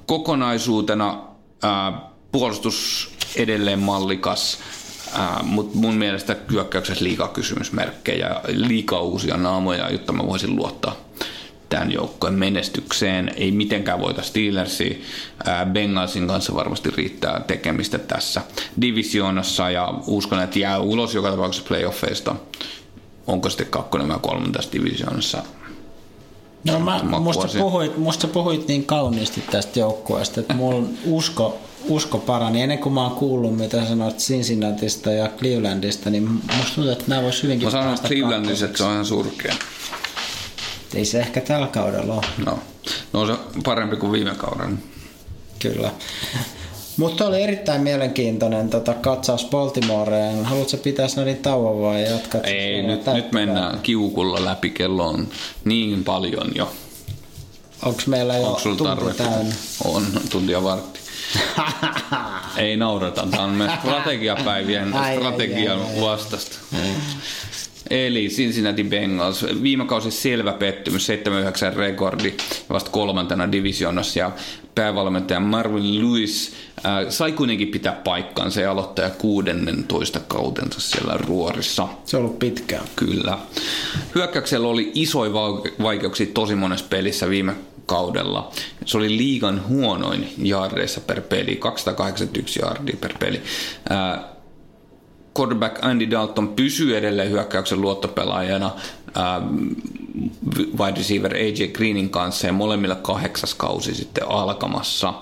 Kokonaisuutena 0.07 1.23
ää, 1.63 2.01
puolustus 2.33 3.11
edelleen 3.37 3.79
mallikas, 3.79 4.59
ää, 5.13 5.41
mutta 5.43 5.79
mun 5.79 5.95
mielestä 5.95 6.37
hyökkäyksessä 6.53 7.05
liikaa 7.05 7.29
kysymysmerkkejä, 7.29 8.41
liikaa 8.47 9.01
uusia 9.01 9.37
naamoja, 9.37 9.91
jotta 9.91 10.13
mä 10.13 10.27
voisin 10.27 10.57
luottaa 10.57 10.97
tämän 11.69 11.93
joukkojen 11.93 12.35
menestykseen. 12.35 13.33
Ei 13.37 13.51
mitenkään 13.51 14.01
voita 14.01 14.23
Steelersia. 14.23 14.97
Ää, 15.45 15.67
Bengalsin 15.67 16.27
kanssa 16.27 16.55
varmasti 16.55 16.91
riittää 16.91 17.41
tekemistä 17.47 17.99
tässä 17.99 18.43
divisioonassa 18.81 19.71
ja 19.71 19.95
uskon, 20.07 20.43
että 20.43 20.59
jää 20.59 20.79
ulos 20.79 21.15
joka 21.15 21.31
tapauksessa 21.31 21.69
playoffeista. 21.69 22.37
Onko 23.27 23.51
sitten 23.51 23.67
kakkonen 23.67 24.09
vai 24.09 24.19
kolmonen 24.23 24.53
tässä 24.53 24.73
divisioonassa? 24.73 25.43
No 26.65 26.81
mä, 26.81 27.01
musta, 27.21 27.49
sä 27.49 27.59
puhuit, 27.59 27.99
musta 27.99 28.29
puhuit 28.29 28.69
niin 28.69 28.85
kauniisti 28.87 29.41
tästä 29.51 29.79
joukkueesta, 29.81 30.41
että 30.41 30.55
mulla 30.55 30.89
usko, 31.05 31.59
usko 31.89 32.19
parani. 32.19 32.63
Ennen 32.63 32.79
kuin 32.79 32.93
mä 32.93 33.03
oon 33.03 33.17
kuullut, 33.17 33.57
mitä 33.57 33.87
sanoit 33.87 34.17
Cincinnatista 34.19 35.11
ja 35.11 35.29
Clevelandista, 35.39 36.11
niin 36.11 36.23
musta 36.29 36.75
tuntuu, 36.75 36.93
että 36.93 37.05
nämä 37.07 37.23
vois 37.23 37.43
hyvinkin 37.43 37.67
Mä 37.67 37.71
sanon 37.71 37.99
Clevelandissa, 37.99 38.65
että 38.65 38.79
se 38.79 38.85
on 38.85 38.93
ihan 38.93 39.07
surkea. 39.07 39.55
Ei 40.95 41.05
se 41.05 41.21
ehkä 41.21 41.41
tällä 41.41 41.67
kaudella 41.67 42.15
ole, 42.15 42.27
No, 42.47 42.59
no 43.13 43.27
se 43.27 43.33
on 43.33 43.39
parempi 43.65 43.97
kuin 43.97 44.13
viime 44.13 44.35
kauden. 44.35 44.79
kyllä. 45.59 45.91
Mutta 46.97 47.27
oli 47.27 47.43
erittäin 47.43 47.81
mielenkiintoinen 47.81 48.71
tota, 48.71 48.95
katsaus 48.95 49.45
Baltimoreen. 49.45 50.45
Haluatko 50.45 50.77
pitää 50.77 51.09
snadin 51.09 51.37
tauon 51.37 51.83
vai 51.83 52.05
jatkat? 52.05 52.47
Ei, 52.47 52.83
nyt, 52.83 53.07
nyt 53.07 53.33
mennään 53.33 53.81
kiukulla 53.83 54.45
läpi, 54.45 54.71
kello 54.71 55.09
on 55.09 55.29
niin 55.65 56.05
paljon 56.05 56.51
jo. 56.55 56.73
Onko 57.83 58.03
meillä 58.07 58.37
jo 58.37 58.59
sulla 58.63 58.77
tunti 58.77 58.95
tarvetta? 58.95 59.25
täynnä? 59.25 59.55
On, 59.85 60.03
tuntia 60.31 60.65
vartti. 60.65 61.01
Ei 62.57 62.77
naurata, 62.77 63.27
tämä 63.31 63.43
on 63.43 63.51
meidän 63.51 63.79
strategiapäivien 63.79 64.95
Ai, 64.95 65.11
ai, 65.11 65.17
strategian 65.17 65.79
ai, 65.79 65.95
ai. 65.95 66.01
vastasta. 66.01 66.59
Eli 67.91 68.29
Cincinnati 68.29 68.85
Bengals, 68.85 69.47
viime 69.63 69.85
kausi 69.85 70.11
selvä 70.11 70.53
pettymys, 70.53 71.09
7-9 71.73 71.77
rekordi 71.77 72.35
vasta 72.71 72.91
kolmantena 72.91 73.53
divisioonassa 73.53 74.19
ja 74.19 74.33
päävalmentaja 74.77 75.41
Marvin 75.41 75.99
Lewis 75.99 76.53
äh, 76.87 76.93
sai 77.09 77.33
kuitenkin 77.33 77.69
pitää 77.69 77.93
paikkansa 77.93 78.61
ja 78.61 78.71
aloittaa 78.71 79.11
16 79.11 80.21
kautensa 80.29 80.81
siellä 80.81 81.17
ruorissa. 81.17 81.89
Se 82.05 82.17
on 82.17 82.23
ollut 82.23 82.39
pitkään. 82.39 82.85
Kyllä. 82.97 83.39
Hyökkäyksellä 84.15 84.69
oli 84.69 84.91
isoja 84.95 85.33
vaikeuksia 85.83 86.27
tosi 86.35 86.55
monessa 86.55 86.87
pelissä 86.91 87.29
viime 87.29 87.55
kaudella. 87.87 88.53
Se 88.85 88.97
oli 88.97 89.17
liigan 89.17 89.69
huonoin 89.69 90.33
jardeissa 90.39 91.01
per 91.01 91.21
peli, 91.21 91.57
281 91.57 92.61
jardia 92.61 92.97
per 93.01 93.15
peli. 93.19 93.43
Ää, 93.89 94.29
quarterback 95.39 95.85
Andy 95.85 96.11
Dalton 96.11 96.49
pysyy 96.49 96.97
edelleen 96.97 97.31
hyökkäyksen 97.31 97.81
luottopelaajana 97.81 98.71
ää, 99.15 99.43
wide 100.79 100.97
receiver 100.97 101.35
AJ 101.35 101.67
Greenin 101.67 102.11
kanssa 102.11 102.47
ja 102.47 102.53
molemmilla 102.53 102.95
kahdeksas 102.95 103.55
kausi 103.55 103.95
sitten 103.95 104.29
alkamassa. 104.29 105.15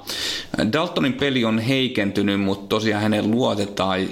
Daltonin 0.72 1.12
peli 1.12 1.44
on 1.44 1.58
heikentynyt, 1.58 2.40
mutta 2.40 2.66
tosiaan 2.68 3.02
hänen 3.02 3.30
luotetaan 3.30 4.08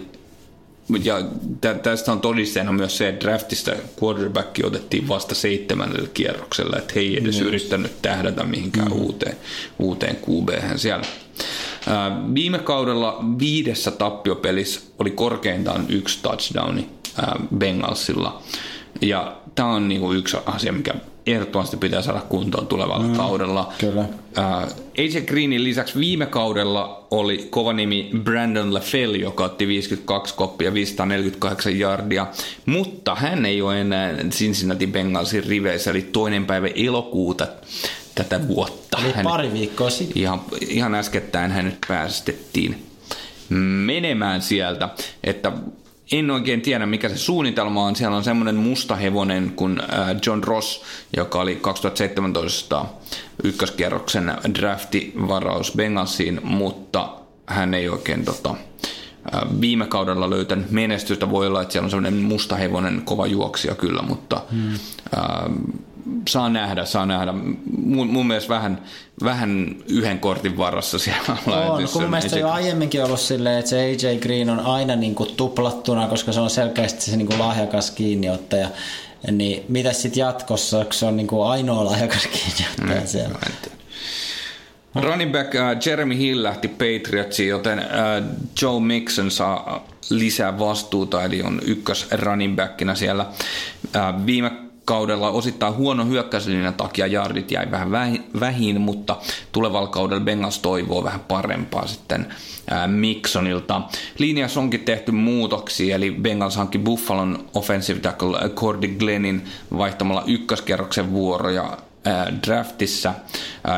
ja 1.05 1.23
tä- 1.61 1.75
tästä 1.75 2.13
on 2.13 2.21
todisteena 2.21 2.73
myös 2.73 2.99
se, 2.99 3.09
että 3.09 3.27
draftista 3.27 3.73
quarterback 4.03 4.61
otettiin 4.65 5.09
vasta 5.09 5.35
seitsemännellä 5.35 6.09
kierroksella, 6.15 6.77
että 6.79 6.93
he 6.95 7.01
ei 7.01 7.19
edes 7.19 7.41
yrittänyt 7.41 8.03
tähdätä 8.03 8.45
mihinkään 8.45 8.93
mm. 8.93 9.01
uuteen, 9.03 9.37
uuteen 9.79 10.17
qb 10.17 10.49
siellä. 10.77 11.07
Ää, 11.87 12.23
Viime 12.35 12.59
kaudella 12.59 13.25
viidessä 13.39 13.91
tappiopelissä 13.91 14.81
oli 14.99 15.11
korkeintaan 15.11 15.87
yksi 15.89 16.19
touchdowni 16.23 16.89
ää, 17.17 17.37
Bengalsilla. 17.57 18.43
Ja 19.01 19.36
tämä 19.55 19.69
on 19.69 19.89
niinku 19.89 20.12
yksi 20.12 20.36
asia, 20.47 20.73
mikä 20.73 20.94
ehdottomasti 21.27 21.77
pitää 21.77 22.02
saada 22.02 22.20
kuntoon 22.20 22.66
tulevalla 22.66 23.06
mm, 23.06 23.16
kaudella. 23.16 23.73
kyllä. 23.78 24.05
Ää, 24.36 24.66
AJ 24.98 25.20
Greenin 25.27 25.64
lisäksi 25.64 25.98
viime 25.98 26.27
kaudella 26.27 27.06
oli 27.10 27.47
kova 27.51 27.73
nimi 27.73 28.10
Brandon 28.23 28.74
LaFell, 28.74 29.14
joka 29.14 29.44
otti 29.44 29.66
52 29.66 30.35
koppia 30.35 30.74
548 30.74 31.78
jardia, 31.78 32.27
mutta 32.66 33.14
hän 33.14 33.47
ei 33.47 33.62
ole 33.62 33.81
enää 33.81 34.14
Cincinnati 34.31 34.86
Bengalsin 34.86 35.44
riveissä, 35.44 35.90
eli 35.90 36.02
toinen 36.02 36.47
päivä 36.47 36.69
elokuuta 36.74 37.47
tätä 38.14 38.48
vuotta. 38.48 38.98
Eli 38.98 39.12
Hänet- 39.12 39.23
pari 39.24 39.52
viikkoa 39.52 39.90
sitten. 39.90 40.23
ihan, 40.23 40.40
ihan 40.69 40.94
äskettäin 40.94 41.51
hänet 41.51 41.78
päästettiin 41.89 42.86
menemään 43.85 44.43
sieltä, 44.43 44.89
että 45.24 45.52
en 46.13 46.31
oikein 46.31 46.61
tiedä, 46.63 46.87
mikä 46.87 47.09
se 47.09 47.17
suunnitelma 47.17 47.85
on. 47.85 47.97
Siellä 47.97 48.17
on 48.17 48.25
semmoinen 48.25 48.57
musta 48.57 48.97
hevonen 48.97 49.53
kuin 49.57 49.81
äh, 49.81 49.87
John 50.27 50.45
Ross, 50.45 50.83
joka 51.17 51.41
oli 51.41 51.57
2017 51.57 52.85
ykköskierroksen 53.45 54.35
draftivaraus 54.59 55.73
Bengalsiin, 55.77 56.41
mutta 56.45 57.09
hän 57.47 57.75
ei 57.75 57.89
oikein 57.89 58.25
tota, 58.25 58.51
äh, 59.35 59.41
viime 59.61 59.87
kaudella 59.87 60.31
löytänyt 60.31 60.71
menestystä. 60.71 61.31
Voi 61.31 61.47
olla, 61.47 61.63
että 61.63 61.73
siellä 61.73 61.87
on 61.87 61.91
semmoinen 61.91 62.23
musta 62.23 62.57
hevonen, 62.57 63.03
kova 63.05 63.27
juoksija 63.27 63.75
kyllä, 63.75 64.03
mutta 64.03 64.43
hmm. 64.51 64.79
Saa 66.29 66.49
nähdä, 66.49 66.85
saa 66.85 67.07
nähdä. 67.07 67.35
Mun, 67.85 68.07
mun 68.07 68.27
mielestä 68.27 68.55
vähän, 68.55 68.83
vähän 69.24 69.77
yhden 69.89 70.19
kortin 70.19 70.57
varassa 70.57 70.99
siellä 70.99 71.37
on. 71.47 71.89
Kun 71.93 72.11
mielestä 72.11 72.39
jo 72.39 72.49
aiemminkin 72.49 73.05
ollut 73.05 73.20
silleen, 73.20 73.59
että 73.59 73.69
se 73.69 73.81
AJ 73.81 74.19
Green 74.19 74.51
on 74.51 74.61
aina 74.61 74.97
niin 74.97 75.15
kuin 75.15 75.35
tuplattuna, 75.37 76.07
koska 76.07 76.33
se 76.33 76.41
on 76.41 76.51
selkeästi 76.51 77.11
se 77.11 77.16
niin 77.16 77.27
kuin 77.27 77.39
lahjakas 77.39 77.91
kiinniottaja. 77.91 78.69
Niin 79.33 79.65
mitä 79.69 79.93
sitten 79.93 80.20
jatkossa, 80.20 80.85
kun 80.85 80.93
se 80.93 81.07
on 81.07 81.16
niin 81.16 81.27
kuin 81.27 81.49
ainoa 81.49 81.85
lahjakas 81.85 82.27
kiinniottaja 82.27 83.01
mm, 83.01 83.07
siellä? 83.07 83.39
Running 84.95 85.33
back 85.33 85.55
uh, 85.55 85.61
Jeremy 85.87 86.19
Hill 86.19 86.43
lähti 86.43 86.69
Patriotsiin, 86.69 87.49
joten 87.49 87.79
uh, 87.79 88.27
Joe 88.62 88.81
Mixon 88.81 89.31
saa 89.31 89.87
lisää 90.11 90.59
vastuuta, 90.59 91.24
eli 91.24 91.43
on 91.43 91.61
ykkös 91.66 92.07
running 92.12 92.57
backina 92.57 92.95
siellä. 92.95 93.27
Uh, 93.85 94.27
viime 94.27 94.53
kaudella 94.93 95.31
osittain 95.31 95.74
huono 95.74 96.05
hyökkäyslinjan 96.05 96.74
takia 96.74 97.06
jardit 97.06 97.51
jäi 97.51 97.70
vähän 97.70 97.93
vähin, 98.40 98.81
mutta 98.81 99.16
tulevalla 99.52 99.89
kaudella 99.89 100.24
Bengals 100.24 100.59
toivoo 100.59 101.05
vähän 101.05 101.20
parempaa 101.20 101.86
sitten 101.86 102.27
Mixonilta. 102.86 103.82
Linjassa 104.19 104.60
onkin 104.60 104.81
tehty 104.81 105.12
muutoksia, 105.12 105.97
eli 105.97 106.16
Bengals 106.23 106.56
hankki 106.56 106.78
Buffalon 106.78 107.44
offensive 107.55 108.01
tackle 108.01 108.48
Cordy 108.48 108.89
Glennin 108.89 109.44
vaihtamalla 109.78 110.24
ykköskerroksen 110.27 111.12
vuoroja 111.12 111.78
draftissa 112.47 113.15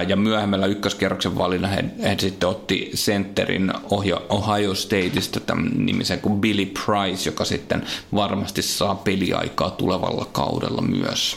ja 0.09 0.16
myöhemmällä 0.16 0.66
ykköskerroksen 0.66 1.38
valinnan 1.38 1.70
he, 1.70 1.84
he 2.02 2.16
sitten 2.20 2.48
otti 2.48 2.90
centerin 2.94 3.72
Ohio 4.28 4.74
Stateista 4.74 5.40
tämän 5.40 5.70
nimisen 5.74 6.20
kuin 6.20 6.40
Billy 6.40 6.66
Price, 6.66 7.28
joka 7.28 7.44
sitten 7.44 7.82
varmasti 8.14 8.62
saa 8.62 8.94
peliaikaa 8.94 9.70
tulevalla 9.70 10.24
kaudella 10.32 10.82
myös. 10.82 11.36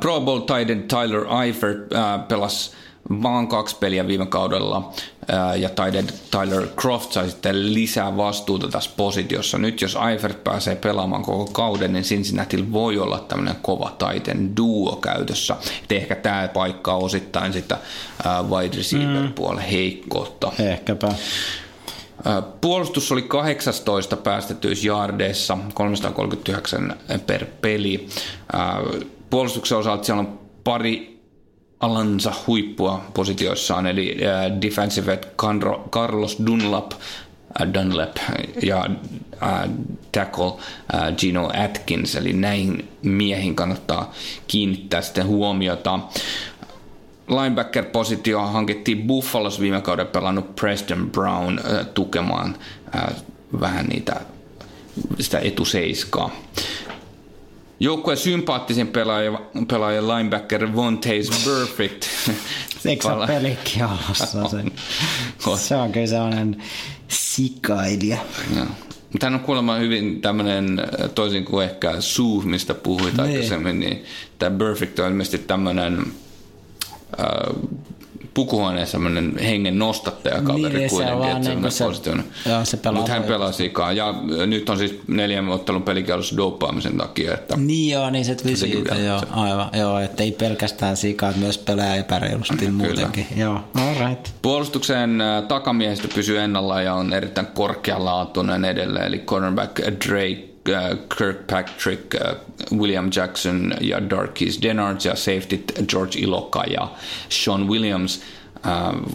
Pro 0.00 0.20
Bowl 0.20 0.40
Titan 0.40 0.82
Tyler 0.82 1.24
Eifert 1.44 1.78
pelasi 2.28 2.70
vaan 3.22 3.48
kaksi 3.48 3.76
peliä 3.76 4.06
viime 4.06 4.26
kaudella 4.26 4.92
ja 5.56 5.68
Tyler 6.30 6.66
Croft 6.80 7.12
sai 7.12 7.30
sitten 7.30 7.74
lisää 7.74 8.16
vastuuta 8.16 8.68
tässä 8.68 8.90
positiossa. 8.96 9.58
Nyt 9.58 9.80
jos 9.80 9.98
Eifert 10.10 10.44
pääsee 10.44 10.76
pelaamaan 10.76 11.22
koko 11.22 11.50
kauden, 11.52 11.92
niin 11.92 12.04
Cincinnati 12.04 12.72
voi 12.72 12.98
olla 12.98 13.18
tämmöinen 13.18 13.56
kova 13.62 13.96
Titan 13.98 14.56
duo 14.56 14.96
käytössä. 14.96 15.56
Et 15.82 15.92
ehkä 15.92 16.14
tämä 16.14 16.48
paikkaa 16.48 16.96
osittain 16.96 17.52
sitä 17.52 17.78
wide 18.48 18.76
receiver 18.76 19.28
puolen 19.34 19.64
mm. 19.64 19.70
heikkoutta. 19.70 20.52
Ehkäpä. 20.58 21.08
Puolustus 22.60 23.12
oli 23.12 23.22
18 23.22 24.16
päästetyissä 24.16 24.86
jardeissa, 24.86 25.58
339 25.74 26.96
per 27.26 27.46
peli. 27.62 28.08
Puolustuksen 29.30 29.78
osalta 29.78 30.04
siellä 30.04 30.20
on 30.20 30.38
pari 30.64 31.11
alansa 31.82 32.32
huippua 32.46 33.04
positioissaan, 33.14 33.86
eli 33.86 34.16
uh, 34.16 34.60
defensive 34.60 35.20
Carlos 35.90 36.38
Dunlap, 36.46 36.92
uh, 36.92 37.74
Dunlap 37.74 38.16
ja 38.62 38.86
uh, 38.88 39.72
tackle 40.12 40.52
Gino 41.16 41.50
Atkins, 41.64 42.16
eli 42.16 42.32
näihin 42.32 42.88
miehiin 43.02 43.54
kannattaa 43.54 44.12
kiinnittää 44.46 45.02
sitten 45.02 45.26
huomiota. 45.26 45.98
Linebacker-positio 47.28 48.40
hankittiin 48.40 49.02
Buffalos 49.02 49.60
viime 49.60 49.80
kauden 49.80 50.06
pelannut 50.06 50.56
Preston 50.56 51.10
Brown 51.10 51.58
uh, 51.58 51.86
tukemaan 51.94 52.56
uh, 52.94 53.16
vähän 53.60 53.86
niitä 53.86 54.20
sitä 55.20 55.38
etuseiskaa. 55.38 56.30
Joukkueen 57.82 58.18
sympaattisin 58.18 58.86
pelaaja, 58.86 59.40
pelaaja 59.68 60.02
linebacker 60.02 60.74
Vontaze 60.74 61.50
Perfect. 61.50 62.06
Eikö 62.84 63.08
se 63.08 63.26
pelikki 63.26 63.78
se, 64.14 65.56
se 65.56 65.76
on 65.76 65.92
kyllä 65.92 66.06
sellainen 66.06 66.62
sikailija. 67.08 68.18
Mutta 69.12 69.26
hän 69.26 69.34
on 69.34 69.40
kuulemma 69.40 69.74
hyvin 69.74 70.20
tämmöinen, 70.20 70.80
toisin 71.14 71.44
kuin 71.44 71.64
ehkä 71.64 72.00
Sue, 72.00 72.44
mistä 72.44 72.74
puhuit 72.74 73.16
niin. 73.16 73.20
aikaisemmin, 73.20 73.80
niin 73.80 74.04
tämä 74.38 74.58
Perfect 74.58 74.98
on 74.98 75.08
ilmeisesti 75.08 75.38
tämmöinen 75.38 75.98
äh, 77.20 77.26
pukuhuoneen 78.34 78.86
semmoinen 78.86 79.38
hengen 79.38 79.78
nostattaja 79.78 80.42
kaveri 80.42 80.78
niin, 80.78 80.90
kuitenkin, 80.90 81.28
että 81.28 81.50
niin 81.50 81.72
se, 81.72 81.84
joo, 82.50 82.64
se 82.64 82.76
pelaa 82.76 82.98
Mutta 82.98 83.12
hän 83.12 83.22
pelasi 83.22 83.64
ikaa. 83.64 83.92
Ja 83.92 84.14
nyt 84.46 84.68
on 84.68 84.78
siis 84.78 85.00
neljän 85.08 85.48
ottelun 85.48 85.82
pelikielossa 85.82 86.36
dopaamisen 86.36 86.96
takia. 86.96 87.34
Että 87.34 87.56
niin 87.56 87.92
joo, 87.92 88.10
niin 88.10 88.24
se 88.24 88.34
tuli 88.34 88.56
siitä, 88.56 88.94
joo, 88.94 89.20
se. 89.20 89.26
aivan, 89.30 89.70
joo, 89.72 89.98
että 89.98 90.22
ei 90.22 90.32
pelkästään 90.32 90.96
sikaa, 90.96 91.28
että 91.28 91.40
myös 91.40 91.58
pelaa 91.58 91.94
epäreilusti 91.94 92.56
Kyllä. 92.56 92.72
muutenkin. 92.72 93.26
Joo, 93.36 93.60
all 93.74 94.08
right. 94.08 94.28
Puolustuksen 94.42 95.22
takamiehistö 95.48 96.08
pysyy 96.14 96.38
ennalla 96.38 96.82
ja 96.82 96.94
on 96.94 97.12
erittäin 97.12 97.46
korkealaatuinen 97.46 98.64
edelleen, 98.64 99.06
eli 99.06 99.18
cornerback 99.18 99.78
Drake 99.78 100.51
Kirkpatrick, 101.18 102.14
William 102.76 103.10
Jackson 103.16 103.74
ja 103.80 104.10
Darkis 104.10 104.62
Denard 104.62 105.00
ja 105.04 105.16
safety 105.16 105.64
George 105.88 106.18
Iloka 106.18 106.64
ja 106.64 106.88
Sean 107.28 107.68
Williams 107.68 108.22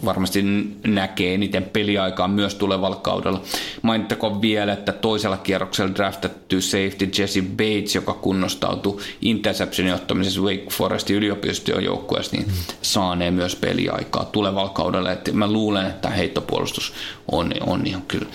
varmasti 0.04 0.42
näkee 0.86 1.34
eniten 1.34 1.64
peliaikaa 1.64 2.28
myös 2.28 2.54
tulevalla 2.54 2.96
kaudella. 2.96 3.42
Mainittakoon 3.82 4.42
vielä, 4.42 4.72
että 4.72 4.92
toisella 4.92 5.36
kierroksella 5.36 5.94
draftattu 5.94 6.60
safety 6.60 7.10
Jesse 7.18 7.42
Bates, 7.42 7.94
joka 7.94 8.12
kunnostautui 8.12 9.00
interceptionin 9.22 9.94
ottamisessa 9.94 10.40
Wake 10.40 10.66
Forestin 10.70 11.16
yliopiston 11.16 11.84
joukkueessa, 11.84 12.36
niin 12.36 12.46
saanee 12.82 13.30
myös 13.30 13.56
peliaikaa 13.56 14.24
tulevalla 14.24 14.70
kaudella. 14.70 15.12
Et 15.12 15.32
mä 15.32 15.52
luulen, 15.52 15.86
että 15.86 16.10
heittopuolustus 16.10 16.92
on, 17.32 17.52
on 17.66 17.86
ihan 17.86 18.02
kyllä 18.02 18.26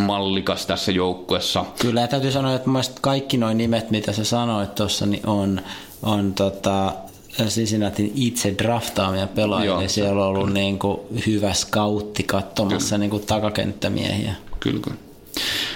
mallikas 0.00 0.66
tässä 0.66 0.92
joukkuessa. 0.92 1.64
Kyllä, 1.80 2.00
ja 2.00 2.08
täytyy 2.08 2.32
sanoa, 2.32 2.54
että 2.54 2.70
kaikki 3.00 3.36
nuo 3.36 3.52
nimet, 3.52 3.90
mitä 3.90 4.12
sä 4.12 4.24
sanoit 4.24 4.74
tuossa, 4.74 5.06
niin 5.06 5.26
on, 5.26 5.60
on 6.02 6.34
tota, 6.34 6.92
Cincinnatin 7.48 8.12
itse 8.14 8.54
draftaamia 8.58 9.26
pelaajia, 9.26 9.70
Joo, 9.70 9.88
siellä 9.88 10.22
on 10.22 10.28
ollut 10.28 10.44
kyllä. 10.44 10.60
niin 10.60 10.78
kuin 10.78 11.00
hyvä 11.26 11.52
scoutti 11.52 12.22
katsomassa 12.22 12.98
niin 12.98 13.10
kuin 13.10 13.26
takakenttämiehiä. 13.26 14.34
Kyllä, 14.60 14.80
kyllä. 14.80 14.96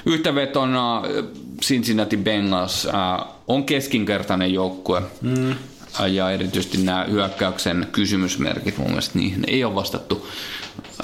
Yhteenvetona 0.06 1.02
Cincinnati 1.62 2.16
Bengals 2.16 2.86
äh, 2.86 3.26
on 3.48 3.64
keskinkertainen 3.64 4.54
joukkue. 4.54 5.02
Mm. 5.20 5.54
Ja 6.06 6.30
erityisesti 6.30 6.78
nämä 6.78 7.06
hyökkäyksen 7.10 7.88
kysymysmerkit 7.92 8.78
mun 8.78 8.88
mielestä 8.88 9.18
niihin 9.18 9.44
ei 9.46 9.64
ole 9.64 9.74
vastattu 9.74 10.26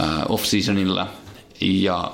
äh, 0.01 0.09
off-seasonilla. 0.29 1.07
Ja 1.61 2.13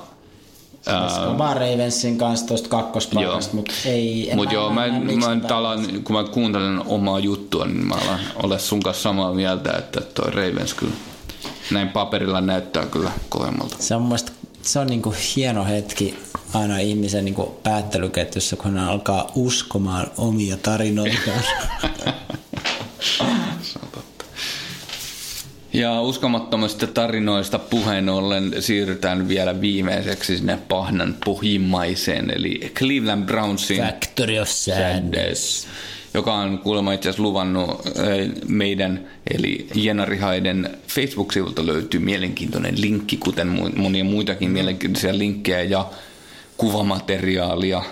Uh, 0.87 1.37
vaan 1.37 1.57
Ravensin 1.57 2.17
kanssa 2.17 2.47
tuosta 2.47 2.69
kakkospaikasta, 2.69 3.55
mutta 3.55 3.73
ei... 3.85 4.31
Mutta 4.35 4.53
joo, 4.53 4.69
mä, 4.69 4.87
mä, 4.87 5.27
mä 5.35 5.47
talan, 5.47 6.03
kun 6.03 6.15
mä 6.15 6.23
kuuntelen 6.23 6.81
omaa 6.85 7.19
juttua, 7.19 7.65
niin 7.65 7.87
mä 7.87 7.95
alan 7.95 8.19
olla 8.43 8.57
sun 8.57 8.83
kanssa 8.83 9.03
samaa 9.03 9.33
mieltä, 9.33 9.71
että 9.71 10.01
toi 10.01 10.31
Ravens 10.31 10.73
kyllä 10.73 10.93
näin 11.71 11.89
paperilla 11.89 12.41
näyttää 12.41 12.85
kyllä 12.85 13.11
kovemmalta. 13.29 13.75
Se 13.79 13.95
on 13.95 14.01
mun 14.01 14.17
se 14.61 14.79
on 14.79 14.87
niinku 14.87 15.15
hieno 15.35 15.65
hetki 15.65 16.19
aina 16.53 16.77
ihmisen 16.77 17.25
niinku 17.25 17.59
päättelyketjussa, 17.63 18.55
kun 18.55 18.77
hän 18.77 18.87
alkaa 18.87 19.31
uskomaan 19.35 20.07
omia 20.17 20.57
tarinoitaan. 20.57 21.43
Ja 25.77 26.01
uskomattomista 26.01 26.87
tarinoista 26.87 27.59
puheen 27.59 28.09
ollen 28.09 28.55
siirrytään 28.59 29.27
vielä 29.27 29.61
viimeiseksi 29.61 30.37
sinne 30.37 30.59
pahnan 30.67 31.15
pohjimmaiseen, 31.25 32.29
eli 32.29 32.71
Cleveland 32.75 33.25
Brownsin 33.25 33.81
Factory 33.81 34.39
of 34.39 34.47
Sadness, 34.47 35.67
joka 36.13 36.33
on 36.33 36.59
kuulemma 36.59 36.93
itse 36.93 37.09
asiassa 37.09 37.23
luvannut 37.23 37.81
meidän, 38.47 39.07
eli 39.33 39.67
Jenarihaiden 39.75 40.77
Facebook-sivulta 40.87 41.65
löytyy 41.65 41.99
mielenkiintoinen 41.99 42.81
linkki, 42.81 43.17
kuten 43.17 43.47
monia 43.75 44.03
muitakin 44.03 44.51
mielenkiintoisia 44.51 45.17
linkkejä 45.17 45.63
ja 45.63 45.89
kuvamateriaalia. 46.57 47.83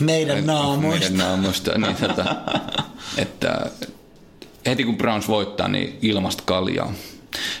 Meidän 0.00 0.46
naamoista. 0.46 1.00
Meidän 1.00 1.18
naamoista, 1.18 1.78
niin 1.78 1.96
tota, 1.96 2.36
että 3.16 3.70
heti 4.66 4.84
kun 4.84 4.96
Browns 4.96 5.28
voittaa, 5.28 5.68
niin 5.68 5.98
ilmasta 6.02 6.42
kaljaa. 6.46 6.92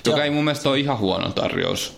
Joka 0.06 0.18
Joo. 0.18 0.24
ei 0.24 0.30
mun 0.30 0.44
mielestä 0.44 0.68
ole 0.68 0.78
ihan 0.78 0.98
huono 0.98 1.30
tarjous. 1.30 1.92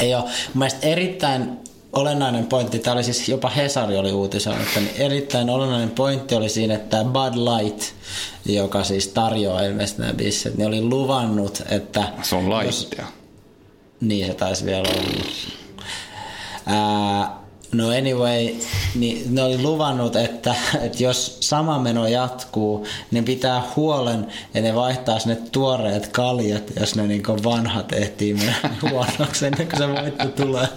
Ei 0.00 0.14
ole. 0.14 0.22
Mun 0.22 0.32
mielestä 0.54 0.86
erittäin 0.86 1.50
olennainen 1.92 2.46
pointti, 2.46 2.78
tämä 2.78 2.94
oli 2.94 3.04
siis 3.04 3.28
jopa 3.28 3.48
Hesari 3.48 3.96
oli 3.96 4.12
uutisoinut, 4.12 4.68
niin 4.74 4.90
erittäin 4.96 5.50
olennainen 5.50 5.90
pointti 5.90 6.34
oli 6.34 6.48
siinä, 6.48 6.74
että 6.74 7.04
Bud 7.04 7.34
Light, 7.34 7.82
joka 8.46 8.84
siis 8.84 9.08
tarjoaa 9.08 9.62
ilmeisesti 9.62 10.02
nämä 10.02 10.14
bisset, 10.14 10.56
niin 10.56 10.68
oli 10.68 10.82
luvannut, 10.82 11.62
että... 11.70 12.04
Se 12.22 12.36
on 12.36 12.50
laittia. 12.50 13.06
Niin 14.00 14.26
se 14.26 14.34
taisi 14.34 14.64
vielä 14.64 14.88
olla. 14.88 15.24
Ää, 16.66 17.41
No 17.72 17.88
anyway, 17.88 18.54
niin 18.94 19.34
ne 19.34 19.42
oli 19.42 19.62
luvannut, 19.62 20.16
että, 20.16 20.54
että 20.82 21.02
jos 21.02 21.36
sama 21.40 21.78
meno 21.78 22.06
jatkuu, 22.06 22.86
niin 23.10 23.24
pitää 23.24 23.62
huolen, 23.76 24.26
että 24.46 24.60
ne 24.60 24.74
vaihtaa 24.74 25.18
ne 25.26 25.36
tuoreet 25.52 26.08
kaljat, 26.08 26.62
jos 26.80 26.96
ne 26.96 27.06
niin 27.06 27.22
vanhat 27.44 27.92
ehtii 27.92 28.34
mennä 28.34 28.54
huonoksi 28.90 29.46
ennen 29.46 29.68
kuin 29.68 29.78
se 29.78 29.88
voitto 29.88 30.28
tulee. 30.28 30.68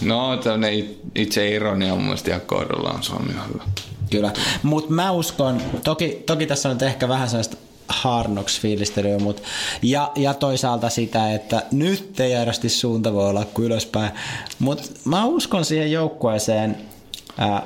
No, 0.00 0.36
tämmöinen 0.36 0.96
itse 1.14 1.48
ironia 1.48 1.92
on 1.92 1.98
mun 1.98 2.06
mielestä 2.06 2.30
ihan 2.30 2.40
kohdallaan, 2.40 3.02
se 3.02 3.12
on 3.12 3.30
ihan 3.30 3.48
hyvä. 3.48 3.64
Kyllä, 4.10 4.32
mutta 4.62 4.92
mä 4.92 5.10
uskon, 5.10 5.62
toki, 5.84 6.22
toki 6.26 6.46
tässä 6.46 6.68
on 6.68 6.74
nyt 6.74 6.82
ehkä 6.82 7.08
vähän 7.08 7.28
sellaista 7.28 7.56
Harnox 7.88 8.60
fiilistelyä, 8.60 9.18
mutta 9.18 9.42
ja, 9.82 10.12
ja 10.16 10.34
toisaalta 10.34 10.88
sitä, 10.88 11.34
että 11.34 11.62
nyt 11.72 12.20
ei 12.20 12.32
järjesti 12.32 12.68
suunta 12.68 13.12
voi 13.12 13.28
olla 13.28 13.44
kuin 13.44 13.66
ylöspäin, 13.66 14.10
mutta 14.58 14.82
mä 15.04 15.24
uskon 15.24 15.64
siihen 15.64 15.92
joukkueeseen, 15.92 16.76
ää, 17.38 17.62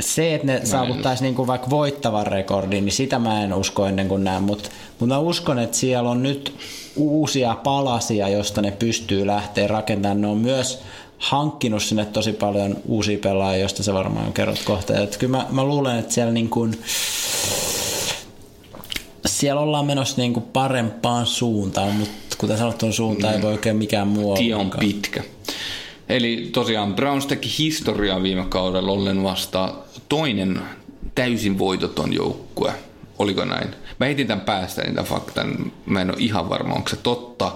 se, 0.00 0.34
että 0.34 0.46
ne 0.46 0.60
saavuttaisi 0.64 1.22
niinku 1.22 1.46
vaikka 1.46 1.70
voittavan 1.70 2.26
rekordin, 2.26 2.84
niin 2.84 2.92
sitä 2.92 3.18
mä 3.18 3.44
en 3.44 3.54
usko 3.54 3.86
ennen 3.86 4.08
kuin 4.08 4.24
näen, 4.24 4.42
mutta 4.42 4.70
mut 5.00 5.08
mä 5.08 5.18
uskon, 5.18 5.58
että 5.58 5.76
siellä 5.76 6.10
on 6.10 6.22
nyt 6.22 6.54
uusia 6.96 7.54
palasia, 7.64 8.28
josta 8.28 8.62
ne 8.62 8.70
pystyy 8.70 9.26
lähteä 9.26 9.66
rakentamaan. 9.66 10.20
Ne 10.20 10.26
on 10.26 10.38
myös 10.38 10.82
hankkinut 11.18 11.82
sinne 11.82 12.04
tosi 12.04 12.32
paljon 12.32 12.76
uusia 12.86 13.18
pelaajia, 13.22 13.60
joista 13.60 13.82
se 13.82 13.94
varmaan 13.94 14.32
kerrot 14.32 14.62
kohta. 14.64 15.00
Et 15.00 15.16
kyllä 15.16 15.36
mä, 15.36 15.46
mä 15.50 15.64
luulen, 15.64 15.98
että 15.98 16.14
siellä 16.14 16.32
niin 16.32 16.50
kuin, 16.50 16.78
siellä 19.26 19.60
ollaan 19.60 19.86
menossa 19.86 20.16
niin 20.16 20.32
kuin 20.32 20.46
parempaan 20.52 21.26
suuntaan, 21.26 21.92
mutta 21.94 22.36
kuten 22.38 22.58
sanottu, 22.58 22.92
suuntaan 22.92 23.32
mm. 23.34 23.36
ei 23.36 23.42
voi 23.42 23.52
oikein 23.52 23.76
mikään 23.76 24.08
muu 24.08 24.36
Tie 24.36 24.54
on 24.54 24.70
pitkä. 24.78 25.22
Eli 26.08 26.50
tosiaan 26.52 26.94
Browns 26.94 27.26
teki 27.26 27.48
historiaa 27.58 28.22
viime 28.22 28.44
kaudella 28.48 28.92
ollen 28.92 29.22
vasta 29.22 29.74
toinen 30.08 30.60
täysin 31.14 31.58
voitoton 31.58 32.12
joukkue. 32.12 32.72
Oliko 33.18 33.44
näin? 33.44 33.68
Mä 34.00 34.06
heitin 34.06 34.26
tämän 34.26 34.44
päästä 34.44 34.82
niitä 34.82 35.02
faktan. 35.02 35.72
Mä 35.86 36.00
en 36.00 36.10
ole 36.10 36.18
ihan 36.20 36.48
varma, 36.48 36.74
onko 36.74 36.88
se 36.88 36.96
totta. 36.96 37.52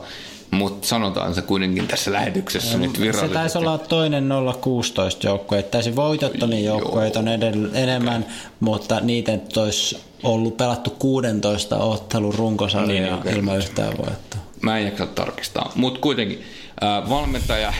Mutta 0.50 0.88
sanotaan 0.88 1.34
se 1.34 1.42
kuitenkin 1.42 1.86
tässä 1.86 2.12
lähetyksessä 2.12 2.78
nyt 2.78 3.00
virallisesti. 3.00 3.28
Se 3.28 3.34
taisi 3.34 3.58
olla 3.58 3.78
toinen 3.78 4.28
016 4.60 5.26
joukkue. 5.26 5.62
Täysin 5.62 5.96
voitottomia 5.96 6.60
joukkueita 6.60 7.18
on 7.18 7.26
edell- 7.26 7.76
enemmän, 7.76 8.26
mutta 8.60 9.00
niiden 9.00 9.42
olisi 9.56 9.98
ollut 10.22 10.56
pelattu 10.56 10.90
16 10.90 11.76
ottelun 11.78 12.34
runkosarjaa 12.34 13.06
niin, 13.06 13.14
okay. 13.14 13.32
ilman 13.32 13.56
yhtään 13.56 13.98
voittoa. 13.98 14.40
Mä 14.62 14.78
en 14.78 14.84
jaksa 14.84 15.06
tarkistaa, 15.06 15.72
mutta 15.74 16.00
kuitenkin 16.00 16.44
äh, 16.82 17.08
valmentaja, 17.08 17.72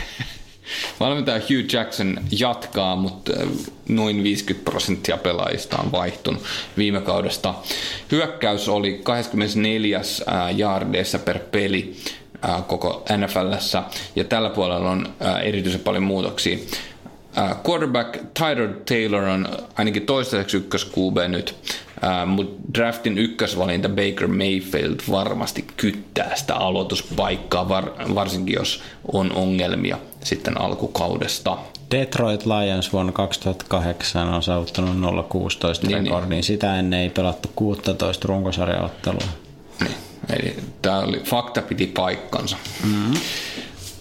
valmentaja 1.01 1.39
Hugh 1.39 1.73
Jackson 1.73 2.21
jatkaa, 2.31 2.97
mutta 2.97 3.33
äh, 3.43 3.49
noin 3.89 4.23
50 4.23 4.71
prosenttia 4.71 5.17
pelaajista 5.17 5.77
on 5.79 5.93
vaihtunut 5.93 6.43
viime 6.77 7.01
kaudesta. 7.01 7.55
Hyökkäys 8.13 8.69
oli 8.69 9.01
24 9.03 9.99
äh, 9.99 10.57
jaardeissa 10.57 11.19
per 11.19 11.39
peli 11.39 11.97
koko 12.67 13.05
NFLssä 13.17 13.83
ja 14.17 14.25
tällä 14.25 14.51
puolella 14.51 14.91
on 14.91 15.09
erityisen 15.43 15.81
paljon 15.81 16.03
muutoksia. 16.03 16.59
Quarterback 17.69 18.19
Tyler 18.35 18.69
Taylor 18.89 19.23
on 19.25 19.49
ainakin 19.79 20.07
toistaiseksi 20.07 20.57
ykkös 20.57 20.85
QB 20.85 21.17
nyt, 21.29 21.55
mutta 22.27 22.63
draftin 22.75 23.19
ykkösvalinta 23.19 23.89
Baker 23.89 24.29
Mayfield 24.29 24.97
varmasti 25.11 25.65
kyttää 25.77 26.37
sitä 26.37 26.55
aloituspaikkaa, 26.55 27.69
var, 27.69 27.91
varsinkin 28.15 28.55
jos 28.55 28.83
on 29.13 29.33
ongelmia 29.33 29.99
sitten 30.25 30.61
alkukaudesta. 30.61 31.59
Detroit 31.91 32.47
Lions 32.47 32.93
vuonna 32.93 33.13
2008 33.13 34.29
on 34.29 34.43
saavuttanut 34.43 34.97
0-16 34.97 35.87
niin, 35.87 36.05
rekordin. 36.05 36.31
Niin. 36.31 36.45
Sitä 36.45 36.79
ennen 36.79 37.01
ei 37.01 37.11
pelattu 37.11 37.51
16 37.57 38.29
runkosarjaottelua. 38.29 39.29
Niin. 39.81 39.95
Eli 40.33 40.57
tämä 40.83 40.99
oli, 40.99 41.21
fakta 41.25 41.63
piti 41.63 41.87
paikkansa. 41.87 42.57
Mm-hmm. 42.85 43.15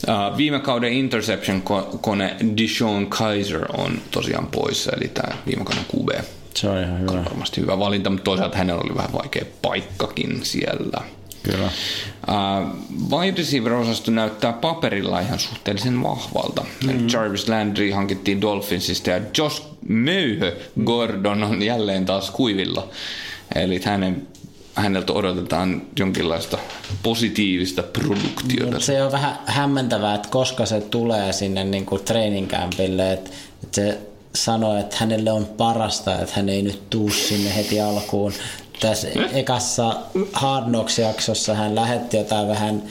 Uh, 0.08 0.38
viime 0.38 0.60
kauden 0.60 0.94
interception-kone 0.94 2.36
Dishon 2.58 3.08
Kaiser 3.08 3.66
on 3.78 4.02
tosiaan 4.12 4.48
poissa, 4.48 4.92
eli 4.98 5.08
tämä 5.08 5.38
viime 5.46 5.66
kauden 5.66 5.86
QB. 5.96 6.26
Se 6.54 6.70
on 6.70 6.84
ihan 6.84 7.00
hyvä. 7.00 7.26
Varmasti 7.26 7.62
hyvä 7.62 7.80
valinta, 7.80 8.10
mutta 8.10 8.24
toisaalta 8.24 8.58
hänellä 8.58 8.82
oli 8.82 8.96
vähän 8.96 9.14
vaikea 9.14 9.46
paikkakin 9.62 10.46
siellä. 10.46 11.02
Kyllä. 11.44 11.70
Uh, 12.28 13.20
wide 13.20 13.38
receiver-osasto 13.38 14.12
näyttää 14.12 14.54
paperilla 14.54 15.20
ihan 15.20 15.40
suhteellisen 15.40 16.04
vahvalta. 16.04 16.66
Mm-hmm. 16.86 17.08
Jarvis 17.14 17.50
Landry 17.50 17.92
hankittiin 17.92 18.42
Dolphinsista 18.42 19.10
ja 19.10 19.22
Josh 19.38 19.64
Möyhö 19.88 20.58
Gordon 20.86 21.44
on 21.44 21.62
jälleen 21.62 22.06
taas 22.06 22.32
kuivilla. 22.32 22.88
Eli 23.56 23.82
hänen 23.86 24.28
häneltä 24.80 25.14
odotetaan 25.14 25.82
jonkinlaista 26.00 26.58
positiivista 27.04 27.84
produktiota. 27.84 28.80
Se 28.80 29.04
on 29.04 29.12
vähän 29.12 29.40
hämmentävää, 29.46 30.16
että 30.16 30.30
koska 30.30 30.66
se 30.66 30.82
tulee 30.82 31.34
sinne 31.34 31.64
niin 31.64 31.86
kuin 31.86 32.04
training 32.04 32.48
campille, 32.48 33.14
että, 33.14 33.30
että 33.64 33.76
se 33.76 34.00
sanoo, 34.36 34.78
että 34.78 34.96
hänelle 35.00 35.32
on 35.32 35.46
parasta, 35.46 36.20
että 36.20 36.34
hän 36.36 36.50
ei 36.50 36.62
nyt 36.62 36.90
tuu 36.90 37.10
sinne 37.10 37.56
heti 37.56 37.82
alkuun. 37.82 38.34
Tässä 38.80 39.08
ekassa 39.34 39.98
Hard 40.34 40.66
Knocks-jaksossa 40.66 41.54
hän 41.54 41.76
lähetti 41.76 42.18
jotain 42.18 42.48
vähän 42.48 42.84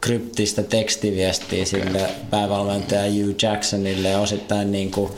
kryptistä 0.00 0.62
tekstiviestiä 0.62 1.64
sille 1.64 2.10
päävalmentaja 2.30 3.12
Hugh 3.12 3.42
Jacksonille 3.42 4.08
ja 4.08 4.18
osittain 4.18 4.72
niin 4.72 4.90
kuin, 4.90 5.12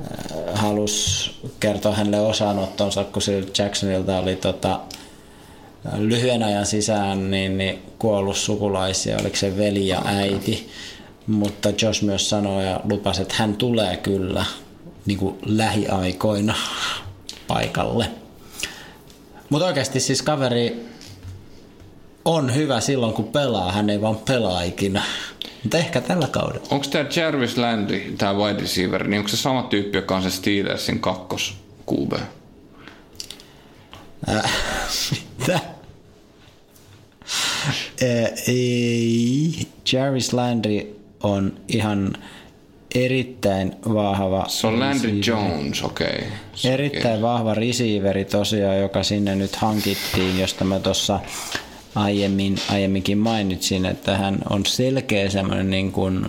äh, 0.00 0.60
halusi 0.60 1.30
kertoa 1.60 1.94
hänelle 1.94 2.20
osanottonsa, 2.20 3.04
kun 3.04 3.22
sillä 3.22 3.46
Jacksonilta 3.58 4.18
oli 4.18 4.36
tota, 4.36 4.80
lyhyen 5.98 6.42
ajan 6.42 6.66
sisään 6.66 7.30
niin, 7.30 7.58
niin 7.58 7.82
kuollut 7.98 8.36
sukulaisia, 8.36 9.16
oliko 9.20 9.36
se 9.36 9.56
veli 9.56 9.88
ja 9.88 10.02
äiti. 10.04 10.70
Mutta 11.26 11.68
Josh 11.82 12.02
myös 12.02 12.30
sanoi 12.30 12.66
ja 12.66 12.80
lupasi, 12.84 13.22
että 13.22 13.34
hän 13.38 13.56
tulee 13.56 13.96
kyllä 13.96 14.44
niin 15.06 15.18
kuin 15.18 15.38
lähiaikoina 15.46 16.54
paikalle. 17.46 18.10
Mutta 19.50 19.66
oikeasti 19.66 20.00
siis 20.00 20.22
kaveri 20.22 20.86
on 22.24 22.54
hyvä 22.54 22.80
silloin, 22.80 23.14
kun 23.14 23.28
pelaa. 23.28 23.72
Hän 23.72 23.90
ei 23.90 24.00
vaan 24.00 24.16
pelaa 24.16 24.62
ikinä. 24.62 25.02
Mutta 25.62 25.78
ehkä 25.78 26.00
tällä 26.00 26.26
kaudella. 26.26 26.66
Onko 26.70 26.86
tämä 26.90 27.04
Jarvis 27.16 27.58
Landry, 27.58 28.14
tämä 28.18 28.34
wide 28.34 28.60
receiver, 28.60 29.08
niin 29.08 29.18
onko 29.18 29.28
se 29.28 29.36
sama 29.36 29.62
tyyppi, 29.62 29.98
joka 29.98 30.16
on 30.16 30.22
se 30.22 30.30
Steelersin 30.30 31.00
kakkos 31.00 31.54
QB? 31.90 32.12
Äh, 34.28 34.52
mitä? 35.38 35.60
ei. 38.48 39.66
Jarvis 39.92 40.32
Landry 40.32 41.00
on 41.22 41.52
ihan 41.68 42.12
erittäin 42.94 43.72
vahva 43.94 44.44
Se 44.48 44.66
on 44.66 44.80
Landry 44.80 45.20
Jones, 45.26 45.82
okei. 45.82 46.06
Okay. 46.06 46.72
Erittäin 46.72 47.18
okay. 47.18 47.22
vahva 47.22 47.54
receiveri 47.54 48.24
tosiaan, 48.24 48.80
joka 48.80 49.02
sinne 49.02 49.36
nyt 49.36 49.56
hankittiin, 49.56 50.40
josta 50.40 50.64
mä 50.64 50.78
tuossa 50.78 51.20
aiemmin, 51.94 52.58
aiemminkin 52.70 53.18
mainitsin, 53.18 53.86
että 53.86 54.16
hän 54.16 54.38
on 54.50 54.66
selkeä 54.66 55.30
semmoinen 55.30 55.70
niin 55.70 55.92
kuin 55.92 56.26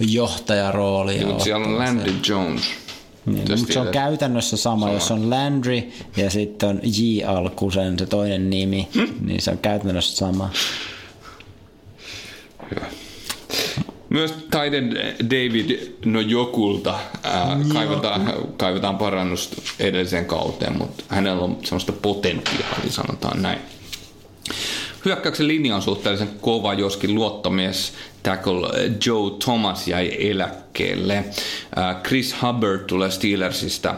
johtajarooli. 0.00 1.18
Siellä 1.38 1.66
on 1.66 1.78
Landry 1.78 2.14
Jones. 2.28 2.83
Niin, 3.26 3.58
mutta 3.58 3.72
se 3.72 3.80
on 3.80 3.88
käytännössä 3.88 4.56
sama, 4.56 4.86
sama, 4.86 4.92
jos 4.92 5.10
on 5.10 5.30
Landry 5.30 5.82
ja 6.16 6.30
sitten 6.30 6.68
on 6.68 6.80
J. 6.82 7.24
Alkusen 7.26 7.98
se 7.98 8.06
toinen 8.06 8.50
nimi, 8.50 8.88
hmm? 8.94 9.08
niin 9.20 9.42
se 9.42 9.50
on 9.50 9.58
käytännössä 9.58 10.16
sama. 10.16 10.50
Hyvä. 12.70 12.86
Myös 14.08 14.32
Taiden 14.50 14.90
David 15.24 15.92
Nojokulta 16.04 16.98
ää, 17.22 17.56
kaivataan, 17.72 18.32
kaivataan 18.56 18.98
parannusta 18.98 19.62
edelliseen 19.78 20.24
kauteen, 20.24 20.78
mutta 20.78 21.04
hänellä 21.08 21.42
on 21.42 21.58
sellaista 21.64 21.92
potentiaalia, 21.92 22.90
sanotaan 22.90 23.42
näin. 23.42 23.58
Hyökkäyksen 25.04 25.48
linja 25.48 25.76
on 25.76 25.82
suhteellisen 25.82 26.30
kova, 26.40 26.74
joskin 26.74 27.14
luottomies 27.14 27.92
tackle 28.22 28.68
Joe 29.06 29.30
Thomas 29.44 29.88
jäi 29.88 30.30
eläkkeelle. 30.30 31.24
Chris 32.06 32.36
Hubbard 32.42 32.80
tulee 32.80 33.10
Steelersistä 33.10 33.94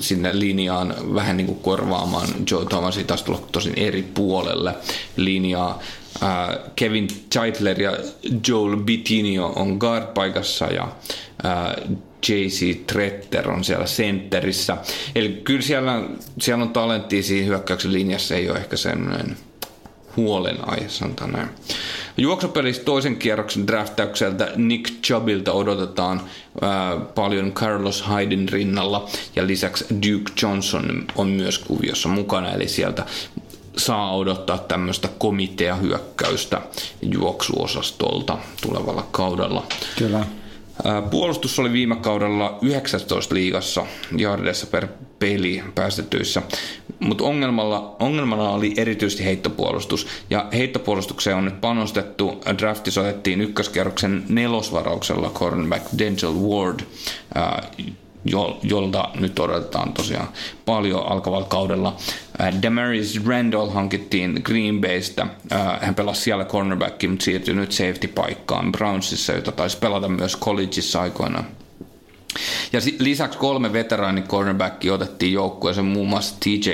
sinne 0.00 0.38
linjaan 0.38 0.94
vähän 1.14 1.36
niin 1.36 1.46
kuin 1.46 1.58
korvaamaan 1.58 2.28
Joe 2.50 2.64
Thomasin 2.64 3.06
taas 3.06 3.22
tulla 3.22 3.42
tosin 3.52 3.74
eri 3.76 4.02
puolelle 4.02 4.74
linjaa. 5.16 5.80
Kevin 6.76 7.08
Cheitler 7.32 7.82
ja 7.82 7.92
Joel 8.48 8.76
Bitinio 8.76 9.52
on 9.56 9.78
guard-paikassa 9.78 10.66
ja 10.74 10.88
JC 12.28 12.86
Tretter 12.86 13.50
on 13.50 13.64
siellä 13.64 13.86
sentterissä. 13.86 14.76
Eli 15.14 15.40
kyllä 15.44 15.62
siellä, 15.62 16.02
siellä 16.40 16.64
on 16.64 16.72
talenttia 16.72 17.22
siinä 17.22 17.46
hyökkäyksen 17.46 17.92
linjassa, 17.92 18.34
ei 18.34 18.50
ole 18.50 18.58
ehkä 18.58 18.76
semmoinen 18.76 19.36
huolenaihe, 20.16 20.88
sanotaan 20.88 21.32
näin. 21.32 21.48
Juoksupelissä 22.16 22.82
toisen 22.84 23.16
kierroksen 23.16 23.66
draftaukselta 23.66 24.46
Nick 24.56 25.02
Chubbilta 25.02 25.52
odotetaan 25.52 26.20
ää, 26.60 26.96
paljon 26.96 27.52
Carlos 27.52 28.02
Hayden 28.02 28.48
rinnalla 28.48 29.08
ja 29.36 29.46
lisäksi 29.46 29.84
Duke 29.90 30.32
Johnson 30.42 31.04
on 31.16 31.28
myös 31.28 31.58
kuviossa 31.58 32.08
mukana, 32.08 32.52
eli 32.52 32.68
sieltä 32.68 33.06
saa 33.76 34.16
odottaa 34.16 34.58
tämmöistä 34.58 35.08
komiteahyökkäystä 35.18 36.60
juoksuosastolta 37.02 38.38
tulevalla 38.62 39.06
kaudella. 39.10 39.66
Kyllä. 39.98 40.26
Puolustus 41.10 41.58
oli 41.58 41.72
viime 41.72 41.96
kaudella 41.96 42.58
19 42.62 43.34
liigassa 43.34 43.86
jardeissa 44.16 44.66
per 44.66 44.86
peli 45.18 45.62
päästetyissä, 45.74 46.42
mutta 47.00 47.24
ongelmana 47.98 48.50
oli 48.50 48.74
erityisesti 48.76 49.24
heittopuolustus. 49.24 50.06
Ja 50.30 50.46
heittopuolustukseen 50.52 51.36
on 51.36 51.44
nyt 51.44 51.60
panostettu. 51.60 52.40
Draftissa 52.58 53.00
otettiin 53.00 53.40
ykköskerroksen 53.40 54.24
nelosvarauksella 54.28 55.30
cornerback 55.30 55.86
Denzel 55.98 56.32
Ward, 56.34 56.80
jolta 58.62 59.08
nyt 59.20 59.38
odotetaan 59.38 59.92
tosiaan 59.92 60.28
paljon 60.64 61.06
alkavalla 61.12 61.46
kaudella. 61.46 61.96
Damaris 62.62 63.26
Randall 63.26 63.70
hankittiin 63.70 64.40
Green 64.44 64.80
Baystä. 64.80 65.26
Hän 65.80 65.94
pelasi 65.94 66.22
siellä 66.22 66.44
cornerbackin, 66.44 67.10
mutta 67.10 67.24
siirtyi 67.24 67.54
nyt 67.54 67.72
safety-paikkaan 67.72 68.72
Brownsissa, 68.72 69.32
jota 69.32 69.52
taisi 69.52 69.78
pelata 69.78 70.08
myös 70.08 70.36
collegeissa 70.36 71.00
aikoinaan. 71.00 71.46
Ja 72.72 72.80
lisäksi 72.98 73.38
kolme 73.38 73.72
veteraani 73.72 74.22
cornerbackia 74.22 74.94
otettiin 74.94 75.32
joukkueeseen 75.32 75.86
muun 75.86 76.08
muassa 76.08 76.36
TJ 76.40 76.70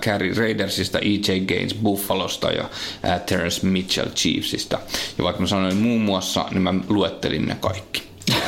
Carey 0.00 0.34
Raidersista, 0.34 0.98
EJ 0.98 1.40
Gaines 1.40 1.74
Buffalosta 1.74 2.50
ja 2.50 2.64
Terrence 3.26 3.66
Mitchell 3.66 4.08
Chiefsista. 4.08 4.78
Ja 5.18 5.24
vaikka 5.24 5.40
mä 5.40 5.46
sanoin 5.46 5.76
muun 5.76 6.00
muassa, 6.00 6.46
niin 6.50 6.62
mä 6.62 6.74
luettelin 6.88 7.46
ne 7.46 7.56
kaikki. 7.60 8.09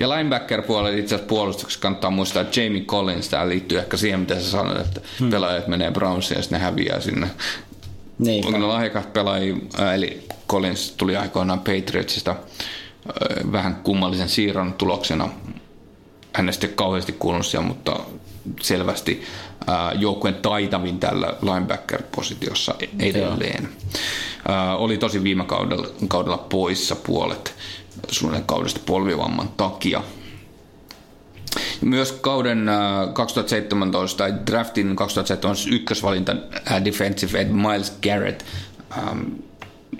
Ja 0.00 0.08
linebacker-puolella 0.08 0.98
itse 0.98 1.14
asiassa 1.14 1.28
puolustuksessa 1.28 1.80
kannattaa 1.80 2.10
muistaa, 2.10 2.42
että 2.42 2.60
Jamie 2.60 2.84
Collins, 2.84 3.28
tämä 3.28 3.48
liittyy 3.48 3.78
ehkä 3.78 3.96
siihen, 3.96 4.20
mitä 4.20 4.40
sä 4.40 4.50
sanoit, 4.50 4.80
että 4.80 5.00
hmm. 5.20 5.30
pelaajat 5.30 5.66
menee 5.66 5.90
Brownsiin 5.90 6.38
ja 6.38 6.42
sitten 6.42 6.58
ne 6.58 6.64
häviää 6.64 7.00
sinne. 7.00 7.30
Niin. 8.18 8.54
On 8.54 8.68
lahjakat 8.68 9.12
pelaajia, 9.12 9.56
eli 9.94 10.26
Collins 10.48 10.90
tuli 10.90 11.16
aikoinaan 11.16 11.60
Patriotsista 11.60 12.36
vähän 13.52 13.76
kummallisen 13.76 14.28
siirron 14.28 14.72
tuloksena. 14.72 15.28
Hänestä 16.32 16.66
ei 16.66 16.72
kauheasti 16.72 17.12
kuulunut 17.12 17.46
siellä, 17.46 17.66
mutta 17.66 18.00
selvästi 18.60 19.22
joukkueen 19.98 20.34
taitavin 20.34 20.98
tällä 20.98 21.34
linebacker-positiossa 21.42 22.74
edelleen. 22.98 23.68
Oli 24.78 24.98
tosi 24.98 25.22
viime 25.22 25.44
kaudella, 25.44 25.86
kaudella 26.08 26.38
poissa 26.38 26.96
puolet 26.96 27.54
suunnilleen 28.10 28.46
kaudesta 28.46 28.80
polvivamman 28.86 29.48
takia. 29.56 30.02
Myös 31.80 32.12
kauden 32.12 32.70
2017 33.12 34.18
tai 34.18 34.34
draftin 34.46 34.96
2017 34.96 35.74
ykkösvalinta 35.74 36.36
defensive 36.84 37.40
end 37.40 37.52
Miles 37.52 37.98
Garrett 38.02 38.42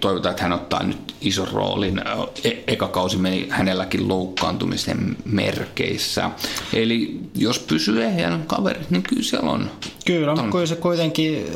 toivotaan, 0.01 0.31
että 0.31 0.43
hän 0.43 0.53
ottaa 0.53 0.83
nyt 0.83 1.15
ison 1.21 1.49
roolin. 1.49 2.03
E- 2.45 2.51
eka 2.67 2.89
kausi 2.89 3.17
meni 3.17 3.47
hänelläkin 3.51 4.09
loukkaantumisen 4.09 5.17
merkeissä. 5.25 6.31
Eli 6.73 7.21
jos 7.35 7.59
pysyy 7.59 8.05
ehjän 8.05 8.45
kaveri, 8.47 8.81
niin 8.91 9.03
kyllä 9.03 9.23
siellä 9.23 9.51
on. 9.51 9.71
Kyllä, 10.07 10.35
mutta 10.35 10.51
kyllä 10.51 10.67
se 10.67 10.77
kuitenkin 10.77 11.47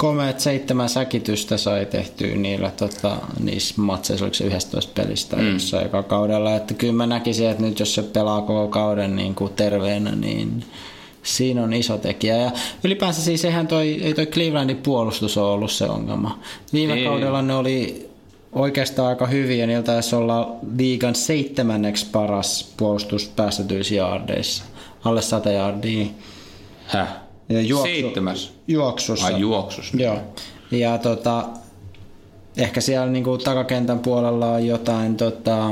komeet 0.00 0.40
seitsemän 0.40 0.88
säkitystä 0.88 1.56
sai 1.56 1.86
tehtyä 1.86 2.34
niillä 2.34 2.70
tota, 2.70 3.16
niissä 3.40 3.74
matseissa, 3.76 4.24
oliko 4.24 4.34
se 4.34 4.44
11 4.44 4.92
pelistä 4.94 5.36
mm. 5.36 5.52
jossain 5.52 5.86
eka 5.86 6.02
kaudella. 6.02 6.56
Että 6.56 6.74
kyllä 6.74 6.92
mä 6.92 7.06
näkisin, 7.06 7.48
että 7.48 7.62
nyt 7.62 7.80
jos 7.80 7.94
se 7.94 8.02
pelaa 8.02 8.40
koko 8.40 8.68
kauden 8.68 9.16
niin 9.16 9.34
kuin 9.34 9.52
terveenä, 9.52 10.10
niin 10.10 10.64
siinä 11.22 11.62
on 11.62 11.72
iso 11.72 11.98
tekijä. 11.98 12.36
Ja 12.36 12.50
ylipäänsä 12.84 13.22
siis 13.22 13.44
eihän 13.44 13.66
toi, 13.66 14.00
ei 14.02 14.14
toi 14.14 14.26
Clevelandin 14.26 14.76
puolustus 14.76 15.38
ole 15.38 15.50
ollut 15.50 15.72
se 15.72 15.84
ongelma. 15.84 16.38
Viime 16.72 16.94
ei. 16.94 17.04
kaudella 17.04 17.42
ne 17.42 17.54
oli 17.54 18.08
oikeastaan 18.52 19.08
aika 19.08 19.26
hyviä. 19.26 19.66
Niiltä 19.66 19.92
taisi 19.92 20.16
olla 20.16 20.56
liigan 20.76 21.14
seitsemänneksi 21.14 22.06
paras 22.12 22.74
puolustus 22.76 23.28
päästetyissä 23.28 23.94
jaardeissa. 23.94 24.64
Alle 25.04 25.22
100 25.22 25.50
jaardia. 25.50 26.06
Häh? 26.86 27.29
Juoksu, 27.50 27.92
Seitsemäs? 27.92 28.52
Juoksussa. 28.68 29.26
Ai 29.26 29.40
juoksussa. 29.40 29.96
Joo. 29.96 30.18
Ja 30.70 30.98
tota, 30.98 31.44
ehkä 32.56 32.80
siellä 32.80 33.06
niinku 33.06 33.38
takakentän 33.38 33.98
puolella 33.98 34.46
on 34.46 34.66
jotain 34.66 35.16
tota, 35.16 35.70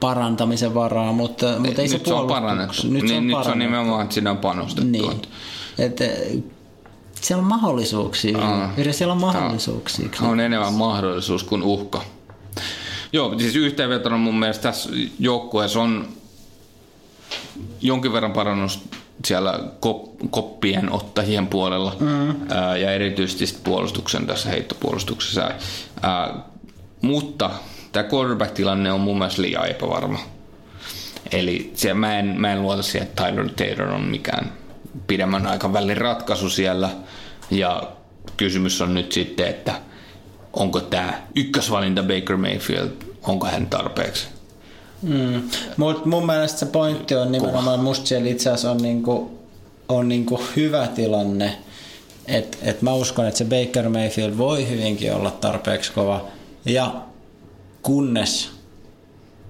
parantamisen 0.00 0.74
varaa, 0.74 1.12
mutta, 1.12 1.46
mutta 1.58 1.82
ei 1.82 1.88
nyt 1.88 2.04
se, 2.06 2.14
on 2.14 2.28
parannettu. 2.28 2.86
Nyt, 2.86 2.92
niin, 2.92 3.08
se 3.08 3.16
on, 3.16 3.26
nyt 3.26 3.44
se 3.44 3.50
on 3.50 3.58
nimenomaan, 3.58 4.02
että 4.02 4.14
siinä 4.14 4.30
on 4.30 4.38
panostettu. 4.38 4.90
Niin. 4.90 5.22
Et, 5.78 5.98
siellä 7.20 7.42
on 7.42 7.48
mahdollisuuksia. 7.48 8.38
Aa, 8.38 8.72
siellä 8.90 9.12
on 9.12 9.20
mahdollisuuksia. 9.20 10.08
On 10.22 10.40
enemmän 10.40 10.72
mahdollisuus 10.74 11.44
kuin 11.44 11.62
uhka. 11.62 12.02
Joo, 13.12 13.38
siis 13.38 13.56
yhteenvetona 13.56 14.16
mun 14.16 14.38
mielestä 14.38 14.62
tässä 14.62 14.90
joukkueessa 15.18 15.80
on 15.80 16.08
jonkin 17.80 18.12
verran 18.12 18.32
parannus 18.32 18.80
siellä 19.24 19.60
koppien 20.30 20.92
ottajien 20.92 21.46
puolella 21.46 21.96
mm. 22.00 22.34
ää, 22.50 22.76
ja 22.76 22.92
erityisesti 22.92 23.58
puolustuksen 23.64 24.26
tässä 24.26 24.48
heittopuolustuksessa. 24.48 25.50
Ää, 26.02 26.34
mutta 27.02 27.50
tämä 27.92 28.08
quarterback-tilanne 28.12 28.92
on 28.92 29.00
mun 29.00 29.18
mielestä 29.18 29.42
liian 29.42 29.68
epävarma. 29.68 30.18
Eli 31.32 31.72
siellä, 31.74 32.00
mä, 32.00 32.18
en, 32.18 32.26
mä 32.26 32.52
en 32.52 32.62
luota 32.62 32.82
siihen, 32.82 33.08
että 33.08 33.24
Tyler 33.24 33.48
Taylor 33.48 33.94
on 33.94 34.04
mikään 34.04 34.52
pidemmän 35.06 35.46
aikavälin 35.46 35.96
ratkaisu 35.96 36.50
siellä. 36.50 36.90
Ja 37.50 37.82
kysymys 38.36 38.80
on 38.80 38.94
nyt 38.94 39.12
sitten, 39.12 39.46
että 39.46 39.74
onko 40.52 40.80
tämä 40.80 41.22
ykkösvalinta 41.36 42.02
Baker 42.02 42.36
Mayfield, 42.36 42.90
onko 43.22 43.46
hän 43.46 43.66
tarpeeksi? 43.66 44.39
Mm. 45.02 45.42
Mut 45.76 46.06
mun 46.06 46.26
mielestä 46.26 46.58
se 46.58 46.66
pointti 46.66 47.14
on 47.14 47.32
nimenomaan, 47.32 47.80
musta 47.80 48.06
siellä 48.06 48.28
itse 48.28 48.50
asiassa 48.50 48.70
on, 48.70 48.76
niinku, 48.76 49.38
on 49.88 50.08
niinku 50.08 50.40
hyvä 50.56 50.86
tilanne, 50.86 51.56
että 52.26 52.58
et 52.62 52.82
mä 52.82 52.94
uskon, 52.94 53.26
että 53.26 53.38
se 53.38 53.44
Baker 53.44 53.88
Mayfield 53.88 54.38
voi 54.38 54.68
hyvinkin 54.68 55.14
olla 55.14 55.30
tarpeeksi 55.30 55.92
kova. 55.92 56.24
Ja 56.64 56.94
kunnes 57.82 58.50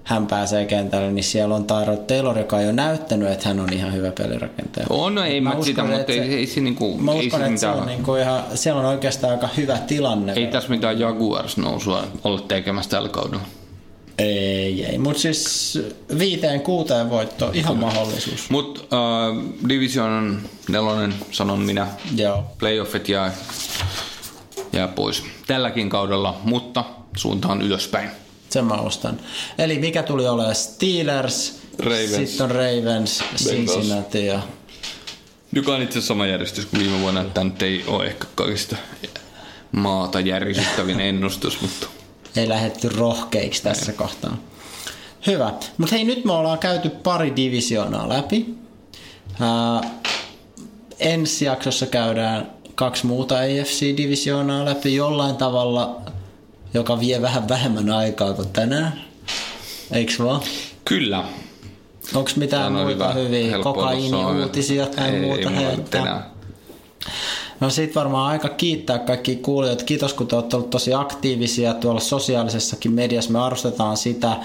hän 0.03 0.27
pääsee 0.27 0.65
kentälle, 0.65 1.11
niin 1.11 1.23
siellä 1.23 1.55
on 1.55 1.65
Tyro 1.65 1.97
Taylor, 1.97 2.37
joka 2.37 2.55
on 2.55 2.63
jo 2.63 2.71
näyttänyt, 2.71 3.29
että 3.29 3.47
hän 3.47 3.59
on 3.59 3.73
ihan 3.73 3.93
hyvä 3.93 4.11
pelirakentaja. 4.11 4.85
On, 4.89 5.15
no 5.15 5.23
ei 5.23 5.41
mä, 5.41 5.49
mä 5.49 5.55
uskon, 5.55 5.65
sitä, 5.65 5.83
mutta 5.83 6.11
ei, 6.11 6.19
ei, 6.19 6.47
se 6.47 6.61
niinku, 6.61 6.97
mä 6.97 7.11
uskon, 7.11 7.41
ei 7.41 7.47
että 7.47 7.59
se 7.59 7.67
on 7.67 7.85
niinku 7.85 8.15
ihan, 8.15 8.43
siellä 8.55 8.79
on 8.79 8.85
oikeastaan 8.85 9.33
aika 9.33 9.49
hyvä 9.57 9.77
tilanne. 9.77 10.33
Ei 10.33 10.47
tässä 10.47 10.69
mitään 10.69 10.99
Jaguars 10.99 11.57
nousua 11.57 12.03
olla 12.23 12.41
tekemässä 12.47 12.91
tällä 12.91 13.09
kaudella. 13.09 13.43
Ei, 14.21 14.85
ei. 14.85 14.97
Mutta 14.97 15.21
siis 15.21 15.79
viiteen 16.17 16.61
kuuteen 16.61 17.09
voitto, 17.09 17.51
ihan 17.53 17.75
Kyllä. 17.75 17.85
mahdollisuus. 17.87 18.49
Mutta 18.49 18.81
uh, 18.81 19.43
Division 19.69 20.41
nelonen, 20.69 21.13
sanon 21.31 21.59
minä. 21.59 21.87
Joo. 22.15 22.43
Playoffit 22.59 23.09
jää, 23.09 23.33
jää 24.73 24.87
pois 24.87 25.23
tälläkin 25.47 25.89
kaudella, 25.89 26.39
mutta 26.43 26.83
suuntaan 27.17 27.61
ylöspäin. 27.61 28.09
Sen 28.49 28.65
mä 28.65 28.73
ostan. 28.73 29.19
Eli 29.57 29.79
mikä 29.79 30.03
tuli 30.03 30.27
olemaan 30.27 30.55
Steelers, 30.55 31.61
Ravens. 31.79 32.15
sitten 32.15 32.43
on 32.43 32.51
Ravens, 32.51 33.23
Cincinnati 33.35 34.25
ja... 34.25 34.41
Joka 35.53 35.75
on 35.75 35.81
itse 35.81 35.93
asiassa 35.93 36.07
sama 36.07 36.25
järjestys 36.25 36.65
kuin 36.65 36.79
viime 36.79 36.99
vuonna, 37.01 37.21
että 37.21 37.43
nyt 37.43 37.61
ei 37.61 37.83
ole 37.87 38.05
ehkä 38.05 38.25
kaikista 38.35 38.75
maata 39.71 40.19
järisyttävin 40.19 40.99
ennustus, 41.09 41.61
mutta 41.61 41.87
ei 42.35 42.49
lähetty 42.49 42.89
rohkeiksi 42.89 43.63
tässä 43.63 43.93
kohtaa. 43.93 44.37
Hyvä. 45.27 45.53
Mutta 45.77 45.95
hei, 45.95 46.03
nyt 46.03 46.25
me 46.25 46.31
ollaan 46.31 46.59
käyty 46.59 46.89
pari 46.89 47.35
divisioonaa 47.35 48.09
läpi. 48.09 48.55
Ää, 49.39 49.81
ensi 50.99 51.45
jaksossa 51.45 51.85
käydään 51.85 52.51
kaksi 52.75 53.05
muuta 53.05 53.35
AFC-divisioonaa 53.35 54.65
läpi 54.65 54.95
jollain 54.95 55.35
tavalla, 55.35 56.01
joka 56.73 56.99
vie 56.99 57.21
vähän 57.21 57.49
vähemmän 57.49 57.89
aikaa 57.89 58.33
kuin 58.33 58.49
tänään. 58.49 59.01
Eiks 59.91 60.19
vaan? 60.19 60.41
Kyllä. 60.85 61.23
Onko 62.15 62.31
mitään 62.35 62.73
muita 62.73 63.13
hyviä 63.13 63.59
kokaiini-uutisia 63.59 64.85
tai 64.85 65.09
ei, 65.09 65.21
muuta 65.21 65.49
ei, 65.49 65.65
ei 65.65 65.77
No 67.61 67.69
sit 67.69 67.95
varmaan 67.95 68.31
aika 68.31 68.49
kiittää 68.49 68.99
kaikki 68.99 69.35
kuulijat. 69.35 69.83
Kiitos 69.83 70.13
kun 70.13 70.27
te 70.27 70.35
olette 70.35 70.55
olleet 70.55 70.69
tosi 70.69 70.93
aktiivisia 70.93 71.73
tuolla 71.73 71.99
sosiaalisessakin 71.99 72.91
mediassa. 72.91 73.31
Me 73.31 73.39
arvostetaan 73.39 73.97
sitä 73.97 74.37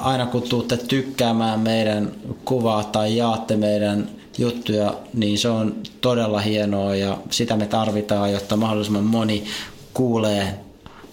aina 0.00 0.26
kun 0.26 0.42
tuutte 0.42 0.76
tykkäämään 0.76 1.60
meidän 1.60 2.12
kuvaa 2.44 2.84
tai 2.84 3.16
jaatte 3.16 3.56
meidän 3.56 4.08
juttuja, 4.38 4.94
niin 5.14 5.38
se 5.38 5.48
on 5.48 5.74
todella 6.00 6.40
hienoa 6.40 6.94
ja 6.94 7.18
sitä 7.30 7.56
me 7.56 7.66
tarvitaan, 7.66 8.32
jotta 8.32 8.56
mahdollisimman 8.56 9.04
moni 9.04 9.44
kuulee 9.94 10.63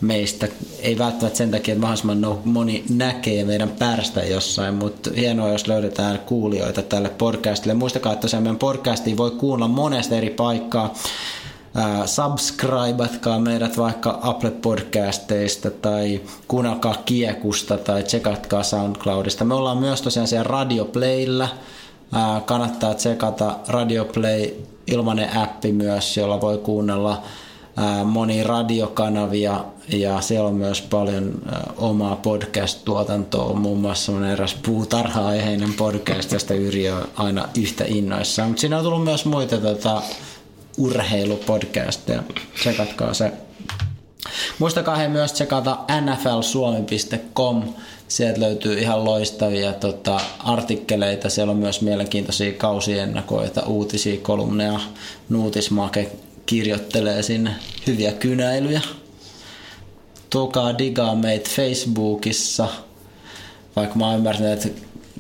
meistä. 0.02 0.48
Ei 0.80 0.98
välttämättä 0.98 1.38
sen 1.38 1.52
takia, 1.52 1.72
että 1.72 1.82
mahdollisimman 1.82 2.22
no- 2.22 2.42
moni 2.46 2.84
näkee 2.90 3.44
meidän 3.44 3.70
pärstä 3.70 4.24
jossain, 4.24 4.74
mutta 4.74 5.10
hienoa, 5.16 5.50
jos 5.50 5.68
löydetään 5.68 6.20
kuulijoita 6.20 6.82
tälle 6.82 7.10
podcastille. 7.10 7.74
Muistakaa, 7.74 8.14
että 8.14 8.22
tosiaan 8.22 8.44
meidän 8.44 8.58
podcastiin 8.58 9.18
voi 9.18 9.32
kuulla 9.32 9.68
monesta 9.68 10.16
eri 10.16 10.30
paikkaa. 10.30 10.94
Uh, 11.76 12.06
subscribeatkaa 12.06 13.40
meidät 13.40 13.78
vaikka 13.78 14.20
Apple 14.22 14.52
Podcasteista 14.52 15.72
tai 15.72 16.22
kuunnelkaa 16.48 17.02
Kiekusta 17.06 17.78
tai 17.78 18.04
tsekatkaa 18.04 18.64
SoundCloudista. 18.64 19.46
Me 19.46 19.54
ollaan 19.54 19.78
myös 19.78 20.02
tosiaan 20.02 20.28
siellä 20.28 20.48
Radio 20.48 20.86
Playllä. 20.86 21.50
Uh, 22.16 22.46
kannattaa 22.46 22.94
tsekata 22.94 23.56
Radio 23.68 24.06
Play 24.06 24.50
ilmanen 24.88 25.38
appi 25.38 25.72
myös, 25.72 26.18
jolla 26.18 26.42
voi 26.42 26.58
kuunnella 26.58 27.24
moni 28.06 28.44
radiokanavia 28.44 29.66
ja 29.88 30.22
siellä 30.22 30.48
on 30.48 30.56
myös 30.56 30.82
paljon 30.82 31.42
omaa 31.78 32.16
podcast-tuotantoa, 32.16 33.54
muun 33.54 33.80
muassa 33.80 34.06
semmoinen 34.06 34.32
eräs 34.32 34.56
puutarha-aiheinen 34.66 35.74
podcast, 35.74 36.32
josta 36.32 36.54
Yri 36.54 36.90
on 36.90 37.08
aina 37.16 37.50
yhtä 37.58 37.84
innoissaan. 37.88 38.50
Mutta 38.50 38.62
siinä 38.62 38.78
on 38.78 38.84
tullut 38.84 39.04
myös 39.04 39.26
muita 39.26 39.58
tota, 39.58 40.02
urheilupodcasteja, 40.78 42.24
tsekatkaa 42.60 43.14
se. 43.14 43.32
Muistakaa 44.60 44.96
he 44.96 45.08
myös 45.08 45.34
tsekata 45.34 45.78
nflsuomi.com, 46.02 47.64
sieltä 48.08 48.40
löytyy 48.40 48.80
ihan 48.80 49.06
loistavia 49.06 49.74
tota, 49.74 50.20
artikkeleita, 50.40 51.30
siellä 51.30 51.52
on 51.52 51.58
myös 51.58 51.82
mielenkiintoisia 51.82 52.54
kausiennakoita, 52.54 53.62
uutisia, 53.66 54.22
kolumneja, 54.22 54.80
nuutismake 55.30 56.12
kirjoittelee 56.46 57.24
sinne 57.24 57.52
hyviä 57.88 58.12
kynäilyjä. 58.12 58.82
Tulkaa 60.30 60.78
digaa 60.78 61.16
meitä 61.16 61.50
Facebookissa, 61.50 62.68
vaikka 63.76 63.96
mä 63.96 64.16
ymmärrän, 64.16 64.52
että 64.52 64.70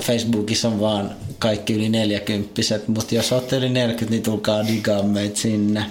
Facebookissa 0.04 0.68
on 0.68 0.80
vaan 0.80 1.12
kaikki 1.40 1.74
yli 1.74 1.90
40 1.90 2.62
mutta 2.88 3.16
jos 3.16 3.32
olette 3.32 3.58
yli 3.58 3.70
40, 3.70 4.12
niin 4.12 4.24
tulkaa 4.24 4.68
digaa 4.68 5.04
meitä 5.04 5.40
sinne. 5.40 5.86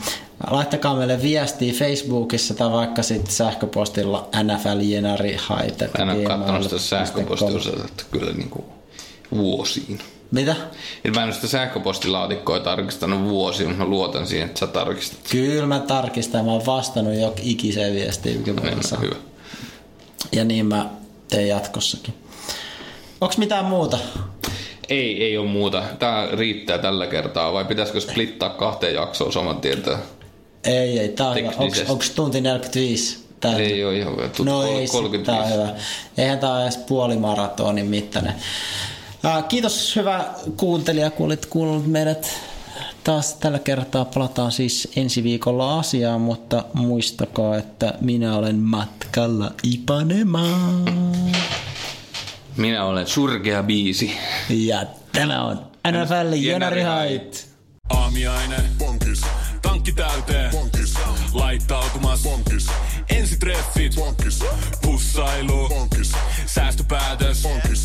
Laittakaa 0.50 0.96
meille 0.96 1.22
viestiä 1.22 1.72
Facebookissa 1.72 2.54
tai 2.54 2.70
vaikka 2.70 3.02
sitten 3.02 3.34
sähköpostilla 3.34 4.28
nfljenarihaite. 4.42 5.90
Mä 5.98 6.12
en 6.12 6.18
ole 6.18 6.24
katsonut 6.24 6.62
sitä 6.62 6.78
sähköpostiosoitetta 6.78 8.04
kyllä 8.10 8.32
niin 8.32 8.50
kuin 8.50 8.64
vuosiin. 9.32 9.98
Mitä? 10.30 10.56
Et 11.04 11.14
mä 11.14 11.20
en 11.20 11.26
ole 11.26 11.34
sitä 11.34 11.46
sähköpostilaatikkoa 11.46 12.60
tarkistanut 12.60 13.28
vuosia, 13.28 13.68
mutta 13.68 13.84
mä 13.84 13.90
luotan 13.90 14.26
siihen, 14.26 14.46
että 14.46 14.60
sä 14.60 14.66
tarkistat. 14.66 15.18
Kyllä 15.30 15.66
mä 15.66 15.80
tarkistan. 15.80 16.44
Mä 16.44 16.52
oon 16.52 16.66
vastannut 16.66 17.14
jo 17.14 17.34
ikiseen 17.42 17.94
viestiin, 17.94 18.38
mikä 18.38 18.52
No 18.52 18.62
niin, 18.62 19.00
hyvä. 19.00 19.16
Ja 20.32 20.44
niin 20.44 20.66
mä 20.66 20.90
teen 21.28 21.48
jatkossakin. 21.48 22.14
Onks 23.20 23.38
mitään 23.38 23.64
muuta? 23.64 23.98
Ei, 24.88 25.24
ei 25.24 25.38
ole 25.38 25.48
muuta. 25.48 25.82
Tää 25.98 26.28
riittää 26.32 26.78
tällä 26.78 27.06
kertaa, 27.06 27.52
vai 27.52 27.64
pitäisikö 27.64 28.00
splittaa 28.00 28.50
kahteen 28.50 28.94
jaksoon 28.94 29.32
saman 29.32 29.60
tien 29.60 29.82
tää? 29.82 29.98
Ei, 30.64 30.98
ei. 30.98 31.08
Tää 31.08 31.28
on 31.28 31.36
onks 31.88 32.10
tunti 32.10 32.40
45? 32.40 33.18
Tää 33.40 33.56
Ei 33.56 33.84
ole 33.84 33.96
ihan 33.96 34.12
hyvä. 34.12 34.28
No 34.44 34.62
ei, 34.62 34.86
sit 34.86 34.92
35. 34.92 35.24
tää 35.24 35.42
on 35.42 35.52
hyvä. 35.52 35.80
Eihän 36.18 36.38
tää 36.38 36.52
ole 36.52 36.62
edes 36.62 36.76
puolimaratonin 36.76 37.86
mittainen. 37.86 38.34
Kiitos 39.48 39.96
hyvä 39.96 40.24
kuuntelija, 40.56 41.10
kun 41.10 41.26
olit 41.26 41.46
kuunnellut 41.46 41.86
meidät 41.86 42.40
taas 43.04 43.34
tällä 43.34 43.58
kertaa. 43.58 44.04
Palataan 44.04 44.52
siis 44.52 44.88
ensi 44.96 45.22
viikolla 45.22 45.78
asiaan, 45.78 46.20
mutta 46.20 46.64
muistakaa, 46.74 47.56
että 47.56 47.94
minä 48.00 48.36
olen 48.36 48.56
matkalla 48.56 49.52
Ipanemaan. 49.62 50.84
Minä 52.56 52.84
olen 52.84 53.06
surkea 53.06 53.62
biisi. 53.62 54.16
Ja 54.48 54.84
tämä 55.12 55.44
on 55.44 55.66
NFL 55.90 56.32
Jönärihait. 56.34 57.50
Aamiaine. 57.90 58.56
Bonkis. 58.78 59.20
Tankki 59.62 59.92
täyteen. 59.92 60.50
Bonkis. 60.50 60.94
Laittautumas. 61.32 62.22
Bonkis. 62.22 62.66
Ensitreffit. 63.10 63.94
Bonkis. 63.94 64.38
Pussailu. 64.82 65.68
Bonkis. 65.68 66.12
Säästöpäätös. 66.46 67.42
Bonkis. 67.42 67.84